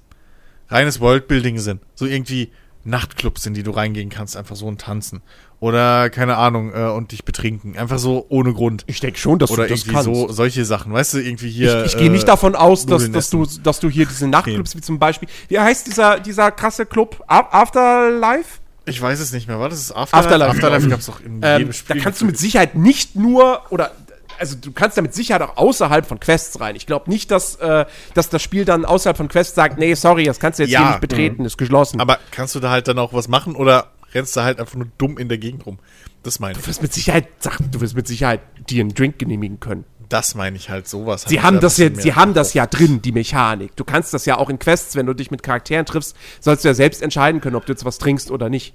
reines 0.69 1.01
Worldbuilding 1.01 1.59
sind. 1.59 1.81
So 1.95 2.05
irgendwie 2.05 2.51
Nachtclubs, 2.85 3.45
in 3.45 3.53
die 3.53 3.63
du 3.63 3.71
reingehen 3.71 4.09
kannst, 4.09 4.37
einfach 4.37 4.55
so 4.55 4.65
und 4.67 4.79
tanzen. 4.79 5.21
Oder, 5.59 6.11
keine 6.11 6.37
Ahnung, 6.37 6.71
äh, 6.71 6.83
und 6.89 7.11
dich 7.11 7.25
betrinken. 7.25 7.77
Einfach 7.77 7.97
so 7.97 8.27
ohne 8.29 8.53
Grund. 8.53 8.83
Ich 8.85 8.99
denke 8.99 9.17
schon, 9.17 9.39
dass 9.39 9.49
Oder 9.49 9.63
du 9.63 9.69
das 9.69 9.79
irgendwie 9.87 9.93
kannst. 9.95 10.05
so, 10.05 10.31
solche 10.31 10.65
Sachen. 10.65 10.93
Weißt 10.93 11.15
du, 11.15 11.17
irgendwie 11.17 11.49
hier. 11.49 11.83
ich 11.85 11.93
ich 11.93 11.97
gehe 11.97 12.11
nicht 12.11 12.23
äh, 12.23 12.27
davon 12.27 12.55
aus, 12.55 12.85
dass, 12.85 13.09
dass, 13.11 13.31
du, 13.31 13.45
dass 13.63 13.79
du 13.79 13.89
hier 13.89 14.05
diese 14.05 14.27
Nachtclubs 14.27 14.75
wie 14.75 14.81
zum 14.81 14.99
Beispiel. 14.99 15.27
Wie 15.47 15.59
heißt 15.59 15.87
dieser, 15.87 16.19
dieser 16.19 16.51
krasse 16.51 16.85
Club? 16.85 17.23
Afterlife? 17.27 18.59
Ich 18.85 19.01
weiß 19.01 19.19
es 19.19 19.33
nicht 19.33 19.47
mehr. 19.47 19.59
War 19.59 19.69
das 19.69 19.87
das 19.87 19.95
Afterlife? 19.95 20.27
Afterlife. 20.29 20.51
Afterlife 20.57 20.89
gab's 20.89 21.05
doch 21.07 21.19
in 21.21 21.41
Ähm, 21.43 21.57
jedem 21.59 21.67
da 21.67 21.73
Spiel. 21.73 22.01
kannst 22.01 22.21
du 22.21 22.25
mit 22.25 22.37
Sicherheit 22.37 22.75
nicht 22.75 23.15
nur 23.15 23.61
oder 23.71 23.91
also 24.39 24.55
du 24.55 24.71
kannst 24.71 24.95
da 24.97 25.01
mit 25.01 25.15
Sicherheit 25.15 25.41
auch 25.41 25.57
außerhalb 25.57 26.05
von 26.05 26.19
Quests 26.19 26.59
rein. 26.59 26.75
Ich 26.75 26.85
glaube 26.85 27.09
nicht, 27.09 27.31
dass, 27.31 27.55
äh, 27.55 27.85
dass 28.13 28.29
das 28.29 28.43
Spiel 28.43 28.65
dann 28.65 28.85
außerhalb 28.85 29.17
von 29.17 29.27
Quests 29.29 29.55
sagt, 29.55 29.79
nee, 29.79 29.95
sorry, 29.95 30.25
das 30.25 30.39
kannst 30.39 30.59
du 30.59 30.63
jetzt 30.63 30.71
Ja. 30.71 30.79
hier 30.81 30.87
nicht 30.89 31.01
betreten, 31.01 31.43
ist 31.43 31.57
geschlossen. 31.57 31.99
Aber 31.99 32.19
kannst 32.29 32.53
du 32.53 32.59
da 32.59 32.69
halt 32.69 32.87
dann 32.87 32.99
auch 32.99 33.13
was 33.13 33.27
machen 33.27 33.55
oder 33.55 33.87
rennst 34.17 34.35
du 34.35 34.41
halt 34.41 34.59
einfach 34.59 34.75
nur 34.75 34.87
dumm 34.97 35.17
in 35.17 35.29
der 35.29 35.37
Gegend 35.37 35.65
rum? 35.65 35.79
Das 36.23 36.39
meine 36.39 36.57
ich. 36.57 36.63
du 36.63 36.67
wirst 36.67 36.81
mit 36.81 36.93
Sicherheit, 36.93 37.27
sag, 37.39 37.59
du 37.71 37.79
wirst 37.79 37.95
mit 37.95 38.07
Sicherheit 38.07 38.41
dir 38.69 38.81
einen 38.81 38.93
Drink 38.93 39.19
genehmigen 39.19 39.59
können. 39.59 39.85
Das 40.09 40.35
meine 40.35 40.55
ich 40.55 40.69
halt, 40.69 40.87
sowas. 40.87 41.23
Sie 41.27 41.37
halt 41.37 41.45
haben 41.45 41.55
da 41.55 41.61
das 41.61 41.77
ja, 41.77 41.93
sie 41.93 42.13
haben 42.15 42.33
das 42.33 42.53
ja 42.53 42.65
drin, 42.65 43.01
die 43.01 43.11
Mechanik. 43.11 43.75
Du 43.75 43.83
kannst 43.83 44.13
das 44.13 44.25
ja 44.25 44.37
auch 44.37 44.49
in 44.49 44.57
Quests, 44.57 44.95
wenn 44.95 45.05
du 45.05 45.13
dich 45.13 45.31
mit 45.31 45.43
Charakteren 45.43 45.85
triffst, 45.85 46.15
sollst 46.39 46.63
du 46.63 46.69
ja 46.69 46.73
selbst 46.73 47.01
entscheiden 47.01 47.41
können, 47.41 47.55
ob 47.57 47.65
du 47.65 47.73
jetzt 47.73 47.83
was 47.85 47.97
trinkst 47.97 48.31
oder 48.31 48.49
nicht. 48.49 48.73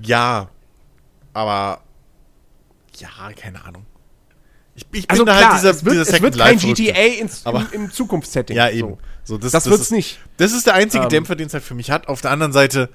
Ja, 0.00 0.48
aber 1.32 1.80
ja, 2.96 3.08
keine 3.36 3.64
Ahnung. 3.64 3.86
Ich, 4.76 4.82
ich 4.92 5.06
bin 5.06 5.10
Also 5.10 5.24
da 5.24 5.36
klar, 5.36 5.50
halt 5.52 5.60
dieser, 5.62 5.70
es 5.70 5.84
wird, 5.84 5.94
dieser 5.94 6.14
es 6.14 6.22
wird 6.22 6.38
kein. 6.38 6.58
GTA 6.58 7.20
ins, 7.20 7.46
Aber- 7.46 7.64
im, 7.72 7.84
im 7.84 7.90
Zukunftssetting. 7.92 8.56
Ja, 8.56 8.68
eben. 8.70 8.88
So. 8.90 8.98
So, 9.26 9.38
das 9.38 9.52
Das 9.52 9.66
wird's 9.66 9.84
ist, 9.84 9.90
nicht. 9.92 10.18
Das 10.36 10.52
ist 10.52 10.66
der 10.66 10.74
einzige 10.74 11.04
Ähm. 11.04 11.08
Dämpfer, 11.10 11.36
den 11.36 11.46
es 11.46 11.54
halt 11.54 11.62
für 11.64 11.74
mich 11.74 11.90
hat. 11.90 12.08
Auf 12.08 12.20
der 12.20 12.30
anderen 12.32 12.52
Seite, 12.52 12.90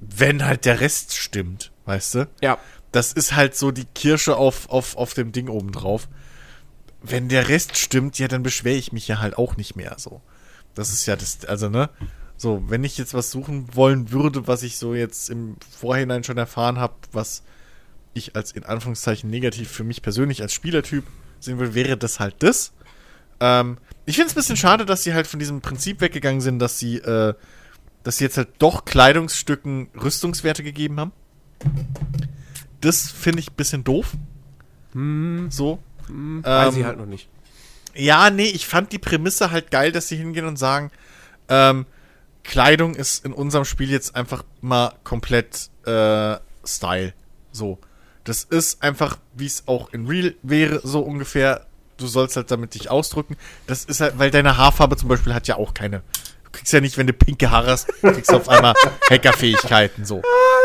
wenn 0.00 0.44
halt 0.44 0.64
der 0.64 0.80
Rest 0.80 1.14
stimmt, 1.16 1.70
weißt 1.84 2.14
du? 2.14 2.28
Ja. 2.40 2.58
Das 2.92 3.12
ist 3.12 3.36
halt 3.36 3.54
so 3.54 3.70
die 3.70 3.84
Kirsche 3.84 4.36
auf, 4.36 4.68
auf, 4.70 4.96
auf 4.96 5.14
dem 5.14 5.32
Ding 5.32 5.48
oben 5.48 5.72
drauf. 5.72 6.08
Wenn 7.02 7.28
der 7.28 7.48
Rest 7.48 7.76
stimmt, 7.76 8.18
ja, 8.18 8.28
dann 8.28 8.42
beschwere 8.42 8.76
ich 8.76 8.92
mich 8.92 9.06
ja 9.08 9.20
halt 9.20 9.38
auch 9.38 9.56
nicht 9.56 9.76
mehr 9.76 9.94
so. 9.98 10.20
Das 10.74 10.92
ist 10.92 11.06
ja 11.06 11.16
das, 11.16 11.44
also, 11.44 11.68
ne? 11.68 11.90
So, 12.36 12.62
wenn 12.68 12.84
ich 12.84 12.96
jetzt 12.96 13.12
was 13.12 13.30
suchen 13.30 13.68
wollen 13.74 14.10
würde, 14.10 14.46
was 14.46 14.62
ich 14.62 14.78
so 14.78 14.94
jetzt 14.94 15.28
im 15.28 15.56
Vorhinein 15.78 16.24
schon 16.24 16.38
erfahren 16.38 16.78
habe, 16.78 16.94
was 17.12 17.42
ich 18.14 18.34
als 18.34 18.52
in 18.52 18.64
Anführungszeichen 18.64 19.28
negativ 19.28 19.70
für 19.70 19.84
mich 19.84 20.02
persönlich 20.02 20.42
als 20.42 20.52
Spielertyp 20.52 21.04
sehen 21.38 21.58
will, 21.58 21.74
wäre 21.74 21.96
das 21.96 22.18
halt 22.18 22.36
das. 22.38 22.72
Ähm, 23.40 23.78
ich 24.06 24.16
finde 24.16 24.28
es 24.28 24.32
ein 24.32 24.40
bisschen 24.40 24.56
schade, 24.56 24.86
dass 24.86 25.04
sie 25.04 25.14
halt 25.14 25.26
von 25.26 25.38
diesem 25.38 25.60
Prinzip 25.60 26.00
weggegangen 26.00 26.40
sind, 26.40 26.58
dass 26.58 26.78
sie, 26.78 26.96
äh, 26.96 27.34
dass 28.02 28.18
sie 28.18 28.24
jetzt 28.24 28.36
halt 28.36 28.48
doch 28.58 28.84
Kleidungsstücken 28.84 29.88
Rüstungswerte 30.00 30.62
gegeben 30.62 30.98
haben. 31.00 31.12
Das 32.80 33.10
finde 33.10 33.40
ich 33.40 33.50
ein 33.50 33.56
bisschen 33.56 33.84
doof. 33.84 34.12
So. 35.50 35.78
Weiß 36.08 36.74
ich 36.74 36.80
Ähm, 36.80 36.86
halt 36.86 36.98
noch 36.98 37.06
nicht. 37.06 37.28
Ja, 37.94 38.30
nee, 38.30 38.48
ich 38.48 38.66
fand 38.66 38.92
die 38.92 38.98
Prämisse 38.98 39.50
halt 39.50 39.70
geil, 39.70 39.92
dass 39.92 40.08
sie 40.08 40.16
hingehen 40.16 40.46
und 40.46 40.56
sagen, 40.56 40.90
ähm, 41.48 41.86
Kleidung 42.44 42.94
ist 42.94 43.24
in 43.24 43.32
unserem 43.32 43.64
Spiel 43.64 43.90
jetzt 43.90 44.16
einfach 44.16 44.44
mal 44.60 44.94
komplett 45.04 45.70
äh, 45.84 46.36
Style. 46.64 47.12
So. 47.52 47.78
Das 48.24 48.44
ist 48.44 48.82
einfach, 48.82 49.18
wie 49.34 49.46
es 49.46 49.64
auch 49.66 49.92
in 49.92 50.06
Real 50.06 50.34
wäre, 50.42 50.80
so 50.82 51.00
ungefähr. 51.00 51.66
Du 51.96 52.06
sollst 52.06 52.36
halt 52.36 52.50
damit 52.50 52.74
dich 52.74 52.90
ausdrücken. 52.90 53.36
Das 53.66 53.84
ist 53.84 54.00
halt, 54.00 54.18
weil 54.18 54.30
deine 54.30 54.56
Haarfarbe 54.56 54.96
zum 54.96 55.08
Beispiel 55.08 55.34
hat 55.34 55.48
ja 55.48 55.56
auch 55.56 55.74
keine. 55.74 56.02
Du 56.52 56.58
kriegst 56.58 56.72
ja 56.72 56.80
nicht, 56.80 56.98
wenn 56.98 57.06
du 57.06 57.12
pinke 57.12 57.50
Haare 57.50 57.70
hast, 57.70 57.86
kriegst 58.02 58.30
du 58.30 58.36
auf 58.36 58.48
einmal 58.48 58.74
Hackerfähigkeiten, 59.08 60.04
so. 60.04 60.16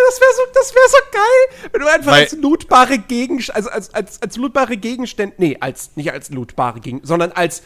Das 0.07 0.19
wäre 0.19 0.31
so, 0.35 0.41
das 0.53 0.73
wäre 0.73 0.85
so 0.89 0.97
geil, 1.11 1.69
wenn 1.71 1.81
du 1.81 1.87
einfach 1.87 2.11
Weil- 2.11 2.23
als 2.23 2.33
lootbare 2.33 2.97
Gegenstände, 2.97 3.55
also 3.55 3.69
als, 3.69 3.93
als, 3.93 4.21
als 4.21 4.35
lootbare 4.37 4.77
Gegenstände, 4.77 5.35
nee, 5.37 5.57
als, 5.59 5.91
nicht 5.95 6.11
als 6.11 6.29
lootbare 6.31 6.79
Gegenstände, 6.79 7.07
sondern 7.07 7.31
als 7.33 7.61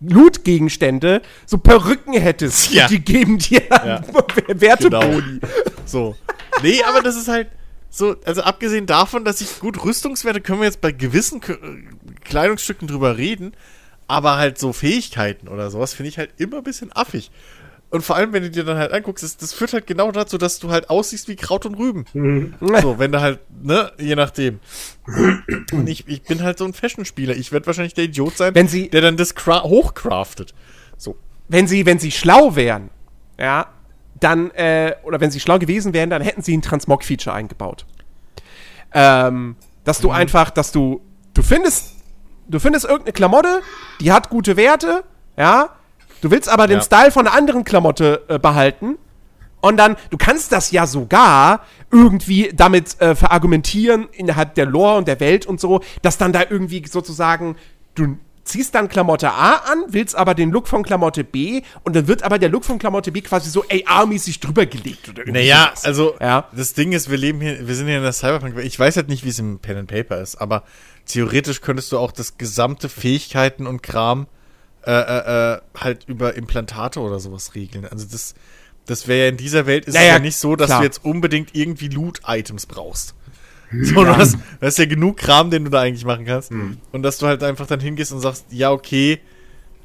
Loot-Gegenstände 0.00 1.22
so 1.46 1.58
Perücken 1.58 2.14
hättest. 2.14 2.70
Ja. 2.72 2.88
Die 2.88 3.00
geben 3.00 3.38
dir 3.38 3.62
Ja. 3.70 4.02
Werteboni. 4.48 5.40
So. 5.84 6.16
Nee, 6.62 6.82
aber 6.84 7.02
das 7.02 7.16
ist 7.16 7.28
halt 7.28 7.48
so, 7.90 8.16
also 8.24 8.42
abgesehen 8.42 8.86
davon, 8.86 9.24
dass 9.24 9.40
ich 9.40 9.58
gut 9.60 9.84
Rüstungswerte 9.84 10.40
können 10.40 10.60
wir 10.60 10.66
jetzt 10.66 10.80
bei 10.80 10.92
gewissen 10.92 11.40
Kleidungsstücken 12.24 12.88
drüber 12.88 13.16
reden, 13.16 13.52
aber 14.06 14.36
halt 14.36 14.58
so 14.58 14.72
Fähigkeiten 14.72 15.48
oder 15.48 15.70
sowas 15.70 15.94
finde 15.94 16.08
ich 16.08 16.18
halt 16.18 16.30
immer 16.38 16.58
ein 16.58 16.64
bisschen 16.64 16.90
affig. 16.94 17.30
Und 17.90 18.02
vor 18.02 18.14
allem, 18.14 18.32
wenn 18.32 18.44
du 18.44 18.50
dir 18.50 18.62
dann 18.62 18.76
halt 18.78 18.92
anguckst, 18.92 19.24
das, 19.24 19.36
das 19.36 19.52
führt 19.52 19.72
halt 19.72 19.86
genau 19.88 20.12
dazu, 20.12 20.38
dass 20.38 20.60
du 20.60 20.70
halt 20.70 20.90
aussiehst 20.90 21.26
wie 21.26 21.34
Kraut 21.34 21.66
und 21.66 21.74
Rüben. 21.74 22.04
So, 22.82 22.98
wenn 23.00 23.10
du 23.10 23.20
halt, 23.20 23.40
ne, 23.62 23.90
je 23.98 24.14
nachdem. 24.14 24.60
Und 25.72 25.88
ich, 25.88 26.06
ich 26.06 26.22
bin 26.22 26.42
halt 26.42 26.58
so 26.58 26.64
ein 26.64 26.72
Fashion-Spieler. 26.72 27.34
Ich 27.34 27.50
werde 27.50 27.66
wahrscheinlich 27.66 27.94
der 27.94 28.04
Idiot 28.04 28.36
sein, 28.36 28.54
Wenn 28.54 28.68
sie- 28.68 28.88
der 28.90 29.00
dann 29.00 29.16
das 29.16 29.34
cra- 29.36 29.64
hochcraftet. 29.64 30.54
So. 30.96 31.16
Wenn 31.48 31.66
sie, 31.66 31.84
wenn 31.84 31.98
sie 31.98 32.12
schlau 32.12 32.54
wären, 32.54 32.90
ja, 33.40 33.66
dann, 34.20 34.50
äh, 34.52 34.94
oder 35.02 35.20
wenn 35.20 35.32
sie 35.32 35.40
schlau 35.40 35.58
gewesen 35.58 35.92
wären, 35.92 36.10
dann 36.10 36.22
hätten 36.22 36.42
sie 36.42 36.56
ein 36.56 36.62
Transmog-Feature 36.62 37.34
eingebaut. 37.34 37.86
Ähm, 38.92 39.56
dass 39.84 39.98
du 40.00 40.10
einfach, 40.10 40.50
dass 40.50 40.72
du, 40.72 41.00
du 41.34 41.42
findest, 41.42 41.92
du 42.48 42.60
findest 42.60 42.84
irgendeine 42.84 43.12
Klamotte, 43.12 43.62
die 44.00 44.12
hat 44.12 44.28
gute 44.30 44.56
Werte, 44.56 45.02
ja, 45.36 45.70
du 46.20 46.30
willst 46.30 46.48
aber 46.48 46.66
den 46.66 46.78
Ja. 46.78 46.82
Style 46.84 47.10
von 47.10 47.26
einer 47.26 47.36
anderen 47.36 47.64
Klamotte 47.64 48.22
äh, 48.28 48.38
behalten 48.38 48.96
und 49.60 49.76
dann, 49.76 49.96
du 50.10 50.16
kannst 50.16 50.52
das 50.52 50.70
ja 50.70 50.86
sogar 50.86 51.64
irgendwie 51.90 52.50
damit 52.54 53.00
äh, 53.00 53.14
verargumentieren 53.14 54.08
innerhalb 54.12 54.54
der 54.54 54.66
Lore 54.66 54.96
und 54.98 55.08
der 55.08 55.20
Welt 55.20 55.44
und 55.46 55.60
so, 55.60 55.80
dass 56.02 56.16
dann 56.18 56.32
da 56.32 56.42
irgendwie 56.48 56.82
sozusagen, 56.88 57.56
du 57.94 58.16
ziehst 58.42 58.74
dann 58.74 58.88
Klamotte 58.88 59.30
A 59.30 59.56
an, 59.70 59.84
willst 59.88 60.16
aber 60.16 60.34
den 60.34 60.50
Look 60.50 60.66
von 60.66 60.82
Klamotte 60.82 61.24
B 61.24 61.60
und 61.84 61.94
dann 61.94 62.08
wird 62.08 62.22
aber 62.22 62.38
der 62.38 62.48
Look 62.48 62.64
von 62.64 62.78
Klamotte 62.78 63.12
B 63.12 63.20
quasi 63.20 63.50
so 63.50 63.62
AR-mäßig 63.70 64.40
drüber 64.40 64.64
gelegt 64.66 65.08
oder 65.10 65.18
irgendwie 65.22 65.40
Naja, 65.40 65.66
sowas. 65.74 65.84
also 65.84 66.14
Ja. 66.20 66.48
das 66.56 66.72
Ding 66.72 66.92
ist, 66.92 67.10
wir 67.10 67.18
leben 67.18 67.40
hier, 67.42 67.66
wir 67.68 67.74
sind 67.74 67.86
hier 67.86 67.98
in 67.98 68.02
der 68.02 68.12
Cyberpunk. 68.14 68.56
Ich 68.60 68.78
weiß 68.78 68.96
halt 68.96 69.08
nicht, 69.08 69.24
wie 69.24 69.28
es 69.28 69.38
im 69.38 69.58
Pen 69.58 69.76
and 69.76 69.88
Paper 69.90 70.20
ist, 70.20 70.36
aber 70.36 70.62
theoretisch 71.06 71.60
könntest 71.60 71.92
du 71.92 71.98
auch 71.98 72.12
das 72.12 72.38
gesamte 72.38 72.88
Fähigkeiten 72.88 73.66
und 73.66 73.82
Kram 73.82 74.26
äh, 74.86 74.92
äh, 74.92 75.54
äh, 75.54 75.60
halt 75.76 76.04
über 76.08 76.34
Implantate 76.34 77.00
oder 77.00 77.20
sowas 77.20 77.54
regeln. 77.54 77.86
Also 77.86 78.06
das, 78.10 78.34
das 78.86 79.08
wäre 79.08 79.24
ja 79.24 79.28
in 79.28 79.36
dieser 79.36 79.66
Welt 79.66 79.84
ist 79.84 79.94
es 79.94 80.00
Naja, 80.00 80.14
ja 80.14 80.18
nicht 80.18 80.36
so, 80.36 80.56
dass 80.56 80.68
klar. 80.68 80.80
du 80.80 80.84
jetzt 80.84 81.04
unbedingt 81.04 81.54
irgendwie 81.54 81.88
Loot-Items 81.88 82.66
brauchst. 82.66 83.14
So, 83.72 84.02
du, 84.02 84.16
hast, 84.16 84.34
du 84.34 84.66
hast 84.66 84.78
ja 84.78 84.84
genug 84.84 85.16
Kram, 85.16 85.48
den 85.48 85.62
du 85.62 85.70
da 85.70 85.82
eigentlich 85.82 86.04
machen 86.04 86.24
kannst. 86.24 86.50
Und 86.50 87.04
dass 87.04 87.18
du 87.18 87.28
halt 87.28 87.44
einfach 87.44 87.68
dann 87.68 87.78
hingehst 87.78 88.10
und 88.10 88.18
sagst, 88.18 88.46
ja, 88.50 88.72
okay, 88.72 89.20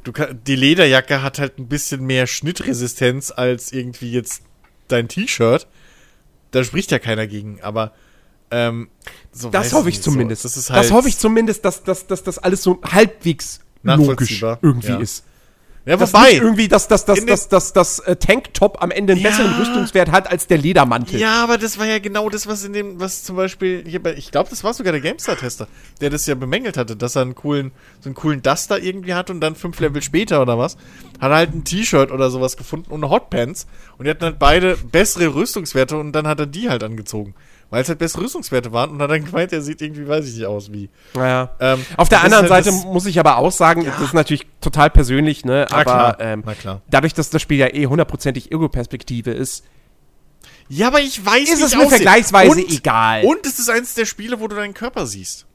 du 0.03 0.11
kann, 0.11 0.39
die 0.47 0.55
Lederjacke 0.55 1.21
hat 1.21 1.37
halt 1.37 1.59
ein 1.59 1.67
bisschen 1.67 2.03
mehr 2.03 2.25
Schnittresistenz 2.25 3.31
als 3.35 3.71
irgendwie 3.71 4.11
jetzt 4.11 4.41
dein 4.87 5.07
T-Shirt. 5.07 5.67
Da 6.49 6.63
spricht 6.63 6.89
ja 6.89 6.97
keiner 6.97 7.27
gegen, 7.27 7.61
aber 7.61 7.93
ähm, 8.49 8.89
so 9.31 9.49
Das 9.49 9.73
hoffe 9.73 9.89
ich 9.89 9.97
nicht, 9.97 10.03
zumindest. 10.03 10.41
So. 10.41 10.47
Das, 10.47 10.57
ist 10.57 10.69
das 10.69 10.75
halt, 10.75 10.91
hoffe 10.91 11.09
ich 11.09 11.17
zumindest, 11.17 11.65
dass, 11.65 11.83
dass, 11.83 12.07
dass 12.07 12.23
das 12.23 12.39
alles 12.39 12.63
so 12.63 12.81
halbwegs 12.83 13.59
logisch 13.85 14.41
Nachvollziehbar, 14.41 14.59
irgendwie 14.61 14.87
ja. 14.87 14.99
ist. 14.99 15.23
Ja, 15.85 15.97
Dass 15.97 16.13
wobei. 16.13 16.33
irgendwie, 16.33 16.67
dass 16.67 16.87
das, 16.87 17.05
das, 17.05 17.23
das, 17.27 17.47
das, 17.47 17.71
das, 17.71 17.99
äh, 17.99 18.15
Tanktop 18.15 18.81
am 18.81 18.89
Ende 18.89 19.13
einen 19.13 19.21
Ja. 19.21 19.29
besseren 19.29 19.53
Rüstungswert 19.53 20.09
hat 20.11 20.31
als 20.31 20.47
der 20.47 20.57
Ledermantel. 20.57 21.19
Ja, 21.19 21.43
aber 21.43 21.59
das 21.59 21.77
war 21.77 21.85
ja 21.85 21.99
genau 21.99 22.27
das, 22.29 22.47
was 22.47 22.63
in 22.63 22.73
dem, 22.73 22.99
was 22.99 23.23
zum 23.23 23.35
Beispiel 23.35 23.83
hier 23.87 24.01
bei, 24.01 24.15
ich 24.15 24.31
glaube, 24.31 24.49
das 24.49 24.63
war 24.63 24.73
sogar 24.73 24.93
der 24.93 25.01
GameStar-Tester, 25.01 25.67
der 26.01 26.09
das 26.09 26.25
ja 26.25 26.33
bemängelt 26.33 26.75
hatte, 26.75 26.95
dass 26.95 27.15
er 27.15 27.21
einen 27.21 27.35
coolen, 27.35 27.71
so 27.99 28.09
einen 28.09 28.15
coolen 28.15 28.41
Duster 28.41 28.81
irgendwie 28.81 29.13
hatte 29.13 29.31
und 29.31 29.41
dann 29.41 29.55
fünf 29.55 29.79
Level 29.79 30.01
später 30.01 30.41
oder 30.41 30.57
was, 30.57 30.75
hat 31.19 31.29
er 31.29 31.35
halt 31.35 31.53
ein 31.53 31.63
T-Shirt 31.65 32.11
oder 32.11 32.31
sowas 32.31 32.57
gefunden 32.57 32.91
und 32.91 33.07
Hotpants 33.07 33.67
und 33.99 34.05
die 34.05 34.09
hatten 34.09 34.23
halt 34.25 34.39
beide 34.39 34.77
bessere 34.77 35.35
Rüstungswerte 35.35 35.97
und 35.97 36.13
dann 36.13 36.25
hat 36.25 36.39
er 36.39 36.47
die 36.47 36.67
halt 36.67 36.83
angezogen. 36.83 37.35
Weil 37.71 37.81
es 37.81 37.89
halt 37.89 37.99
bessere 37.99 38.21
Rüstungswerte 38.23 38.71
waren 38.71 38.91
und 38.91 39.01
hat 39.01 39.09
dann 39.09 39.25
gemeint, 39.25 39.51
er 39.51 39.61
sieht 39.61 39.81
irgendwie, 39.81 40.07
weiß 40.07 40.27
ich 40.27 40.35
nicht 40.35 40.45
aus 40.45 40.71
wie. 40.71 40.89
Naja. 41.15 41.49
Ähm, 41.59 41.85
Auf 41.97 42.09
der 42.09 42.23
anderen 42.23 42.45
ist 42.45 42.51
halt 42.51 42.65
Seite 42.65 42.77
muss 42.87 43.05
ich 43.05 43.19
aber 43.19 43.37
auch 43.37 43.51
sagen, 43.51 43.85
das 43.85 43.99
ist 44.01 44.13
natürlich 44.13 44.45
total 44.61 44.89
persönlich, 44.89 45.43
ne? 45.45 45.65
Na 45.69 45.75
aber 45.75 45.83
klar, 45.83 46.17
ähm, 46.19 46.43
na 46.45 46.53
klar. 46.53 46.81
dadurch, 46.89 47.13
dass 47.13 47.29
das 47.31 47.41
Spiel 47.41 47.57
ja 47.57 47.73
eh 47.73 47.87
hundertprozentig 47.87 48.51
Ego-Perspektive 48.51 49.31
ist, 49.31 49.65
Ja, 50.69 50.87
aber 50.87 50.99
ich 51.01 51.23
weiß 51.25 51.49
Ist 51.49 51.59
wie 51.59 51.63
es 51.63 51.73
ich 51.73 51.77
mir 51.77 51.89
vergleichsweise 51.89 52.51
und, 52.51 52.71
egal. 52.71 53.23
Und 53.25 53.45
es 53.45 53.59
ist 53.59 53.69
eines 53.69 53.93
der 53.95 54.05
Spiele, 54.05 54.39
wo 54.39 54.47
du 54.47 54.55
deinen 54.55 54.73
Körper 54.73 55.05
siehst. 55.07 55.45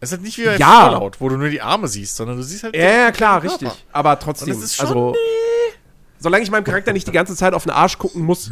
Es 0.00 0.08
ist 0.08 0.12
halt 0.12 0.22
nicht 0.22 0.38
wie 0.38 0.46
bei 0.46 0.56
Ja. 0.56 0.90
Fallout, 0.90 1.20
wo 1.20 1.28
du 1.28 1.36
nur 1.36 1.50
die 1.50 1.60
Arme 1.60 1.86
siehst, 1.86 2.16
sondern 2.16 2.38
du 2.38 2.42
siehst 2.42 2.64
halt 2.64 2.74
ja, 2.74 2.82
ja 2.82 3.12
klar, 3.12 3.42
richtig. 3.42 3.68
Aber 3.92 4.18
trotzdem, 4.18 4.50
es 4.50 4.62
ist 4.62 4.80
also, 4.80 5.14
solange 6.18 6.42
ich 6.42 6.50
meinem 6.50 6.64
Charakter 6.64 6.94
nicht 6.94 7.06
die 7.06 7.12
ganze 7.12 7.36
Zeit 7.36 7.52
auf 7.52 7.64
den 7.64 7.70
Arsch 7.70 7.98
gucken 7.98 8.22
muss, 8.22 8.50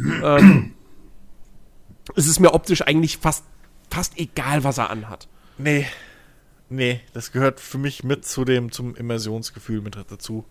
ähm, 2.09 2.15
ist 2.15 2.27
es 2.27 2.39
mir 2.39 2.53
optisch 2.53 2.81
eigentlich 2.81 3.17
fast, 3.17 3.43
fast 3.89 4.17
egal, 4.17 4.63
was 4.63 4.77
er 4.77 4.89
anhat. 4.89 5.27
Nee. 5.57 5.87
nee, 6.69 7.01
das 7.13 7.31
gehört 7.31 7.59
für 7.59 7.77
mich 7.77 8.03
mit 8.03 8.25
zu 8.25 8.45
dem, 8.45 8.71
zum 8.71 8.95
Immersionsgefühl 8.95 9.81
mit 9.81 9.95
dazu. 9.95 10.45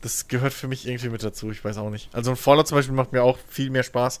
Das 0.00 0.28
gehört 0.28 0.54
für 0.54 0.68
mich 0.68 0.86
irgendwie 0.86 1.10
mit 1.10 1.22
dazu, 1.22 1.50
ich 1.50 1.62
weiß 1.62 1.76
auch 1.76 1.90
nicht. 1.90 2.08
Also 2.14 2.30
ein 2.30 2.36
Fallout 2.36 2.68
zum 2.68 2.78
Beispiel 2.78 2.94
macht 2.94 3.12
mir 3.12 3.22
auch 3.22 3.38
viel 3.48 3.70
mehr 3.70 3.82
Spaß 3.82 4.20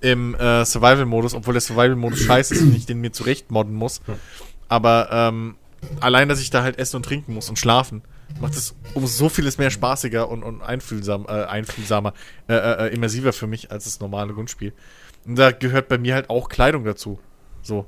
im 0.00 0.34
äh, 0.34 0.64
Survival-Modus, 0.64 1.34
obwohl 1.34 1.54
der 1.54 1.60
Survival-Modus 1.60 2.20
scheiße 2.24 2.54
ist 2.54 2.62
und 2.62 2.74
ich 2.74 2.86
den 2.86 3.00
mir 3.00 3.12
zurecht 3.12 3.50
modden 3.50 3.74
muss. 3.74 4.00
Aber 4.68 5.08
ähm, 5.12 5.56
allein, 6.00 6.28
dass 6.28 6.40
ich 6.40 6.50
da 6.50 6.62
halt 6.62 6.78
essen 6.78 6.96
und 6.96 7.04
trinken 7.04 7.34
muss 7.34 7.48
und 7.48 7.58
schlafen, 7.58 8.02
macht 8.40 8.54
es 8.54 8.74
um 8.94 9.06
so 9.06 9.28
vieles 9.28 9.58
mehr 9.58 9.70
spaßiger 9.70 10.28
und, 10.28 10.42
und 10.42 10.62
einfühlsam, 10.62 11.26
äh, 11.28 11.44
einfühlsamer, 11.44 12.12
äh, 12.48 12.54
äh, 12.54 12.86
äh, 12.86 12.94
immersiver 12.94 13.32
für 13.32 13.46
mich 13.46 13.70
als 13.70 13.84
das 13.84 14.00
normale 14.00 14.34
Grundspiel. 14.34 14.72
Und 15.24 15.36
da 15.38 15.52
gehört 15.52 15.88
bei 15.88 15.98
mir 15.98 16.14
halt 16.14 16.30
auch 16.30 16.48
Kleidung 16.48 16.84
dazu. 16.84 17.18
So. 17.62 17.86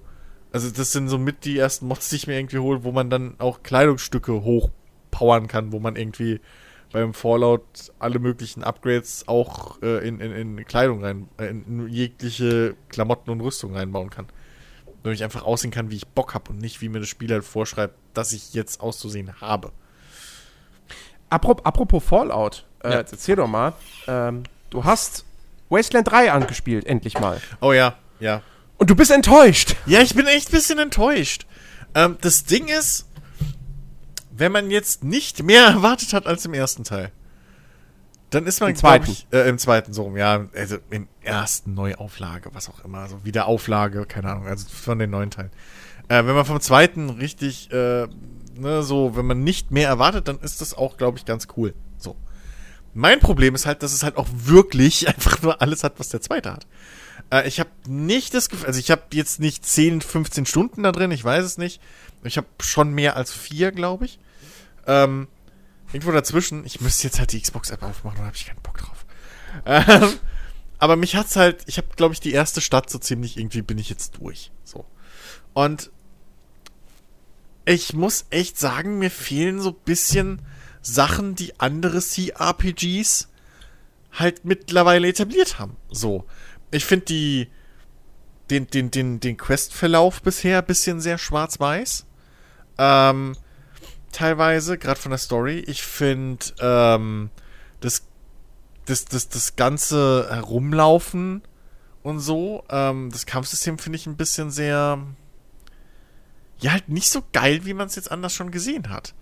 Also 0.53 0.71
das 0.71 0.93
sind 0.93 1.09
so 1.09 1.19
mit 1.19 1.45
die 1.45 1.59
ersten 1.59 1.89
Mods, 1.89 2.11
die 2.11 2.17
ich 2.17 2.27
mir 2.27 2.39
irgendwie 2.39 2.59
hole, 2.59 2.85
wo 2.85 2.93
man 2.93 3.11
dann 3.11 3.35
auch 3.39 3.63
Kleidungsstücke 3.63 4.45
hochpowern 4.45 5.49
kann, 5.49 5.73
wo 5.73 5.81
man 5.81 5.97
irgendwie 5.97 6.41
beim 6.93 7.13
Fallout 7.13 7.93
alle 7.99 8.21
möglichen 8.21 8.63
Upgrades 8.63 9.27
auch 9.27 9.83
äh, 9.83 10.07
in, 10.07 10.21
in, 10.21 10.31
in 10.31 10.65
Kleidung 10.65 11.03
rein, 11.03 11.29
äh, 11.39 11.47
in 11.47 11.89
jegliche 11.89 12.77
Klamotten 12.89 13.31
und 13.31 13.41
Rüstung 13.41 13.75
reinbauen 13.75 14.11
kann. 14.11 14.27
Damit 15.03 15.19
ich 15.19 15.25
einfach 15.25 15.43
aussehen 15.43 15.73
kann, 15.73 15.91
wie 15.91 15.97
ich 15.97 16.07
Bock 16.07 16.35
habe 16.35 16.51
und 16.51 16.59
nicht, 16.59 16.81
wie 16.81 16.89
mir 16.89 17.01
das 17.01 17.09
Spiel 17.09 17.33
halt 17.33 17.45
vorschreibt, 17.45 17.97
dass 18.15 18.31
ich 18.31 18.55
jetzt 18.55 18.81
auszusehen 18.81 19.41
habe. 19.41 19.73
Apropos, 21.35 22.03
Fallout, 22.05 22.65
äh, 22.83 22.91
Ja. 22.91 22.97
erzähl 22.99 23.37
doch 23.37 23.49
mal. 23.49 23.73
Ähm, 24.07 24.45
du 24.71 24.85
hast 24.85 25.25
Wasteland 25.69 26.11
3 26.11 26.33
angespielt, 26.33 26.87
endlich 26.87 27.19
mal. 27.19 27.41
Oh 27.61 27.73
ja, 27.73 27.95
ja. 28.21 28.43
Und 28.79 28.91
du 28.91 28.97
bist 28.97 29.11
enttäuscht. 29.11 29.77
Ja, 29.87 30.01
ich 30.01 30.15
bin 30.15 30.27
echt 30.27 30.49
ein 30.49 30.53
bisschen 30.53 30.79
enttäuscht. 30.79 31.47
Ähm, 31.95 32.17
das 32.21 32.45
Ding 32.45 32.69
ist, 32.69 33.07
wenn 34.31 34.53
man 34.53 34.71
jetzt 34.71 35.05
nicht 35.05 35.43
mehr 35.43 35.65
erwartet 35.67 36.13
hat 36.13 36.27
als 36.27 36.45
im 36.45 36.55
ersten 36.55 36.85
Teil, 36.85 37.11
dann 38.31 38.47
ist 38.47 38.61
man, 38.61 38.71
Im 38.71 38.77
zweiten. 38.77 39.11
Ich, 39.11 39.27
äh, 39.33 39.49
im 39.49 39.59
zweiten 39.59 39.93
so 39.93 40.03
rum, 40.03 40.17
ja, 40.17 40.47
also 40.57 40.79
im 40.91 41.07
ersten 41.23 41.75
Neuauflage, 41.75 42.51
was 42.53 42.69
auch 42.69 42.85
immer, 42.85 42.99
also 42.99 43.25
Wiederauflage, 43.25 44.07
keine 44.07 44.31
Ahnung, 44.33 44.49
also 44.49 44.67
von 44.69 44.99
den 44.99 45.11
neuen 45.11 45.31
Teilen. 45.31 45.51
Äh, 46.09 46.27
wenn 46.27 46.35
man 46.35 46.45
vom 46.45 46.61
zweiten 46.61 47.11
richtig, 47.11 47.71
äh, 47.73 48.09
ne, 48.57 48.83
so, 48.83 49.17
wenn 49.17 49.27
man 49.27 49.43
nicht 49.43 49.71
mehr 49.71 49.89
erwartet, 49.89 50.29
dann 50.29 50.39
ist 50.41 50.61
das 50.61 50.75
auch, 50.75 50.97
glaube 50.97 51.19
ich, 51.19 51.25
ganz 51.25 51.49
cool. 51.57 51.75
So. 51.99 52.17
Mein 52.93 53.21
Problem 53.21 53.55
ist 53.55 53.67
halt, 53.67 53.83
dass 53.83 53.93
es 53.93 54.03
halt 54.03 54.17
auch 54.17 54.29
wirklich 54.33 55.09
einfach 55.15 55.43
nur 55.43 55.61
alles 55.61 55.85
hat, 55.85 55.99
was 55.99 56.09
der 56.09 56.21
zweite 56.21 56.53
hat. 56.53 56.67
Äh, 57.31 57.49
ich 57.49 57.61
habe 57.61 57.71
nicht 57.87 58.35
das 58.35 58.49
Gefühl, 58.49 58.67
also 58.67 58.81
ich 58.81 58.91
habe 58.91 59.03
jetzt 59.13 59.41
nicht 59.41 59.65
10, 59.65 60.01
15 60.01 60.47
Stunden 60.47 60.83
da 60.83 60.93
drin, 60.93 61.11
ich 61.11 61.25
weiß 61.25 61.45
es 61.45 61.59
nicht. 61.59 61.81
Ich 62.23 62.37
habe 62.37 62.47
schon 62.61 62.93
mehr 62.93 63.17
als 63.17 63.33
vier, 63.33 63.71
glaube 63.71 64.07
ich. 64.07 64.19
Ähm, 64.87 65.29
irgendwo 65.93 66.13
dazwischen. 66.13 66.65
Ich 66.65 66.81
müsste 66.81 67.07
jetzt 67.07 67.19
halt 67.19 67.33
die 67.33 67.41
Xbox-App 67.41 67.83
aufmachen, 67.83 68.19
da 68.19 68.27
habe 68.27 68.37
ich 68.37 68.47
keinen 68.47 68.63
Bock 68.63 68.79
drauf. 68.79 69.07
Ähm, 69.67 70.19
aber 70.79 70.97
mich 70.97 71.17
hat's 71.17 71.37
halt, 71.37 71.63
ich 71.67 71.77
habe, 71.77 71.89
glaube 71.97 72.15
ich, 72.15 72.21
die 72.21 72.33
erste 72.33 72.61
Stadt 72.61 72.91
so 72.91 72.99
ziemlich 72.99 73.37
irgendwie 73.37 73.63
bin 73.63 73.79
ich 73.79 73.89
jetzt 73.89 74.19
durch. 74.19 74.51
So. 74.65 74.85
Und 75.53 75.91
ich 77.65 77.95
muss 77.95 78.27
echt 78.31 78.59
sagen, 78.59 78.99
mir 78.99 79.11
fehlen 79.11 79.61
so 79.61 79.73
bisschen 79.73 80.43
Sachen, 80.83 81.35
die 81.35 81.59
andere 81.61 82.01
CRPGs 82.01 83.29
halt 84.13 84.45
mittlerweile 84.45 85.09
etabliert 85.09 85.59
haben. 85.59 85.77
So. 85.91 86.25
Ich 86.71 86.85
finde 86.85 87.07
die 87.07 87.49
den, 88.51 88.67
den, 88.67 88.91
den, 88.91 89.21
den 89.21 89.37
Questverlauf 89.37 90.23
bisher 90.23 90.59
ein 90.59 90.67
bisschen 90.67 91.01
sehr 91.01 91.19
schwarz-weiß. 91.19 92.07
Ähm, 92.77 93.37
teilweise, 94.13 94.79
gerade 94.79 95.01
von 95.01 95.11
der 95.11 95.19
Story. 95.19 95.61
Ich 95.67 95.83
finde 95.83 96.47
ähm, 96.61 97.31
das, 97.81 98.07
das, 98.85 99.07
das, 99.07 99.29
das 99.29 99.57
ganze 99.57 100.29
Herumlaufen 100.31 101.43
und 102.03 102.21
so, 102.21 102.65
ähm, 102.69 103.11
das 103.11 103.27
Kampfsystem 103.27 103.79
finde 103.79 103.97
ich 103.97 104.07
ein 104.07 104.17
bisschen 104.17 104.51
sehr, 104.51 104.99
ja, 106.59 106.73
halt 106.73 106.89
nicht 106.89 107.11
so 107.11 107.23
geil, 107.33 107.65
wie 107.65 107.75
man 107.75 107.87
es 107.87 107.97
jetzt 107.97 108.11
anders 108.11 108.33
schon 108.33 108.51
gesehen 108.51 108.91
hat. 108.91 109.15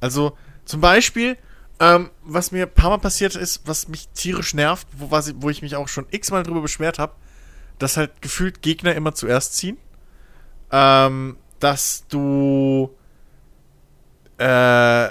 Also, 0.00 0.36
zum 0.64 0.80
Beispiel, 0.80 1.36
ähm, 1.80 2.10
was 2.22 2.52
mir 2.52 2.66
ein 2.66 2.74
paar 2.74 2.90
Mal 2.90 2.98
passiert 2.98 3.34
ist, 3.34 3.62
was 3.66 3.88
mich 3.88 4.08
tierisch 4.08 4.54
nervt, 4.54 4.86
wo, 4.96 5.10
was, 5.10 5.34
wo 5.36 5.50
ich 5.50 5.62
mich 5.62 5.76
auch 5.76 5.88
schon 5.88 6.06
x-mal 6.10 6.42
drüber 6.42 6.60
beschwert 6.60 6.98
habe, 6.98 7.14
dass 7.78 7.96
halt 7.96 8.22
gefühlt 8.22 8.62
Gegner 8.62 8.94
immer 8.94 9.14
zuerst 9.14 9.56
ziehen. 9.56 9.78
Ähm, 10.70 11.36
dass 11.60 12.06
du 12.08 12.94
äh, 14.38 15.10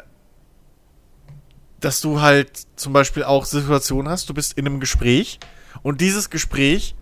dass 1.80 2.00
du 2.00 2.22
halt 2.22 2.68
zum 2.76 2.94
Beispiel 2.94 3.24
auch 3.24 3.46
Situationen 3.46 4.10
hast, 4.10 4.30
du 4.30 4.34
bist 4.34 4.58
in 4.58 4.66
einem 4.66 4.80
Gespräch 4.80 5.40
und 5.82 6.00
dieses 6.00 6.30
Gespräch 6.30 6.96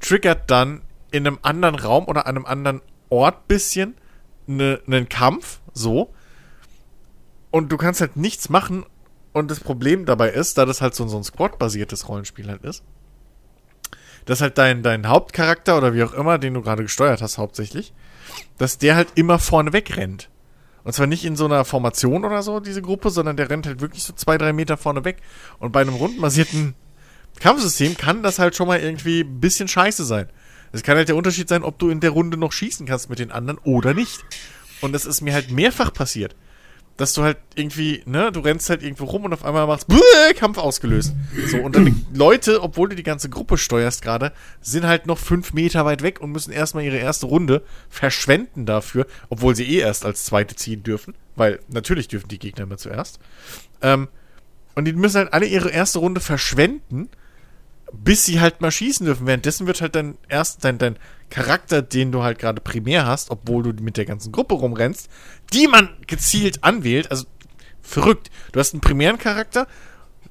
triggert 0.00 0.50
dann 0.50 0.82
in 1.10 1.26
einem 1.26 1.38
anderen 1.42 1.74
Raum 1.74 2.06
oder 2.06 2.26
an 2.26 2.36
einem 2.36 2.46
anderen 2.46 2.82
Ort 3.08 3.48
bisschen 3.48 3.94
ne, 4.48 4.80
einen 4.86 5.08
Kampf, 5.08 5.60
so. 5.72 6.12
Und 7.50 7.70
du 7.70 7.76
kannst 7.76 8.00
halt 8.00 8.16
nichts 8.16 8.48
machen. 8.48 8.84
Und 9.32 9.50
das 9.50 9.60
Problem 9.60 10.04
dabei 10.04 10.30
ist, 10.30 10.58
da 10.58 10.64
das 10.64 10.80
halt 10.80 10.94
so, 10.94 11.06
so 11.06 11.16
ein 11.16 11.24
Squad-basiertes 11.24 12.08
Rollenspiel 12.08 12.48
halt 12.48 12.64
ist, 12.64 12.82
dass 14.24 14.40
halt 14.40 14.58
dein, 14.58 14.82
dein 14.82 15.06
Hauptcharakter 15.06 15.78
oder 15.78 15.94
wie 15.94 16.02
auch 16.02 16.12
immer, 16.12 16.38
den 16.38 16.54
du 16.54 16.62
gerade 16.62 16.82
gesteuert 16.82 17.22
hast 17.22 17.38
hauptsächlich, 17.38 17.92
dass 18.56 18.78
der 18.78 18.96
halt 18.96 19.08
immer 19.14 19.38
vorne 19.38 19.72
wegrennt. 19.72 20.28
Und 20.84 20.92
zwar 20.92 21.06
nicht 21.06 21.24
in 21.24 21.36
so 21.36 21.44
einer 21.44 21.64
Formation 21.64 22.24
oder 22.24 22.42
so, 22.42 22.60
diese 22.60 22.82
Gruppe, 22.82 23.10
sondern 23.10 23.36
der 23.36 23.50
rennt 23.50 23.66
halt 23.66 23.80
wirklich 23.80 24.02
so 24.02 24.12
zwei, 24.14 24.38
drei 24.38 24.52
Meter 24.52 24.76
vorne 24.76 25.04
weg. 25.04 25.18
Und 25.58 25.72
bei 25.72 25.82
einem 25.82 25.94
rundenbasierten 25.94 26.74
Kampfsystem 27.40 27.96
kann 27.96 28.22
das 28.22 28.38
halt 28.38 28.56
schon 28.56 28.68
mal 28.68 28.80
irgendwie 28.80 29.20
ein 29.20 29.40
bisschen 29.40 29.68
scheiße 29.68 30.04
sein. 30.04 30.28
Es 30.72 30.82
kann 30.82 30.96
halt 30.96 31.08
der 31.08 31.16
Unterschied 31.16 31.48
sein, 31.48 31.62
ob 31.62 31.78
du 31.78 31.90
in 31.90 32.00
der 32.00 32.10
Runde 32.10 32.36
noch 32.36 32.52
schießen 32.52 32.86
kannst 32.86 33.10
mit 33.10 33.18
den 33.18 33.30
anderen 33.30 33.58
oder 33.64 33.94
nicht. 33.94 34.24
Und 34.80 34.92
das 34.92 35.06
ist 35.06 35.20
mir 35.20 35.32
halt 35.32 35.50
mehrfach 35.50 35.92
passiert. 35.92 36.36
Dass 36.96 37.12
du 37.12 37.22
halt 37.22 37.38
irgendwie, 37.54 38.02
ne, 38.06 38.32
du 38.32 38.40
rennst 38.40 38.70
halt 38.70 38.82
irgendwo 38.82 39.04
rum 39.04 39.24
und 39.24 39.32
auf 39.32 39.44
einmal 39.44 39.68
machst, 39.68 39.86
Bäh, 39.86 40.34
Kampf 40.34 40.58
ausgelöst. 40.58 41.14
So, 41.46 41.58
und 41.58 41.76
dann 41.76 41.84
die 42.12 42.18
Leute, 42.18 42.60
obwohl 42.60 42.88
du 42.88 42.96
die 42.96 43.04
ganze 43.04 43.28
Gruppe 43.28 43.56
steuerst 43.56 44.02
gerade, 44.02 44.32
sind 44.60 44.84
halt 44.84 45.06
noch 45.06 45.18
fünf 45.18 45.52
Meter 45.52 45.84
weit 45.84 46.02
weg 46.02 46.20
und 46.20 46.32
müssen 46.32 46.50
erstmal 46.50 46.82
ihre 46.82 46.96
erste 46.96 47.26
Runde 47.26 47.62
verschwenden 47.88 48.66
dafür, 48.66 49.06
obwohl 49.28 49.54
sie 49.54 49.64
eh 49.64 49.78
erst 49.78 50.04
als 50.04 50.24
zweite 50.24 50.56
ziehen 50.56 50.82
dürfen, 50.82 51.14
weil 51.36 51.60
natürlich 51.68 52.08
dürfen 52.08 52.28
die 52.28 52.40
Gegner 52.40 52.64
immer 52.64 52.78
zuerst. 52.78 53.20
Ähm, 53.80 54.08
und 54.74 54.84
die 54.84 54.92
müssen 54.92 55.18
halt 55.18 55.32
alle 55.32 55.46
ihre 55.46 55.70
erste 55.70 56.00
Runde 56.00 56.20
verschwenden, 56.20 57.08
bis 57.92 58.24
sie 58.24 58.40
halt 58.40 58.60
mal 58.60 58.70
schießen 58.70 59.06
dürfen. 59.06 59.26
Währenddessen 59.26 59.66
wird 59.66 59.80
halt 59.80 59.94
dein 59.94 60.18
erst 60.28 60.64
dein, 60.64 60.78
dein 60.78 60.96
Charakter, 61.30 61.82
den 61.82 62.12
du 62.12 62.22
halt 62.22 62.38
gerade 62.38 62.60
primär 62.60 63.06
hast, 63.06 63.30
obwohl 63.30 63.62
du 63.62 63.82
mit 63.82 63.96
der 63.96 64.04
ganzen 64.04 64.32
Gruppe 64.32 64.54
rumrennst, 64.54 65.08
die 65.52 65.68
man 65.68 65.90
gezielt 66.06 66.64
anwählt, 66.64 67.10
also 67.10 67.26
verrückt. 67.82 68.30
Du 68.52 68.60
hast 68.60 68.74
einen 68.74 68.80
primären 68.80 69.18
Charakter, 69.18 69.66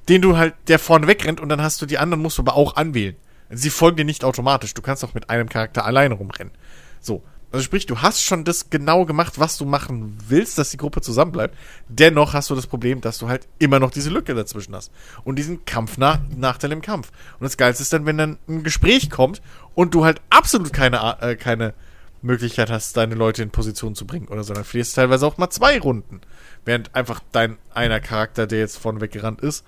den 0.08 0.22
du 0.22 0.36
halt, 0.36 0.54
der 0.68 0.78
vorne 0.78 1.06
wegrennt 1.06 1.40
und 1.40 1.48
dann 1.48 1.62
hast 1.62 1.80
du 1.82 1.86
die 1.86 1.98
anderen, 1.98 2.22
musst 2.22 2.38
du 2.38 2.42
aber 2.42 2.54
auch 2.54 2.76
anwählen. 2.76 3.16
Sie 3.50 3.70
folgen 3.70 3.96
dir 3.96 4.04
nicht 4.04 4.24
automatisch. 4.24 4.74
Du 4.74 4.82
kannst 4.82 5.04
auch 5.04 5.14
mit 5.14 5.30
einem 5.30 5.48
Charakter 5.48 5.84
alleine 5.84 6.14
rumrennen. 6.14 6.52
So. 7.00 7.22
Also 7.50 7.64
sprich, 7.64 7.86
du 7.86 8.02
hast 8.02 8.22
schon 8.22 8.44
das 8.44 8.68
genau 8.68 9.06
gemacht, 9.06 9.38
was 9.38 9.56
du 9.56 9.64
machen 9.64 10.18
willst, 10.28 10.58
dass 10.58 10.68
die 10.68 10.76
Gruppe 10.76 11.00
zusammenbleibt. 11.00 11.56
Dennoch 11.88 12.34
hast 12.34 12.50
du 12.50 12.54
das 12.54 12.66
Problem, 12.66 13.00
dass 13.00 13.18
du 13.18 13.28
halt 13.28 13.48
immer 13.58 13.80
noch 13.80 13.90
diese 13.90 14.10
Lücke 14.10 14.34
dazwischen 14.34 14.74
hast. 14.74 14.92
Und 15.24 15.36
diesen 15.36 15.64
Kampf 15.64 15.96
nach, 15.96 16.18
Nachteil 16.36 16.72
im 16.72 16.82
Kampf. 16.82 17.10
Und 17.40 17.44
das 17.44 17.56
Geilste 17.56 17.82
ist 17.82 17.92
dann, 17.92 18.04
wenn 18.04 18.18
dann 18.18 18.38
ein 18.48 18.64
Gespräch 18.64 19.08
kommt 19.08 19.40
und 19.74 19.94
du 19.94 20.04
halt 20.04 20.20
absolut 20.28 20.74
keine, 20.74 21.16
äh, 21.22 21.36
keine 21.36 21.72
Möglichkeit 22.20 22.70
hast, 22.70 22.96
deine 22.98 23.14
Leute 23.14 23.42
in 23.42 23.50
Position 23.50 23.94
zu 23.94 24.06
bringen 24.06 24.28
oder 24.28 24.44
so. 24.44 24.52
Dann 24.52 24.64
verlierst 24.64 24.96
du 24.96 25.00
teilweise 25.00 25.26
auch 25.26 25.38
mal 25.38 25.48
zwei 25.48 25.78
Runden. 25.78 26.20
Während 26.66 26.94
einfach 26.94 27.20
dein 27.32 27.56
einer 27.72 28.00
Charakter, 28.00 28.46
der 28.46 28.58
jetzt 28.58 28.76
vorne 28.76 29.00
weggerannt 29.00 29.40
ist, 29.40 29.64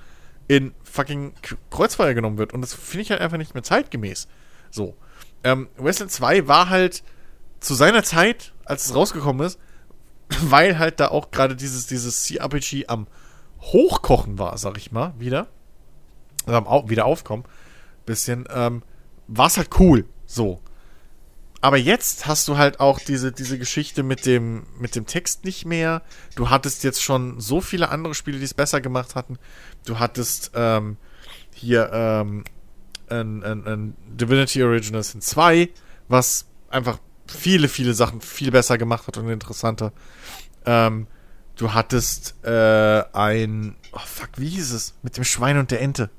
in 0.49 0.75
fucking 0.83 1.33
Kreuzfeuer 1.71 2.13
genommen 2.13 2.37
wird. 2.37 2.53
Und 2.53 2.61
das 2.61 2.75
finde 2.75 3.03
ich 3.03 3.11
halt 3.11 3.23
einfach 3.23 3.39
nicht 3.39 3.55
mehr 3.55 3.63
zeitgemäß. 3.63 4.29
So. 4.71 4.97
Ähm, 5.45 5.69
Westland 5.79 6.11
2 6.11 6.47
war 6.49 6.69
halt 6.69 7.03
zu 7.61 7.75
seiner 7.75 8.03
Zeit, 8.03 8.53
als 8.65 8.87
es 8.87 8.95
rausgekommen 8.95 9.47
ist, 9.47 9.59
weil 10.43 10.79
halt 10.79 11.01
da 11.01 11.09
auch 11.09 11.31
gerade 11.31 11.57
dieses, 11.57 11.87
dieses 11.87 12.25
CRPG 12.25 12.87
am 12.89 13.07
Hochkochen 13.61 14.39
war, 14.39 14.57
sag 14.59 14.79
ich 14.79 14.93
mal, 14.93 15.15
wieder. 15.19 15.49
Also 16.47 16.57
am 16.57 16.67
Au 16.67 16.89
wieder 16.89 17.05
aufkommen. 17.05 17.45
Bisschen, 18.07 18.47
ähm, 18.53 18.83
war 19.29 19.47
es 19.47 19.57
halt 19.57 19.79
cool. 19.79 20.07
So. 20.27 20.61
Aber 21.61 21.77
jetzt 21.77 22.27
hast 22.27 22.49
du 22.49 22.57
halt 22.57 22.81
auch 22.81 22.99
diese, 22.99 23.33
diese 23.33 23.59
Geschichte 23.59 24.03
mit 24.03 24.25
dem, 24.25 24.65
mit 24.79 24.97
dem 24.97 25.05
Text 25.05 25.45
nicht 25.45 25.67
mehr. 25.67 26.03
Du 26.35 26.49
hattest 26.49 26.85
jetzt 26.85 27.03
schon 27.03 27.39
so 27.39 27.61
viele 27.61 27.91
andere 27.91 28.15
Spiele, 28.15 28.39
die 28.39 28.45
es 28.45 28.55
besser 28.55 28.81
gemacht 28.81 29.15
hatten. 29.15 29.39
Du 29.85 29.99
hattest 29.99 30.53
ähm, 30.55 30.97
hier 31.53 31.91
ähm, 31.93 32.45
ein, 33.11 33.43
ein, 33.43 33.67
ein 33.67 33.97
Divinity 34.09 34.63
Original 34.63 35.03
Sin 35.03 35.21
2, 35.21 35.69
was 36.09 36.47
einfach 36.71 36.99
viele, 37.31 37.69
viele 37.69 37.95
Sachen 37.95 38.21
viel 38.21 38.51
besser 38.51 38.79
gemacht 38.79 39.07
hat 39.07 39.17
und 39.17 39.29
interessanter. 39.29 39.93
Ähm, 40.67 41.07
du 41.57 41.73
hattest 41.73 42.35
äh, 42.45 43.03
ein, 43.13 43.77
oh 43.93 44.01
fuck, 44.05 44.31
wie 44.37 44.49
hieß 44.49 44.73
es? 44.73 44.95
Mit 45.03 45.17
dem 45.17 45.25
Schwein 45.25 45.59
und 45.59 45.71
der 45.71 45.81
Ente. 45.81 46.11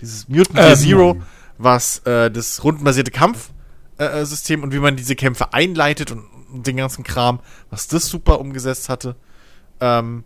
Dieses 0.00 0.28
Mutant 0.28 0.58
Ähm. 0.58 0.76
Zero, 0.76 1.22
was 1.58 2.00
äh, 2.00 2.30
das 2.30 2.62
rundenbasierte 2.62 3.10
Kampfsystem 3.10 4.62
und 4.62 4.72
wie 4.72 4.78
man 4.78 4.96
diese 4.96 5.16
Kämpfe 5.16 5.52
einleitet 5.52 6.10
und, 6.10 6.24
und 6.52 6.66
den 6.66 6.76
ganzen 6.76 7.04
Kram, 7.04 7.40
was 7.70 7.88
das 7.88 8.06
super 8.06 8.40
umgesetzt 8.40 8.88
hatte. 8.88 9.16
Ähm, 9.80 10.24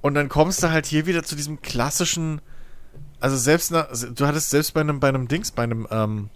und 0.00 0.14
dann 0.14 0.28
kommst 0.28 0.62
du 0.62 0.70
halt 0.70 0.86
hier 0.86 1.06
wieder 1.06 1.22
zu 1.22 1.34
diesem 1.34 1.62
klassischen, 1.62 2.42
also 3.20 3.36
selbst 3.36 3.70
na, 3.70 3.88
du 4.14 4.26
hattest 4.26 4.50
selbst 4.50 4.74
bei 4.74 4.80
einem, 4.80 5.00
bei 5.00 5.08
einem 5.08 5.28
Dings, 5.28 5.50
bei 5.50 5.62
einem, 5.62 5.86
ähm, 5.90 6.30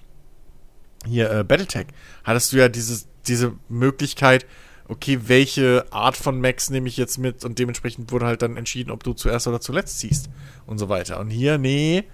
hier, 1.07 1.30
äh, 1.30 1.44
Battletech, 1.44 1.86
hattest 2.24 2.53
du 2.53 2.57
ja 2.57 2.68
dieses, 2.68 3.07
diese 3.26 3.53
Möglichkeit, 3.68 4.46
okay, 4.88 5.20
welche 5.24 5.86
Art 5.90 6.16
von 6.16 6.40
Max 6.40 6.70
nehme 6.70 6.88
ich 6.88 6.96
jetzt 6.96 7.18
mit 7.18 7.44
und 7.44 7.59
dementsprechend 7.59 8.11
wurde 8.11 8.26
halt 8.26 8.42
dann 8.42 8.57
entschieden, 8.57 8.90
ob 8.90 9.05
du 9.05 9.12
zuerst 9.12 9.46
oder 9.46 9.61
zuletzt 9.61 9.99
ziehst 10.01 10.30
und 10.66 10.78
so 10.78 10.88
weiter. 10.88 11.20
Und 11.20 11.30
hier, 11.30 11.59
nee, 11.59 12.05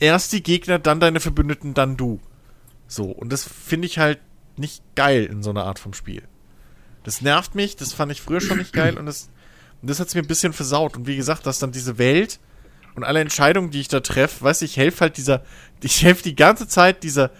erst 0.00 0.32
die 0.32 0.42
Gegner, 0.42 0.78
dann 0.78 1.00
deine 1.00 1.20
Verbündeten, 1.20 1.72
dann 1.72 1.96
du. 1.96 2.20
So, 2.88 3.04
und 3.04 3.32
das 3.32 3.44
finde 3.44 3.86
ich 3.86 3.98
halt 3.98 4.18
nicht 4.56 4.82
geil 4.94 5.24
in 5.24 5.42
so 5.42 5.50
einer 5.50 5.64
Art 5.64 5.78
vom 5.78 5.94
Spiel. 5.94 6.22
Das 7.04 7.20
nervt 7.20 7.54
mich, 7.54 7.76
das 7.76 7.92
fand 7.92 8.10
ich 8.10 8.20
früher 8.20 8.40
schon 8.40 8.58
nicht 8.58 8.72
geil 8.72 8.98
und 8.98 9.06
das, 9.06 9.30
und 9.80 9.88
das 9.88 10.00
hat 10.00 10.08
es 10.08 10.14
mir 10.14 10.22
ein 10.22 10.26
bisschen 10.26 10.52
versaut. 10.52 10.96
Und 10.96 11.06
wie 11.06 11.16
gesagt, 11.16 11.46
dass 11.46 11.60
dann 11.60 11.70
diese 11.70 11.98
Welt 11.98 12.40
und 12.96 13.04
alle 13.04 13.20
Entscheidungen, 13.20 13.70
die 13.70 13.80
ich 13.80 13.88
da 13.88 14.00
treffe, 14.00 14.42
weiß 14.42 14.62
ich, 14.62 14.76
helfe 14.76 15.02
halt 15.02 15.16
dieser, 15.16 15.44
ich 15.82 16.02
helfe 16.02 16.24
die 16.24 16.34
ganze 16.34 16.66
Zeit 16.66 17.04
dieser, 17.04 17.30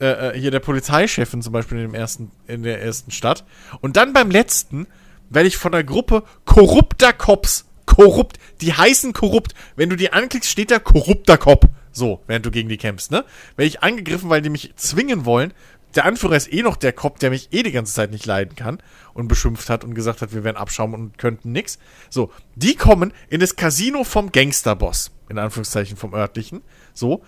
äh, 0.00 0.30
äh, 0.30 0.38
hier 0.38 0.50
der 0.50 0.60
Polizeichefin 0.60 1.42
zum 1.42 1.52
Beispiel 1.52 1.78
in 1.78 1.84
dem 1.84 1.94
ersten, 1.94 2.30
in 2.46 2.62
der 2.62 2.82
ersten 2.82 3.10
Stadt. 3.10 3.44
Und 3.80 3.96
dann 3.96 4.12
beim 4.12 4.30
letzten 4.30 4.86
werde 5.28 5.48
ich 5.48 5.56
von 5.56 5.74
einer 5.74 5.84
Gruppe 5.84 6.24
korrupter 6.44 7.12
Cops, 7.12 7.66
korrupt, 7.86 8.38
die 8.60 8.72
heißen 8.72 9.12
korrupt. 9.12 9.54
Wenn 9.76 9.90
du 9.90 9.96
die 9.96 10.12
anklickst, 10.12 10.50
steht 10.50 10.70
da 10.70 10.78
korrupter 10.78 11.36
Cop. 11.36 11.68
So, 11.92 12.20
während 12.26 12.46
du 12.46 12.50
gegen 12.50 12.68
die 12.68 12.76
kämpfst, 12.76 13.10
ne? 13.10 13.24
Werde 13.56 13.68
ich 13.68 13.82
angegriffen, 13.82 14.30
weil 14.30 14.42
die 14.42 14.48
mich 14.48 14.72
zwingen 14.76 15.24
wollen. 15.24 15.52
Der 15.96 16.04
Anführer 16.04 16.36
ist 16.36 16.52
eh 16.52 16.62
noch 16.62 16.76
der 16.76 16.92
Cop, 16.92 17.18
der 17.18 17.30
mich 17.30 17.48
eh 17.52 17.62
die 17.62 17.72
ganze 17.72 17.92
Zeit 17.92 18.12
nicht 18.12 18.24
leiden 18.24 18.54
kann 18.54 18.78
und 19.12 19.28
beschimpft 19.28 19.68
hat 19.68 19.84
und 19.84 19.94
gesagt 19.94 20.22
hat, 20.22 20.32
wir 20.32 20.44
wären 20.44 20.56
Abschaum 20.56 20.94
und 20.94 21.18
könnten 21.18 21.52
nix. 21.52 21.78
So, 22.08 22.32
die 22.54 22.76
kommen 22.76 23.12
in 23.28 23.40
das 23.40 23.56
Casino 23.56 24.04
vom 24.04 24.30
Gangsterboss, 24.30 25.10
in 25.28 25.38
Anführungszeichen 25.38 25.96
vom 25.96 26.14
örtlichen, 26.14 26.62
so, 26.94 27.22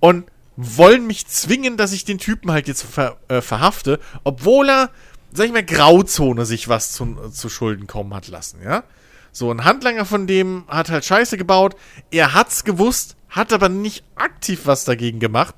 und 0.00 0.26
wollen 0.62 1.06
mich 1.06 1.26
zwingen, 1.26 1.76
dass 1.76 1.92
ich 1.92 2.04
den 2.04 2.18
Typen 2.18 2.50
halt 2.50 2.68
jetzt 2.68 2.82
ver, 2.82 3.18
äh, 3.28 3.40
verhafte, 3.40 3.98
obwohl 4.24 4.68
er, 4.68 4.90
sag 5.32 5.46
ich 5.46 5.52
mal, 5.52 5.64
Grauzone 5.64 6.44
sich 6.44 6.68
was 6.68 6.92
zu, 6.92 7.30
zu 7.30 7.48
Schulden 7.48 7.86
kommen 7.86 8.14
hat 8.14 8.28
lassen, 8.28 8.60
ja? 8.62 8.84
So, 9.32 9.50
ein 9.50 9.64
Handlanger 9.64 10.04
von 10.04 10.26
dem 10.26 10.64
hat 10.66 10.90
halt 10.90 11.04
Scheiße 11.04 11.36
gebaut. 11.36 11.76
Er 12.10 12.34
hat's 12.34 12.64
gewusst, 12.64 13.16
hat 13.28 13.52
aber 13.52 13.68
nicht 13.68 14.04
aktiv 14.16 14.62
was 14.64 14.84
dagegen 14.84 15.20
gemacht. 15.20 15.54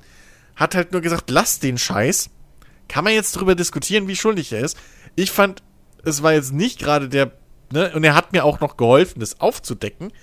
Hat 0.55 0.75
halt 0.75 0.91
nur 0.91 1.01
gesagt, 1.01 1.31
lass 1.31 1.59
den 1.59 1.79
Scheiß. 1.79 2.29
Kann 2.87 3.03
man 3.03 3.13
jetzt 3.13 3.31
drüber 3.31 3.55
diskutieren, 3.55 4.07
wie 4.07 4.15
schuldig 4.15 4.53
er 4.53 4.59
ist. 4.59 4.77
Ich 5.15 5.31
fand, 5.31 5.63
es 6.03 6.21
war 6.21 6.33
jetzt 6.33 6.53
nicht 6.53 6.77
gerade 6.79 7.09
der, 7.09 7.31
ne, 7.71 7.91
und 7.95 8.03
er 8.03 8.13
hat 8.13 8.31
mir 8.31 8.45
auch 8.45 8.59
noch 8.59 8.77
geholfen, 8.77 9.19
das 9.19 9.39
aufzudecken. 9.39 10.13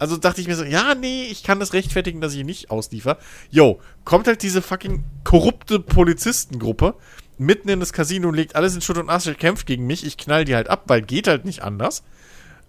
Also 0.00 0.16
dachte 0.16 0.40
ich 0.40 0.48
mir 0.48 0.56
so, 0.56 0.64
ja, 0.64 0.94
nee, 0.94 1.24
ich 1.24 1.42
kann 1.42 1.60
das 1.60 1.74
rechtfertigen, 1.74 2.22
dass 2.22 2.32
ich 2.32 2.40
ihn 2.40 2.46
nicht 2.46 2.70
ausliefer. 2.70 3.18
Yo, 3.50 3.80
kommt 4.06 4.26
halt 4.26 4.42
diese 4.42 4.62
fucking 4.62 5.04
korrupte 5.24 5.78
Polizistengruppe 5.78 6.94
mitten 7.36 7.68
in 7.68 7.80
das 7.80 7.92
Casino 7.92 8.28
und 8.28 8.34
legt 8.34 8.56
alles 8.56 8.74
in 8.74 8.80
Schutt 8.80 8.96
und 8.96 9.10
Asche, 9.10 9.34
kämpft 9.34 9.66
gegen 9.66 9.86
mich. 9.86 10.06
Ich 10.06 10.16
knall 10.16 10.46
die 10.46 10.54
halt 10.54 10.70
ab, 10.70 10.84
weil 10.86 11.02
geht 11.02 11.28
halt 11.28 11.44
nicht 11.44 11.62
anders. 11.62 12.02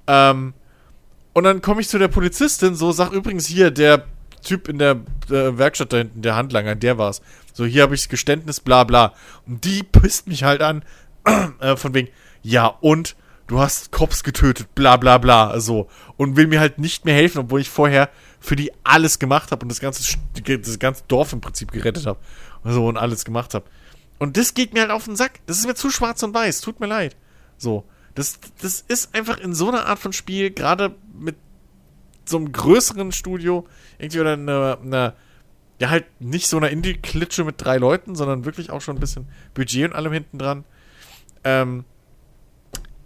Ähm, 0.08 0.54
und 1.32 1.46
dann 1.46 1.62
komme 1.62 1.80
ich 1.80 1.88
zu 1.88 2.00
der 2.00 2.10
Polizistin, 2.10 2.76
so, 2.76 2.92
sag 2.92 3.14
übrigens 3.14 3.48
hier, 3.48 3.72
der 3.72 4.04
Typ 4.44 4.68
in 4.68 4.78
der 4.78 5.00
äh, 5.30 5.58
Werkstatt 5.58 5.94
da 5.94 5.98
hinten, 6.00 6.22
der 6.22 6.36
Handlanger, 6.36 6.76
der 6.76 6.98
war's. 6.98 7.22
So, 7.54 7.64
hier 7.64 7.84
habe 7.84 7.96
ich 7.96 8.02
das 8.02 8.10
Geständnis, 8.10 8.60
bla 8.60 8.84
bla. 8.84 9.14
Und 9.48 9.64
die 9.64 9.84
pisst 9.84 10.28
mich 10.28 10.44
halt 10.44 10.62
an, 10.62 10.84
äh, 11.62 11.78
von 11.78 11.94
wegen, 11.94 12.10
ja, 12.44 12.68
und 12.68 13.16
du 13.52 13.60
hast 13.60 13.92
Cops 13.92 14.24
getötet, 14.24 14.74
bla 14.76 14.98
bla 14.98 15.18
bla, 15.18 15.60
so. 15.60 15.90
Und 16.18 16.38
will 16.38 16.48
mir 16.48 16.60
halt 16.60 16.80
nicht 16.80 17.04
mehr 17.06 17.16
helfen, 17.16 17.40
obwohl 17.40 17.60
ich 17.60 17.70
vorher 17.70 18.10
für 18.40 18.56
die 18.56 18.72
alles 18.84 19.20
gemacht 19.20 19.52
habe 19.52 19.64
und 19.64 19.70
das 19.70 19.82
ganze, 19.82 20.18
das 20.46 20.80
ganze 20.80 21.04
Dorf 21.08 21.34
im 21.34 21.42
Prinzip 21.42 21.72
gerettet 21.72 22.06
habe. 22.06 22.20
So, 22.64 22.88
und 22.88 22.98
alles 22.98 23.26
gemacht 23.26 23.54
habe. 23.54 23.66
Und 24.20 24.38
das 24.38 24.54
geht 24.54 24.74
mir 24.74 24.82
halt 24.82 24.92
auf 24.92 25.06
den 25.06 25.16
Sack. 25.16 25.42
Das 25.48 25.58
ist 25.58 25.68
mir 25.68 25.76
zu 25.76 25.90
schwarz 25.90 26.24
und 26.24 26.34
weiß. 26.34 26.62
Tut 26.62 26.80
mir 26.80 26.88
leid. 26.88 27.16
So. 27.58 27.84
Das, 28.16 28.40
das 28.62 28.86
ist 28.88 29.14
einfach 29.16 29.38
in 29.38 29.54
so 29.54 29.70
einer 29.70 29.86
Art 29.86 30.00
von 30.00 30.14
Spiel, 30.14 30.52
gerade 30.52 30.96
mit 31.18 31.36
so 32.26 32.38
einem 32.38 32.52
größeren 32.52 33.12
Studio, 33.12 33.68
irgendwie 33.98 34.20
oder 34.20 34.34
einer, 34.34 34.80
einer 34.82 35.16
ja, 35.80 35.90
halt 35.90 36.06
nicht 36.20 36.48
so 36.48 36.58
einer 36.58 36.70
Indie-Klitsche 36.70 37.44
mit 37.44 37.56
drei 37.58 37.78
Leuten, 37.78 38.16
sondern 38.16 38.46
wirklich 38.46 38.70
auch 38.70 38.82
schon 38.82 38.96
ein 38.96 39.00
bisschen 39.00 39.28
Budget 39.54 39.90
und 39.90 39.96
allem 39.96 40.14
hinten 40.14 40.38
dran. 40.38 40.64
Ähm, 41.44 41.86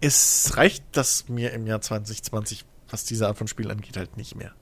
es 0.00 0.56
reicht 0.56 0.84
das 0.92 1.28
mir 1.28 1.52
im 1.52 1.66
Jahr 1.66 1.80
2020, 1.80 2.64
was 2.90 3.04
diese 3.04 3.26
Art 3.26 3.38
von 3.38 3.48
Spiel 3.48 3.70
angeht, 3.70 3.96
halt 3.96 4.16
nicht 4.16 4.34
mehr. 4.36 4.52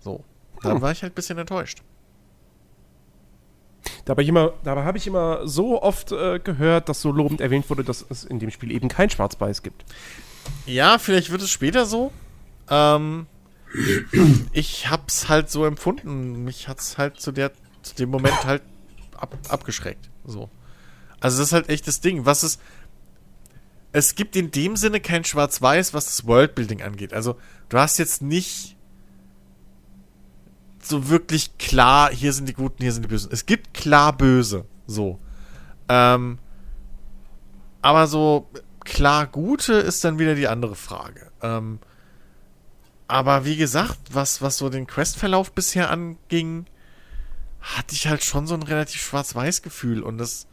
So. 0.00 0.24
Dann 0.62 0.76
Hm. 0.76 0.82
war 0.82 0.92
ich 0.92 1.02
halt 1.02 1.12
ein 1.12 1.14
bisschen 1.14 1.38
enttäuscht. 1.38 1.82
Dabei, 4.04 4.22
immer, 4.24 4.52
dabei 4.62 4.84
habe 4.84 4.98
ich 4.98 5.06
immer 5.06 5.46
so 5.46 5.82
oft 5.82 6.12
äh, 6.12 6.38
gehört, 6.38 6.88
dass 6.88 7.00
so 7.00 7.10
lobend 7.12 7.40
erwähnt 7.40 7.68
wurde, 7.70 7.82
dass 7.84 8.04
es 8.08 8.24
in 8.24 8.38
dem 8.38 8.50
Spiel 8.50 8.70
eben 8.72 8.88
kein 8.88 9.08
Schwarz-Weiß 9.08 9.62
gibt. 9.62 9.84
Ja, 10.66 10.98
vielleicht 10.98 11.30
wird 11.30 11.42
es 11.42 11.50
später 11.50 11.86
so. 11.86 12.12
Ähm, 12.68 13.26
ich 14.52 14.90
hab's 14.90 15.28
halt 15.28 15.50
so 15.50 15.64
empfunden. 15.64 16.44
Mich 16.44 16.68
hat's 16.68 16.98
halt 16.98 17.20
zu 17.20 17.32
der, 17.32 17.52
zu 17.82 17.94
dem 17.94 18.10
Moment 18.10 18.44
halt 18.44 18.62
ab, 19.16 19.36
abgeschreckt. 19.48 20.10
So. 20.24 20.50
Also 21.20 21.38
das 21.38 21.48
ist 21.48 21.52
halt 21.52 21.68
echt 21.68 21.86
das 21.86 22.00
Ding. 22.00 22.26
Was 22.26 22.42
ist. 22.44 22.60
Es 23.92 24.14
gibt 24.14 24.36
in 24.36 24.50
dem 24.50 24.76
Sinne 24.76 25.00
kein 25.00 25.24
Schwarz-Weiß, 25.24 25.94
was 25.94 26.06
das 26.06 26.26
Worldbuilding 26.26 26.82
angeht. 26.82 27.12
Also, 27.12 27.36
du 27.68 27.78
hast 27.78 27.98
jetzt 27.98 28.22
nicht 28.22 28.76
so 30.82 31.08
wirklich 31.08 31.58
klar, 31.58 32.10
hier 32.12 32.32
sind 32.32 32.48
die 32.48 32.54
Guten, 32.54 32.82
hier 32.82 32.92
sind 32.92 33.02
die 33.02 33.08
Bösen. 33.08 33.30
Es 33.32 33.46
gibt 33.46 33.74
klar 33.74 34.16
Böse. 34.16 34.64
So. 34.86 35.18
Ähm, 35.88 36.38
aber 37.82 38.06
so 38.06 38.48
klar 38.84 39.26
Gute 39.26 39.74
ist 39.74 40.04
dann 40.04 40.18
wieder 40.18 40.34
die 40.34 40.48
andere 40.48 40.74
Frage. 40.76 41.30
Ähm, 41.42 41.80
aber 43.08 43.44
wie 43.44 43.56
gesagt, 43.56 43.98
was, 44.12 44.40
was 44.40 44.56
so 44.56 44.68
den 44.68 44.86
Questverlauf 44.86 45.52
bisher 45.52 45.90
anging, 45.90 46.66
hatte 47.60 47.94
ich 47.94 48.06
halt 48.06 48.24
schon 48.24 48.46
so 48.46 48.54
ein 48.54 48.62
relativ 48.62 49.02
schwarz-weiß 49.02 49.62
Gefühl 49.62 50.02
und 50.02 50.18
das, 50.18 50.46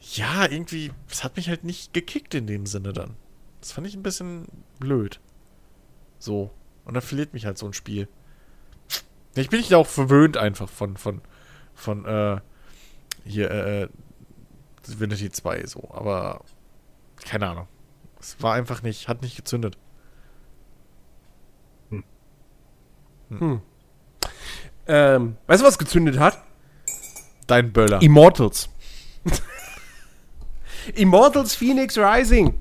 ja, 0.00 0.50
irgendwie, 0.50 0.92
das 1.08 1.24
hat 1.24 1.36
mich 1.36 1.48
halt 1.48 1.64
nicht 1.64 1.92
gekickt 1.92 2.34
in 2.34 2.46
dem 2.46 2.66
Sinne 2.66 2.92
dann. 2.92 3.16
Das 3.60 3.72
fand 3.72 3.86
ich 3.86 3.94
ein 3.94 4.02
bisschen 4.02 4.46
blöd. 4.78 5.20
So. 6.18 6.50
Und 6.84 6.94
da 6.94 7.00
verliert 7.00 7.34
mich 7.34 7.46
halt 7.46 7.58
so 7.58 7.66
ein 7.66 7.74
Spiel. 7.74 8.08
Ich 9.34 9.50
bin 9.50 9.60
nicht 9.60 9.74
auch 9.74 9.86
verwöhnt 9.86 10.36
einfach 10.36 10.68
von, 10.68 10.96
von, 10.96 11.20
von, 11.74 12.04
äh, 12.04 12.40
hier, 13.24 13.50
äh, 13.50 13.88
Divinity 14.88 15.30
2 15.30 15.66
so, 15.66 15.88
aber 15.92 16.42
keine 17.24 17.48
Ahnung. 17.48 17.68
Es 18.18 18.42
war 18.42 18.54
einfach 18.54 18.82
nicht, 18.82 19.08
hat 19.08 19.22
nicht 19.22 19.36
gezündet. 19.36 19.78
Ähm, 24.86 25.36
weißt 25.46 25.62
du, 25.62 25.66
was 25.66 25.78
gezündet 25.78 26.18
hat? 26.18 26.42
Dein 27.46 27.72
Böller. 27.72 28.02
Immortals. 28.02 28.68
Immortals 30.94 31.54
Phoenix 31.54 31.96
Rising. 31.98 32.54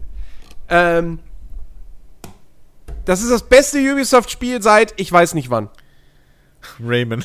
Ähm, 0.69 1.19
das 3.05 3.21
ist 3.21 3.31
das 3.31 3.43
beste 3.47 3.79
Ubisoft-Spiel 3.79 4.61
seit 4.61 4.93
ich 4.99 5.11
weiß 5.11 5.33
nicht 5.33 5.49
wann. 5.49 5.69
Rayman. 6.83 7.23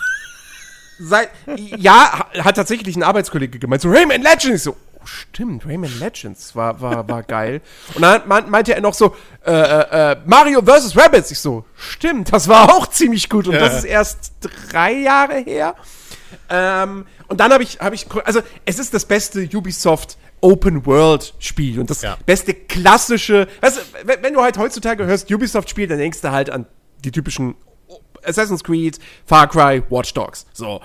Seit, 1.01 1.29
ja, 1.57 2.21
ha- 2.35 2.45
hat 2.45 2.55
tatsächlich 2.57 2.95
ein 2.97 3.03
Arbeitskollege 3.03 3.59
gemeint, 3.59 3.83
so 3.83 3.91
Rayman 3.91 4.23
Legends. 4.23 4.45
Ich 4.59 4.63
so, 4.63 4.77
oh 4.95 5.05
stimmt, 5.07 5.67
Rayman 5.67 5.99
Legends 5.99 6.55
war, 6.55 6.81
war, 6.81 7.07
war 7.09 7.23
geil. 7.25 7.61
Und 7.95 8.03
dann 8.03 8.23
meint- 8.29 8.49
meinte 8.49 8.75
er 8.75 8.81
noch 8.81 8.95
so, 8.95 9.17
äh, 9.45 9.51
äh, 9.53 10.13
äh, 10.13 10.17
Mario 10.25 10.63
vs. 10.63 10.97
Rabbids. 10.97 11.33
Ich 11.33 11.41
so, 11.41 11.65
stimmt, 11.77 12.33
das 12.33 12.47
war 12.49 12.73
auch 12.73 12.87
ziemlich 12.87 13.29
gut. 13.29 13.49
Und 13.49 13.55
das 13.55 13.73
Ja. 13.73 13.79
ist 13.79 13.85
erst 13.85 14.33
drei 14.71 14.93
Jahre 14.93 15.39
her. 15.41 15.75
Ähm, 16.49 17.07
und 17.27 17.41
dann 17.41 17.53
habe 17.53 17.65
ich, 17.65 17.81
habe 17.81 17.97
ich, 17.97 18.07
also 18.25 18.41
es 18.65 18.79
ist 18.79 18.95
das 18.95 19.05
beste 19.05 19.49
Ubisoft 19.53 20.17
Open 20.45 20.85
World 20.85 21.33
Spiel 21.39 21.81
und 21.81 21.89
das 21.89 22.03
Ja. 22.03 22.19
beste 22.27 22.53
klassische, 22.53 23.49
weißt 23.63 23.79
du, 23.79 23.81
wenn, 24.07 24.23
wenn 24.23 24.35
du 24.35 24.43
halt 24.43 24.59
heutzutage 24.59 25.07
hörst 25.07 25.33
Ubisoft 25.33 25.71
Spiel, 25.71 25.87
dann 25.87 25.97
denkst 25.97 26.21
du 26.21 26.31
halt 26.31 26.51
an 26.51 26.67
die 27.03 27.11
typischen 27.11 27.55
Assassin's 28.23 28.63
Creed, 28.63 28.99
Far 29.25 29.49
Cry, 29.49 29.83
Watch 29.89 30.13
Dogs. 30.13 30.45
So. 30.53 30.83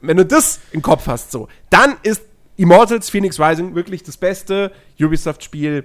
Wenn 0.00 0.16
du 0.16 0.24
das 0.24 0.60
im 0.70 0.80
Kopf 0.80 1.08
hast, 1.08 1.32
so, 1.32 1.48
dann 1.70 1.96
ist 2.04 2.22
Immortals 2.56 3.10
Phoenix 3.10 3.40
Rising, 3.40 3.74
wirklich 3.74 4.02
das 4.04 4.16
beste 4.16 4.70
Ubisoft-Spiel 5.00 5.84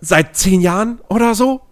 seit 0.00 0.36
zehn 0.36 0.60
Jahren 0.60 1.00
oder 1.08 1.34
so. 1.34 1.62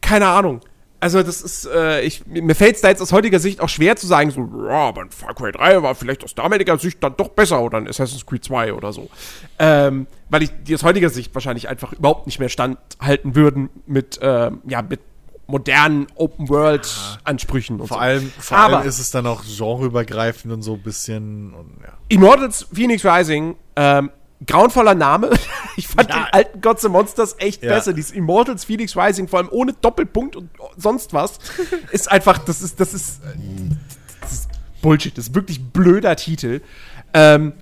Keine 0.00 0.26
Ahnung. 0.26 0.60
Also 1.02 1.20
das 1.24 1.40
ist, 1.42 1.66
äh, 1.66 2.00
ich, 2.02 2.24
mir 2.26 2.54
fällt 2.54 2.76
es 2.76 2.80
da 2.80 2.88
jetzt 2.88 3.02
aus 3.02 3.10
heutiger 3.10 3.40
Sicht 3.40 3.60
auch 3.60 3.68
schwer 3.68 3.96
zu 3.96 4.06
sagen, 4.06 4.30
so, 4.30 4.48
ja, 4.68 4.70
aber 4.88 5.06
Far 5.10 5.34
Cry 5.34 5.50
3 5.50 5.82
war 5.82 5.96
vielleicht 5.96 6.22
aus 6.22 6.36
damaliger 6.36 6.78
Sicht 6.78 7.02
dann 7.02 7.16
doch 7.16 7.30
besser 7.30 7.60
oder 7.60 7.78
ein 7.78 7.88
Assassin's 7.88 8.24
Creed 8.24 8.44
2 8.44 8.72
oder 8.72 8.92
so. 8.92 9.10
Ähm, 9.58 10.06
weil 10.30 10.44
ich 10.44 10.50
die 10.62 10.74
aus 10.76 10.84
heutiger 10.84 11.10
Sicht 11.10 11.34
wahrscheinlich 11.34 11.68
einfach 11.68 11.92
überhaupt 11.92 12.26
nicht 12.26 12.38
mehr 12.38 12.48
standhalten 12.48 13.34
würden 13.34 13.68
mit, 13.86 14.20
ähm, 14.22 14.60
ja, 14.68 14.80
mit 14.80 15.00
modernen 15.48 16.06
Open-World-Ansprüchen. 16.14 17.80
und 17.80 17.88
Vor 17.88 17.96
so. 17.96 18.00
allem, 18.00 18.30
vor 18.38 18.56
Aber- 18.58 18.78
allem 18.78 18.88
ist 18.88 18.98
es 19.00 19.10
dann 19.10 19.26
auch 19.26 19.42
genreübergreifend 19.44 20.52
und 20.54 20.62
so 20.62 20.74
ein 20.74 20.82
bisschen. 20.82 21.52
Und, 21.52 21.78
ja. 21.82 21.92
Immortals 22.08 22.66
Phoenix 22.72 23.04
Rising, 23.04 23.56
ähm, 23.76 24.10
grauenvoller 24.46 24.94
Name. 24.94 25.30
Ich 25.76 25.88
fand 25.88 26.10
Ja. 26.10 26.16
den 26.24 26.32
alten 26.32 26.60
Gods 26.60 26.84
and 26.84 26.92
Monsters 26.92 27.34
echt 27.38 27.62
Ja. 27.62 27.70
besser. 27.70 27.94
Dieses 27.94 28.10
Immortals 28.10 28.64
Phoenix 28.64 28.94
Rising, 28.94 29.26
vor 29.26 29.38
allem 29.38 29.48
ohne 29.50 29.72
Doppelpunkt 29.72 30.36
und 30.36 30.50
sonst 30.76 31.14
was, 31.14 31.38
ist 31.92 32.10
einfach, 32.10 32.36
das 32.38 32.60
ist, 32.60 32.78
das 32.78 32.92
ist, 32.92 33.22
äh, 33.24 33.28
das 34.20 34.32
ist 34.32 34.48
Bullshit. 34.82 35.16
Das 35.16 35.28
ist 35.28 35.34
wirklich 35.34 35.62
blöder 35.64 36.14
Titel. 36.16 36.60
Ähm, 37.14 37.54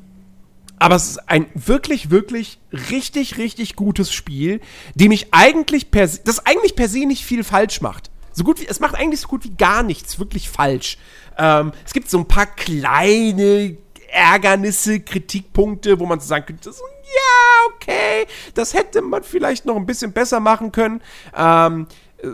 aber 0.81 0.97
es 0.97 1.11
ist 1.11 1.29
ein 1.29 1.47
wirklich, 1.55 2.11
wirklich 2.11 2.59
richtig, 2.91 3.37
richtig 3.39 3.77
gutes 3.77 4.13
Spiel, 4.13 4.61
dem 4.97 5.13
ich 5.13 5.29
eigentlich 5.33 5.91
per 5.93 6.09
se, 6.09 6.21
das 6.25 6.45
eigentlich 6.47 6.75
per 6.75 6.89
se 6.89 7.07
nicht 7.07 7.25
viel 7.25 7.45
falsch 7.45 7.81
macht. 7.81 8.11
So 8.33 8.43
gut 8.45 8.61
wie, 8.61 8.67
es 8.67 8.81
macht 8.81 8.95
eigentlich 8.97 9.21
so 9.21 9.29
gut 9.29 9.45
wie 9.45 9.51
gar 9.51 9.83
nichts 9.83 10.19
wirklich 10.19 10.49
falsch. 10.49 10.97
Ähm, 11.39 11.73
es 11.87 11.93
gibt 11.93 12.11
so 12.11 12.19
ein 12.19 12.27
paar 12.27 12.47
kleine 12.47 13.77
Ärgernisse, 14.13 15.01
Kritikpunkte, 15.01 15.99
wo 15.99 16.07
man 16.07 16.21
so 16.21 16.27
sagen 16.27 16.47
könnte, 16.47 16.73
so, 16.73 16.83
ja, 16.83 17.75
okay, 17.75 18.27
das 18.55 18.75
hätte 18.75 19.03
man 19.03 19.23
vielleicht 19.23 19.67
noch 19.67 19.77
ein 19.77 19.87
bisschen 19.87 20.13
besser 20.13 20.41
machen 20.41 20.73
können. 20.73 21.03
Ähm, 21.37 21.87
äh, 22.19 22.29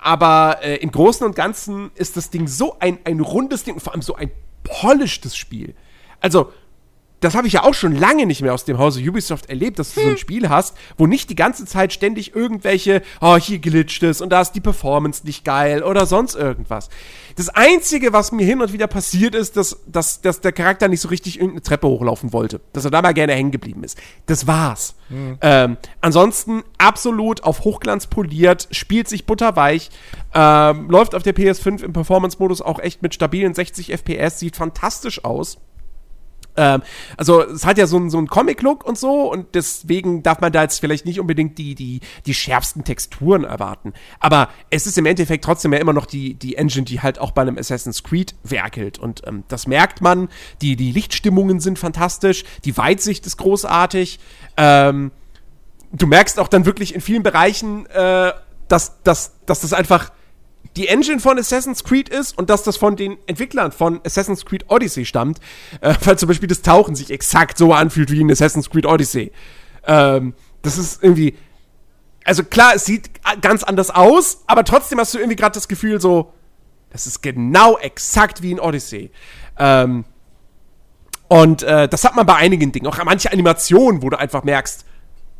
aber 0.00 0.58
äh, 0.62 0.76
im 0.76 0.90
Großen 0.90 1.26
und 1.26 1.34
Ganzen 1.34 1.90
ist 1.94 2.16
das 2.16 2.30
Ding 2.30 2.46
so 2.46 2.76
ein, 2.78 2.98
ein 3.04 3.20
rundes 3.20 3.64
Ding 3.64 3.74
und 3.74 3.80
vor 3.80 3.92
allem 3.92 4.02
so 4.02 4.14
ein 4.14 4.30
polishtes 4.62 5.36
Spiel. 5.36 5.74
Also, 6.20 6.52
das 7.20 7.34
habe 7.34 7.46
ich 7.46 7.54
ja 7.54 7.64
auch 7.64 7.74
schon 7.74 7.96
lange 7.96 8.26
nicht 8.26 8.42
mehr 8.42 8.54
aus 8.54 8.64
dem 8.64 8.78
Hause 8.78 9.00
Ubisoft 9.00 9.48
erlebt, 9.48 9.78
dass 9.78 9.94
du 9.94 10.00
so 10.00 10.08
ein 10.08 10.18
Spiel 10.18 10.48
hast, 10.48 10.76
wo 10.96 11.06
nicht 11.06 11.30
die 11.30 11.34
ganze 11.34 11.64
Zeit 11.64 11.92
ständig 11.92 12.34
irgendwelche, 12.34 13.02
oh, 13.20 13.36
hier 13.36 13.58
glitscht 13.58 14.02
es 14.02 14.20
und 14.20 14.30
da 14.30 14.40
ist 14.40 14.52
die 14.52 14.60
Performance 14.60 15.26
nicht 15.26 15.44
geil 15.44 15.82
oder 15.82 16.06
sonst 16.06 16.36
irgendwas. 16.36 16.88
Das 17.36 17.48
Einzige, 17.48 18.12
was 18.12 18.32
mir 18.32 18.44
hin 18.44 18.60
und 18.60 18.72
wieder 18.72 18.88
passiert 18.88 19.34
ist, 19.34 19.56
dass, 19.56 19.78
dass, 19.86 20.20
dass 20.20 20.40
der 20.40 20.52
Charakter 20.52 20.88
nicht 20.88 21.00
so 21.00 21.08
richtig 21.08 21.36
irgendeine 21.36 21.62
Treppe 21.62 21.86
hochlaufen 21.86 22.32
wollte. 22.32 22.60
Dass 22.72 22.84
er 22.84 22.90
da 22.90 23.00
mal 23.00 23.14
gerne 23.14 23.32
hängen 23.32 23.52
geblieben 23.52 23.84
ist. 23.84 23.96
Das 24.26 24.48
war's. 24.48 24.96
Ähm, 25.40 25.76
ansonsten 26.00 26.64
absolut 26.78 27.44
auf 27.44 27.60
Hochglanz 27.60 28.08
poliert, 28.08 28.68
spielt 28.72 29.08
sich 29.08 29.24
butterweich, 29.24 29.90
ähm, 30.34 30.90
läuft 30.90 31.14
auf 31.14 31.22
der 31.22 31.34
PS5 31.34 31.82
im 31.82 31.92
Performance-Modus 31.92 32.60
auch 32.60 32.80
echt 32.80 33.02
mit 33.02 33.14
stabilen 33.14 33.54
60 33.54 33.92
FPS, 33.92 34.38
sieht 34.38 34.56
fantastisch 34.56 35.24
aus. 35.24 35.58
Ähm, 36.58 36.82
also 37.16 37.42
es 37.42 37.64
hat 37.64 37.78
ja 37.78 37.86
so 37.86 37.96
einen 37.96 38.10
so 38.10 38.22
Comic-Look 38.22 38.84
und 38.84 38.98
so 38.98 39.32
und 39.32 39.54
deswegen 39.54 40.22
darf 40.22 40.40
man 40.40 40.52
da 40.52 40.62
jetzt 40.62 40.80
vielleicht 40.80 41.06
nicht 41.06 41.20
unbedingt 41.20 41.56
die, 41.56 41.74
die, 41.74 42.00
die 42.26 42.34
schärfsten 42.34 42.84
Texturen 42.84 43.44
erwarten. 43.44 43.92
Aber 44.18 44.48
es 44.68 44.86
ist 44.86 44.98
im 44.98 45.06
Endeffekt 45.06 45.44
trotzdem 45.44 45.72
ja 45.72 45.78
immer 45.78 45.92
noch 45.92 46.04
die, 46.04 46.34
die 46.34 46.56
Engine, 46.56 46.84
die 46.84 47.00
halt 47.00 47.20
auch 47.20 47.30
bei 47.30 47.42
einem 47.42 47.56
Assassin's 47.56 48.02
Creed 48.02 48.34
werkelt. 48.42 48.98
Und 48.98 49.22
ähm, 49.26 49.44
das 49.48 49.68
merkt 49.68 50.00
man. 50.00 50.28
Die, 50.60 50.74
die 50.74 50.90
Lichtstimmungen 50.90 51.60
sind 51.60 51.78
fantastisch, 51.78 52.44
die 52.64 52.76
Weitsicht 52.76 53.24
ist 53.26 53.36
großartig. 53.36 54.18
Ähm, 54.56 55.12
du 55.92 56.06
merkst 56.06 56.40
auch 56.40 56.48
dann 56.48 56.66
wirklich 56.66 56.94
in 56.94 57.00
vielen 57.00 57.22
Bereichen, 57.22 57.86
äh, 57.86 58.32
dass, 58.66 59.00
dass, 59.02 59.32
dass 59.46 59.60
das 59.60 59.72
einfach 59.72 60.10
die 60.76 60.88
Engine 60.88 61.20
von 61.20 61.38
Assassin's 61.38 61.84
Creed 61.84 62.08
ist 62.08 62.36
und 62.36 62.50
dass 62.50 62.62
das 62.62 62.76
von 62.76 62.96
den 62.96 63.16
Entwicklern 63.26 63.72
von 63.72 64.00
Assassin's 64.04 64.44
Creed 64.44 64.66
Odyssey 64.68 65.04
stammt, 65.04 65.40
äh, 65.80 65.94
weil 66.04 66.18
zum 66.18 66.28
Beispiel 66.28 66.48
das 66.48 66.62
Tauchen 66.62 66.94
sich 66.94 67.10
exakt 67.10 67.58
so 67.58 67.72
anfühlt 67.72 68.10
wie 68.10 68.20
in 68.20 68.30
Assassin's 68.30 68.70
Creed 68.70 68.86
Odyssey. 68.86 69.32
Ähm, 69.86 70.34
das 70.62 70.78
ist 70.78 71.02
irgendwie, 71.02 71.36
also 72.24 72.44
klar, 72.44 72.72
es 72.74 72.84
sieht 72.84 73.10
ganz 73.40 73.62
anders 73.62 73.90
aus, 73.90 74.42
aber 74.46 74.64
trotzdem 74.64 74.98
hast 75.00 75.14
du 75.14 75.18
irgendwie 75.18 75.36
gerade 75.36 75.54
das 75.54 75.68
Gefühl 75.68 76.00
so, 76.00 76.32
das 76.90 77.06
ist 77.06 77.22
genau 77.22 77.78
exakt 77.78 78.42
wie 78.42 78.52
in 78.52 78.60
Odyssey. 78.60 79.10
Ähm, 79.58 80.04
und 81.28 81.62
äh, 81.62 81.88
das 81.88 82.04
hat 82.04 82.16
man 82.16 82.24
bei 82.24 82.36
einigen 82.36 82.72
Dingen. 82.72 82.86
Auch 82.86 83.02
manche 83.04 83.30
Animationen, 83.30 84.02
wo 84.02 84.08
du 84.08 84.18
einfach 84.18 84.44
merkst, 84.44 84.84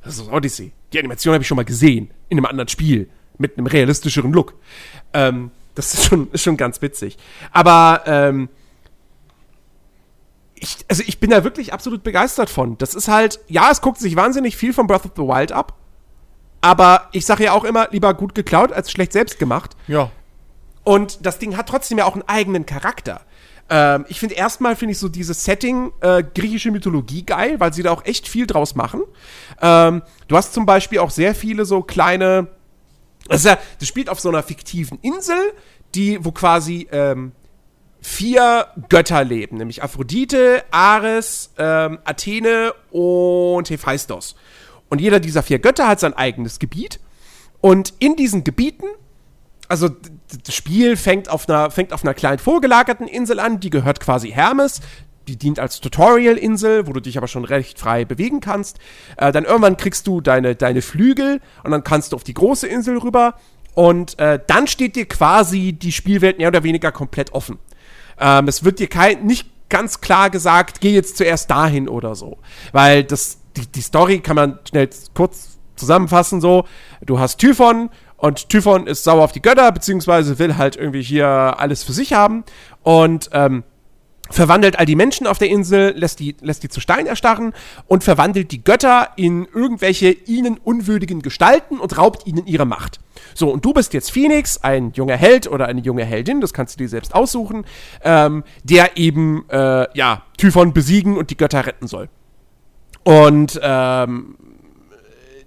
das 0.03 0.19
ist 0.19 0.31
Odyssey. 0.31 0.73
Die 0.93 0.99
Animation 0.99 1.35
habe 1.35 1.43
ich 1.43 1.49
schon 1.49 1.57
mal 1.57 1.65
gesehen. 1.65 2.11
In 2.29 2.39
einem 2.39 2.47
anderen 2.47 2.69
Spiel. 2.69 3.09
Mit 3.39 3.57
einem 3.57 3.67
realistischeren 3.67 4.33
Look. 4.33 4.55
Ähm, 5.13 5.51
das 5.75 5.95
ist 5.95 6.07
schon, 6.07 6.31
ist 6.33 6.43
schon 6.43 6.57
ganz 6.57 6.83
witzig. 6.83 7.17
Aber, 7.53 8.03
ähm, 8.07 8.49
ich, 10.57 10.79
also 10.89 11.03
ich 11.07 11.21
bin 11.21 11.31
da 11.31 11.45
wirklich 11.45 11.73
absolut 11.73 12.03
begeistert 12.03 12.51
von. 12.51 12.77
Das 12.79 12.95
ist 12.95 13.09
halt, 13.09 13.41
ja, 13.49 13.71
es 13.71 13.81
guckt 13.81 13.99
sich 13.99 14.17
wahnsinnig 14.17 14.57
viel 14.57 14.73
von 14.73 14.87
Breath 14.87 15.05
of 15.05 15.13
the 15.17 15.23
Wild 15.23 15.53
ab. 15.53 15.75
Aber 16.61 17.09
ich 17.13 17.25
sage 17.25 17.45
ja 17.45 17.53
auch 17.53 17.65
immer, 17.65 17.89
lieber 17.91 18.13
gut 18.15 18.35
geklaut 18.35 18.73
als 18.73 18.91
schlecht 18.91 19.13
selbst 19.13 19.39
gemacht. 19.39 19.77
Ja. 19.87 20.11
Und 20.83 21.25
das 21.25 21.39
Ding 21.39 21.57
hat 21.57 21.69
trotzdem 21.69 21.99
ja 21.99 22.05
auch 22.05 22.15
einen 22.15 22.27
eigenen 22.27 22.67
Charakter. 22.67 23.21
Ähm, 23.71 24.07
ich 24.09 24.19
finde 24.19 24.35
erstmal 24.35 24.75
finde 24.75 24.93
ich 24.93 24.99
so 24.99 25.09
dieses 25.09 25.45
Setting 25.45 25.93
äh, 26.01 26.23
griechische 26.23 26.71
Mythologie 26.71 27.25
geil, 27.25 27.61
weil 27.61 27.73
sie 27.73 27.83
da 27.83 27.91
auch 27.91 28.05
echt 28.05 28.27
viel 28.27 28.47
draus 28.47 28.75
machen. 28.75 29.03
Ähm, 29.61 30.03
du 30.27 30.37
hast 30.37 30.55
zum 30.55 30.67
Beispiel 30.67 30.99
auch 30.99 31.11
sehr 31.11 31.35
viele 31.35 31.65
so 31.65 31.83
kleine. 31.83 32.49
Das, 33.29 33.45
ja, 33.45 33.59
das 33.79 33.89
spielt 33.89 34.09
auf 34.09 34.21
so 34.21 34.29
einer 34.29 34.43
fiktiven 34.43 34.99
Insel, 35.03 35.53
die, 35.95 36.25
wo 36.25 36.33
quasi 36.33 36.89
ähm, 36.91 37.33
vier 38.01 38.69
Götter 38.89 39.25
leben, 39.25 39.59
nämlich 39.59 39.83
Aphrodite, 39.83 40.65
Ares, 40.71 41.53
ähm, 41.59 41.99
Athene 42.05 42.73
und 42.91 43.69
Hephaistos. 43.71 44.37
Und 44.89 45.01
jeder 45.01 45.21
dieser 45.21 45.43
vier 45.43 45.59
Götter 45.59 45.87
hat 45.87 46.01
sein 46.01 46.15
eigenes 46.15 46.59
Gebiet. 46.59 47.01
Und 47.61 47.93
in 47.99 48.17
diesen 48.17 48.45
Gebieten 48.45 48.87
also 49.69 49.91
das 50.45 50.55
Spiel 50.55 50.97
fängt 50.97 51.29
auf 51.29 51.49
einer 51.49 51.71
fängt 51.71 51.93
auf 51.93 52.03
einer 52.03 52.15
kleinen 52.15 52.39
vorgelagerten 52.39 53.07
Insel 53.07 53.39
an, 53.39 53.61
die 53.61 53.71
gehört 53.71 54.01
quasi 54.01 54.31
Hermes. 54.31 54.81
Die 55.29 55.37
dient 55.37 55.59
als 55.59 55.81
Tutorial-Insel, 55.81 56.87
wo 56.87 56.93
du 56.93 57.01
dich 57.01 57.19
aber 57.19 57.29
schon 57.29 57.45
recht 57.45 57.79
frei 57.79 58.07
bewegen 58.07 58.41
kannst. 58.41 58.79
Äh, 59.19 59.31
dann 59.31 59.45
irgendwann 59.45 59.77
kriegst 59.77 60.07
du 60.07 60.23
deine, 60.23 60.57
deine 60.57 60.81
Flügel 60.81 61.41
und 61.65 61.71
dann 61.71 61.85
kannst 61.85 62.13
du 62.13 62.17
auf 62.17 62.25
die 62.25 62.35
große 62.35 62.67
Insel 62.67 62.97
rüber. 62.99 63.35
Und 63.75 64.19
äh, 64.19 64.41
dann 64.47 64.67
steht 64.67 64.97
dir 64.97 65.07
quasi 65.07 65.73
die 65.73 65.93
Spielwelt 65.93 66.39
mehr 66.39 66.49
oder 66.49 66.65
weniger 66.65 66.91
komplett 66.93 67.33
offen. 67.33 67.59
Ähm, 68.19 68.49
es 68.49 68.65
wird 68.65 68.79
dir 68.79 68.89
kein, 68.89 69.27
nicht 69.27 69.47
ganz 69.69 70.01
klar 70.01 70.31
gesagt, 70.31 70.81
geh 70.81 70.93
jetzt 70.93 71.19
zuerst 71.19 71.51
dahin 71.51 71.89
oder 71.89 72.15
so. 72.15 72.39
Weil 72.73 73.05
das, 73.05 73.39
die, 73.57 73.67
die 73.67 73.83
Story 73.83 74.21
kann 74.21 74.37
man 74.37 74.59
schnell 74.67 74.89
kurz 75.15 75.59
zusammenfassen 75.77 76.41
so. 76.41 76.65
Du 77.05 77.19
hast 77.19 77.37
Typhon 77.37 77.91
und 78.17 78.49
Typhon 78.49 78.87
ist 78.87 79.05
sauer 79.05 79.25
auf 79.25 79.33
die 79.33 79.43
Götter, 79.43 79.71
beziehungsweise 79.71 80.39
will 80.39 80.57
halt 80.57 80.77
irgendwie 80.77 81.03
hier 81.03 81.29
alles 81.29 81.85
für 81.85 81.93
sich 81.93 82.15
haben. 82.15 82.45
Und 82.83 83.31
ähm, 83.33 83.63
verwandelt 84.31 84.79
all 84.79 84.87
die 84.87 84.97
Menschen 84.97 85.27
auf 85.27 85.39
der 85.39 85.49
Insel, 85.49 85.95
lässt 85.97 86.21
die, 86.21 86.37
lässt 86.41 86.63
die 86.63 86.69
zu 86.69 86.81
Stein 86.81 87.07
erstarren 87.07 87.53
und 87.87 88.05
verwandelt 88.05 88.53
die 88.53 88.63
Götter 88.63 89.11
in 89.17 89.47
irgendwelche 89.53 90.11
ihnen 90.11 90.59
unwürdigen 90.59 91.23
Gestalten 91.23 91.79
und 91.79 91.97
raubt 91.97 92.27
ihnen 92.27 92.47
ihre 92.47 92.67
Macht. 92.67 93.01
So, 93.35 93.51
und 93.51 93.65
du 93.65 93.73
bist 93.73 93.95
jetzt 93.95 94.11
Phoenix, 94.11 94.59
ein 94.59 94.93
junger 94.95 95.17
Held 95.17 95.47
oder 95.51 95.67
eine 95.67 95.81
junge 95.81 96.05
Heldin, 96.05 96.41
das 96.41 96.53
kannst 96.53 96.75
du 96.75 96.79
dir 96.79 96.89
selbst 96.89 97.15
aussuchen, 97.15 97.65
ähm, 98.03 98.45
der 98.65 98.97
eben, 98.97 99.49
äh, 99.49 99.87
ja, 99.97 100.23
Typhon 100.37 100.73
besiegen 100.73 101.17
und 101.17 101.31
die 101.31 101.37
Götter 101.37 101.67
retten 101.67 101.87
soll. 101.87 102.09
Und 103.05 103.59
ähm, 103.63 104.37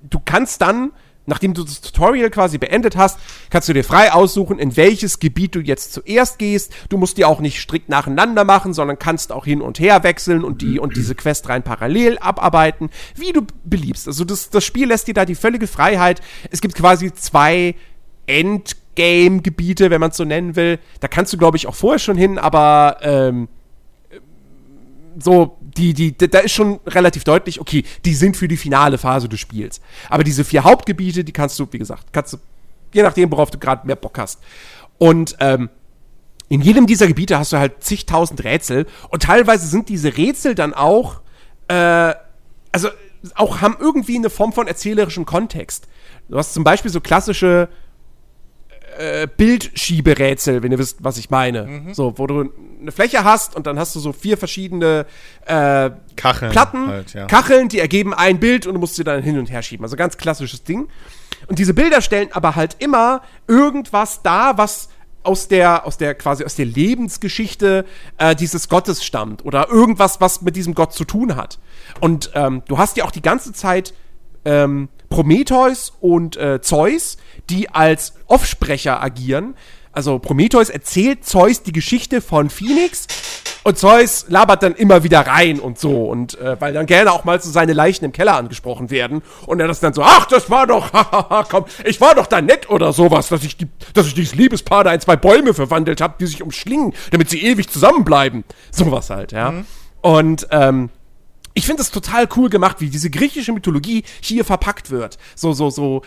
du 0.01 0.19
kannst 0.23 0.61
dann, 0.61 0.91
nachdem 1.25 1.53
du 1.53 1.63
das 1.63 1.81
Tutorial 1.81 2.29
quasi 2.29 2.57
beendet 2.57 2.97
hast, 2.97 3.19
kannst 3.49 3.69
du 3.69 3.73
dir 3.73 3.83
frei 3.83 4.11
aussuchen, 4.11 4.59
in 4.59 4.75
welches 4.77 5.19
Gebiet 5.19 5.55
du 5.55 5.59
jetzt 5.59 5.93
zuerst 5.93 6.39
gehst. 6.39 6.73
Du 6.89 6.97
musst 6.97 7.17
die 7.17 7.25
auch 7.25 7.39
nicht 7.39 7.59
strikt 7.59 7.89
nacheinander 7.89 8.43
machen, 8.43 8.73
sondern 8.73 8.99
kannst 8.99 9.31
auch 9.31 9.45
hin 9.45 9.61
und 9.61 9.79
her 9.79 10.03
wechseln 10.03 10.43
und 10.43 10.61
die 10.61 10.79
und 10.79 10.95
diese 10.95 11.15
Quest 11.15 11.49
rein 11.49 11.63
parallel 11.63 12.17
abarbeiten, 12.19 12.89
wie 13.15 13.33
du 13.33 13.41
beliebst. 13.63 14.07
Also 14.07 14.23
das, 14.25 14.49
das 14.49 14.63
Spiel 14.63 14.87
lässt 14.87 15.07
dir 15.07 15.13
da 15.13 15.25
die 15.25 15.35
völlige 15.35 15.67
Freiheit. 15.67 16.21
Es 16.49 16.61
gibt 16.61 16.75
quasi 16.75 17.13
zwei 17.13 17.75
Endgame-Gebiete, 18.27 19.89
wenn 19.89 20.01
man 20.01 20.11
es 20.11 20.17
so 20.17 20.25
nennen 20.25 20.55
will. 20.55 20.79
Da 20.99 21.07
kannst 21.07 21.33
du, 21.33 21.37
glaube 21.37 21.57
ich, 21.57 21.67
auch 21.67 21.75
vorher 21.75 21.99
schon 21.99 22.17
hin, 22.17 22.37
aber 22.37 22.97
ähm, 23.01 23.47
so, 25.19 25.57
die, 25.61 25.93
die, 25.93 26.17
da 26.17 26.39
ist 26.39 26.51
schon 26.51 26.79
relativ 26.85 27.23
deutlich, 27.23 27.59
okay, 27.59 27.83
die 28.05 28.13
sind 28.13 28.37
für 28.37 28.47
die 28.47 28.57
finale 28.57 28.97
Phase 28.97 29.29
des 29.29 29.39
Spiels. 29.39 29.81
Aber 30.09 30.23
diese 30.23 30.43
vier 30.43 30.63
Hauptgebiete, 30.63 31.23
die 31.23 31.31
kannst 31.31 31.59
du, 31.59 31.67
wie 31.71 31.79
gesagt, 31.79 32.11
kannst 32.11 32.33
du, 32.33 32.37
je 32.93 33.03
nachdem, 33.03 33.31
worauf 33.31 33.51
du 33.51 33.57
gerade 33.57 33.85
mehr 33.87 33.95
Bock 33.95 34.17
hast. 34.17 34.41
Und 34.97 35.35
ähm, 35.39 35.69
in 36.49 36.61
jedem 36.61 36.85
dieser 36.85 37.07
Gebiete 37.07 37.39
hast 37.39 37.53
du 37.53 37.57
halt 37.57 37.83
zigtausend 37.83 38.43
Rätsel 38.43 38.85
und 39.09 39.23
teilweise 39.23 39.67
sind 39.67 39.89
diese 39.89 40.17
Rätsel 40.17 40.53
dann 40.53 40.73
auch, 40.73 41.21
äh, 41.67 42.13
also 42.71 42.89
auch 43.35 43.61
haben 43.61 43.77
irgendwie 43.79 44.17
eine 44.17 44.29
Form 44.29 44.51
von 44.51 44.67
erzählerischem 44.67 45.25
Kontext. 45.25 45.87
Du 46.27 46.37
hast 46.37 46.53
zum 46.53 46.63
Beispiel 46.63 46.91
so 46.91 47.01
klassische 47.01 47.69
äh, 48.97 49.27
Bildschieberätsel, 49.35 50.63
wenn 50.63 50.71
ihr 50.71 50.79
wisst, 50.79 51.03
was 51.03 51.17
ich 51.17 51.29
meine. 51.29 51.63
Mhm. 51.63 51.93
So, 51.93 52.17
wo 52.17 52.27
du 52.27 52.51
eine 52.81 52.91
Fläche 52.91 53.23
hast 53.23 53.55
und 53.55 53.67
dann 53.67 53.77
hast 53.79 53.95
du 53.95 53.99
so 53.99 54.13
vier 54.13 54.37
verschiedene 54.37 55.05
äh, 55.45 55.91
Kacheln 56.15 56.51
Platten, 56.51 56.87
halt, 56.87 57.13
ja. 57.13 57.25
Kacheln, 57.27 57.69
die 57.69 57.79
ergeben 57.79 58.13
ein 58.13 58.39
Bild 58.39 58.67
und 58.67 58.73
du 58.73 58.79
musst 58.79 58.95
sie 58.95 59.03
dann 59.03 59.21
hin 59.23 59.37
und 59.37 59.51
her 59.51 59.61
schieben. 59.61 59.85
Also 59.85 59.95
ganz 59.95 60.17
klassisches 60.17 60.63
Ding. 60.63 60.87
Und 61.47 61.59
diese 61.59 61.73
Bilder 61.73 62.01
stellen 62.01 62.29
aber 62.31 62.55
halt 62.55 62.77
immer 62.79 63.21
irgendwas 63.47 64.21
dar, 64.21 64.57
was 64.57 64.89
aus 65.23 65.47
der, 65.47 65.85
aus 65.85 65.97
der 65.97 66.15
quasi 66.15 66.43
aus 66.43 66.55
der 66.55 66.65
Lebensgeschichte 66.65 67.85
äh, 68.17 68.35
dieses 68.35 68.69
Gottes 68.69 69.03
stammt 69.03 69.45
oder 69.45 69.69
irgendwas, 69.69 70.19
was 70.19 70.41
mit 70.41 70.55
diesem 70.55 70.73
Gott 70.73 70.93
zu 70.93 71.05
tun 71.05 71.35
hat. 71.35 71.59
Und 71.99 72.31
ähm, 72.33 72.63
du 72.67 72.77
hast 72.77 72.97
ja 72.97 73.05
auch 73.05 73.11
die 73.11 73.21
ganze 73.21 73.53
Zeit 73.53 73.93
ähm, 74.45 74.89
Prometheus 75.11 75.93
und 75.99 76.37
äh, 76.37 76.61
Zeus, 76.61 77.17
die 77.49 77.69
als 77.69 78.13
Offsprecher 78.27 79.03
agieren. 79.03 79.55
Also 79.91 80.17
Prometheus 80.19 80.69
erzählt 80.69 81.25
Zeus 81.25 81.63
die 81.63 81.73
Geschichte 81.73 82.21
von 82.21 82.49
Phoenix 82.49 83.07
und 83.63 83.77
Zeus 83.77 84.25
labert 84.29 84.63
dann 84.63 84.73
immer 84.73 85.03
wieder 85.03 85.19
rein 85.19 85.59
und 85.59 85.77
so 85.77 86.05
und 86.05 86.39
äh, 86.39 86.59
weil 86.61 86.73
dann 86.73 86.85
gerne 86.85 87.11
auch 87.11 87.25
mal 87.25 87.41
so 87.41 87.51
seine 87.51 87.73
Leichen 87.73 88.05
im 88.05 88.13
Keller 88.13 88.37
angesprochen 88.37 88.89
werden 88.89 89.21
und 89.45 89.59
er 89.59 89.67
das 89.67 89.81
dann 89.81 89.93
so, 89.93 90.01
ach, 90.01 90.27
das 90.27 90.49
war 90.49 90.65
doch, 90.65 90.93
hahaha, 90.93 91.43
komm, 91.43 91.65
ich 91.83 91.99
war 91.99 92.15
doch 92.15 92.27
da 92.27 92.41
nett 92.41 92.69
oder 92.69 92.93
sowas, 92.93 93.27
dass 93.27 93.43
ich 93.43 93.57
die, 93.57 93.67
dass 93.93 94.07
ich 94.07 94.13
dieses 94.13 94.33
Liebespaar 94.33 94.85
da 94.85 94.93
in 94.93 95.01
zwei 95.01 95.17
Bäume 95.17 95.53
verwandelt 95.53 95.99
habe, 95.99 96.15
die 96.21 96.25
sich 96.25 96.41
umschlingen, 96.41 96.93
damit 97.11 97.29
sie 97.29 97.43
ewig 97.43 97.69
zusammenbleiben, 97.69 98.45
sowas 98.71 99.09
halt, 99.09 99.33
ja. 99.33 99.53
Und 100.01 100.47
ähm, 100.51 100.89
ich 101.53 101.65
finde 101.65 101.81
es 101.81 101.91
total 101.91 102.27
cool 102.35 102.49
gemacht, 102.49 102.77
wie 102.79 102.89
diese 102.89 103.09
griechische 103.09 103.51
Mythologie 103.51 104.03
hier 104.21 104.45
verpackt 104.45 104.89
wird. 104.91 105.17
So, 105.35 105.53
so, 105.53 105.69
so. 105.69 106.01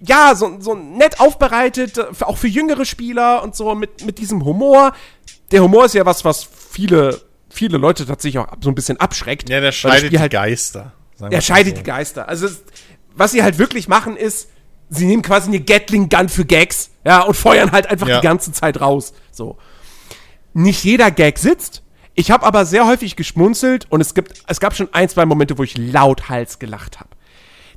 Ja, 0.00 0.34
so, 0.34 0.60
so 0.60 0.74
nett 0.74 1.20
aufbereitet, 1.20 1.98
äh, 1.98 2.04
auch 2.20 2.36
für 2.36 2.48
jüngere 2.48 2.84
Spieler 2.84 3.42
und 3.42 3.54
so 3.54 3.74
mit, 3.74 4.04
mit 4.04 4.18
diesem 4.18 4.44
Humor. 4.44 4.92
Der 5.50 5.62
Humor 5.62 5.86
ist 5.86 5.94
ja 5.94 6.04
was, 6.04 6.24
was 6.24 6.44
viele, 6.44 7.20
viele 7.48 7.78
Leute 7.78 8.04
tatsächlich 8.06 8.38
auch 8.38 8.48
so 8.60 8.70
ein 8.70 8.74
bisschen 8.74 8.98
abschreckt. 8.98 9.48
Ja, 9.48 9.60
der 9.60 9.72
scheidet 9.72 9.98
Spiel 9.98 10.10
die 10.10 10.18
halt, 10.18 10.32
Geister. 10.32 10.92
Er 11.30 11.40
scheidet 11.40 11.76
so. 11.76 11.82
die 11.82 11.86
Geister. 11.86 12.28
Also, 12.28 12.46
es, 12.46 12.64
was 13.14 13.32
sie 13.32 13.42
halt 13.42 13.58
wirklich 13.58 13.88
machen 13.88 14.16
ist, 14.16 14.48
sie 14.90 15.06
nehmen 15.06 15.22
quasi 15.22 15.48
eine 15.48 15.60
Gatling-Gun 15.60 16.28
für 16.28 16.44
Gags, 16.44 16.90
ja, 17.04 17.22
und 17.22 17.34
feuern 17.34 17.72
halt 17.72 17.86
einfach 17.86 18.08
Ja. 18.08 18.20
die 18.20 18.26
ganze 18.26 18.52
Zeit 18.52 18.80
raus. 18.80 19.14
So. 19.30 19.56
Nicht 20.52 20.84
jeder 20.84 21.10
Gag 21.10 21.38
sitzt. 21.38 21.82
Ich 22.14 22.30
habe 22.30 22.46
aber 22.46 22.64
sehr 22.64 22.86
häufig 22.86 23.16
geschmunzelt 23.16 23.86
und 23.90 24.00
es 24.00 24.14
gibt, 24.14 24.42
es 24.46 24.60
gab 24.60 24.74
schon 24.74 24.88
ein, 24.92 25.08
zwei 25.08 25.26
Momente, 25.26 25.58
wo 25.58 25.64
ich 25.64 25.76
lauthals 25.76 26.58
gelacht 26.58 27.00
habe. 27.00 27.10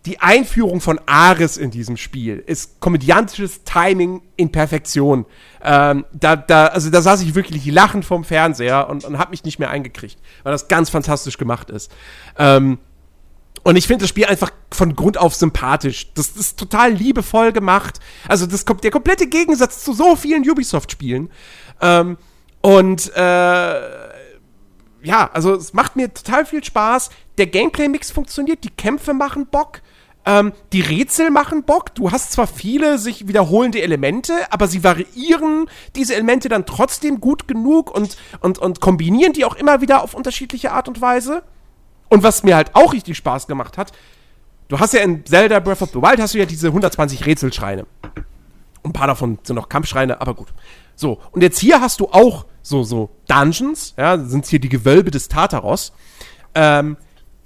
Die 0.06 0.22
Einführung 0.22 0.80
von 0.80 1.02
Ares 1.06 1.58
in 1.58 1.72
diesem 1.72 1.98
Spiel 1.98 2.42
ist 2.46 2.80
komödiantisches 2.80 3.64
Timing 3.64 4.22
in 4.38 4.52
Perfektion. 4.52 5.26
Ähm, 5.62 6.06
da, 6.14 6.36
da, 6.36 6.68
also 6.68 6.90
da 6.90 7.02
saß 7.02 7.22
ich 7.22 7.36
wirklich 7.36 7.66
lachend 7.66 8.06
vorm 8.06 8.24
Fernseher 8.24 8.90
und, 8.90 9.04
und 9.04 9.18
habe 9.18 9.32
mich 9.32 9.44
nicht 9.44 9.60
mehr 9.60 9.70
eingekriegt, 9.70 10.18
weil 10.44 10.54
das 10.54 10.68
ganz 10.68 10.90
fantastisch 10.90 11.38
gemacht 11.38 11.70
ist. 11.70 11.92
Ähm, 12.38 12.78
und 13.64 13.76
ich 13.76 13.88
finde 13.88 14.04
das 14.04 14.10
Spiel 14.10 14.26
einfach 14.26 14.52
von 14.72 14.96
Grund 14.96 15.18
auf 15.18 15.36
sympathisch. 15.36 16.14
Das 16.14 16.30
ist 16.30 16.58
total 16.58 16.94
liebevoll 16.94 17.52
gemacht. 17.52 18.00
Also 18.30 18.46
das 18.46 18.66
kommt 18.66 18.86
der 18.86 18.92
komplette 18.92 19.28
Gegensatz 19.28 19.84
zu 19.84 19.92
so 19.92 20.16
vielen 20.16 20.50
Ubisoft-Spielen. 20.50 21.30
Ähm, 21.82 22.18
und 22.62 23.12
äh, 23.14 24.07
ja, 25.08 25.30
also 25.32 25.56
es 25.56 25.74
macht 25.74 25.96
mir 25.96 26.14
total 26.14 26.46
viel 26.46 26.64
Spaß. 26.64 27.10
Der 27.38 27.48
Gameplay-Mix 27.48 28.12
funktioniert, 28.12 28.64
die 28.66 28.70
Kämpfe 28.70 29.14
machen 29.14 29.48
Bock. 29.48 29.82
Ähm, 30.26 30.52
die 30.74 30.82
Rätsel 30.82 31.32
machen 31.32 31.64
Bock. 31.64 31.96
Du 31.96 32.12
hast 32.12 32.34
zwar 32.34 32.46
viele 32.46 32.98
sich 32.98 33.26
wiederholende 33.26 33.82
Elemente, 33.82 34.34
aber 34.52 34.68
sie 34.68 34.84
variieren 34.84 35.70
diese 35.96 36.14
Elemente 36.14 36.50
dann 36.50 36.66
trotzdem 36.66 37.22
gut 37.22 37.48
genug 37.48 37.90
und, 37.90 38.18
und, 38.42 38.60
und 38.60 38.82
kombinieren 38.82 39.32
die 39.32 39.46
auch 39.46 39.56
immer 39.56 39.80
wieder 39.80 40.04
auf 40.04 40.14
unterschiedliche 40.14 40.74
Art 40.74 40.90
und 40.90 41.00
Weise. 41.00 41.44
Und 42.10 42.24
was 42.24 42.44
mir 42.44 42.58
halt 42.58 42.72
auch 42.74 42.92
richtig 42.92 43.16
Spaß 43.16 43.48
gemacht 43.48 43.78
hat, 43.78 43.94
du 44.68 44.78
hast 44.78 44.94
ja 44.94 45.00
in 45.00 45.26
Zelda 45.26 45.62
Breath 45.62 45.82
of 45.82 45.92
the 45.92 46.02
Wild 46.02 46.20
hast 46.20 46.34
du 46.34 46.40
ja 46.40 46.46
diese 46.46 46.68
120 46.68 47.26
Rätselschreine. 47.26 47.86
Ein 48.88 48.94
paar 48.94 49.08
davon 49.08 49.40
sind 49.44 49.56
noch 49.56 49.70
Kampfschreine, 49.70 50.22
aber 50.22 50.34
gut. 50.34 50.48
So, 50.96 51.20
und 51.32 51.42
jetzt 51.42 51.60
hier 51.60 51.82
hast 51.82 52.00
du 52.00 52.10
auch 52.10 52.46
so, 52.62 52.84
so 52.84 53.10
Dungeons, 53.28 53.94
ja, 53.98 54.18
sind 54.18 54.46
hier 54.46 54.60
die 54.60 54.70
Gewölbe 54.70 55.12
des 55.12 55.28
Tartaros. 55.28 55.94
Ähm, 56.56 56.98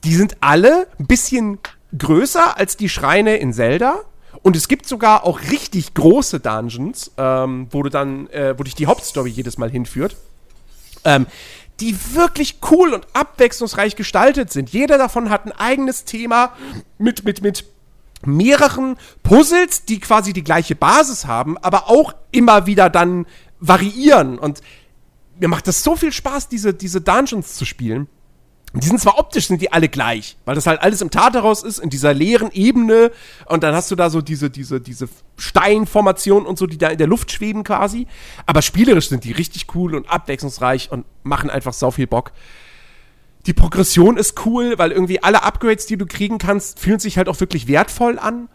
die 0.03 0.15
sind 0.15 0.37
alle 0.39 0.87
ein 0.99 1.05
bisschen 1.05 1.59
größer 1.97 2.57
als 2.57 2.77
die 2.77 2.89
Schreine 2.89 3.37
in 3.37 3.53
Zelda. 3.53 4.01
Und 4.43 4.55
es 4.55 4.67
gibt 4.67 4.87
sogar 4.87 5.25
auch 5.25 5.41
richtig 5.51 5.93
große 5.93 6.39
Dungeons, 6.39 7.11
ähm, 7.17 7.67
wo 7.71 7.83
du 7.83 7.89
dann, 7.89 8.27
äh, 8.29 8.57
wo 8.57 8.63
dich 8.63 8.73
die 8.75 8.87
Hauptstory 8.87 9.29
jedes 9.29 9.57
Mal 9.57 9.69
hinführt. 9.69 10.15
Ähm, 11.03 11.27
die 11.79 11.95
wirklich 12.13 12.59
cool 12.71 12.93
und 12.93 13.05
abwechslungsreich 13.13 13.95
gestaltet 13.95 14.51
sind. 14.51 14.69
Jeder 14.69 14.97
davon 14.97 15.29
hat 15.29 15.45
ein 15.45 15.51
eigenes 15.51 16.05
Thema 16.05 16.53
mit, 16.99 17.25
mit, 17.25 17.41
mit 17.41 17.65
mehreren 18.25 18.97
Puzzles, 19.23 19.85
die 19.85 19.99
quasi 19.99 20.33
die 20.33 20.43
gleiche 20.43 20.75
Basis 20.75 21.25
haben, 21.25 21.57
aber 21.57 21.89
auch 21.89 22.13
immer 22.31 22.65
wieder 22.65 22.89
dann 22.89 23.25
variieren. 23.59 24.37
Und 24.37 24.61
mir 25.39 25.47
macht 25.47 25.67
das 25.67 25.83
so 25.83 25.95
viel 25.95 26.11
Spaß, 26.11 26.49
diese, 26.49 26.73
diese 26.73 27.01
Dungeons 27.01 27.55
zu 27.55 27.65
spielen. 27.65 28.07
Die 28.73 28.87
sind 28.87 29.01
zwar 29.01 29.19
optisch 29.19 29.47
sind 29.47 29.61
die 29.61 29.73
alle 29.73 29.89
gleich, 29.89 30.37
weil 30.45 30.55
das 30.55 30.65
halt 30.65 30.81
alles 30.81 31.01
im 31.01 31.11
Tartaros 31.11 31.61
ist, 31.61 31.79
in 31.79 31.89
dieser 31.89 32.13
leeren 32.13 32.51
Ebene 32.53 33.11
und 33.47 33.63
dann 33.63 33.75
hast 33.75 33.91
du 33.91 33.97
da 33.97 34.09
so 34.09 34.21
diese, 34.21 34.49
diese, 34.49 34.79
diese 34.79 35.09
Steinformationen 35.35 36.47
und 36.47 36.57
so, 36.57 36.67
die 36.67 36.77
da 36.77 36.87
in 36.87 36.97
der 36.97 37.07
Luft 37.07 37.33
schweben 37.33 37.65
quasi. 37.65 38.07
Aber 38.45 38.61
spielerisch 38.61 39.09
sind 39.09 39.25
die 39.25 39.33
richtig 39.33 39.75
cool 39.75 39.93
und 39.93 40.09
abwechslungsreich 40.09 40.89
und 40.89 41.05
machen 41.23 41.49
einfach 41.49 41.73
sau 41.73 41.91
viel 41.91 42.07
Bock. 42.07 42.31
Die 43.45 43.53
Progression 43.53 44.17
ist 44.17 44.45
cool, 44.45 44.77
weil 44.77 44.91
irgendwie 44.91 45.23
alle 45.23 45.43
Upgrades, 45.43 45.85
die 45.85 45.97
du 45.97 46.05
kriegen 46.05 46.37
kannst, 46.37 46.79
fühlen 46.79 46.99
sich 46.99 47.17
halt 47.17 47.27
auch 47.27 47.39
wirklich 47.39 47.67
wertvoll 47.67 48.19
an. 48.19 48.49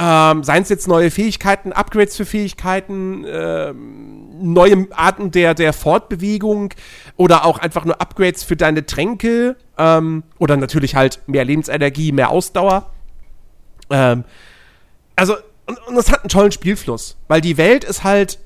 Ähm, 0.00 0.44
Seien 0.44 0.62
es 0.62 0.68
jetzt 0.68 0.86
neue 0.86 1.10
Fähigkeiten, 1.10 1.72
Upgrades 1.72 2.16
für 2.16 2.24
Fähigkeiten, 2.24 3.24
ähm, 3.26 4.52
neue 4.52 4.86
Arten 4.92 5.32
der, 5.32 5.54
der 5.54 5.72
Fortbewegung 5.72 6.72
oder 7.16 7.44
auch 7.44 7.58
einfach 7.58 7.84
nur 7.84 8.00
Upgrades 8.00 8.44
für 8.44 8.54
deine 8.54 8.86
Tränke 8.86 9.56
ähm, 9.76 10.22
oder 10.38 10.56
natürlich 10.56 10.94
halt 10.94 11.20
mehr 11.26 11.44
Lebensenergie, 11.44 12.12
mehr 12.12 12.30
Ausdauer. 12.30 12.90
Ähm, 13.90 14.22
also, 15.16 15.34
und, 15.66 15.78
und 15.88 15.96
es 15.96 16.12
hat 16.12 16.20
einen 16.20 16.28
tollen 16.28 16.52
Spielfluss, 16.52 17.16
weil 17.26 17.40
die 17.40 17.56
Welt 17.56 17.82
ist 17.82 18.04
halt, 18.04 18.38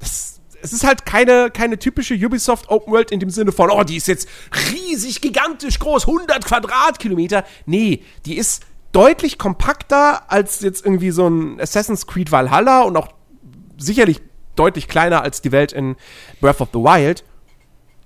das, 0.00 0.29
es 0.62 0.72
ist 0.72 0.84
halt 0.84 1.06
keine, 1.06 1.50
keine 1.50 1.78
typische 1.78 2.14
Ubisoft 2.14 2.68
Open 2.68 2.92
World 2.92 3.10
in 3.10 3.20
dem 3.20 3.30
Sinne 3.30 3.52
von, 3.52 3.70
oh, 3.70 3.82
die 3.82 3.96
ist 3.96 4.08
jetzt 4.08 4.28
riesig, 4.72 5.20
gigantisch 5.20 5.78
groß, 5.78 6.06
100 6.06 6.44
Quadratkilometer. 6.44 7.44
Nee, 7.66 8.02
die 8.26 8.36
ist 8.36 8.64
deutlich 8.92 9.38
kompakter 9.38 10.30
als 10.30 10.60
jetzt 10.60 10.84
irgendwie 10.84 11.10
so 11.10 11.28
ein 11.28 11.60
Assassin's 11.60 12.06
Creed 12.06 12.32
Valhalla 12.32 12.82
und 12.82 12.96
auch 12.96 13.08
sicherlich 13.76 14.20
deutlich 14.56 14.88
kleiner 14.88 15.22
als 15.22 15.42
die 15.42 15.52
Welt 15.52 15.72
in 15.72 15.96
Breath 16.40 16.60
of 16.60 16.68
the 16.72 16.80
Wild. 16.80 17.24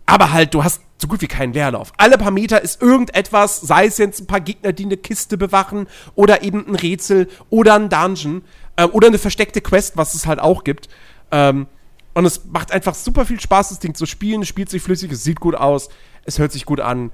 Aber 0.06 0.32
halt, 0.32 0.52
du 0.52 0.62
hast 0.62 0.82
so 0.98 1.08
gut 1.08 1.22
wie 1.22 1.26
keinen 1.26 1.52
Leerlauf. 1.52 1.92
Alle 1.96 2.18
paar 2.18 2.30
Meter 2.30 2.60
ist 2.60 2.80
irgendetwas, 2.80 3.60
sei 3.60 3.86
es 3.86 3.98
jetzt 3.98 4.20
ein 4.20 4.26
paar 4.26 4.40
Gegner, 4.40 4.72
die 4.72 4.84
eine 4.84 4.96
Kiste 4.96 5.36
bewachen 5.36 5.86
oder 6.14 6.42
eben 6.42 6.66
ein 6.66 6.74
Rätsel 6.74 7.28
oder 7.50 7.74
ein 7.74 7.88
Dungeon 7.88 8.42
ähm, 8.76 8.90
oder 8.92 9.08
eine 9.08 9.18
versteckte 9.18 9.60
Quest, 9.60 9.96
was 9.96 10.14
es 10.14 10.26
halt 10.26 10.40
auch 10.40 10.64
gibt. 10.64 10.88
Ähm, 11.30 11.66
und 12.14 12.24
es 12.24 12.44
macht 12.46 12.72
einfach 12.72 12.94
super 12.94 13.26
viel 13.26 13.40
Spaß, 13.40 13.70
das 13.70 13.80
Ding 13.80 13.94
zu 13.94 14.06
spielen. 14.06 14.42
Es 14.42 14.48
spielt 14.48 14.70
sich 14.70 14.82
flüssig, 14.82 15.10
es 15.12 15.24
sieht 15.24 15.40
gut 15.40 15.56
aus, 15.56 15.88
es 16.24 16.38
hört 16.38 16.52
sich 16.52 16.64
gut 16.64 16.80
an. 16.80 17.10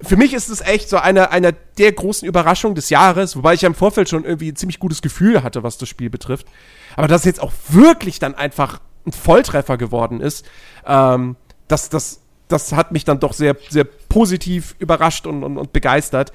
Für 0.00 0.16
mich 0.16 0.34
ist 0.34 0.48
es 0.48 0.60
echt 0.60 0.88
so 0.88 0.96
eine, 0.96 1.30
eine 1.30 1.54
der 1.78 1.92
großen 1.92 2.26
Überraschungen 2.26 2.74
des 2.74 2.90
Jahres, 2.90 3.36
wobei 3.36 3.54
ich 3.54 3.62
ja 3.62 3.68
im 3.68 3.76
Vorfeld 3.76 4.08
schon 4.08 4.24
irgendwie 4.24 4.50
ein 4.50 4.56
ziemlich 4.56 4.80
gutes 4.80 5.00
Gefühl 5.00 5.44
hatte, 5.44 5.62
was 5.62 5.78
das 5.78 5.88
Spiel 5.88 6.10
betrifft. 6.10 6.48
Aber 6.96 7.06
dass 7.06 7.20
es 7.20 7.26
jetzt 7.26 7.40
auch 7.40 7.52
wirklich 7.68 8.18
dann 8.18 8.34
einfach 8.34 8.80
ein 9.06 9.12
Volltreffer 9.12 9.78
geworden 9.78 10.20
ist, 10.20 10.44
ähm, 10.84 11.36
das, 11.68 11.88
das, 11.88 12.20
das 12.48 12.72
hat 12.72 12.90
mich 12.90 13.04
dann 13.04 13.20
doch 13.20 13.32
sehr, 13.32 13.56
sehr 13.68 13.84
positiv 13.84 14.74
überrascht 14.80 15.26
und, 15.26 15.44
und, 15.44 15.56
und 15.56 15.72
begeistert. 15.72 16.32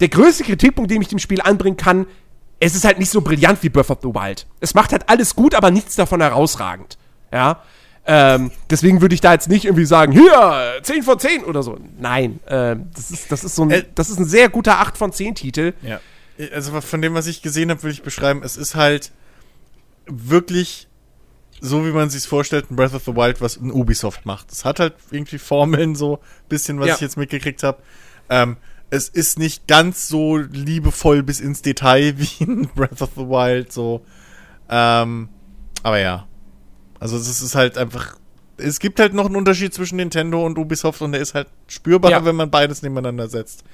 Der 0.00 0.08
größte 0.08 0.42
Kritikpunkt, 0.42 0.90
den 0.90 1.00
ich 1.00 1.08
dem 1.08 1.20
Spiel 1.20 1.40
anbringen 1.40 1.76
kann, 1.76 2.06
es 2.60 2.74
ist 2.74 2.84
halt 2.84 2.98
nicht 2.98 3.10
so 3.10 3.20
brillant 3.20 3.62
wie 3.62 3.68
Breath 3.68 3.90
of 3.90 3.98
the 4.02 4.08
Wild. 4.08 4.46
Es 4.60 4.74
macht 4.74 4.92
halt 4.92 5.08
alles 5.08 5.34
gut, 5.34 5.54
aber 5.54 5.70
nichts 5.70 5.94
davon 5.96 6.20
herausragend. 6.20 6.96
Ja. 7.32 7.62
Ähm, 8.06 8.52
deswegen 8.70 9.00
würde 9.00 9.14
ich 9.14 9.20
da 9.20 9.32
jetzt 9.32 9.48
nicht 9.48 9.64
irgendwie 9.64 9.84
sagen, 9.84 10.12
hier, 10.12 10.80
10 10.82 11.02
von 11.02 11.18
10 11.18 11.44
oder 11.44 11.62
so. 11.62 11.76
Nein, 11.98 12.38
ähm, 12.46 12.88
das, 12.94 13.10
ist, 13.10 13.32
das, 13.32 13.42
ist 13.42 13.56
so 13.56 13.64
ein, 13.64 13.70
Äh, 13.72 13.84
das 13.94 14.10
ist 14.10 14.18
ein 14.18 14.26
sehr 14.26 14.48
guter 14.48 14.78
8 14.78 14.96
von 14.96 15.12
10 15.12 15.34
Titel. 15.34 15.72
Ja. 15.82 16.00
Also 16.54 16.80
von 16.80 17.02
dem, 17.02 17.14
was 17.14 17.26
ich 17.26 17.42
gesehen 17.42 17.70
habe, 17.70 17.82
würde 17.82 17.94
ich 17.94 18.02
beschreiben, 18.02 18.42
es 18.44 18.56
ist 18.56 18.74
halt 18.74 19.10
wirklich 20.06 20.86
so 21.60 21.86
wie 21.86 21.90
man 21.90 22.10
sich 22.10 22.26
vorstellt, 22.26 22.70
ein 22.70 22.76
Breath 22.76 22.94
of 22.94 23.04
the 23.04 23.16
Wild, 23.16 23.40
was 23.40 23.56
ein 23.56 23.70
Ubisoft 23.70 24.26
macht. 24.26 24.52
Es 24.52 24.64
hat 24.64 24.80
halt 24.80 24.94
irgendwie 25.10 25.38
Formeln, 25.38 25.94
so 25.94 26.20
bisschen, 26.48 26.78
was 26.80 26.88
Ja. 26.88 26.94
ich 26.94 27.00
jetzt 27.00 27.16
mitgekriegt 27.16 27.62
habe. 27.62 27.78
Ähm, 28.28 28.56
es 28.90 29.08
ist 29.08 29.38
nicht 29.38 29.66
ganz 29.66 30.08
so 30.08 30.36
liebevoll 30.36 31.22
bis 31.22 31.40
ins 31.40 31.62
Detail 31.62 32.14
wie 32.18 32.44
ein 32.44 32.68
Breath 32.74 33.02
of 33.02 33.10
the 33.16 33.22
Wild, 33.28 33.72
so. 33.72 34.04
Ähm, 34.68 35.28
aber 35.82 35.98
ja. 35.98 36.26
Also 36.98 37.16
es 37.16 37.28
ist 37.42 37.54
halt 37.54 37.76
einfach. 37.78 38.16
Es 38.58 38.78
gibt 38.80 38.98
halt 39.00 39.12
noch 39.12 39.26
einen 39.26 39.36
Unterschied 39.36 39.74
zwischen 39.74 39.96
Nintendo 39.96 40.44
und 40.46 40.56
Ubisoft 40.58 41.02
und 41.02 41.12
der 41.12 41.20
ist 41.20 41.34
halt 41.34 41.48
spürbar, 41.66 42.10
Ja. 42.10 42.24
wenn 42.24 42.36
man 42.36 42.50
beides 42.50 42.80
nebeneinander 42.82 43.28
setzt. 43.28 43.64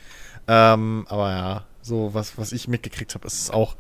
Ähm, 0.49 1.07
aber 1.09 1.31
ja, 1.31 1.65
so 1.83 2.13
was, 2.15 2.37
was 2.37 2.51
ich 2.51 2.67
mitgekriegt 2.67 3.15
habe, 3.15 3.27
ist 3.29 3.53
auch 3.55 3.77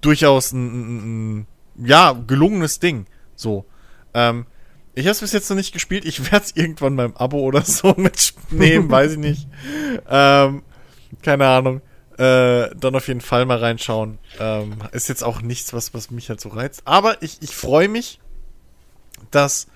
durchaus 0.00 0.52
ein, 0.52 0.66
ein, 0.66 1.38
ein 1.40 1.46
ja, 1.78 2.12
gelungenes 2.26 2.80
Ding. 2.80 3.06
So. 3.36 3.64
Ähm, 4.12 4.46
ich 4.94 5.06
habe 5.06 5.12
es 5.12 5.20
bis 5.20 5.32
jetzt 5.32 5.48
noch 5.50 5.56
nicht 5.56 5.72
gespielt. 5.72 6.04
Ich 6.04 6.30
werde 6.30 6.44
es 6.44 6.52
irgendwann 6.56 6.96
beim 6.96 7.14
Abo 7.16 7.38
oder 7.40 7.62
so 7.62 7.94
mitnehmen, 7.96 8.90
weiß 8.90 9.12
ich 9.12 9.18
nicht. 9.18 9.48
Ähm, 10.08 10.62
keine 11.22 11.46
Ahnung. 11.48 11.80
Äh, 12.16 12.70
dann 12.76 12.94
auf 12.94 13.08
jeden 13.08 13.20
Fall 13.20 13.44
mal 13.44 13.58
reinschauen. 13.58 14.18
Ähm, 14.38 14.76
ist 14.92 15.08
jetzt 15.08 15.24
auch 15.24 15.42
nichts, 15.42 15.72
was, 15.72 15.94
was 15.94 16.10
mich 16.12 16.28
halt 16.28 16.40
so 16.40 16.48
reizt. 16.50 16.82
Aber 16.84 17.20
ich, 17.22 17.42
ich 17.42 17.56
freue 17.56 17.88
mich, 17.88 18.20
dass 19.32 19.66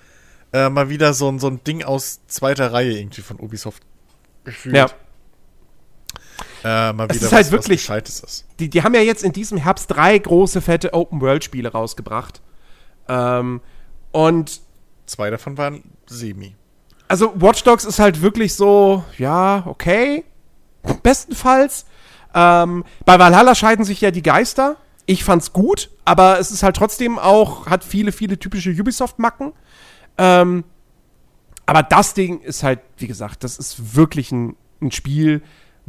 äh, 0.53 0.69
mal 0.69 0.87
wieder 0.89 1.13
so, 1.13 1.29
ein 1.29 1.37
so 1.39 1.47
ein 1.47 1.61
Ding 1.65 1.83
aus 1.83 2.21
zweiter 2.27 2.71
Reihe 2.71 2.97
irgendwie 2.97 3.21
von 3.21 3.39
Ubisoft 3.41 3.83
gefühlt 4.45 4.73
Ja. 4.75 4.85
äh, 6.63 6.93
mal 6.93 7.07
Es 7.09 7.17
wieder 7.17 7.25
ist 7.27 7.33
halt 7.33 7.51
wirklich- 7.51 7.81
Gescheites 7.81 8.21
ist. 8.21 8.45
Die, 8.59 8.69
die 8.69 8.83
haben 8.83 8.95
ja 8.95 9.01
jetzt 9.01 9.23
in 9.23 9.33
diesem 9.33 9.57
Herbst 9.57 9.91
drei 9.91 10.17
große, 10.17 10.61
fette 10.61 10.93
Open-World-Spiele 10.93 11.69
rausgebracht. 11.73 12.41
Ähm, 13.09 13.59
und 14.11 14.61
Zwei 15.09 15.31
davon 15.31 15.57
waren 15.57 15.83
Semi. 16.05 16.55
also 17.07 17.33
Watch 17.41 17.63
Dogs 17.63 17.83
ist 17.83 17.97
halt 17.97 18.21
wirklich 18.21 18.53
so, 18.53 19.03
ja, 19.17 19.63
okay. 19.65 20.23
Bestenfalls. 21.01 21.87
Ähm, 22.35 22.85
bei 23.05 23.17
Valhalla 23.17 23.55
scheiden 23.55 23.83
sich 23.85 24.01
ja 24.01 24.11
die 24.11 24.21
Geister. 24.21 24.77
Ich 25.07 25.23
fand's 25.23 25.51
gut, 25.51 25.89
aber 26.05 26.39
es 26.39 26.51
ist 26.51 26.61
halt 26.61 26.75
trotzdem 26.75 27.17
auch, 27.17 27.65
hat 27.65 27.83
viele, 27.83 28.11
viele 28.11 28.37
typische 28.37 28.69
Ubisoft-Macken. 28.69 29.53
Ähm, 30.19 30.63
aber 31.65 31.81
das 31.81 32.13
Ding 32.13 32.41
ist 32.41 32.61
halt, 32.61 32.79
wie 32.97 33.07
gesagt, 33.07 33.43
das 33.43 33.57
ist 33.57 33.95
wirklich 33.95 34.31
ein, 34.31 34.55
ein 34.79 34.91
Spiel, 34.91 35.41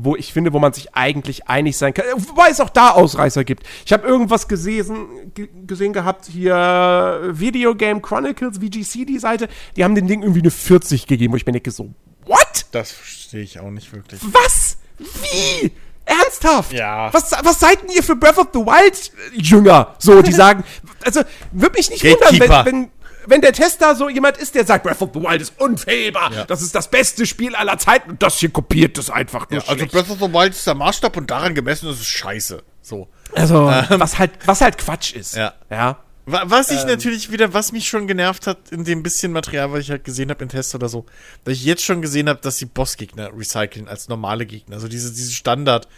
wo 0.05 0.17
ich 0.17 0.33
finde, 0.33 0.53
wo 0.53 0.59
man 0.59 0.73
sich 0.73 0.95
eigentlich 0.95 1.49
einig 1.49 1.77
sein 1.77 1.95
kann. 1.95 2.05
Wobei 2.17 2.49
es 2.51 2.61
auch 2.61 2.71
da 2.71 2.91
Ausreißer 2.91 3.45
gibt. 3.45 3.65
Ich 3.85 3.93
habe 3.93 4.07
irgendwas 4.07 4.49
gesehen, 4.49 5.33
ge 5.35 5.49
gesehen 5.67 5.93
gehabt, 5.93 6.27
hier 6.27 7.21
Video 7.33 7.75
Game 7.75 8.03
Chronicles, 8.03 8.59
VGC, 8.59 9.05
die 9.07 9.19
Seite, 9.19 9.49
die 9.77 9.85
haben 9.85 9.95
dem 9.95 10.07
Ding 10.07 10.23
irgendwie 10.23 10.41
eine 10.41 10.51
40 10.51 11.07
gegeben, 11.07 11.33
wo 11.33 11.37
ich 11.37 11.47
mir 11.47 11.53
denke 11.53 11.71
so, 11.71 11.91
what? 12.27 12.67
Das 12.73 12.93
verstehe 12.93 13.43
ich 13.43 13.61
auch 13.61 13.71
nicht 13.71 13.93
wirklich. 13.93 14.21
Was? 14.33 14.79
Wie? 14.99 15.73
Ernsthaft? 16.05 16.73
Ja. 16.73 17.13
Was, 17.13 17.31
was 17.43 17.61
seid 17.61 17.83
denn 17.83 17.91
ihr 17.91 18.03
für 18.03 18.17
Breath 18.17 18.39
of 18.39 18.49
the 18.53 18.61
Wild 18.61 19.13
Jünger? 19.35 19.95
So, 19.99 20.23
die 20.23 20.33
sagen, 20.45 20.65
also, 21.05 21.21
würde 21.53 21.77
mich 21.77 21.91
nicht 21.91 22.05
wundern, 22.05 22.41
wenn, 22.41 22.73
wenn, 22.73 22.91
wenn 23.31 23.41
der 23.41 23.53
Tester 23.53 23.95
so 23.97 24.09
jemand 24.09 24.37
ist, 24.37 24.55
der 24.55 24.67
sagt, 24.67 24.85
Breath 24.85 25.01
of 25.01 25.11
the 25.15 25.21
Wild 25.21 25.41
ist 25.41 25.55
unfehlbar, 25.59 26.33
Ja. 26.33 26.45
das 26.45 26.61
ist 26.63 26.75
das 26.75 26.91
beste 26.91 27.25
Spiel 27.27 27.55
aller 27.55 27.79
Zeiten 27.79 28.11
und 28.11 28.23
das 28.23 28.39
hier 28.39 28.51
kopiert 28.51 28.99
es 28.99 29.09
einfach 29.11 29.49
nur 29.51 29.61
also 29.63 29.75
schlecht. 29.75 29.93
Breath 29.93 30.11
of 30.11 30.19
the 30.19 30.33
Wild 30.33 30.53
ist 30.53 30.67
der 30.67 30.75
Maßstab 30.75 31.17
und 31.17 31.31
daran 31.31 31.55
gemessen 31.55 31.89
ist 31.89 32.01
es 32.01 32.07
scheiße. 32.07 32.63
So. 32.83 33.09
Also, 33.35 33.65
was 33.65 34.19
halt, 34.19 34.33
was 34.45 34.61
halt 34.61 34.77
Quatsch 34.79 35.13
ist. 35.15 35.37
Ja. 35.37 35.55
Ja. 35.71 35.99
Wa- 36.27 36.43
Was 36.47 36.71
ich 36.71 36.85
natürlich 36.85 37.31
wieder, 37.33 37.55
was 37.55 37.73
mich 37.73 37.89
schon 37.89 38.07
genervt 38.07 38.47
hat 38.47 38.59
in 38.71 38.85
dem 38.85 39.03
bisschen 39.03 39.33
Material, 39.33 39.73
was 39.73 39.81
ich 39.81 39.91
halt 39.91 40.05
gesehen 40.05 40.31
habe 40.31 40.43
in 40.43 40.49
Tests 40.51 40.75
oder 40.75 40.89
so, 40.89 41.07
dass 41.45 41.55
ich 41.55 41.65
jetzt 41.65 41.83
schon 41.85 42.03
gesehen 42.03 42.29
habe, 42.29 42.41
dass 42.43 42.59
die 42.59 42.67
Bossgegner 42.67 43.31
recyceln 43.37 43.89
als 43.89 44.09
normale 44.09 44.45
Gegner. 44.47 44.77
Also 44.77 44.87
diese, 44.89 45.11
diese 45.13 45.33
Standard 45.33 45.89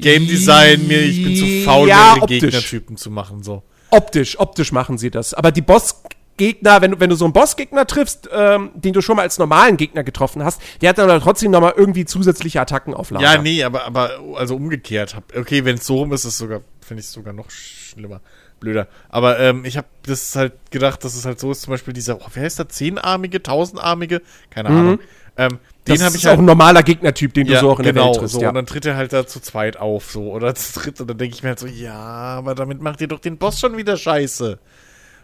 Game 0.00 0.26
Design, 0.26 0.86
mir, 0.86 1.00
ich 1.00 1.22
bin 1.22 1.36
zu 1.36 1.64
faul, 1.64 1.88
Ja. 1.88 2.16
Gegnertypen 2.26 2.96
zu 2.96 3.10
machen, 3.10 3.42
so. 3.42 3.62
Optisch, 3.94 4.38
optisch 4.38 4.72
machen 4.72 4.98
sie 4.98 5.10
das. 5.10 5.34
Aber 5.34 5.52
die 5.52 5.62
Bossgegner, 5.62 6.80
wenn 6.82 6.92
du, 6.92 7.00
wenn 7.00 7.10
du 7.10 7.16
so 7.16 7.24
einen 7.24 7.32
Bossgegner 7.32 7.86
triffst, 7.86 8.28
ähm, 8.32 8.70
den 8.74 8.92
du 8.92 9.00
schon 9.00 9.16
mal 9.16 9.22
als 9.22 9.38
normalen 9.38 9.76
Gegner 9.76 10.02
getroffen 10.02 10.42
hast, 10.44 10.60
der 10.80 10.90
hat 10.90 10.98
dann 10.98 11.08
aber 11.10 11.20
trotzdem 11.20 11.50
nochmal 11.50 11.74
irgendwie 11.76 12.04
zusätzliche 12.04 12.60
Attacken 12.60 12.94
auf 12.94 13.10
Lager. 13.10 13.24
Ja, 13.24 13.40
nee, 13.40 13.62
aber, 13.62 13.84
aber, 13.84 14.18
also 14.34 14.56
umgekehrt. 14.56 15.16
Okay, 15.36 15.64
wenn 15.64 15.76
es 15.76 15.86
so 15.86 15.98
rum 15.98 16.12
ist, 16.12 16.24
ist 16.24 16.32
es 16.32 16.38
sogar, 16.38 16.62
finde 16.80 17.00
ich 17.00 17.06
es 17.06 17.12
sogar 17.12 17.32
noch 17.32 17.50
schlimmer. 17.50 18.20
Blöder. 18.60 18.88
Aber 19.10 19.38
ähm, 19.40 19.64
ich 19.64 19.76
habe 19.76 19.86
das 20.06 20.34
halt 20.36 20.54
gedacht, 20.70 21.04
dass 21.04 21.14
es 21.14 21.24
halt 21.24 21.38
so 21.38 21.50
ist, 21.52 21.62
zum 21.62 21.72
Beispiel 21.72 21.92
dieser, 21.92 22.16
oh, 22.16 22.26
wer 22.32 22.44
heißt 22.44 22.58
der? 22.58 22.68
Zehnarmige, 22.68 23.42
tausenarmige? 23.42 24.22
Keine 24.50 24.70
Ahnung. 24.70 25.00
Ähm, 25.36 25.58
den 25.86 26.00
habe 26.02 26.08
ist 26.14 26.16
ich 26.16 26.26
auch 26.26 26.30
halt. 26.30 26.38
ein 26.40 26.44
normaler 26.46 26.82
Gegnertyp, 26.82 27.34
den 27.34 27.46
du 27.46 27.58
so 27.58 27.70
auch 27.70 27.78
in 27.78 27.84
der 27.84 27.94
Welt 27.94 28.14
triffst. 28.16 28.34
so. 28.34 28.40
ja. 28.40 28.48
Und 28.48 28.54
dann 28.54 28.66
tritt 28.66 28.86
er 28.86 28.96
halt 28.96 29.12
da 29.12 29.26
zu 29.26 29.40
zweit 29.40 29.76
auf, 29.76 30.10
so. 30.10 30.32
Oder 30.32 30.54
zu 30.54 30.80
dritt. 30.80 31.00
Und 31.00 31.08
dann 31.10 31.18
denke 31.18 31.34
ich 31.36 31.42
mir 31.42 31.50
halt 31.50 31.58
so, 31.58 31.66
ja, 31.66 31.94
aber 31.94 32.54
damit 32.54 32.80
macht 32.80 33.00
ihr 33.00 33.08
doch 33.08 33.20
den 33.20 33.36
Boss 33.38 33.60
schon 33.60 33.76
wieder 33.76 33.96
scheiße. 33.96 34.58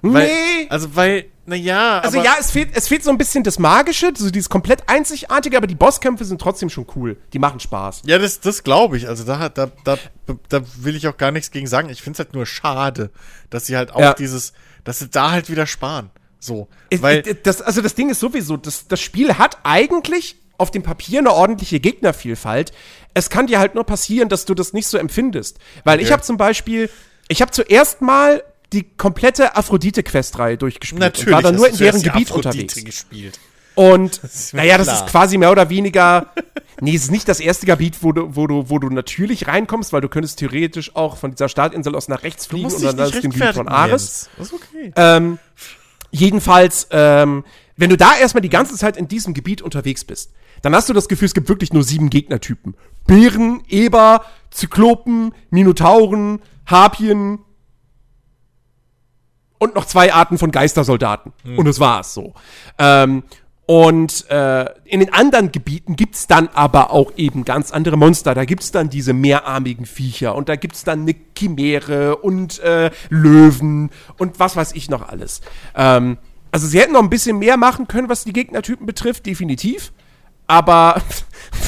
Weil, 0.03 0.27
Nee. 0.29 0.67
Also, 0.71 0.97
weil, 0.97 1.27
na 1.47 1.57
ja. 1.57 2.01
Also 2.01 2.23
ja, 2.23 2.35
es 2.41 2.51
fehlt, 2.51 2.71
es 2.75 2.89
fehlt 2.89 3.05
so 3.05 3.11
ein 3.11 3.19
bisschen 3.19 3.45
das 3.45 3.59
Magische, 3.59 4.13
so 4.17 4.31
dieses 4.31 4.49
komplett 4.49 4.83
Einzigartige, 4.89 5.57
aber 5.57 5.67
die 5.67 5.75
Bosskämpfe 5.75 6.25
sind 6.25 6.41
trotzdem 6.41 6.71
schon 6.71 6.87
cool. 6.97 7.19
Die 7.33 7.39
machen 7.39 7.61
Spaß. 7.61 8.03
Ja, 8.07 8.19
das, 8.19 8.41
das 8.41 8.63
glaube 8.63 8.97
ich. 8.97 9.09
Also 9.09 9.25
da, 9.25 9.49
da, 9.51 9.71
da, 9.85 9.99
da 10.49 10.61
will 10.79 10.97
ich 10.97 11.07
auch 11.07 11.17
gar 11.19 11.33
nichts 11.33 11.51
gegen 11.51 11.67
sagen. 11.67 11.91
Ich 11.91 12.01
finde 12.03 12.15
es 12.15 12.19
halt 12.27 12.35
nur 12.35 12.47
schade, 12.47 13.11
dass 13.51 13.67
sie 13.67 13.77
halt 13.77 13.93
auch 13.93 14.01
Ja. 14.01 14.15
dieses, 14.15 14.55
dass 14.85 15.01
sie 15.01 15.09
da 15.09 15.33
halt 15.33 15.51
wieder 15.51 15.67
sparen. 15.67 16.11
So. 16.39 16.69
Weil, 16.99 17.21
das, 17.23 17.61
also 17.61 17.83
das 17.83 17.95
Ding 17.95 18.09
ist 18.09 18.21
sowieso, 18.21 18.57
das, 18.57 18.89
das 18.89 19.01
Spiel 19.03 19.37
hat 19.37 19.59
eigentlich 19.63 20.40
auf 20.61 20.71
dem 20.71 20.83
Papier 20.83 21.19
eine 21.21 21.33
ordentliche 21.33 21.81
Gegnervielfalt. 21.81 22.73
Es 23.15 23.31
kann 23.31 23.47
dir 23.47 23.59
halt 23.59 23.75
nur 23.75 23.85
passieren, 23.85 24.29
dass 24.29 24.45
du 24.45 24.55
das 24.55 24.73
nicht 24.73 24.87
so 24.87 24.99
empfindest. 24.99 25.59
Weil 25.85 25.99
ich 26.01 26.07
Okay. 26.07 26.13
habe 26.13 26.23
zum 26.23 26.37
Beispiel, 26.37 26.91
ich 27.29 27.41
habe 27.43 27.51
zuerst 27.51 28.03
mal 28.03 28.43
die 28.73 28.85
komplette 28.85 29.57
Aphrodite-Questreihe 29.57 30.57
durchgespielt. 30.57 31.01
natürlich. 31.01 31.27
Und 31.29 31.33
war 31.33 31.43
dann 31.43 31.57
nur 31.57 31.69
in 31.69 31.77
deren 31.77 32.03
Gebiet 32.03 32.31
Aphrodite 32.31 32.49
unterwegs. 32.61 32.85
gespielt. 32.85 33.41
Und 33.75 34.21
naja, 34.53 34.79
das 34.79 34.89
klar. 34.89 35.05
ist 35.05 35.11
quasi 35.11 35.39
mehr 35.39 35.51
oder 35.51 35.71
weniger. 35.71 36.33
Nee, 36.81 36.95
es 36.95 37.05
ist 37.05 37.11
nicht 37.11 37.29
das 37.29 37.41
erste 37.41 37.67
Gebiet, 37.67 37.97
wo 38.03 38.13
du, 38.13 38.35
wo 38.37 38.47
du, 38.47 38.69
wo 38.69 38.79
du 38.79 38.89
natürlich 38.91 39.47
reinkommst, 39.47 39.93
weil 39.93 40.01
du 40.01 40.09
könntest 40.09 40.39
theoretisch 40.39 40.95
auch 40.97 41.17
von 41.17 41.31
dieser 41.31 41.49
Startinsel 41.49 41.95
aus 41.95 42.09
nach 42.09 42.23
rechts 42.23 42.47
fliegen 42.47 42.73
und 42.73 42.83
dann 42.83 42.99
es 42.99 43.21
dem 43.21 43.31
Gebiet 43.33 43.55
von 43.55 43.69
Ares. 43.69 44.29
Jens. 44.29 44.31
Das 44.39 44.47
ist 44.49 44.53
okay. 44.55 44.93
Ähm, 44.97 45.39
jedenfalls, 46.11 46.89
ähm, 46.91 47.45
wenn 47.77 47.91
du 47.91 47.97
da 47.97 48.17
erstmal 48.17 48.43
die 48.43 48.49
ganze 48.51 48.77
Zeit 48.77 48.97
in 48.97 49.09
diesem 49.09 49.35
Gebiet 49.35 49.63
unterwegs 49.63 50.05
bist, 50.05 50.31
dann 50.63 50.75
hast 50.75 50.89
du 50.89 50.93
das 50.93 51.09
Gefühl, 51.09 51.27
es 51.27 51.35
gibt 51.35 51.49
wirklich 51.49 51.73
nur 51.73 51.83
sieben 51.83 52.11
Gegnertypen. 52.11 52.75
Bären, 53.07 53.63
Eber, 53.69 54.25
Zyklopen, 54.51 55.33
Minotauren, 55.51 56.41
Harpien 56.67 57.41
und 59.59 59.75
noch 59.75 59.85
zwei 59.85 60.13
Arten 60.13 60.39
von 60.39 60.51
Geistersoldaten. 60.51 61.33
Und 61.57 61.67
das 61.67 61.81
war's 61.81 62.15
so. 62.15 62.35
Ähm, 62.79 63.23
und 63.67 64.29
äh, 64.31 64.65
in 64.85 64.99
den 64.99 65.13
anderen 65.13 65.53
Gebieten 65.53 65.95
gibt's 65.95 66.27
dann 66.27 66.49
aber 66.49 66.91
auch 66.91 67.13
eben 67.17 67.45
ganz 67.45 67.71
andere 67.71 67.97
Monster. 67.97 68.35
Da 68.35 68.45
gibt's 68.45 68.73
dann 68.73 68.91
diese 68.91 69.13
mehrarmigen 69.13 69.87
Viecher 69.87 70.35
und 70.35 70.49
da 70.49 70.57
gibt's 70.57 70.83
dann 70.83 71.03
eine 71.03 71.15
Chimäre 71.39 72.17
und 72.17 72.59
äh, 72.61 72.91
Löwen 73.11 73.91
und 74.19 74.41
was 74.41 74.57
weiß 74.57 74.73
ich 74.73 74.91
noch 74.91 75.09
alles. 75.09 75.41
Ähm, 75.77 76.19
also 76.51 76.67
sie 76.67 76.81
hätten 76.81 76.95
noch 76.95 77.03
ein 77.03 77.11
bisschen 77.11 77.39
mehr 77.39 77.57
machen 77.57 77.87
können, 77.87 78.09
was 78.09 78.25
die 78.25 78.33
Gegnertypen 78.33 78.87
betrifft, 78.87 79.27
definitiv. 79.27 79.93
Aber 80.51 81.01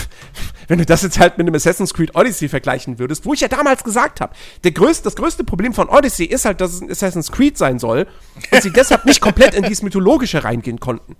wenn 0.68 0.78
du 0.78 0.84
das 0.84 1.02
jetzt 1.02 1.20
halt 1.20 1.38
mit 1.38 1.46
einem 1.46 1.54
Assassin's 1.54 1.94
Creed 1.94 2.16
Odyssey 2.16 2.48
vergleichen 2.48 2.98
würdest, 2.98 3.24
wo 3.24 3.32
ich 3.32 3.40
ja 3.40 3.46
damals 3.46 3.84
gesagt 3.84 4.20
habe, 4.20 4.34
größte, 4.62 5.04
das 5.04 5.14
größte 5.14 5.44
Problem 5.44 5.72
von 5.72 5.88
Odyssey 5.88 6.26
ist 6.26 6.44
halt, 6.44 6.60
dass 6.60 6.72
es 6.72 6.80
ein 6.80 6.90
Assassin's 6.90 7.30
Creed 7.30 7.56
sein 7.56 7.78
soll 7.78 8.08
und 8.50 8.60
sie 8.60 8.72
deshalb 8.72 9.04
nicht 9.04 9.20
komplett 9.20 9.54
in 9.54 9.62
dieses 9.62 9.82
Mythologische 9.82 10.42
reingehen 10.42 10.80
konnten. 10.80 11.14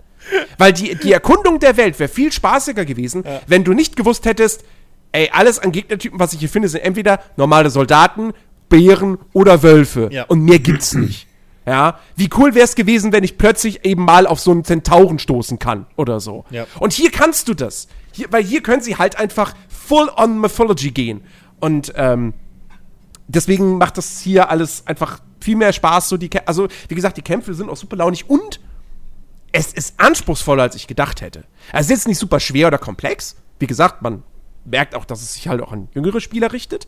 Weil 0.57 0.73
die, 0.73 0.95
die 0.95 1.13
Erkundung 1.13 1.59
der 1.59 1.77
Welt 1.77 1.99
wäre 1.99 2.09
viel 2.09 2.33
spaßiger 2.33 2.83
gewesen, 2.83 3.23
wenn 3.47 3.63
du 3.63 3.71
nicht 3.71 3.95
gewusst 3.95 4.25
hättest, 4.25 4.65
ey, 5.13 5.29
alles 5.31 5.59
an 5.59 5.71
Gegnertypen, 5.71 6.19
was 6.19 6.33
ich 6.33 6.39
hier 6.39 6.49
finde, 6.49 6.67
sind 6.67 6.81
entweder 6.81 7.21
normale 7.37 7.69
Soldaten, 7.69 8.33
Bären 8.67 9.19
oder 9.31 9.63
Wölfe. 9.63 10.09
Ja. 10.11 10.23
Und 10.25 10.43
mehr 10.43 10.59
gibt's 10.59 10.93
nicht. 10.95 11.27
Ja, 11.65 11.99
wie 12.15 12.29
cool 12.37 12.55
wäre 12.55 12.65
es 12.65 12.75
gewesen, 12.75 13.13
wenn 13.13 13.23
ich 13.23 13.37
plötzlich 13.37 13.85
eben 13.85 14.03
mal 14.03 14.27
auf 14.27 14.39
so 14.39 14.51
einen 14.51 14.63
Zentauren 14.65 15.17
stoßen 15.17 15.59
kann 15.59 15.85
oder 15.95 16.19
so. 16.19 16.43
Ja. 16.49 16.65
Und 16.79 16.91
hier 16.93 17.09
kannst 17.09 17.47
du 17.47 17.53
das. 17.53 17.87
Hier, 18.11 18.27
weil 18.31 18.43
hier 18.43 18.61
können 18.61 18.81
sie 18.81 18.97
halt 18.97 19.17
einfach 19.17 19.53
full 19.69 20.09
on 20.17 20.39
Mythology 20.39 20.91
gehen. 20.91 21.23
Und 21.61 21.93
ähm, 21.95 22.33
deswegen 23.27 23.77
macht 23.77 23.97
das 23.97 24.19
hier 24.19 24.49
alles 24.49 24.85
einfach 24.87 25.19
viel 25.39 25.55
mehr 25.55 25.71
Spaß. 25.71 26.09
So 26.09 26.17
die, 26.17 26.29
Kä- 26.29 26.43
also 26.45 26.67
wie 26.89 26.95
gesagt, 26.95 27.15
die 27.17 27.21
Kämpfe 27.21 27.53
sind 27.53 27.69
auch 27.69 27.77
super 27.77 27.95
launig 27.95 28.29
und 28.29 28.59
es 29.53 29.71
ist 29.71 29.99
anspruchsvoller, 29.99 30.63
als 30.63 30.75
ich 30.75 30.87
gedacht 30.87 31.21
hätte. 31.21 31.45
Also 31.71 31.77
es 31.77 31.85
ist 31.85 31.89
jetzt 31.89 32.07
nicht 32.07 32.17
super 32.19 32.39
schwer 32.39 32.67
oder 32.67 32.77
komplex. 32.77 33.37
Wie 33.59 33.67
gesagt, 33.67 34.01
man 34.01 34.23
merkt 34.65 34.95
auch, 34.95 35.05
dass 35.05 35.21
es 35.21 35.33
sich 35.35 35.47
halt 35.47 35.61
auch 35.61 35.71
an 35.71 35.87
jüngere 35.93 36.19
Spieler 36.19 36.51
richtet. 36.51 36.87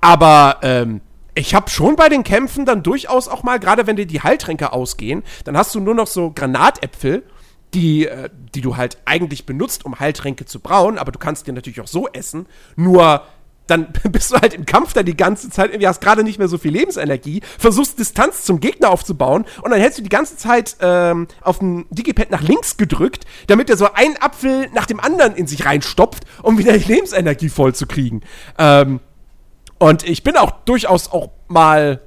Aber 0.00 0.58
ähm, 0.62 1.00
Ich 1.34 1.54
habe 1.54 1.70
schon 1.70 1.96
bei 1.96 2.08
den 2.08 2.24
Kämpfen 2.24 2.66
dann 2.66 2.82
durchaus 2.82 3.28
auch 3.28 3.42
mal, 3.42 3.58
gerade 3.58 3.86
wenn 3.86 3.96
dir 3.96 4.06
die 4.06 4.20
Heiltränke 4.20 4.72
ausgehen, 4.72 5.22
dann 5.44 5.56
hast 5.56 5.74
du 5.74 5.80
nur 5.80 5.94
noch 5.94 6.06
so 6.06 6.30
Granatäpfel, 6.30 7.22
die, 7.72 8.06
äh, 8.06 8.28
die 8.54 8.60
du 8.60 8.76
halt 8.76 8.98
eigentlich 9.06 9.46
benutzt, 9.46 9.86
um 9.86 9.98
Heiltränke 9.98 10.44
zu 10.44 10.60
brauen, 10.60 10.98
aber 10.98 11.10
du 11.10 11.18
kannst 11.18 11.46
die 11.46 11.52
natürlich 11.52 11.80
auch 11.80 11.86
so 11.86 12.06
essen. 12.08 12.46
Nur 12.76 13.22
dann 13.66 13.92
bist 14.10 14.32
du 14.32 14.36
halt 14.36 14.52
im 14.52 14.66
Kampf 14.66 14.92
da 14.92 15.02
die 15.02 15.16
ganze 15.16 15.48
Zeit, 15.48 15.70
irgendwie 15.70 15.88
hast 15.88 16.00
gerade 16.00 16.22
nicht 16.22 16.38
mehr 16.38 16.48
so 16.48 16.58
viel 16.58 16.72
Lebensenergie, 16.72 17.40
versuchst 17.58 17.98
Distanz 17.98 18.42
zum 18.42 18.60
Gegner 18.60 18.90
aufzubauen 18.90 19.46
und 19.62 19.70
dann 19.70 19.80
hältst 19.80 19.98
du 19.98 20.02
die 20.02 20.08
ganze 20.08 20.36
Zeit 20.36 20.76
ähm, 20.80 21.28
auf 21.40 21.60
dem 21.60 21.86
Digipad 21.90 22.30
nach 22.30 22.42
links 22.42 22.76
gedrückt, 22.76 23.24
damit 23.46 23.70
er 23.70 23.76
so 23.76 23.92
einen 23.92 24.16
Apfel 24.18 24.68
nach 24.74 24.86
dem 24.86 25.00
anderen 25.00 25.34
in 25.34 25.46
sich 25.46 25.64
reinstopft, 25.64 26.24
um 26.42 26.58
wieder 26.58 26.76
die 26.76 26.92
Lebensenergie 26.92 27.48
voll 27.48 27.74
zu 27.74 27.86
kriegen. 27.86 28.20
Ähm, 28.58 29.00
und 29.82 30.08
ich 30.08 30.22
bin 30.22 30.36
auch 30.36 30.52
durchaus 30.64 31.10
auch 31.10 31.30
mal 31.48 32.00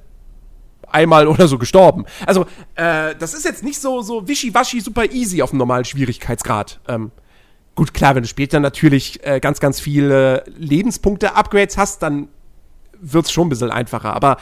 einmal 0.88 1.27
oder 1.27 1.49
so 1.49 1.57
gestorben. 1.57 2.06
Also, 2.26 2.45
äh, 2.76 3.14
das 3.19 3.34
ist 3.34 3.43
jetzt 3.43 3.65
nicht 3.65 3.81
so, 3.81 4.02
so 4.02 4.30
wischiwaschi 4.30 4.80
super 4.80 5.11
easy 5.11 5.41
auf 5.41 5.49
dem 5.49 5.60
normalen 5.60 5.84
Schwierigkeitsgrad. 5.84 6.80
Ähm, 6.88 7.11
gut, 7.76 7.93
klar, 7.93 8.15
wenn 8.15 8.23
du 8.23 8.30
später 8.30 8.61
natürlich 8.61 9.26
äh, 9.26 9.41
ganz, 9.41 9.60
ganz 9.60 9.81
viele 9.81 10.45
Lebenspunkte-Upgrades 10.57 11.77
hast, 11.77 12.02
dann 12.02 12.30
wird's 13.02 13.34
schon 13.34 13.47
ein 13.47 13.49
bisschen 13.49 13.72
einfacher. 13.72 14.14
Aber 14.14 14.38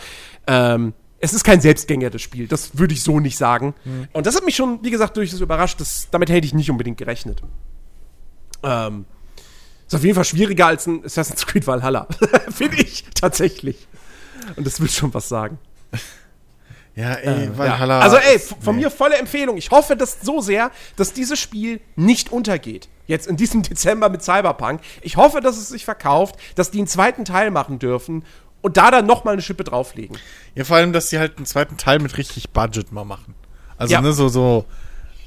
ähm, 0.45 0.93
es 1.17 1.33
ist 1.33 1.43
kein 1.43 1.59
Selbstgänger, 1.59 2.11
das 2.11 2.21
Spiel. 2.21 2.47
Das 2.47 2.77
würde 2.77 2.93
ich 2.93 3.01
so 3.01 3.19
nicht 3.19 3.39
sagen. 3.39 3.73
Hm. 3.83 4.09
Und 4.13 4.27
das 4.27 4.35
hat 4.35 4.45
mich 4.45 4.55
schon, 4.55 4.83
wie 4.83 4.91
gesagt, 4.91 5.17
durchaus 5.17 5.41
überrascht. 5.41 5.81
Das, 5.81 6.07
damit 6.11 6.29
hätte 6.29 6.45
ich 6.45 6.53
nicht 6.53 6.69
unbedingt 6.69 6.99
gerechnet. 6.99 7.41
Ähm, 8.61 9.05
ist 9.87 9.95
auf 9.95 10.03
jeden 10.03 10.15
Fall 10.15 10.25
schwieriger 10.25 10.67
als 10.67 10.87
ein 10.87 11.03
Assassin's 11.05 11.45
Creed 11.45 11.65
Valhalla. 11.67 12.07
Finde 12.49 12.77
ich 12.81 13.05
tatsächlich. 13.19 13.87
Und 14.55 14.65
das 14.67 14.79
will 14.81 14.89
schon 14.89 15.13
was 15.13 15.29
sagen. 15.29 15.57
Ja, 16.95 17.13
ey, 17.13 17.45
Ja. 17.45 17.57
Valhalla. 17.57 17.99
Also 17.99 18.17
ey, 18.17 18.37
von 18.39 18.75
nee. 18.75 18.83
mir 18.83 18.91
volle 18.91 19.17
Empfehlung. 19.17 19.57
Ich 19.57 19.71
hoffe 19.71 19.95
das 19.95 20.19
so 20.21 20.41
sehr, 20.41 20.69
dass 20.95 21.13
dieses 21.13 21.39
Spiel 21.39 21.81
nicht 21.95 22.31
untergeht. 22.31 22.87
Jetzt 23.07 23.27
in 23.27 23.35
diesem 23.35 23.63
Dezember 23.63 24.09
mit 24.09 24.23
Cyberpunk. 24.23 24.81
Ich 25.01 25.17
hoffe, 25.17 25.41
dass 25.41 25.57
es 25.57 25.69
sich 25.69 25.85
verkauft, 25.85 26.35
dass 26.55 26.69
die 26.71 26.77
einen 26.79 26.87
zweiten 26.87 27.25
Teil 27.25 27.49
machen 27.51 27.79
dürfen 27.79 28.23
und 28.61 28.77
da 28.77 28.91
dann 28.91 29.05
noch 29.07 29.23
mal 29.23 29.31
eine 29.31 29.41
Schippe 29.41 29.63
drauflegen. 29.63 30.17
Ja, 30.55 30.63
vor 30.65 30.77
allem, 30.77 30.93
dass 30.93 31.09
sie 31.09 31.17
halt 31.19 31.37
einen 31.37 31.45
zweiten 31.47 31.77
Teil 31.77 31.99
mit 31.99 32.17
richtig 32.17 32.51
Budget 32.51 32.91
mal 32.91 33.05
machen. 33.05 33.33
Also, 33.77 33.93
Ja. 33.93 34.01
ne, 34.01 34.13
so, 34.13 34.29
so 34.29 34.65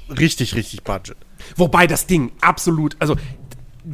richtig, 0.09 0.55
richtig 0.55 0.83
Budget. 0.83 1.17
Wobei 1.57 1.85
das 1.85 2.07
Ding 2.07 2.31
absolut, 2.41 2.95
also 2.99 3.15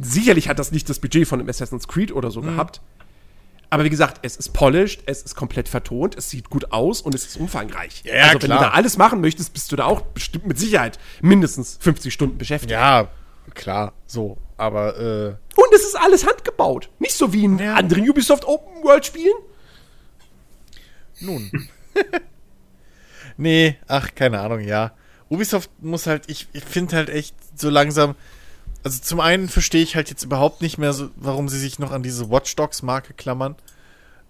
sicherlich 0.00 0.48
hat 0.48 0.58
das 0.58 0.72
nicht 0.72 0.88
das 0.88 0.98
Budget 0.98 1.26
von 1.28 1.40
einem 1.40 1.48
Assassin's 1.48 1.88
Creed 1.88 2.12
oder 2.12 2.30
so 2.30 2.40
gehabt. 2.40 2.80
Aber 3.70 3.82
wie 3.84 3.90
gesagt, 3.90 4.20
es 4.22 4.36
ist 4.36 4.52
polished, 4.52 5.02
es 5.06 5.22
ist 5.22 5.34
komplett 5.34 5.68
vertont, 5.68 6.16
es 6.16 6.30
sieht 6.30 6.48
gut 6.48 6.70
aus 6.70 7.00
und 7.00 7.14
es 7.14 7.26
ist 7.26 7.36
umfangreich. 7.38 8.02
Ja, 8.04 8.14
also 8.26 8.34
wenn 8.34 8.38
klar. 8.40 8.58
du 8.58 8.64
da 8.66 8.70
alles 8.70 8.96
machen 8.98 9.20
möchtest, 9.20 9.52
bist 9.52 9.72
du 9.72 9.76
da 9.76 9.84
auch 9.86 10.00
bestimmt 10.02 10.46
mit 10.46 10.58
Sicherheit 10.58 10.98
mindestens 11.22 11.76
50 11.80 12.12
Stunden 12.14 12.38
beschäftigt. 12.38 12.70
Ja, 12.70 13.08
klar, 13.54 13.92
so. 14.06 14.38
Aber, 14.56 14.96
äh, 14.98 15.28
Und 15.60 15.74
es 15.74 15.82
ist 15.84 15.96
alles 15.98 16.24
handgebaut. 16.24 16.88
Nicht 17.00 17.14
so 17.16 17.32
wie 17.32 17.44
in 17.44 17.58
Ja. 17.58 17.74
anderen 17.74 18.08
Ubisoft 18.08 18.44
Open 18.46 18.84
World 18.84 19.06
Spielen. 19.06 19.34
nun. 21.20 21.50
nee, 23.36 23.76
ach, 23.88 24.14
keine 24.14 24.40
Ahnung, 24.40 24.60
ja. 24.60 24.92
Ubisoft 25.28 25.70
muss 25.82 26.06
halt, 26.06 26.24
ich, 26.28 26.48
ich 26.52 26.64
finde 26.64 26.96
halt 26.96 27.08
echt 27.08 27.34
so 27.56 27.70
langsam. 27.70 28.14
Also 28.84 29.00
zum 29.02 29.18
einen 29.20 29.48
verstehe 29.48 29.82
ich 29.82 29.96
halt 29.96 30.10
jetzt 30.10 30.22
überhaupt 30.22 30.60
nicht 30.62 30.78
mehr, 30.78 30.92
so, 30.92 31.10
warum 31.16 31.48
sie 31.48 31.58
sich 31.58 31.78
noch 31.78 31.90
an 31.90 32.02
diese 32.02 32.30
Watch 32.30 32.54
Dogs 32.54 32.82
Marke 32.82 33.14
klammern. 33.14 33.56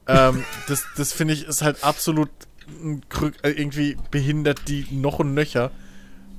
ähm, 0.09 0.45
das 0.69 0.85
das 0.97 1.13
finde 1.13 1.35
ich 1.35 1.45
ist 1.47 1.61
halt 1.63 1.85
absolut 1.85 2.31
ein 2.69 3.03
Krück- 3.11 3.43
äh, 3.43 3.51
irgendwie 3.51 3.97
behindert 4.11 4.69
die 4.69 4.87
noch 4.91 5.19
und 5.19 5.35
nöcher. 5.35 5.71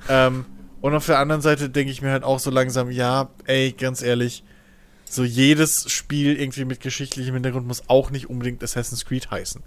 Ähm, 0.09 0.45
und 0.81 0.93
auf 0.95 1.05
der 1.05 1.19
anderen 1.19 1.41
Seite 1.41 1.69
denke 1.69 1.91
ich 1.91 2.01
mir 2.01 2.11
halt 2.11 2.23
auch 2.23 2.39
so 2.39 2.49
langsam, 2.51 2.89
ja, 2.89 3.29
ey, 3.45 3.71
ganz 3.73 4.01
ehrlich, 4.01 4.43
so 5.09 5.23
jedes 5.23 5.91
Spiel 5.91 6.39
irgendwie 6.39 6.65
mit 6.65 6.79
geschichtlichem 6.79 7.33
Hintergrund 7.33 7.67
muss 7.67 7.83
auch 7.89 8.11
nicht 8.11 8.29
unbedingt 8.29 8.63
Assassin's 8.63 9.05
Creed 9.05 9.29
heißen. 9.29 9.61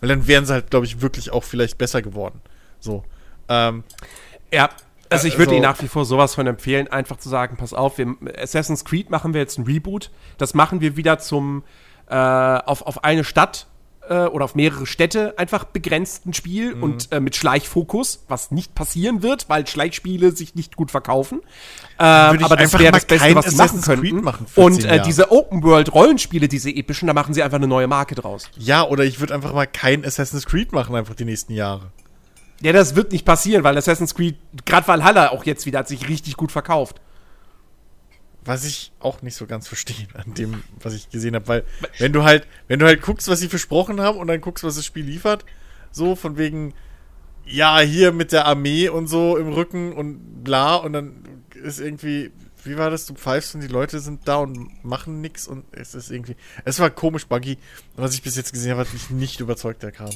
Weil 0.00 0.08
dann 0.08 0.26
wären 0.26 0.46
sie 0.46 0.52
halt, 0.52 0.70
glaube 0.70 0.86
ich, 0.86 1.00
wirklich 1.00 1.30
auch 1.32 1.44
vielleicht 1.44 1.78
besser 1.78 2.02
geworden. 2.02 2.40
So. 2.80 3.04
Ähm, 3.48 3.82
Ja. 4.52 4.70
Also 5.14 5.28
ich 5.28 5.34
würde 5.38 5.50
Also- 5.50 5.54
Ihnen 5.56 5.62
nach 5.62 5.82
wie 5.82 5.88
vor 5.88 6.04
sowas 6.04 6.34
von 6.34 6.46
empfehlen, 6.46 6.88
einfach 6.88 7.16
zu 7.16 7.28
sagen, 7.28 7.56
pass 7.56 7.72
auf, 7.72 7.98
wir, 7.98 8.14
Assassin's 8.40 8.84
Creed 8.84 9.10
machen 9.10 9.34
wir 9.34 9.40
jetzt 9.40 9.58
ein 9.58 9.64
Reboot. 9.64 10.10
Das 10.38 10.54
machen 10.54 10.80
wir 10.80 10.96
wieder 10.96 11.18
zum 11.18 11.62
äh, 12.08 12.14
auf, 12.14 12.82
auf 12.82 13.02
eine 13.02 13.24
Stadt 13.24 13.66
äh, 14.10 14.24
oder 14.26 14.44
auf 14.44 14.54
mehrere 14.54 14.84
Städte 14.84 15.32
einfach 15.38 15.64
begrenzten 15.64 16.34
Spiel 16.34 16.74
Mhm. 16.74 16.82
und 16.82 17.12
äh, 17.12 17.20
mit 17.20 17.34
Schleichfokus, 17.34 18.24
was 18.28 18.50
nicht 18.50 18.74
passieren 18.74 19.22
wird, 19.22 19.48
weil 19.48 19.66
Schleichspiele 19.66 20.32
sich 20.36 20.54
nicht 20.54 20.76
gut 20.76 20.90
verkaufen. 20.90 21.40
Ähm, 21.98 22.44
aber 22.44 22.56
das 22.56 22.58
einfach 22.58 22.80
wäre 22.80 22.92
das 22.92 23.06
Beste, 23.06 23.34
was 23.34 23.46
sie 23.46 23.56
machen 23.56 23.80
könnten. 23.80 24.20
machen, 24.22 24.46
14 24.46 24.62
und 24.62 24.84
äh, 24.84 25.00
diese 25.02 25.30
Open-World-Rollenspiele, 25.32 26.46
diese 26.48 26.68
epischen, 26.70 27.06
da 27.06 27.14
machen 27.14 27.32
sie 27.32 27.42
einfach 27.42 27.56
eine 27.56 27.66
neue 27.68 27.86
Marke 27.86 28.14
draus. 28.14 28.50
ja, 28.58 28.86
oder 28.86 29.04
ich 29.04 29.20
würde 29.20 29.34
einfach 29.34 29.54
mal 29.54 29.66
kein 29.66 30.04
Assassin's 30.04 30.44
Creed 30.44 30.72
machen, 30.72 30.94
einfach 30.94 31.14
die 31.14 31.24
nächsten 31.24 31.54
Jahre. 31.54 31.90
Ja, 32.60 32.72
das 32.72 32.94
wird 32.94 33.12
nicht 33.12 33.24
passieren, 33.24 33.64
weil 33.64 33.76
Assassin's 33.76 34.14
Creed, 34.14 34.36
gerade 34.64 34.86
Valhalla 34.86 35.30
auch 35.30 35.44
jetzt 35.44 35.66
wieder, 35.66 35.80
hat 35.80 35.88
sich 35.88 36.08
richtig 36.08 36.36
gut 36.36 36.52
verkauft. 36.52 37.00
Was 38.44 38.64
ich 38.64 38.92
auch 39.00 39.22
nicht 39.22 39.36
so 39.36 39.46
ganz 39.46 39.68
verstehe 39.68 40.06
an 40.14 40.34
dem, 40.34 40.62
was 40.80 40.94
ich 40.94 41.10
gesehen 41.10 41.34
habe, 41.34 41.48
weil 41.48 41.64
wenn 41.98 42.12
du 42.12 42.24
halt, 42.24 42.46
wenn 42.68 42.78
du 42.78 42.86
halt 42.86 43.02
guckst, 43.02 43.28
was 43.28 43.40
sie 43.40 43.48
versprochen 43.48 44.00
haben 44.00 44.18
und 44.18 44.26
dann 44.28 44.40
guckst, 44.40 44.64
was 44.64 44.76
das 44.76 44.84
Spiel 44.84 45.04
liefert, 45.04 45.44
so 45.90 46.14
von 46.14 46.36
wegen, 46.36 46.74
ja, 47.46 47.78
hier 47.80 48.12
mit 48.12 48.32
der 48.32 48.46
Armee 48.46 48.88
und 48.88 49.06
so 49.06 49.36
im 49.36 49.48
Rücken 49.48 49.92
und 49.92 50.44
bla 50.44 50.76
und 50.76 50.92
dann 50.92 51.42
ist 51.54 51.80
irgendwie, 51.80 52.32
wie 52.64 52.76
war 52.76 52.90
das, 52.90 53.06
du 53.06 53.14
pfeifst 53.14 53.54
und 53.54 53.60
die 53.60 53.68
Leute 53.68 54.00
sind 54.00 54.26
da 54.26 54.36
und 54.36 54.84
machen 54.84 55.20
nix 55.20 55.46
und 55.46 55.64
es 55.72 55.94
ist 55.94 56.10
irgendwie, 56.10 56.36
es 56.64 56.80
war 56.80 56.90
komisch 56.90 57.26
buggy 57.26 57.58
was 57.96 58.14
ich 58.14 58.22
bis 58.22 58.36
jetzt 58.36 58.52
gesehen 58.52 58.72
habe, 58.72 58.82
hat 58.82 58.92
mich 58.92 59.10
nicht 59.10 59.40
überzeugt, 59.40 59.82
der 59.82 59.92
Kram. 59.92 60.10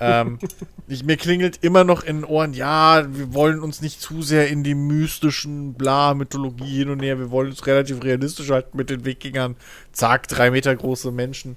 Ähm, 0.00 0.38
ich, 0.88 1.04
mir 1.04 1.16
klingelt 1.16 1.58
immer 1.62 1.84
noch 1.84 2.02
in 2.02 2.18
den 2.18 2.24
Ohren, 2.24 2.54
ja, 2.54 3.06
wir 3.14 3.34
wollen 3.34 3.60
uns 3.60 3.80
nicht 3.80 4.00
zu 4.00 4.22
sehr 4.22 4.48
in 4.48 4.64
die 4.64 4.74
mystischen 4.74 5.74
bla 5.74 6.14
Mythologie 6.14 6.78
hin 6.78 6.90
und 6.90 7.00
her, 7.00 7.18
wir 7.18 7.30
wollen 7.30 7.52
es 7.52 7.66
relativ 7.66 8.02
realistisch 8.02 8.50
halten 8.50 8.76
mit 8.76 8.90
den 8.90 9.04
Wikingern. 9.04 9.56
Zack, 9.92 10.28
drei 10.28 10.50
Meter 10.50 10.74
große 10.74 11.12
Menschen. 11.12 11.56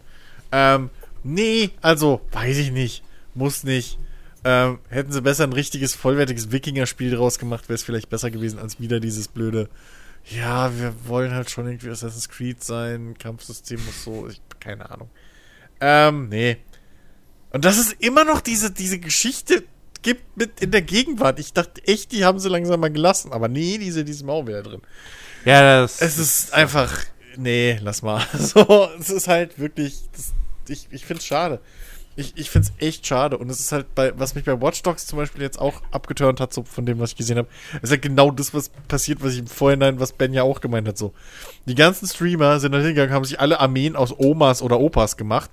Ähm, 0.52 0.90
nee, 1.24 1.72
also, 1.82 2.22
weiß 2.32 2.58
ich 2.58 2.72
nicht. 2.72 3.04
Muss 3.34 3.64
nicht. 3.64 3.98
Ähm, 4.44 4.78
hätten 4.90 5.12
sie 5.12 5.24
besser 5.24 5.44
ein 5.44 5.54
richtiges, 5.54 5.96
vollwertiges 5.96 6.52
Wikinger-Spiel 6.52 7.16
draus 7.16 7.40
gemacht, 7.40 7.68
wäre 7.68 7.76
es 7.76 7.84
vielleicht 7.84 8.10
besser 8.10 8.30
gewesen, 8.30 8.60
als 8.60 8.80
wieder 8.80 9.00
dieses 9.00 9.28
blöde, 9.28 9.70
ja, 10.26 10.72
wir 10.78 10.94
wollen 11.08 11.34
halt 11.34 11.50
schon 11.50 11.66
irgendwie 11.66 11.90
Assassin's 11.90 12.30
Creed 12.30 12.64
sein, 12.64 13.16
Kampfsystem 13.18 13.84
muss 13.84 14.04
so, 14.04 14.28
ich, 14.28 14.40
keine 14.60 14.90
Ahnung. 14.90 15.10
Ähm, 15.82 16.30
nee. 16.30 16.58
Und 17.56 17.64
dass 17.64 17.78
es 17.78 17.94
immer 17.94 18.26
noch 18.26 18.42
diese, 18.42 18.70
diese 18.70 19.00
Geschichte 19.00 19.64
gibt 20.02 20.36
mit 20.36 20.60
in 20.60 20.72
der 20.72 20.82
Gegenwart. 20.82 21.40
Ich 21.40 21.54
dachte 21.54 21.82
echt, 21.88 22.12
die 22.12 22.26
haben 22.26 22.38
sie 22.38 22.50
langsam 22.50 22.82
mal 22.82 22.92
gelassen. 22.92 23.32
Aber 23.32 23.48
nee, 23.48 23.78
diese, 23.78 24.04
die 24.04 24.12
sind 24.12 24.30
auch 24.30 24.46
wieder 24.46 24.62
drin. 24.62 24.82
Ja, 25.46 25.62
das. 25.80 26.02
Es 26.02 26.18
ist 26.18 26.54
einfach. 26.54 26.92
Nee, 27.38 27.80
lass 27.82 28.02
mal. 28.02 28.22
So, 28.38 28.90
es 29.00 29.10
ist 29.10 29.30
halt 29.30 29.58
wirklich. 29.58 30.02
Das, 30.12 30.34
ich 30.68 30.90
ich 30.92 31.06
finde 31.06 31.22
es 31.22 31.26
schade. 31.26 31.62
Ich, 32.18 32.34
ich 32.36 32.50
finde 32.50 32.68
es 32.68 32.86
echt 32.86 33.08
schade. 33.08 33.38
Und 33.38 33.50
es 33.50 33.62
ist 33.62 33.72
halt 33.72 33.96
bei, 33.96 34.12
was 34.20 34.36
mich 34.36 34.44
bei 34.44 34.62
Watch 34.62 34.84
Dogs 34.84 35.08
zum 35.08 35.20
Beispiel 35.20 35.42
jetzt 35.42 35.58
auch 35.58 35.82
abgeturnt 35.92 36.42
hat, 36.42 36.54
so 36.54 36.64
von 36.64 36.86
dem, 36.86 37.00
was 37.00 37.12
ich 37.12 37.16
gesehen 37.16 37.38
habe, 37.38 37.48
ist 37.82 37.90
halt 37.90 38.02
genau 38.02 38.32
das, 38.32 38.54
was 38.54 38.68
passiert, 38.90 39.24
was 39.24 39.32
ich 39.32 39.40
im 39.40 39.48
Vorhinein, 39.48 40.02
was 40.02 40.12
Ben 40.12 40.34
ja 40.34 40.44
auch 40.44 40.60
gemeint 40.60 40.90
hat, 40.90 40.98
so. 40.98 41.14
Die 41.68 41.76
ganzen 41.76 42.06
Streamer 42.06 42.60
sind 42.60 42.74
da 42.74 42.80
hingegangen, 42.80 43.14
haben 43.14 43.24
sich 43.24 43.40
alle 43.40 43.62
Armeen 43.62 43.96
aus 43.96 44.14
Omas 44.18 44.62
oder 44.62 44.78
Opas 44.78 45.16
gemacht 45.16 45.52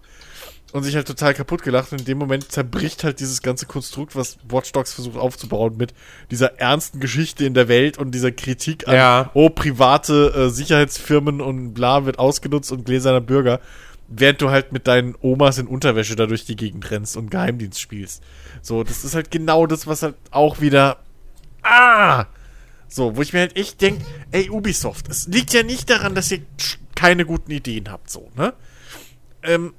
und 0.73 0.82
sich 0.82 0.97
halt 0.97 1.07
total 1.07 1.35
kaputt 1.35 1.62
gelacht. 1.62 1.93
Und 1.93 2.01
in 2.01 2.05
dem 2.07 2.19
Moment 2.19 2.51
zerbricht 2.51 3.05
halt 3.05 3.20
dieses 3.20 3.43
ganze 3.43 3.66
Konstrukt, 3.66 4.16
was 4.16 4.39
Watch 4.49 4.73
Dogs 4.73 4.94
versucht 4.94 5.16
aufzubauen, 5.16 5.77
mit 5.77 5.94
dieser 6.31 6.59
ernsten 6.59 6.99
Geschichte 7.01 7.44
in 7.44 7.55
der 7.55 7.69
Welt 7.69 7.99
und 7.99 8.12
dieser 8.12 8.32
Kritik 8.32 8.89
an, 8.89 8.94
Ja. 8.94 9.31
oh, 9.35 9.51
private 9.51 10.32
äh, 10.35 10.51
Sicherheitsfirmen 10.51 11.40
und 11.40 11.74
bla 11.74 12.05
wird 12.05 12.19
ausgenutzt 12.19 12.73
und 12.73 12.85
gläserner 12.85 13.20
Bürger, 13.20 13.61
während 14.09 14.40
du 14.43 14.51
halt 14.51 14.73
mit 14.73 14.86
deinen 14.86 15.15
Omas 15.20 15.59
in 15.59 15.66
Unterwäsche 15.66 16.16
da 16.16 16.27
durch 16.27 16.44
die 16.44 16.57
Gegend 16.57 16.90
rennst 16.90 17.16
und 17.16 17.31
Geheimdienst 17.31 17.81
spielst. 17.81 18.23
So, 18.62 18.82
das 18.85 19.05
ist 19.05 19.15
halt 19.15 19.31
genau 19.31 19.66
das, 19.66 19.86
was 19.86 20.03
halt 20.03 20.15
auch 20.31 20.61
wieder. 20.61 20.99
Ah! 21.62 22.27
So, 22.89 23.16
wo 23.16 23.23
ich 23.23 23.32
mir 23.32 23.40
halt 23.40 23.57
echt 23.57 23.81
denke, 23.81 24.05
ey, 24.32 24.51
Ubisoft, 24.51 25.09
es 25.09 25.27
liegt 25.27 25.55
ja 25.55 25.62
nicht 25.62 25.89
daran, 25.89 26.15
dass 26.15 26.31
ihr 26.31 26.40
keine 26.94 27.24
guten 27.24 27.51
Ideen 27.51 27.90
habt, 27.90 28.11
so, 28.11 28.31
ne? 28.36 28.53
Ähm, 29.43 29.73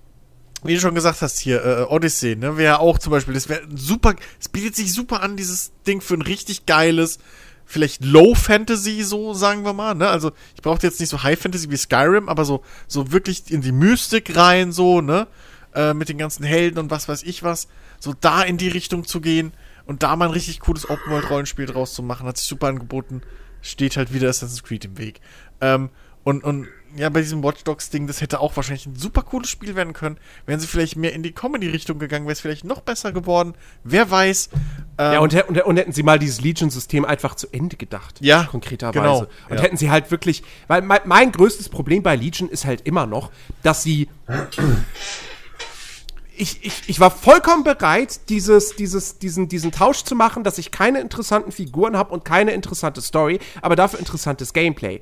wie 0.63 0.75
du 0.75 0.79
schon 0.79 0.95
gesagt 0.95 1.21
hast 1.21 1.39
hier, 1.39 1.63
äh, 1.63 1.81
Odyssey, 1.83 2.35
ne, 2.35 2.57
wäre 2.57 2.79
auch 2.79 2.97
zum 2.97 3.11
Beispiel, 3.11 3.33
das 3.33 3.49
wäre 3.49 3.61
super, 3.73 4.15
es 4.39 4.49
bietet 4.49 4.75
sich 4.75 4.93
super 4.93 5.21
an, 5.21 5.37
dieses 5.37 5.71
Ding 5.85 6.01
für 6.01 6.15
ein 6.15 6.21
richtig 6.21 6.65
geiles, 6.65 7.19
vielleicht 7.65 8.03
Low 8.03 8.35
Fantasy, 8.35 9.03
so 9.03 9.33
sagen 9.33 9.63
wir 9.65 9.73
mal, 9.73 9.95
ne, 9.95 10.07
also 10.07 10.31
ich 10.55 10.61
brauchte 10.61 10.87
jetzt 10.87 10.99
nicht 10.99 11.09
so 11.09 11.23
High 11.23 11.39
Fantasy 11.39 11.69
wie 11.69 11.77
Skyrim, 11.77 12.29
aber 12.29 12.45
so, 12.45 12.63
so 12.87 13.11
wirklich 13.11 13.51
in 13.51 13.61
die 13.61 13.71
Mystik 13.71 14.35
rein, 14.35 14.71
so, 14.71 15.01
ne, 15.01 15.27
äh, 15.73 15.93
mit 15.93 16.09
den 16.09 16.17
ganzen 16.17 16.43
Helden 16.43 16.79
und 16.79 16.91
was 16.91 17.07
weiß 17.07 17.23
ich 17.23 17.43
was, 17.43 17.67
so 17.99 18.13
da 18.19 18.43
in 18.43 18.57
die 18.57 18.67
Richtung 18.67 19.05
zu 19.05 19.21
gehen 19.21 19.53
und 19.85 20.03
da 20.03 20.15
mal 20.15 20.25
ein 20.25 20.31
richtig 20.31 20.59
cooles 20.59 20.89
Open-World-Rollenspiel 20.89 21.65
draus 21.65 21.93
zu 21.93 22.03
machen, 22.03 22.27
hat 22.27 22.37
sich 22.37 22.47
super 22.47 22.67
angeboten. 22.67 23.21
Steht 23.61 23.97
halt 23.97 24.13
wieder 24.13 24.29
Assassin's 24.29 24.63
Creed 24.63 24.85
im 24.85 24.97
Weg. 24.97 25.21
Ähm, 25.61 25.89
und, 26.23 26.43
und 26.43 26.67
ja, 26.95 27.09
bei 27.09 27.21
diesem 27.21 27.43
Watch 27.43 27.63
Dogs-Ding, 27.63 28.07
das 28.07 28.21
hätte 28.21 28.39
auch 28.39 28.55
wahrscheinlich 28.55 28.85
ein 28.85 28.95
super 28.95 29.23
cooles 29.23 29.49
Spiel 29.49 29.75
werden 29.75 29.93
können. 29.93 30.17
Wären 30.45 30.59
sie 30.59 30.67
vielleicht 30.67 30.95
mehr 30.95 31.13
in 31.13 31.23
die 31.23 31.31
Comedy-Richtung 31.31 31.99
gegangen, 31.99 32.25
wäre 32.25 32.33
es 32.33 32.41
vielleicht 32.41 32.65
noch 32.65 32.81
besser 32.81 33.11
geworden. 33.11 33.55
Wer 33.83 34.09
weiß. 34.09 34.49
Ähm, 34.97 35.13
Ja, 35.13 35.19
und, 35.19 35.33
und, 35.49 35.61
und 35.61 35.77
hätten 35.77 35.91
sie 35.91 36.03
mal 36.03 36.19
dieses 36.19 36.41
Legion-System 36.41 37.05
einfach 37.05 37.35
zu 37.35 37.47
Ende 37.51 37.77
gedacht. 37.77 38.19
Ja, 38.21 38.43
konkreterweise. 38.43 38.99
genau, 38.99 39.19
Und 39.49 39.55
ja. 39.57 39.61
hätten 39.61 39.77
sie 39.77 39.89
halt 39.89 40.11
wirklich, 40.11 40.43
weil 40.67 40.81
mein, 40.81 41.01
mein 41.05 41.31
größtes 41.31 41.69
Problem 41.69 42.03
bei 42.03 42.15
Legion 42.15 42.49
ist 42.49 42.65
halt 42.65 42.81
immer 42.81 43.05
noch, 43.05 43.31
dass 43.63 43.83
sie. 43.83 44.07
Ich, 46.35 46.65
ich, 46.65 46.81
ich 46.87 46.99
war 46.99 47.11
vollkommen 47.11 47.63
bereit, 47.63 48.27
dieses, 48.29 48.75
dieses, 48.75 49.19
diesen, 49.19 49.47
diesen 49.49 49.71
Tausch 49.71 50.03
zu 50.03 50.15
machen, 50.15 50.43
dass 50.43 50.57
ich 50.57 50.71
keine 50.71 50.99
interessanten 50.99 51.51
Figuren 51.51 51.95
habe 51.95 52.11
und 52.11 52.25
keine 52.25 52.51
interessante 52.51 53.01
Story, 53.01 53.39
aber 53.61 53.75
dafür 53.75 53.99
interessantes 53.99 54.51
Gameplay. 54.51 55.01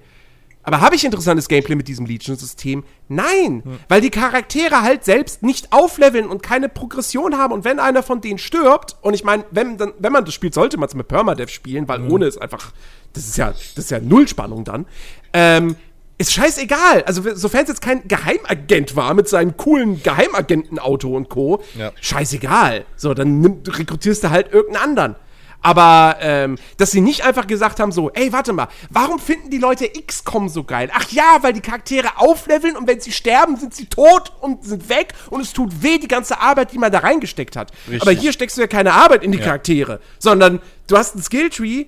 Aber 0.64 0.80
habe 0.82 0.96
ich 0.96 1.04
interessantes 1.04 1.48
Gameplay 1.48 1.76
mit 1.76 1.88
diesem 1.88 2.06
Legion-System? 2.06 2.84
Nein, 3.08 3.64
weil 3.90 4.02
die 4.02 4.12
Charaktere 4.12 4.82
halt 4.82 5.04
selbst 5.04 5.42
nicht 5.42 5.74
aufleveln 5.74 6.28
und 6.28 6.44
keine 6.44 6.70
Progression 6.70 7.38
haben. 7.38 7.52
Und 7.54 7.66
wenn 7.66 7.80
einer 7.80 8.04
von 8.04 8.22
denen 8.22 8.38
stirbt, 8.38 8.96
und 9.02 9.14
ich 9.16 9.24
meine, 9.24 9.44
wenn, 9.52 9.78
dann- 9.78 9.94
wenn 9.98 10.12
man 10.14 10.24
das 10.26 10.34
spielt, 10.36 10.54
sollte 10.54 10.78
man 10.78 10.88
es 10.88 10.94
mit 10.96 11.08
Permadeath 11.08 11.50
spielen, 11.50 11.88
weil 11.88 12.02
ohne 12.12 12.26
ist 12.28 12.40
einfach, 12.42 12.72
das 13.14 13.28
ist 13.28 13.38
ja, 13.38 13.48
das 13.52 13.86
ist 13.86 13.92
ja 13.92 14.00
null 14.00 14.28
Spannung 14.28 14.64
dann. 14.64 14.86
Ähm, 15.34 15.76
ist 16.20 16.34
scheißegal. 16.34 17.04
Also, 17.08 17.24
sofern 17.34 17.64
es 17.64 17.70
jetzt 17.70 17.82
kein 17.82 18.08
Geheimagent 18.08 18.96
war 18.96 19.16
mit 19.16 19.28
seinem 19.28 19.58
coolen 19.58 20.04
Geheimagentenauto 20.04 21.16
und 21.16 21.30
Co., 21.30 21.64
Ja. 21.76 21.92
scheißegal. 22.00 22.86
So, 22.96 23.16
dann 23.16 23.40
nimm, 23.42 23.64
rekrutierst 23.68 24.24
du 24.26 24.30
halt 24.30 24.54
irgendeinen 24.54 24.84
anderen. 24.84 25.16
Aber, 25.62 26.18
ähm, 26.22 26.58
dass 26.78 26.92
sie 26.92 27.02
nicht 27.02 27.24
einfach 27.24 27.46
gesagt 27.46 27.80
haben, 27.80 27.92
so, 27.92 28.10
ey, 28.12 28.34
warte 28.34 28.52
mal, 28.54 28.68
warum 28.90 29.20
finden 29.20 29.50
die 29.52 29.60
Leute 29.60 29.88
XCOM 29.90 30.50
so 30.50 30.64
geil? 30.64 30.90
Ach 30.94 31.10
ja, 31.12 31.38
weil 31.42 31.54
die 31.54 31.62
Charaktere 31.62 32.18
aufleveln 32.18 32.76
und 32.76 32.88
wenn 32.88 33.00
sie 33.00 33.12
sterben, 33.12 33.58
sind 33.58 33.74
sie 33.76 33.86
tot 33.86 34.32
und 34.42 34.64
sind 34.64 34.90
weg 34.90 35.14
und 35.30 35.42
es 35.42 35.54
tut 35.54 35.84
weh, 35.84 36.00
die 36.00 36.08
ganze 36.08 36.42
Arbeit, 36.42 36.72
die 36.72 36.80
man 36.80 36.92
da 36.92 37.00
reingesteckt 37.00 37.56
hat. 37.56 37.72
Richtig. 37.88 38.02
Aber 38.02 38.12
hier 38.12 38.34
steckst 38.34 38.58
du 38.58 38.62
ja 38.62 38.68
keine 38.68 38.94
Arbeit 38.94 39.24
in 39.24 39.32
die 39.32 39.38
Charaktere, 39.40 40.00
sondern 40.20 40.62
du 40.88 40.98
hast 40.98 41.14
einen 41.14 41.24
Skilltree 41.24 41.86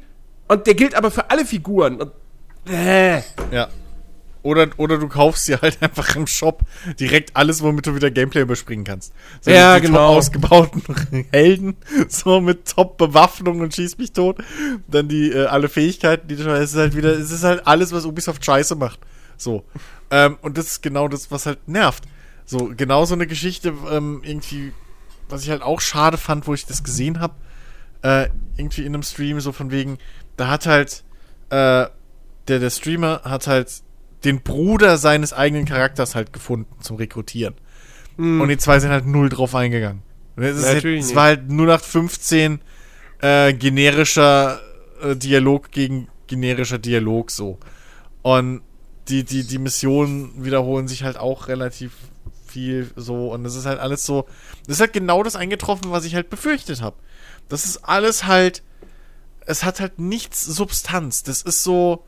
und 0.48 0.68
der 0.68 0.76
gilt 0.76 0.94
aber 0.96 1.10
für 1.10 1.32
alle 1.32 1.46
Figuren. 1.46 2.00
Und, 2.02 2.12
äh, 2.70 3.18
Ja. 3.52 3.70
Oder, 4.44 4.68
oder 4.78 4.98
du 4.98 5.08
kaufst 5.08 5.48
dir 5.48 5.62
halt 5.62 5.78
einfach 5.82 6.16
im 6.16 6.28
Shop 6.28 6.64
direkt 7.00 7.36
alles, 7.36 7.64
womit 7.64 7.88
du 7.88 7.96
wieder 7.96 8.12
Gameplay 8.12 8.42
überspringen 8.42 8.84
kannst. 8.84 9.14
So 9.42 9.50
Ja, 9.52 9.80
die 9.80 9.88
genau. 9.88 10.10
Top 10.10 10.18
ausgebauten 10.18 10.84
Helden, 11.32 11.78
so 12.10 12.42
mit 12.42 12.68
Top-Bewaffnung 12.68 13.62
und 13.62 13.74
schieß 13.74 13.98
mich 13.98 14.12
tot. 14.12 14.38
Dann 14.88 15.08
die, 15.08 15.32
äh, 15.32 15.46
alle 15.46 15.70
Fähigkeiten, 15.70 16.28
die 16.28 16.36
du 16.36 16.44
schon, 16.44 16.52
es 16.52 16.74
ist 16.74 16.78
halt 16.78 16.96
wieder, 16.96 17.18
es 17.18 17.32
ist 17.32 17.44
halt 17.44 17.66
alles, 17.66 17.92
was 17.94 18.06
Ubisoft 18.06 18.46
scheiße 18.46 18.76
macht. 18.76 19.00
So. 19.38 19.64
ähm, 20.12 20.38
und 20.42 20.58
das 20.58 20.68
ist 20.68 20.84
genau 20.84 21.08
das, 21.08 21.32
was 21.32 21.46
halt 21.46 21.68
nervt. 21.68 22.04
So, 22.46 22.72
genau 22.76 23.06
so 23.06 23.16
eine 23.16 23.28
Geschichte, 23.28 23.74
ähm, 23.90 24.22
irgendwie, 24.24 24.74
was 25.30 25.44
ich 25.44 25.50
halt 25.50 25.62
auch 25.62 25.80
schade 25.80 26.18
fand, 26.18 26.48
wo 26.48 26.54
ich 26.54 26.66
das 26.66 26.84
gesehen 26.84 27.20
habe, 27.20 27.36
äh, 28.02 28.30
irgendwie 28.58 28.82
in 28.82 28.94
einem 28.94 29.04
Stream, 29.04 29.40
so 29.40 29.54
von 29.54 29.72
wegen, 29.72 29.98
da 30.36 30.50
hat 30.50 30.66
halt, 30.66 31.04
äh, 31.50 31.88
der, 32.48 32.60
der 32.60 32.70
Streamer 32.70 33.22
hat 33.24 33.48
halt 33.48 33.82
den 34.24 34.42
Bruder 34.42 34.98
seines 34.98 35.34
eigenen 35.34 35.66
Charakters 35.66 36.16
halt 36.16 36.34
gefunden 36.34 36.74
zum 36.82 36.98
Rekrutieren. 36.98 37.56
Und 38.42 38.48
die 38.50 38.58
zwei 38.58 38.80
sind 38.80 38.92
halt 38.92 39.06
null 39.08 39.30
drauf 39.30 39.56
eingegangen. 39.56 40.04
Es, 40.36 40.58
ist 40.58 40.66
halt, 40.66 40.86
es 40.86 41.16
war 41.16 41.26
halt 41.26 41.50
0815 41.50 42.60
äh, 43.22 43.54
generischer 43.54 44.60
äh, 45.02 45.16
Dialog 45.16 45.72
gegen 45.72 46.08
generischer 46.28 46.80
Dialog 46.80 47.32
so. 47.32 47.60
Und 48.22 48.62
die, 49.08 49.24
die, 49.24 49.44
die 49.44 49.60
Missionen 49.60 50.44
wiederholen 50.44 50.88
sich 50.88 51.04
halt 51.04 51.18
auch 51.18 51.48
relativ 51.48 51.92
viel 52.48 52.92
so. 52.96 53.32
Und 53.34 53.46
es 53.46 53.56
ist 53.56 53.66
halt 53.66 53.80
alles 53.80 54.06
so. 54.06 54.28
Das 54.66 54.78
ist 54.78 54.82
halt 54.82 54.94
genau 54.94 55.24
das 55.24 55.36
eingetroffen, 55.36 55.92
was 55.92 56.06
ich 56.06 56.16
halt 56.16 56.30
befürchtet 56.30 56.82
habe. 56.82 56.96
Das 57.50 57.66
ist 57.66 57.78
alles 57.84 58.26
halt. 58.26 58.64
Es 59.46 59.64
hat 59.64 59.80
halt 59.80 60.00
nichts 60.00 60.44
Substanz. 60.44 61.24
Das 61.24 61.42
ist 61.42 61.64
so. 61.64 62.06